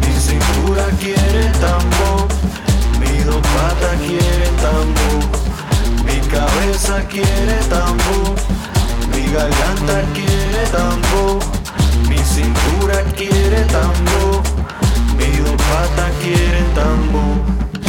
mi 0.00 0.20
cintura 0.20 0.84
quiere 1.00 1.50
tambor, 1.58 2.28
mi 3.00 3.24
dos 3.24 3.42
patas 3.54 3.96
quiere 4.06 4.48
tambor, 4.62 5.24
mi 6.04 6.20
cabeza 6.28 7.02
quiere 7.08 7.58
tambor, 7.68 8.34
mi 9.12 9.32
garganta 9.32 10.02
quiere 10.14 10.64
tambor, 10.70 11.42
mi 12.08 12.18
cintura 12.18 13.02
quiere 13.16 13.64
tambor, 13.64 14.42
mi 15.16 15.36
dos 15.38 15.56
patas 15.70 16.12
quiere 16.22 16.62
tambor. 16.74 17.87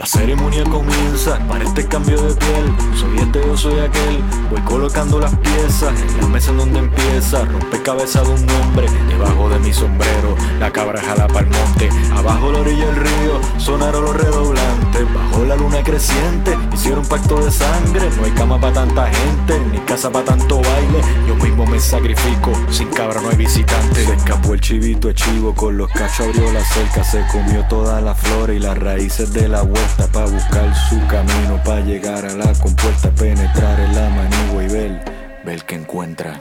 La 0.00 0.06
ceremonia 0.06 0.64
comienza, 0.64 1.38
para 1.46 1.62
este 1.62 1.86
cambio 1.86 2.16
de 2.22 2.34
piel. 2.34 2.74
Soy 2.98 3.18
este, 3.18 3.38
yo 3.46 3.54
soy 3.54 3.80
aquel. 3.80 4.24
Voy 4.48 4.58
colocando 4.62 5.20
las 5.20 5.36
piezas 5.36 5.92
en 6.00 6.20
la 6.22 6.26
mesa 6.26 6.52
en 6.52 6.56
donde 6.56 6.78
empieza. 6.78 7.44
Rompecabezas 7.44 8.26
de 8.26 8.32
un 8.32 8.48
hombre 8.48 8.86
debajo 9.10 9.50
de 9.50 9.58
mi 9.58 9.74
sombrero. 9.74 10.36
La 10.58 10.72
cabra 10.72 11.02
jala 11.02 11.26
pa'l 11.26 11.50
monte. 11.50 11.90
Abajo 12.16 12.50
la 12.50 12.60
orilla 12.60 12.86
del 12.86 12.96
río 12.96 13.40
sonaron 13.58 14.04
los 14.04 14.16
redoblantes. 14.16 15.14
Bajo 15.14 15.44
la 15.44 15.56
luna 15.56 15.82
creciente 15.82 16.56
hicieron 16.90 17.06
pacto 17.06 17.40
de 17.40 17.52
sangre. 17.52 18.10
No 18.16 18.24
hay 18.24 18.32
cama 18.32 18.60
para 18.60 18.72
tanta 18.72 19.06
gente, 19.06 19.60
ni 19.70 19.78
casa 19.80 20.10
para 20.10 20.24
tanto 20.24 20.56
baile. 20.56 21.00
Yo 21.28 21.36
mismo 21.36 21.64
me 21.64 21.78
sacrifico. 21.78 22.52
Sin 22.68 22.88
cabra 22.88 23.20
no 23.20 23.30
hay 23.30 23.36
visitante. 23.36 24.04
Se 24.04 24.14
escapó 24.14 24.54
el 24.54 24.60
chivito 24.60 25.08
el 25.08 25.14
chivo 25.14 25.54
con 25.54 25.76
los 25.76 25.88
cachos 25.92 26.26
abrió 26.26 26.52
la 26.52 26.64
cerca. 26.64 27.04
Se 27.04 27.24
comió 27.30 27.64
toda 27.66 28.00
la 28.00 28.12
flora 28.14 28.52
y 28.54 28.58
las 28.58 28.76
raíces 28.76 29.32
de 29.32 29.46
la 29.46 29.62
vuelta 29.62 30.08
para 30.08 30.26
buscar 30.26 30.74
su 30.88 30.98
camino, 31.06 31.62
para 31.64 31.80
llegar 31.80 32.24
a 32.24 32.34
la 32.34 32.52
compuerta, 32.54 33.08
penetrar 33.10 33.78
en 33.78 33.94
la 33.94 34.10
manigua 34.10 34.64
y 34.64 34.68
ver, 34.68 35.04
ver 35.44 35.64
que 35.64 35.76
encuentra. 35.76 36.40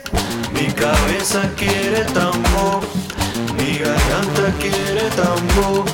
Mi 0.51 0.65
cabeza 0.73 1.43
quiere 1.57 2.05
tambor, 2.05 2.81
mi 3.55 3.77
garganta 3.77 4.51
quiere 4.59 5.09
tambor, 5.15 5.85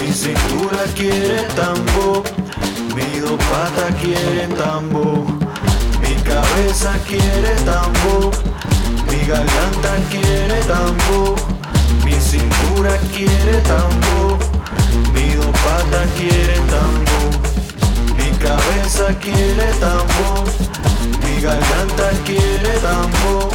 mi 0.00 0.10
cintura 0.10 0.84
quiere 0.94 1.42
tambor, 1.54 2.22
mi 2.94 3.20
dos 3.20 3.38
patas 3.50 3.94
quieren 4.00 4.54
tambor, 4.54 5.24
mi 6.00 6.14
cabeza 6.22 6.92
quiere 7.06 7.54
tambor, 7.64 8.30
mi 9.08 9.18
garganta 9.26 9.92
quiere 10.10 10.60
tambor, 10.66 11.34
mi 12.04 12.14
cintura 12.20 12.96
quiere 13.12 13.60
tambor, 13.62 14.38
mi 15.12 15.34
dos 15.34 15.54
patas 15.64 16.08
quieren 16.16 16.66
tambor, 16.74 17.30
mi 18.16 18.30
cabeza 18.38 19.06
quiere 19.20 19.72
tambor. 19.80 20.44
Mi 21.34 21.40
garganta 21.40 22.10
quiere 22.24 22.78
tambor, 22.80 23.50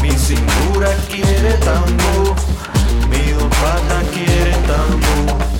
mi 0.00 0.10
cintura 0.10 0.88
quiere 1.08 1.52
tambor, 1.64 2.34
mi 3.08 3.32
dos 3.32 3.50
patas 3.60 4.04
quieren 4.12 4.62
tambor. 4.62 5.55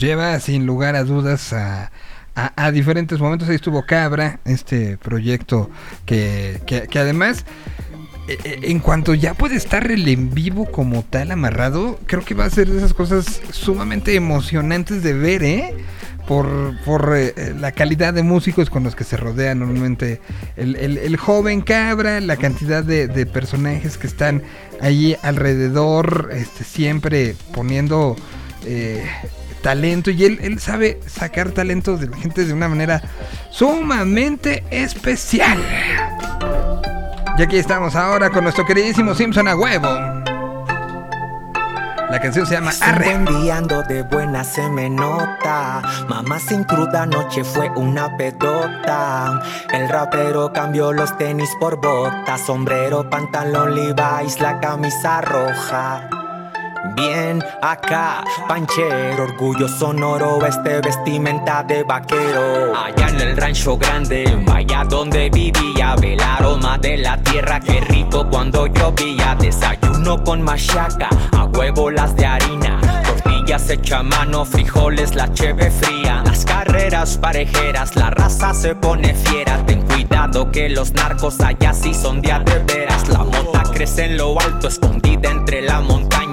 Lleva 0.00 0.40
sin 0.40 0.64
lugar 0.64 0.96
a 0.96 1.04
dudas 1.04 1.52
a, 1.52 1.92
a- 2.34 2.52
diferentes 2.70 3.18
momentos. 3.20 3.48
Ahí 3.50 3.56
estuvo 3.56 3.84
Cabra, 3.84 4.40
este 4.46 4.96
proyecto 4.96 5.68
que, 6.06 6.58
que- 6.66 6.88
además, 6.98 7.44
eh, 8.26 8.38
eh, 8.44 8.58
en 8.62 8.78
cuanto 8.78 9.12
ya 9.12 9.34
puede 9.34 9.56
estar 9.56 9.90
el 9.90 10.08
en 10.08 10.32
vivo 10.32 10.64
como 10.72 11.02
tal 11.02 11.30
amarrado, 11.32 11.98
creo 12.06 12.24
que 12.24 12.32
va 12.34 12.46
a 12.46 12.50
ser 12.50 12.68
de 12.70 12.78
esas 12.78 12.94
cosas 12.94 13.42
sumamente 13.52 14.14
emocionantes 14.14 15.02
de 15.02 15.12
ver, 15.12 15.42
¿eh? 15.42 15.74
Por, 16.26 16.80
por 16.84 17.12
eh, 17.16 17.54
la 17.58 17.72
calidad 17.72 18.14
de 18.14 18.22
músicos 18.22 18.70
con 18.70 18.84
los 18.84 18.94
que 18.94 19.04
se 19.04 19.16
rodea 19.18 19.54
normalmente 19.54 20.20
el, 20.56 20.76
el- 20.76 20.96
joven 21.18 21.60
Cabra, 21.60 22.20
la 22.20 22.36
cantidad 22.36 22.82
de, 22.84 23.06
personajes 23.26 23.98
que 23.98 24.06
están 24.06 24.42
allí 24.80 25.16
alrededor, 25.22 26.30
este, 26.32 26.62
siempre 26.64 27.34
poniendo 27.52 28.16
talento 29.62 30.10
y 30.10 30.24
él, 30.24 30.38
él 30.42 30.58
sabe 30.58 31.00
sacar 31.06 31.50
talento 31.50 31.96
de 31.96 32.08
la 32.08 32.16
gente 32.16 32.44
de 32.44 32.52
una 32.52 32.68
manera 32.68 33.02
sumamente 33.50 34.64
especial. 34.70 35.58
Y 37.38 37.42
aquí 37.42 37.56
estamos 37.56 37.96
ahora 37.96 38.30
con 38.30 38.44
nuestro 38.44 38.66
queridísimo 38.66 39.14
Simpson 39.14 39.48
a 39.48 39.56
huevo. 39.56 39.88
La 42.10 42.20
canción 42.20 42.44
se 42.44 42.54
llama 42.54 42.72
Arre. 42.80 43.12
ando 43.52 43.84
de 43.84 44.02
buena 44.02 44.42
se 44.42 44.68
me 44.68 44.90
nota. 44.90 45.80
Mamá 46.08 46.40
sin 46.40 46.64
cruda 46.64 47.04
anoche 47.04 47.44
fue 47.44 47.70
una 47.70 48.16
pedota. 48.16 49.40
El 49.72 49.88
rapero 49.88 50.52
cambió 50.52 50.92
los 50.92 51.16
tenis 51.18 51.50
por 51.60 51.80
botas, 51.80 52.40
sombrero, 52.40 53.08
pantalón 53.08 53.76
Levi's, 53.76 54.40
la 54.40 54.58
camisa 54.58 55.20
roja. 55.20 56.29
Bien 56.96 57.44
acá, 57.60 58.24
panchero, 58.48 59.24
orgullo 59.24 59.68
sonoro, 59.68 60.44
este 60.46 60.80
vestimenta 60.80 61.62
de 61.62 61.82
vaquero. 61.82 62.74
Allá 62.74 63.08
en 63.08 63.20
el 63.20 63.36
rancho 63.36 63.76
grande, 63.76 64.42
vaya 64.46 64.84
donde 64.84 65.28
vivía, 65.28 65.94
ve 66.00 66.14
el 66.14 66.22
aroma 66.22 66.78
de 66.78 66.96
la 66.96 67.18
tierra, 67.18 67.60
qué 67.60 67.80
rico 67.80 68.26
cuando 68.30 68.66
llovía. 68.66 69.36
Desayuno 69.38 70.24
con 70.24 70.40
machaca, 70.40 71.10
a 71.36 71.44
huevo 71.44 71.90
las 71.90 72.16
de 72.16 72.24
harina. 72.24 72.80
Tortillas 73.04 73.68
hecha 73.68 74.02
mano, 74.02 74.46
frijoles, 74.46 75.14
la 75.14 75.30
cheve 75.34 75.70
fría. 75.70 76.22
Las 76.24 76.46
carreras 76.46 77.18
parejeras, 77.18 77.94
la 77.94 78.08
raza 78.10 78.54
se 78.54 78.74
pone 78.74 79.14
fiera. 79.14 79.58
Ten 79.66 79.82
cuidado 79.82 80.50
que 80.50 80.70
los 80.70 80.94
narcos 80.94 81.40
allá 81.40 81.74
sí 81.74 81.92
son 81.92 82.22
de 82.22 82.32
veras. 82.66 83.06
La 83.10 83.18
mota 83.18 83.62
crece 83.70 84.06
en 84.06 84.16
lo 84.16 84.40
alto, 84.40 84.68
escondida 84.68 85.30
entre 85.30 85.60
la 85.60 85.80
montaña. 85.80 86.29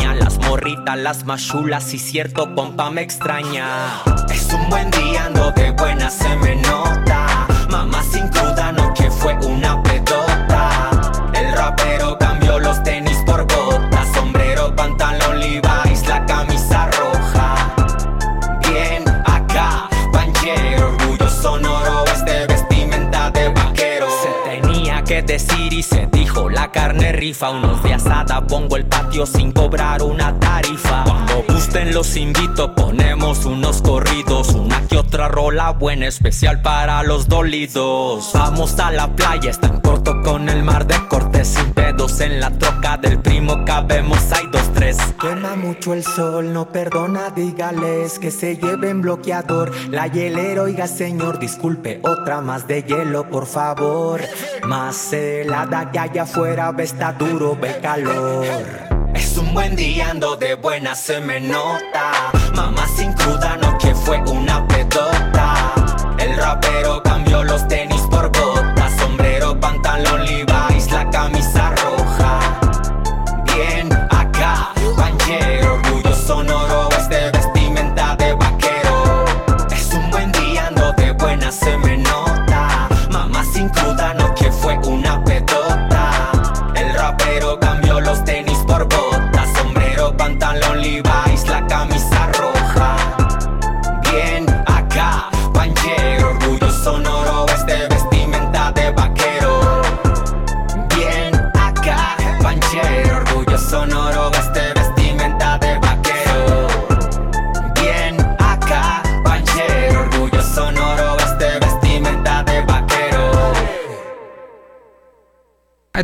Las 0.97 1.23
machulas 1.25 1.93
y 1.93 1.99
cierto 1.99 2.53
pompa 2.53 2.89
me 2.89 3.01
extraña. 3.01 4.01
Es 4.29 4.51
un 4.51 4.69
buen 4.69 4.89
día, 4.91 5.25
ando 5.25 5.51
de 5.51 5.71
buena, 5.71 6.09
se 6.09 6.35
me 6.37 6.55
nota. 6.55 7.47
Mamá 7.69 8.01
sin 8.03 8.27
cruda, 8.29 8.71
noche 8.71 9.09
fue 9.11 9.33
una 9.45 9.81
pedota. 9.83 10.89
El 11.33 11.53
rapero 11.53 12.17
cambió 12.17 12.59
los 12.59 12.81
tenis 12.83 13.17
por 13.25 13.43
botas, 13.43 14.11
sombrero, 14.13 14.75
pantalón 14.75 15.39
Levi's, 15.39 16.07
la 16.07 16.25
camisa 16.25 16.89
roja. 16.91 17.75
Bien 18.67 19.03
acá, 19.25 19.87
panchero, 20.11 20.87
orgullo 20.87 21.29
sonoro, 21.29 22.03
este 22.05 22.47
vestimenta 22.47 23.29
de 23.31 23.49
vaquero. 23.49 24.07
Se 24.09 24.49
tenía 24.49 25.03
que 25.03 25.07
que 25.07 25.21
decir 25.21 25.71
y 25.71 25.83
se 25.83 26.07
la 26.49 26.71
carne 26.71 27.11
rifa. 27.11 27.49
Unos 27.49 27.81
de 27.83 27.93
asada 27.93 28.45
pongo 28.45 28.77
el 28.77 28.85
patio 28.85 29.25
sin 29.25 29.51
cobrar 29.51 30.01
una 30.03 30.39
tarifa. 30.39 31.03
Cuando 31.03 31.43
gusten 31.47 31.93
los 31.93 32.15
invito, 32.15 32.73
ponemos 32.75 33.45
unos 33.45 33.81
corridos, 33.81 34.49
una 34.49 34.85
que 34.87 34.97
otra 34.97 35.27
rola 35.27 35.71
buena 35.71 36.07
especial 36.07 36.61
para 36.61 37.03
los 37.03 37.27
dolidos. 37.27 38.31
Vamos 38.33 38.79
a 38.79 38.91
la 38.91 39.07
playa, 39.15 39.49
es 39.49 39.59
tan 39.59 39.81
corto 39.81 40.21
con 40.21 40.49
el 40.49 40.63
mar 40.63 40.85
de 40.85 40.95
cortes 41.07 41.47
sin 41.49 41.73
pedos 41.73 42.19
en 42.21 42.39
la 42.39 42.51
troca 42.51 42.97
del 42.97 43.19
primo 43.19 43.63
cabemos 43.65 44.19
hay 44.31 44.47
dos 44.47 44.73
tres. 44.73 44.97
Quema 45.19 45.55
mucho 45.55 45.93
el 45.93 46.03
sol, 46.03 46.53
no 46.53 46.69
perdona, 46.69 47.29
dígales 47.29 48.19
que 48.19 48.31
se 48.31 48.57
lleven 48.57 49.01
bloqueador. 49.01 49.71
La 49.89 50.07
hielera, 50.07 50.63
oiga 50.63 50.87
señor, 50.87 51.39
disculpe, 51.39 51.99
otra 52.03 52.41
más 52.41 52.67
de 52.67 52.83
hielo, 52.83 53.29
por 53.29 53.45
favor. 53.45 54.21
Más 54.67 55.13
helada 55.13 55.89
que 55.93 55.97
allá 55.97 56.23
afuera, 56.23 56.73
ve 56.73 56.83
está 56.83 57.13
duro, 57.13 57.55
ve 57.55 57.79
calor. 57.81 58.45
Es 59.13 59.37
un 59.37 59.53
buen 59.53 59.77
día, 59.77 60.09
ando 60.09 60.35
de 60.35 60.55
buena, 60.55 60.93
se 60.93 61.21
me 61.21 61.39
nota. 61.39 62.33
Mamá 62.53 62.85
sin 62.97 63.13
cruda, 63.13 63.55
no 63.61 63.77
que 63.77 63.95
fue 63.95 64.17
una 64.29 64.67
pedota. 64.67 65.36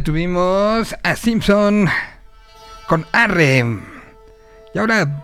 Tuvimos 0.03 0.95
a 1.01 1.15
Simpson 1.15 1.87
con 2.87 3.05
Arre. 3.13 3.65
Y 4.73 4.77
ahora, 4.77 5.23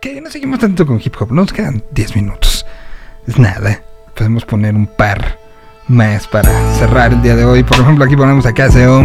que 0.00 0.20
no 0.20 0.30
seguimos 0.30 0.60
tanto 0.60 0.86
con 0.86 1.00
hip 1.04 1.14
hop, 1.18 1.32
nos 1.32 1.52
quedan 1.52 1.82
10 1.90 2.16
minutos. 2.16 2.64
Es 3.26 3.38
nada. 3.38 3.82
Podemos 4.14 4.44
poner 4.44 4.74
un 4.74 4.86
par 4.86 5.38
más 5.88 6.28
para 6.28 6.50
cerrar 6.74 7.12
el 7.12 7.22
día 7.22 7.34
de 7.34 7.44
hoy. 7.44 7.64
Por 7.64 7.80
ejemplo, 7.80 8.04
aquí 8.04 8.16
ponemos 8.16 8.46
a 8.46 8.54
Caseo. 8.54 9.04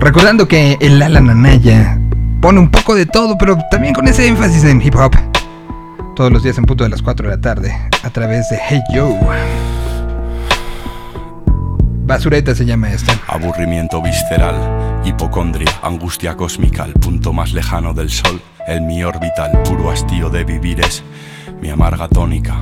Recordando 0.00 0.48
que 0.48 0.78
el 0.80 1.00
Alan 1.02 1.30
Anaya 1.30 1.98
pone 2.40 2.58
un 2.58 2.70
poco 2.70 2.94
de 2.94 3.06
todo, 3.06 3.36
pero 3.38 3.56
también 3.70 3.94
con 3.94 4.08
ese 4.08 4.26
énfasis 4.26 4.64
en 4.64 4.80
hip 4.80 4.96
hop. 4.96 5.14
Todos 6.16 6.32
los 6.32 6.42
días 6.42 6.58
en 6.58 6.64
punto 6.64 6.84
de 6.84 6.90
las 6.90 7.02
4 7.02 7.28
de 7.28 7.36
la 7.36 7.40
tarde, 7.40 7.74
a 8.02 8.10
través 8.10 8.48
de 8.48 8.58
Hey 8.68 8.82
Yo. 8.92 9.16
Basureta 12.04 12.54
se 12.54 12.66
llama 12.66 12.92
esta. 12.92 13.18
Aburrimiento 13.28 14.02
visceral, 14.02 15.00
hipocondria, 15.04 15.70
angustia 15.82 16.36
cósmica, 16.36 16.84
el 16.84 16.94
punto 16.94 17.32
más 17.32 17.52
lejano 17.52 17.94
del 17.94 18.10
sol, 18.10 18.40
el 18.66 18.82
mi 18.82 19.04
orbital, 19.04 19.62
puro 19.62 19.90
hastío 19.90 20.28
de 20.28 20.42
vivir 20.42 20.80
es 20.80 21.02
mi 21.60 21.70
amarga 21.70 22.08
tónica. 22.08 22.56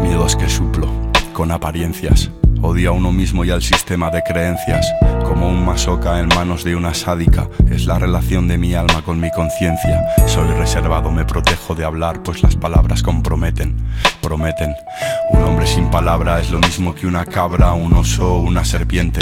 Miedos 0.00 0.36
que 0.36 0.48
suplo, 0.48 0.88
con 1.32 1.50
apariencias, 1.50 2.30
odio 2.62 2.90
a 2.90 2.92
uno 2.92 3.12
mismo 3.12 3.44
y 3.44 3.50
al 3.50 3.62
sistema 3.62 4.10
de 4.10 4.22
creencias, 4.22 4.86
como 5.24 5.48
un 5.48 5.64
masoca 5.64 6.18
en 6.20 6.28
manos 6.28 6.64
de 6.64 6.76
una 6.76 6.94
sádica, 6.94 7.48
es 7.70 7.86
la 7.86 7.98
relación 7.98 8.48
de 8.48 8.58
mi 8.58 8.74
alma 8.74 9.02
con 9.02 9.20
mi 9.20 9.30
conciencia. 9.30 10.04
Soy 10.26 10.48
reservado, 10.48 11.10
me 11.10 11.24
protejo 11.24 11.74
de 11.74 11.84
hablar, 11.84 12.22
pues 12.22 12.42
las 12.42 12.56
palabras 12.56 13.02
comprometen, 13.02 13.76
prometen. 14.22 14.74
Un 15.30 15.42
hombre 15.42 15.66
sin 15.66 15.90
palabra 15.90 16.40
es 16.40 16.50
lo 16.50 16.58
mismo 16.60 16.94
que 16.94 17.06
una 17.06 17.24
cabra, 17.24 17.72
un 17.72 17.92
oso 17.92 18.34
o 18.34 18.40
una 18.40 18.64
serpiente. 18.64 19.20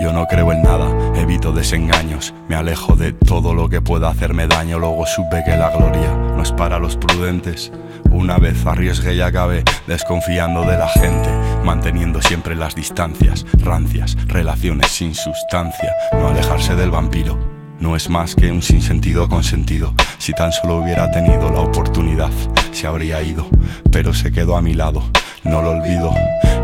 Yo 0.00 0.12
no 0.12 0.26
creo 0.26 0.52
en 0.52 0.62
nada, 0.62 0.88
evito 1.14 1.52
desengaños, 1.52 2.34
me 2.48 2.56
alejo 2.56 2.96
de 2.96 3.12
todo 3.12 3.54
lo 3.54 3.68
que 3.68 3.80
pueda 3.80 4.08
hacerme 4.08 4.46
daño, 4.46 4.78
luego 4.78 5.06
supe 5.06 5.44
que 5.44 5.56
la 5.56 5.70
gloria 5.70 6.12
no 6.36 6.42
es 6.42 6.50
para 6.52 6.78
los 6.78 6.96
prudentes. 6.96 7.70
Una 8.10 8.38
vez 8.38 8.66
arriesgué 8.66 9.14
y 9.14 9.20
acabé 9.20 9.62
desconfiando 9.86 10.62
de 10.62 10.76
la 10.76 10.88
gente, 10.88 11.30
manteniendo 11.64 12.20
siempre 12.20 12.54
las 12.54 12.74
distancias, 12.74 13.46
rancias, 13.58 14.16
relaciones 14.26 14.90
sin 14.90 15.14
sustancia, 15.14 15.92
no 16.12 16.28
alejarse 16.28 16.74
del 16.74 16.90
vampiro. 16.90 17.38
No 17.80 17.96
es 17.96 18.08
más 18.08 18.36
que 18.36 18.52
un 18.52 18.62
sinsentido 18.62 19.28
consentido. 19.28 19.92
Si 20.18 20.32
tan 20.32 20.52
solo 20.52 20.76
hubiera 20.76 21.10
tenido 21.10 21.50
la 21.50 21.60
oportunidad, 21.60 22.30
se 22.70 22.86
habría 22.86 23.20
ido, 23.22 23.48
pero 23.90 24.14
se 24.14 24.30
quedó 24.30 24.56
a 24.56 24.62
mi 24.62 24.74
lado. 24.74 25.02
No 25.42 25.62
lo 25.62 25.70
olvido. 25.70 26.14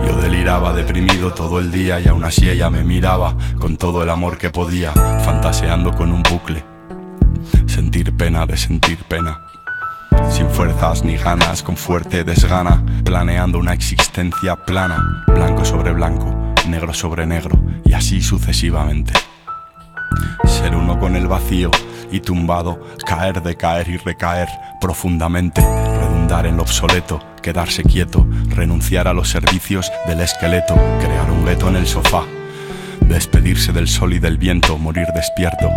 Yo 0.07 0.17
deliraba 0.21 0.73
deprimido 0.73 1.33
todo 1.35 1.59
el 1.59 1.73
día 1.73 1.99
y 1.99 2.07
aún 2.07 2.23
así 2.23 2.49
ella 2.49 2.71
me 2.71 2.85
miraba 2.85 3.37
con 3.59 3.77
todo 3.77 4.05
el 4.05 4.11
amor 4.11 4.39
que 4.39 4.51
podía, 4.51 4.93
fantaseando 4.93 5.93
con 5.93 6.13
un 6.13 6.23
bucle. 6.23 6.65
Sentir 7.67 8.17
pena 8.17 8.47
de 8.47 8.57
sentir 8.57 8.99
pena. 9.09 9.48
Sin 10.31 10.49
fuerzas 10.51 11.05
ni 11.05 11.17
ganas, 11.17 11.63
con 11.63 11.77
fuerte 11.77 12.25
desgana, 12.25 12.85
planeando 13.05 13.59
una 13.59 13.73
existencia 13.73 14.57
plana, 14.57 15.25
blanco 15.27 15.65
sobre 15.65 15.93
blanco, 15.93 16.55
negro 16.69 16.95
sobre 16.95 17.27
negro, 17.27 17.59
y 17.85 17.93
así 17.93 18.23
sucesivamente. 18.23 19.13
Ser 20.45 20.75
uno 20.77 20.99
con 20.99 21.17
el 21.17 21.27
vacío 21.27 21.71
y 22.11 22.21
tumbado, 22.21 22.81
caer 23.07 23.43
de 23.43 23.57
caer 23.57 23.89
y 23.89 23.97
recaer 23.97 24.49
profundamente, 24.81 25.61
redundar 25.61 26.47
en 26.47 26.57
lo 26.57 26.63
obsoleto, 26.63 27.21
quedarse 27.43 27.83
quieto, 27.83 28.27
renunciar 28.49 29.09
a 29.09 29.13
los 29.13 29.29
servicios 29.29 29.91
del 30.07 30.21
esqueleto, 30.21 30.75
crear 31.01 31.31
un 31.31 31.45
gueto 31.45 31.69
en 31.69 31.77
el 31.77 31.87
sofá, 31.87 32.25
despedirse 33.01 33.73
del 33.73 33.89
sol 33.89 34.15
y 34.15 34.19
del 34.19 34.39
viento, 34.39 34.79
morir 34.79 35.07
despierto, 35.15 35.71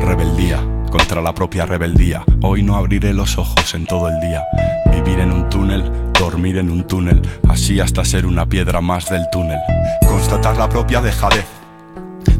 rebeldía 0.00 0.75
contra 0.96 1.20
la 1.20 1.34
propia 1.34 1.66
rebeldía. 1.66 2.24
Hoy 2.40 2.62
no 2.62 2.74
abriré 2.74 3.12
los 3.12 3.36
ojos 3.36 3.74
en 3.74 3.84
todo 3.84 4.08
el 4.08 4.18
día, 4.20 4.42
vivir 4.90 5.20
en 5.20 5.30
un 5.30 5.48
túnel, 5.50 5.84
dormir 6.18 6.56
en 6.56 6.70
un 6.70 6.86
túnel, 6.86 7.20
así 7.50 7.80
hasta 7.80 8.02
ser 8.02 8.24
una 8.24 8.46
piedra 8.46 8.80
más 8.80 9.10
del 9.10 9.28
túnel, 9.30 9.58
constatar 10.08 10.56
la 10.56 10.68
propia 10.70 11.02
dejadez 11.02 11.44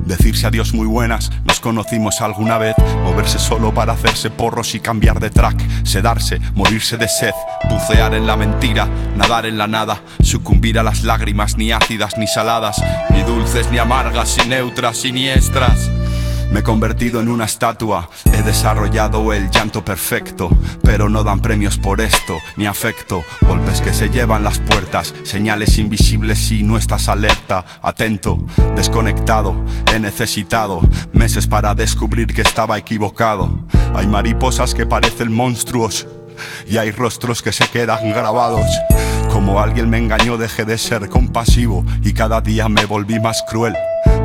Decirse 0.07 0.47
adiós 0.47 0.73
muy 0.73 0.87
buenas, 0.87 1.33
nos 1.45 1.59
conocimos 1.59 2.21
alguna 2.21 2.59
vez. 2.59 2.77
Moverse 3.03 3.41
solo 3.41 3.75
para 3.75 3.95
hacerse 3.95 4.31
porros 4.31 4.77
y 4.77 4.81
cambiar 4.81 5.19
de 5.19 5.31
track. 5.31 5.61
Sedarse, 5.85 6.41
morirse 6.55 6.97
de 6.97 7.09
sed, 7.09 7.33
bucear 7.69 8.15
en 8.15 8.25
la 8.25 8.37
mentira, 8.37 8.89
nadar 9.17 9.47
en 9.47 9.59
la 9.59 9.67
nada. 9.67 10.01
Sucumbir 10.23 10.79
a 10.79 10.85
las 10.85 11.03
lágrimas, 11.03 11.57
ni 11.57 11.73
ácidas 11.73 12.17
ni 12.19 12.29
saladas, 12.29 12.81
ni 13.11 13.23
dulces 13.23 13.69
ni 13.73 13.79
amargas, 13.79 14.39
ni 14.39 14.51
neutras, 14.51 14.97
siniestras. 14.97 15.91
Me 16.57 16.61
he 16.61 16.63
convertido 16.63 17.21
en 17.21 17.29
una 17.29 17.45
estatua, 17.45 18.09
he 18.33 18.41
desarrollado 18.41 19.35
el 19.35 19.51
llanto 19.51 19.85
perfecto, 19.85 20.49
pero 20.83 21.11
no 21.11 21.23
dan 21.23 21.41
premios 21.41 21.77
por 21.77 22.01
esto, 22.01 22.39
ni 22.57 22.65
afecto, 22.65 23.23
golpes 23.43 23.83
que 23.83 23.93
se 23.93 24.09
llevan 24.09 24.43
las 24.43 24.59
puertas, 24.61 25.13
señales 25.23 25.77
invisibles 25.77 26.39
si 26.39 26.63
no 26.63 26.79
estás 26.79 27.11
alerta, 27.11 27.63
atento, 27.83 28.39
desconectado, 28.75 29.55
he 29.95 29.99
necesitado 29.99 30.81
meses 31.13 31.47
para 31.47 31.75
descubrir 31.75 32.29
que 32.29 32.41
estaba 32.41 32.79
equivocado. 32.79 33.51
Hay 33.95 34.07
mariposas 34.07 34.73
que 34.73 34.87
parecen 34.87 35.35
monstruos 35.35 36.07
y 36.67 36.79
hay 36.79 36.91
rostros 36.91 37.43
que 37.43 37.53
se 37.53 37.69
quedan 37.69 38.13
grabados. 38.13 38.67
Como 39.37 39.61
alguien 39.61 39.91
me 39.91 39.99
engañó 39.99 40.39
dejé 40.39 40.65
de 40.65 40.79
ser 40.79 41.11
compasivo 41.11 41.85
y 42.03 42.15
cada 42.15 42.41
día 42.41 42.71
me 42.71 42.87
volví 42.87 43.21
más 43.21 43.45
cruel. 43.47 43.77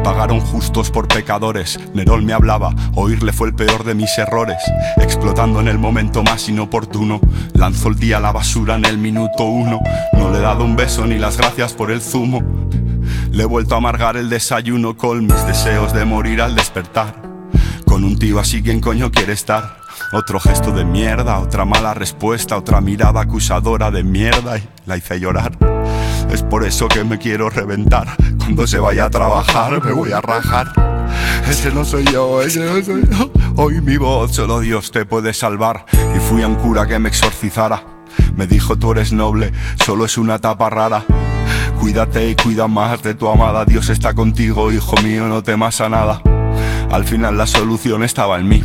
Pagaron 0.05 0.39
justos 0.39 0.89
por 0.89 1.09
pecadores, 1.09 1.77
Nerón 1.93 2.23
me 2.23 2.31
hablaba, 2.31 2.73
oírle 2.95 3.33
fue 3.33 3.49
el 3.49 3.53
peor 3.53 3.83
de 3.83 3.93
mis 3.93 4.17
errores. 4.17 4.63
Explotando 5.01 5.59
en 5.59 5.67
el 5.67 5.77
momento 5.77 6.23
más 6.23 6.47
inoportuno, 6.47 7.19
lanzó 7.51 7.89
el 7.89 7.99
día 7.99 8.17
a 8.17 8.19
la 8.21 8.31
basura 8.31 8.75
en 8.75 8.85
el 8.85 8.97
minuto 8.97 9.43
uno. 9.43 9.81
No 10.13 10.31
le 10.31 10.38
he 10.38 10.41
dado 10.41 10.63
un 10.63 10.77
beso 10.77 11.05
ni 11.05 11.17
las 11.17 11.35
gracias 11.35 11.73
por 11.73 11.91
el 11.91 12.01
zumo. 12.01 12.41
Le 13.31 13.43
he 13.43 13.45
vuelto 13.45 13.75
a 13.75 13.79
amargar 13.79 14.15
el 14.15 14.29
desayuno 14.29 14.95
con 14.95 15.27
mis 15.27 15.45
deseos 15.45 15.91
de 15.91 16.05
morir 16.05 16.41
al 16.41 16.55
despertar. 16.55 17.21
Con 17.85 18.05
un 18.05 18.17
tío 18.17 18.39
así, 18.39 18.63
¿quién 18.63 18.79
coño 18.79 19.11
quiere 19.11 19.33
estar? 19.33 19.80
Otro 20.13 20.41
gesto 20.41 20.71
de 20.71 20.83
mierda, 20.83 21.39
otra 21.39 21.63
mala 21.63 21.93
respuesta, 21.93 22.57
otra 22.57 22.81
mirada 22.81 23.21
acusadora 23.21 23.91
de 23.91 24.03
mierda 24.03 24.57
y 24.57 24.67
la 24.85 24.97
hice 24.97 25.21
llorar. 25.21 25.57
Es 26.29 26.43
por 26.43 26.65
eso 26.65 26.89
que 26.89 27.05
me 27.05 27.17
quiero 27.17 27.49
reventar. 27.49 28.17
Cuando 28.38 28.67
se 28.67 28.77
vaya 28.79 29.05
a 29.05 29.09
trabajar 29.09 29.81
me 29.81 29.93
voy 29.93 30.11
a 30.11 30.19
rajar. 30.19 30.73
Ese 31.49 31.71
no 31.71 31.85
soy 31.85 32.03
yo, 32.11 32.41
ese 32.41 32.59
no 32.59 32.83
soy 32.83 33.07
yo. 33.09 33.31
Hoy 33.55 33.79
mi 33.79 33.95
voz, 33.95 34.35
solo 34.35 34.59
Dios 34.59 34.91
te 34.91 35.05
puede 35.05 35.33
salvar. 35.33 35.85
Y 36.13 36.19
fui 36.19 36.41
a 36.41 36.47
un 36.47 36.55
cura 36.55 36.85
que 36.85 36.99
me 36.99 37.07
exorcizara. 37.07 37.81
Me 38.35 38.47
dijo 38.47 38.75
tú 38.75 38.91
eres 38.91 39.13
noble, 39.13 39.53
solo 39.85 40.03
es 40.03 40.17
una 40.17 40.35
etapa 40.35 40.69
rara. 40.69 41.05
Cuídate 41.79 42.29
y 42.29 42.35
cuida 42.35 42.67
más 42.67 43.01
de 43.01 43.13
tu 43.13 43.29
amada. 43.29 43.63
Dios 43.63 43.88
está 43.88 44.13
contigo, 44.13 44.73
hijo 44.73 44.97
mío, 45.03 45.29
no 45.29 45.41
temas 45.41 45.79
a 45.79 45.88
nada. 45.88 46.21
Al 46.91 47.05
final 47.05 47.38
la 47.38 47.47
solución 47.47 48.03
estaba 48.03 48.38
en 48.38 48.49
mí. 48.49 48.61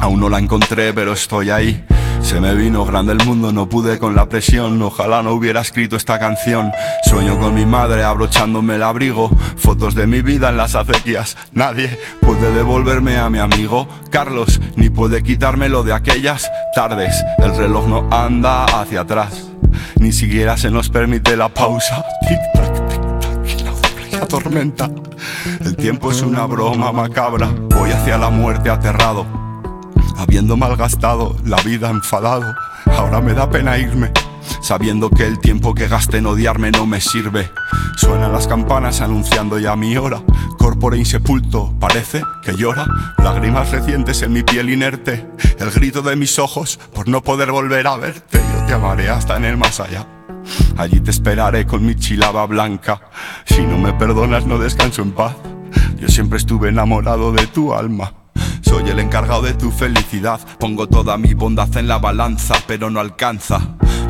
Aún 0.00 0.20
no 0.20 0.28
la 0.28 0.38
encontré, 0.38 0.92
pero 0.92 1.12
estoy 1.12 1.50
ahí. 1.50 1.84
Se 2.22 2.40
me 2.40 2.54
vino 2.54 2.84
grande 2.84 3.12
el 3.12 3.24
mundo, 3.24 3.52
no 3.52 3.68
pude 3.68 3.98
con 3.98 4.14
la 4.14 4.28
presión. 4.28 4.80
Ojalá 4.82 5.22
no 5.22 5.32
hubiera 5.32 5.60
escrito 5.60 5.96
esta 5.96 6.18
canción. 6.18 6.72
Sueño 7.04 7.38
con 7.38 7.54
mi 7.54 7.66
madre 7.66 8.04
abrochándome 8.04 8.76
el 8.76 8.82
abrigo. 8.82 9.30
Fotos 9.56 9.94
de 9.94 10.06
mi 10.06 10.22
vida 10.22 10.50
en 10.50 10.56
las 10.56 10.74
acequias. 10.74 11.36
Nadie 11.52 11.98
puede 12.20 12.52
devolverme 12.52 13.16
a 13.16 13.30
mi 13.30 13.38
amigo 13.38 13.88
Carlos, 14.10 14.60
ni 14.76 14.90
puede 14.90 15.22
quitármelo 15.22 15.82
de 15.82 15.92
aquellas 15.92 16.50
tardes. 16.74 17.22
El 17.38 17.56
reloj 17.56 17.86
no 17.88 18.08
anda 18.10 18.64
hacia 18.64 19.00
atrás. 19.00 19.50
Ni 19.96 20.12
siquiera 20.12 20.56
se 20.56 20.70
nos 20.70 20.88
permite 20.88 21.36
la 21.36 21.48
pausa. 21.48 22.04
Tic-tac, 22.28 23.48
y 23.48 23.62
la 23.62 23.70
doble 23.70 24.10
la 24.12 24.26
tormenta. 24.26 24.90
El 25.64 25.76
tiempo 25.76 26.10
es 26.10 26.22
una 26.22 26.46
broma 26.46 26.92
macabra. 26.92 27.48
Voy 27.70 27.90
hacia 27.90 28.18
la 28.18 28.30
muerte 28.30 28.70
aterrado. 28.70 29.49
Habiendo 30.20 30.58
malgastado 30.58 31.34
la 31.46 31.56
vida 31.62 31.88
enfadado, 31.88 32.54
ahora 32.94 33.22
me 33.22 33.32
da 33.32 33.48
pena 33.48 33.78
irme. 33.78 34.12
Sabiendo 34.60 35.08
que 35.08 35.26
el 35.26 35.38
tiempo 35.38 35.74
que 35.74 35.88
gaste 35.88 36.18
en 36.18 36.26
odiarme 36.26 36.70
no 36.70 36.84
me 36.84 37.00
sirve. 37.00 37.50
Suenan 37.96 38.30
las 38.30 38.46
campanas 38.46 39.00
anunciando 39.00 39.58
ya 39.58 39.74
mi 39.76 39.96
hora. 39.96 40.22
Corpore 40.58 40.98
insepulto, 40.98 41.74
parece 41.80 42.22
que 42.44 42.54
llora. 42.54 42.86
Lágrimas 43.16 43.70
recientes 43.70 44.20
en 44.20 44.34
mi 44.34 44.42
piel 44.42 44.68
inerte. 44.68 45.26
El 45.58 45.70
grito 45.70 46.02
de 46.02 46.16
mis 46.16 46.38
ojos 46.38 46.78
por 46.94 47.08
no 47.08 47.22
poder 47.22 47.50
volver 47.50 47.86
a 47.86 47.96
verte. 47.96 48.42
Yo 48.58 48.66
te 48.66 48.74
amaré 48.74 49.08
hasta 49.08 49.38
en 49.38 49.46
el 49.46 49.56
más 49.56 49.80
allá. 49.80 50.06
Allí 50.76 51.00
te 51.00 51.12
esperaré 51.12 51.66
con 51.66 51.86
mi 51.86 51.96
chilaba 51.96 52.46
blanca. 52.46 53.00
Si 53.46 53.62
no 53.62 53.78
me 53.78 53.94
perdonas, 53.94 54.44
no 54.44 54.58
descanso 54.58 55.00
en 55.00 55.12
paz. 55.12 55.34
Yo 55.96 56.08
siempre 56.08 56.36
estuve 56.36 56.68
enamorado 56.68 57.32
de 57.32 57.46
tu 57.46 57.72
alma. 57.72 58.19
Soy 58.62 58.88
el 58.88 58.98
encargado 59.00 59.42
de 59.42 59.54
tu 59.54 59.70
felicidad. 59.70 60.40
Pongo 60.58 60.86
toda 60.88 61.16
mi 61.16 61.34
bondad 61.34 61.74
en 61.76 61.88
la 61.88 61.98
balanza, 61.98 62.54
pero 62.66 62.90
no 62.90 63.00
alcanza. 63.00 63.60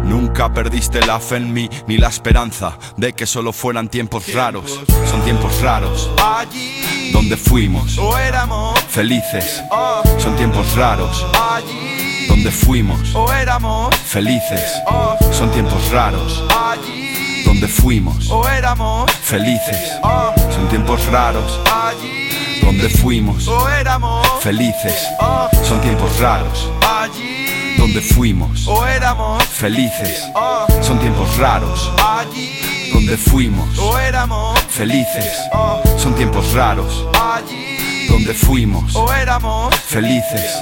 Nunca 0.04 0.52
perdiste 0.52 1.04
la 1.06 1.20
fe 1.20 1.36
en 1.36 1.52
mí 1.52 1.68
ni 1.86 1.96
la 1.98 2.08
esperanza 2.08 2.78
de 2.96 3.12
que 3.12 3.26
solo 3.26 3.52
fueran 3.52 3.88
tiempos 3.88 4.32
raros. 4.32 4.80
Son 5.10 5.20
tiempos 5.22 5.60
raros. 5.60 6.10
Allí 6.22 7.10
Donde 7.12 7.36
fuimos 7.36 7.98
o 7.98 8.16
éramos 8.18 8.78
felices. 8.88 9.62
oh, 9.70 10.02
Son 10.18 10.34
tiempos 10.36 10.74
raros. 10.74 11.24
allí 11.52 12.26
Donde 12.28 12.50
fuimos 12.50 13.14
o 13.14 13.32
éramos 13.32 13.94
felices. 13.96 14.62
oh, 14.86 15.16
Son 15.32 15.50
tiempos 15.52 15.90
raros. 15.90 16.42
allí 16.70 17.42
Donde 17.44 17.68
fuimos 17.68 18.30
o 18.30 18.48
éramos 18.48 19.10
felices. 19.22 19.92
oh, 20.02 20.32
Son 20.52 20.66
tiempos 20.68 21.04
raros. 21.06 21.60
allí 21.86 22.19
Donde 22.62 22.88
fuimos 22.88 23.48
o 23.48 23.68
éramos 23.68 24.26
felices. 24.40 24.94
oh, 25.20 25.48
Son 25.64 25.80
tiempos 25.80 26.18
raros. 26.20 26.68
allí 27.00 27.76
Donde 27.78 28.00
fuimos 28.00 28.66
o 28.68 28.86
éramos 28.86 29.42
felices. 29.44 30.22
oh, 30.34 30.66
Son 30.82 30.98
tiempos 30.98 31.36
raros. 31.38 31.90
allí 32.18 32.90
Donde 32.92 33.16
fuimos 33.16 33.78
o 33.78 33.98
éramos 33.98 34.58
felices. 34.68 35.32
oh, 35.52 35.80
Son 35.98 36.14
tiempos 36.14 36.52
raros. 36.52 37.06
allí 37.14 38.06
Donde 38.08 38.34
fuimos 38.34 38.94
o 38.96 39.12
éramos 39.12 39.74
felices. 39.76 40.52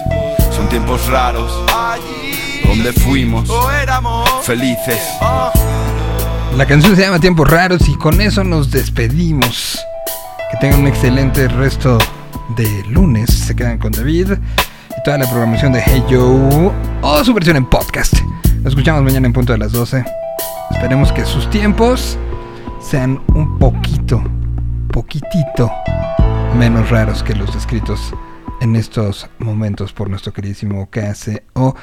Son 0.55 0.69
tiempos 0.69 1.07
raros. 1.07 1.53
allí 1.75 2.61
Donde 2.66 2.93
fuimos 2.93 3.49
o 3.51 3.70
éramos 3.70 4.29
felices. 4.45 5.01
oh, 5.20 5.51
La 6.57 6.66
canción 6.66 6.95
se 6.97 7.03
llama 7.03 7.19
Tiempos 7.20 7.49
Raros 7.51 7.89
y 7.89 7.95
con 7.97 8.20
eso 8.20 8.43
nos 8.45 8.70
despedimos. 8.70 9.79
Que 10.51 10.57
tengan 10.61 10.81
un 10.81 10.87
excelente 10.87 11.47
resto 11.49 11.99
de 12.57 12.85
lunes. 12.85 13.29
Se 13.31 13.55
quedan 13.55 13.79
con 13.79 13.93
David 13.93 14.33
y 14.33 15.03
toda 15.03 15.19
la 15.19 15.29
programación 15.29 15.73
de 15.73 15.83
Hey 15.85 16.03
Joe 16.09 16.73
o 17.03 17.25
su 17.25 17.35
versión 17.35 17.57
en 17.57 17.66
podcast. 17.66 18.15
Nos 18.62 18.73
escuchamos 18.73 19.03
mañana 19.03 19.27
en 19.27 19.35
punto 19.35 19.53
de 19.53 19.59
las 19.59 19.73
12. 19.73 20.05
Esperemos 20.70 21.12
que 21.12 21.27
sus 21.27 21.51
tiempos 21.51 22.19
sean 22.81 23.23
un 23.35 23.59
poquito, 23.59 24.23
poquitito 24.91 25.70
menos 26.57 26.89
raros 26.89 27.23
que 27.23 27.35
los 27.35 27.53
descritos 27.53 28.15
en 28.61 28.75
estos 28.75 29.29
momentos 29.39 29.93
por 29.93 30.09
nuestro 30.09 30.33
queridísimo 30.33 30.89
KCO. 30.91 31.77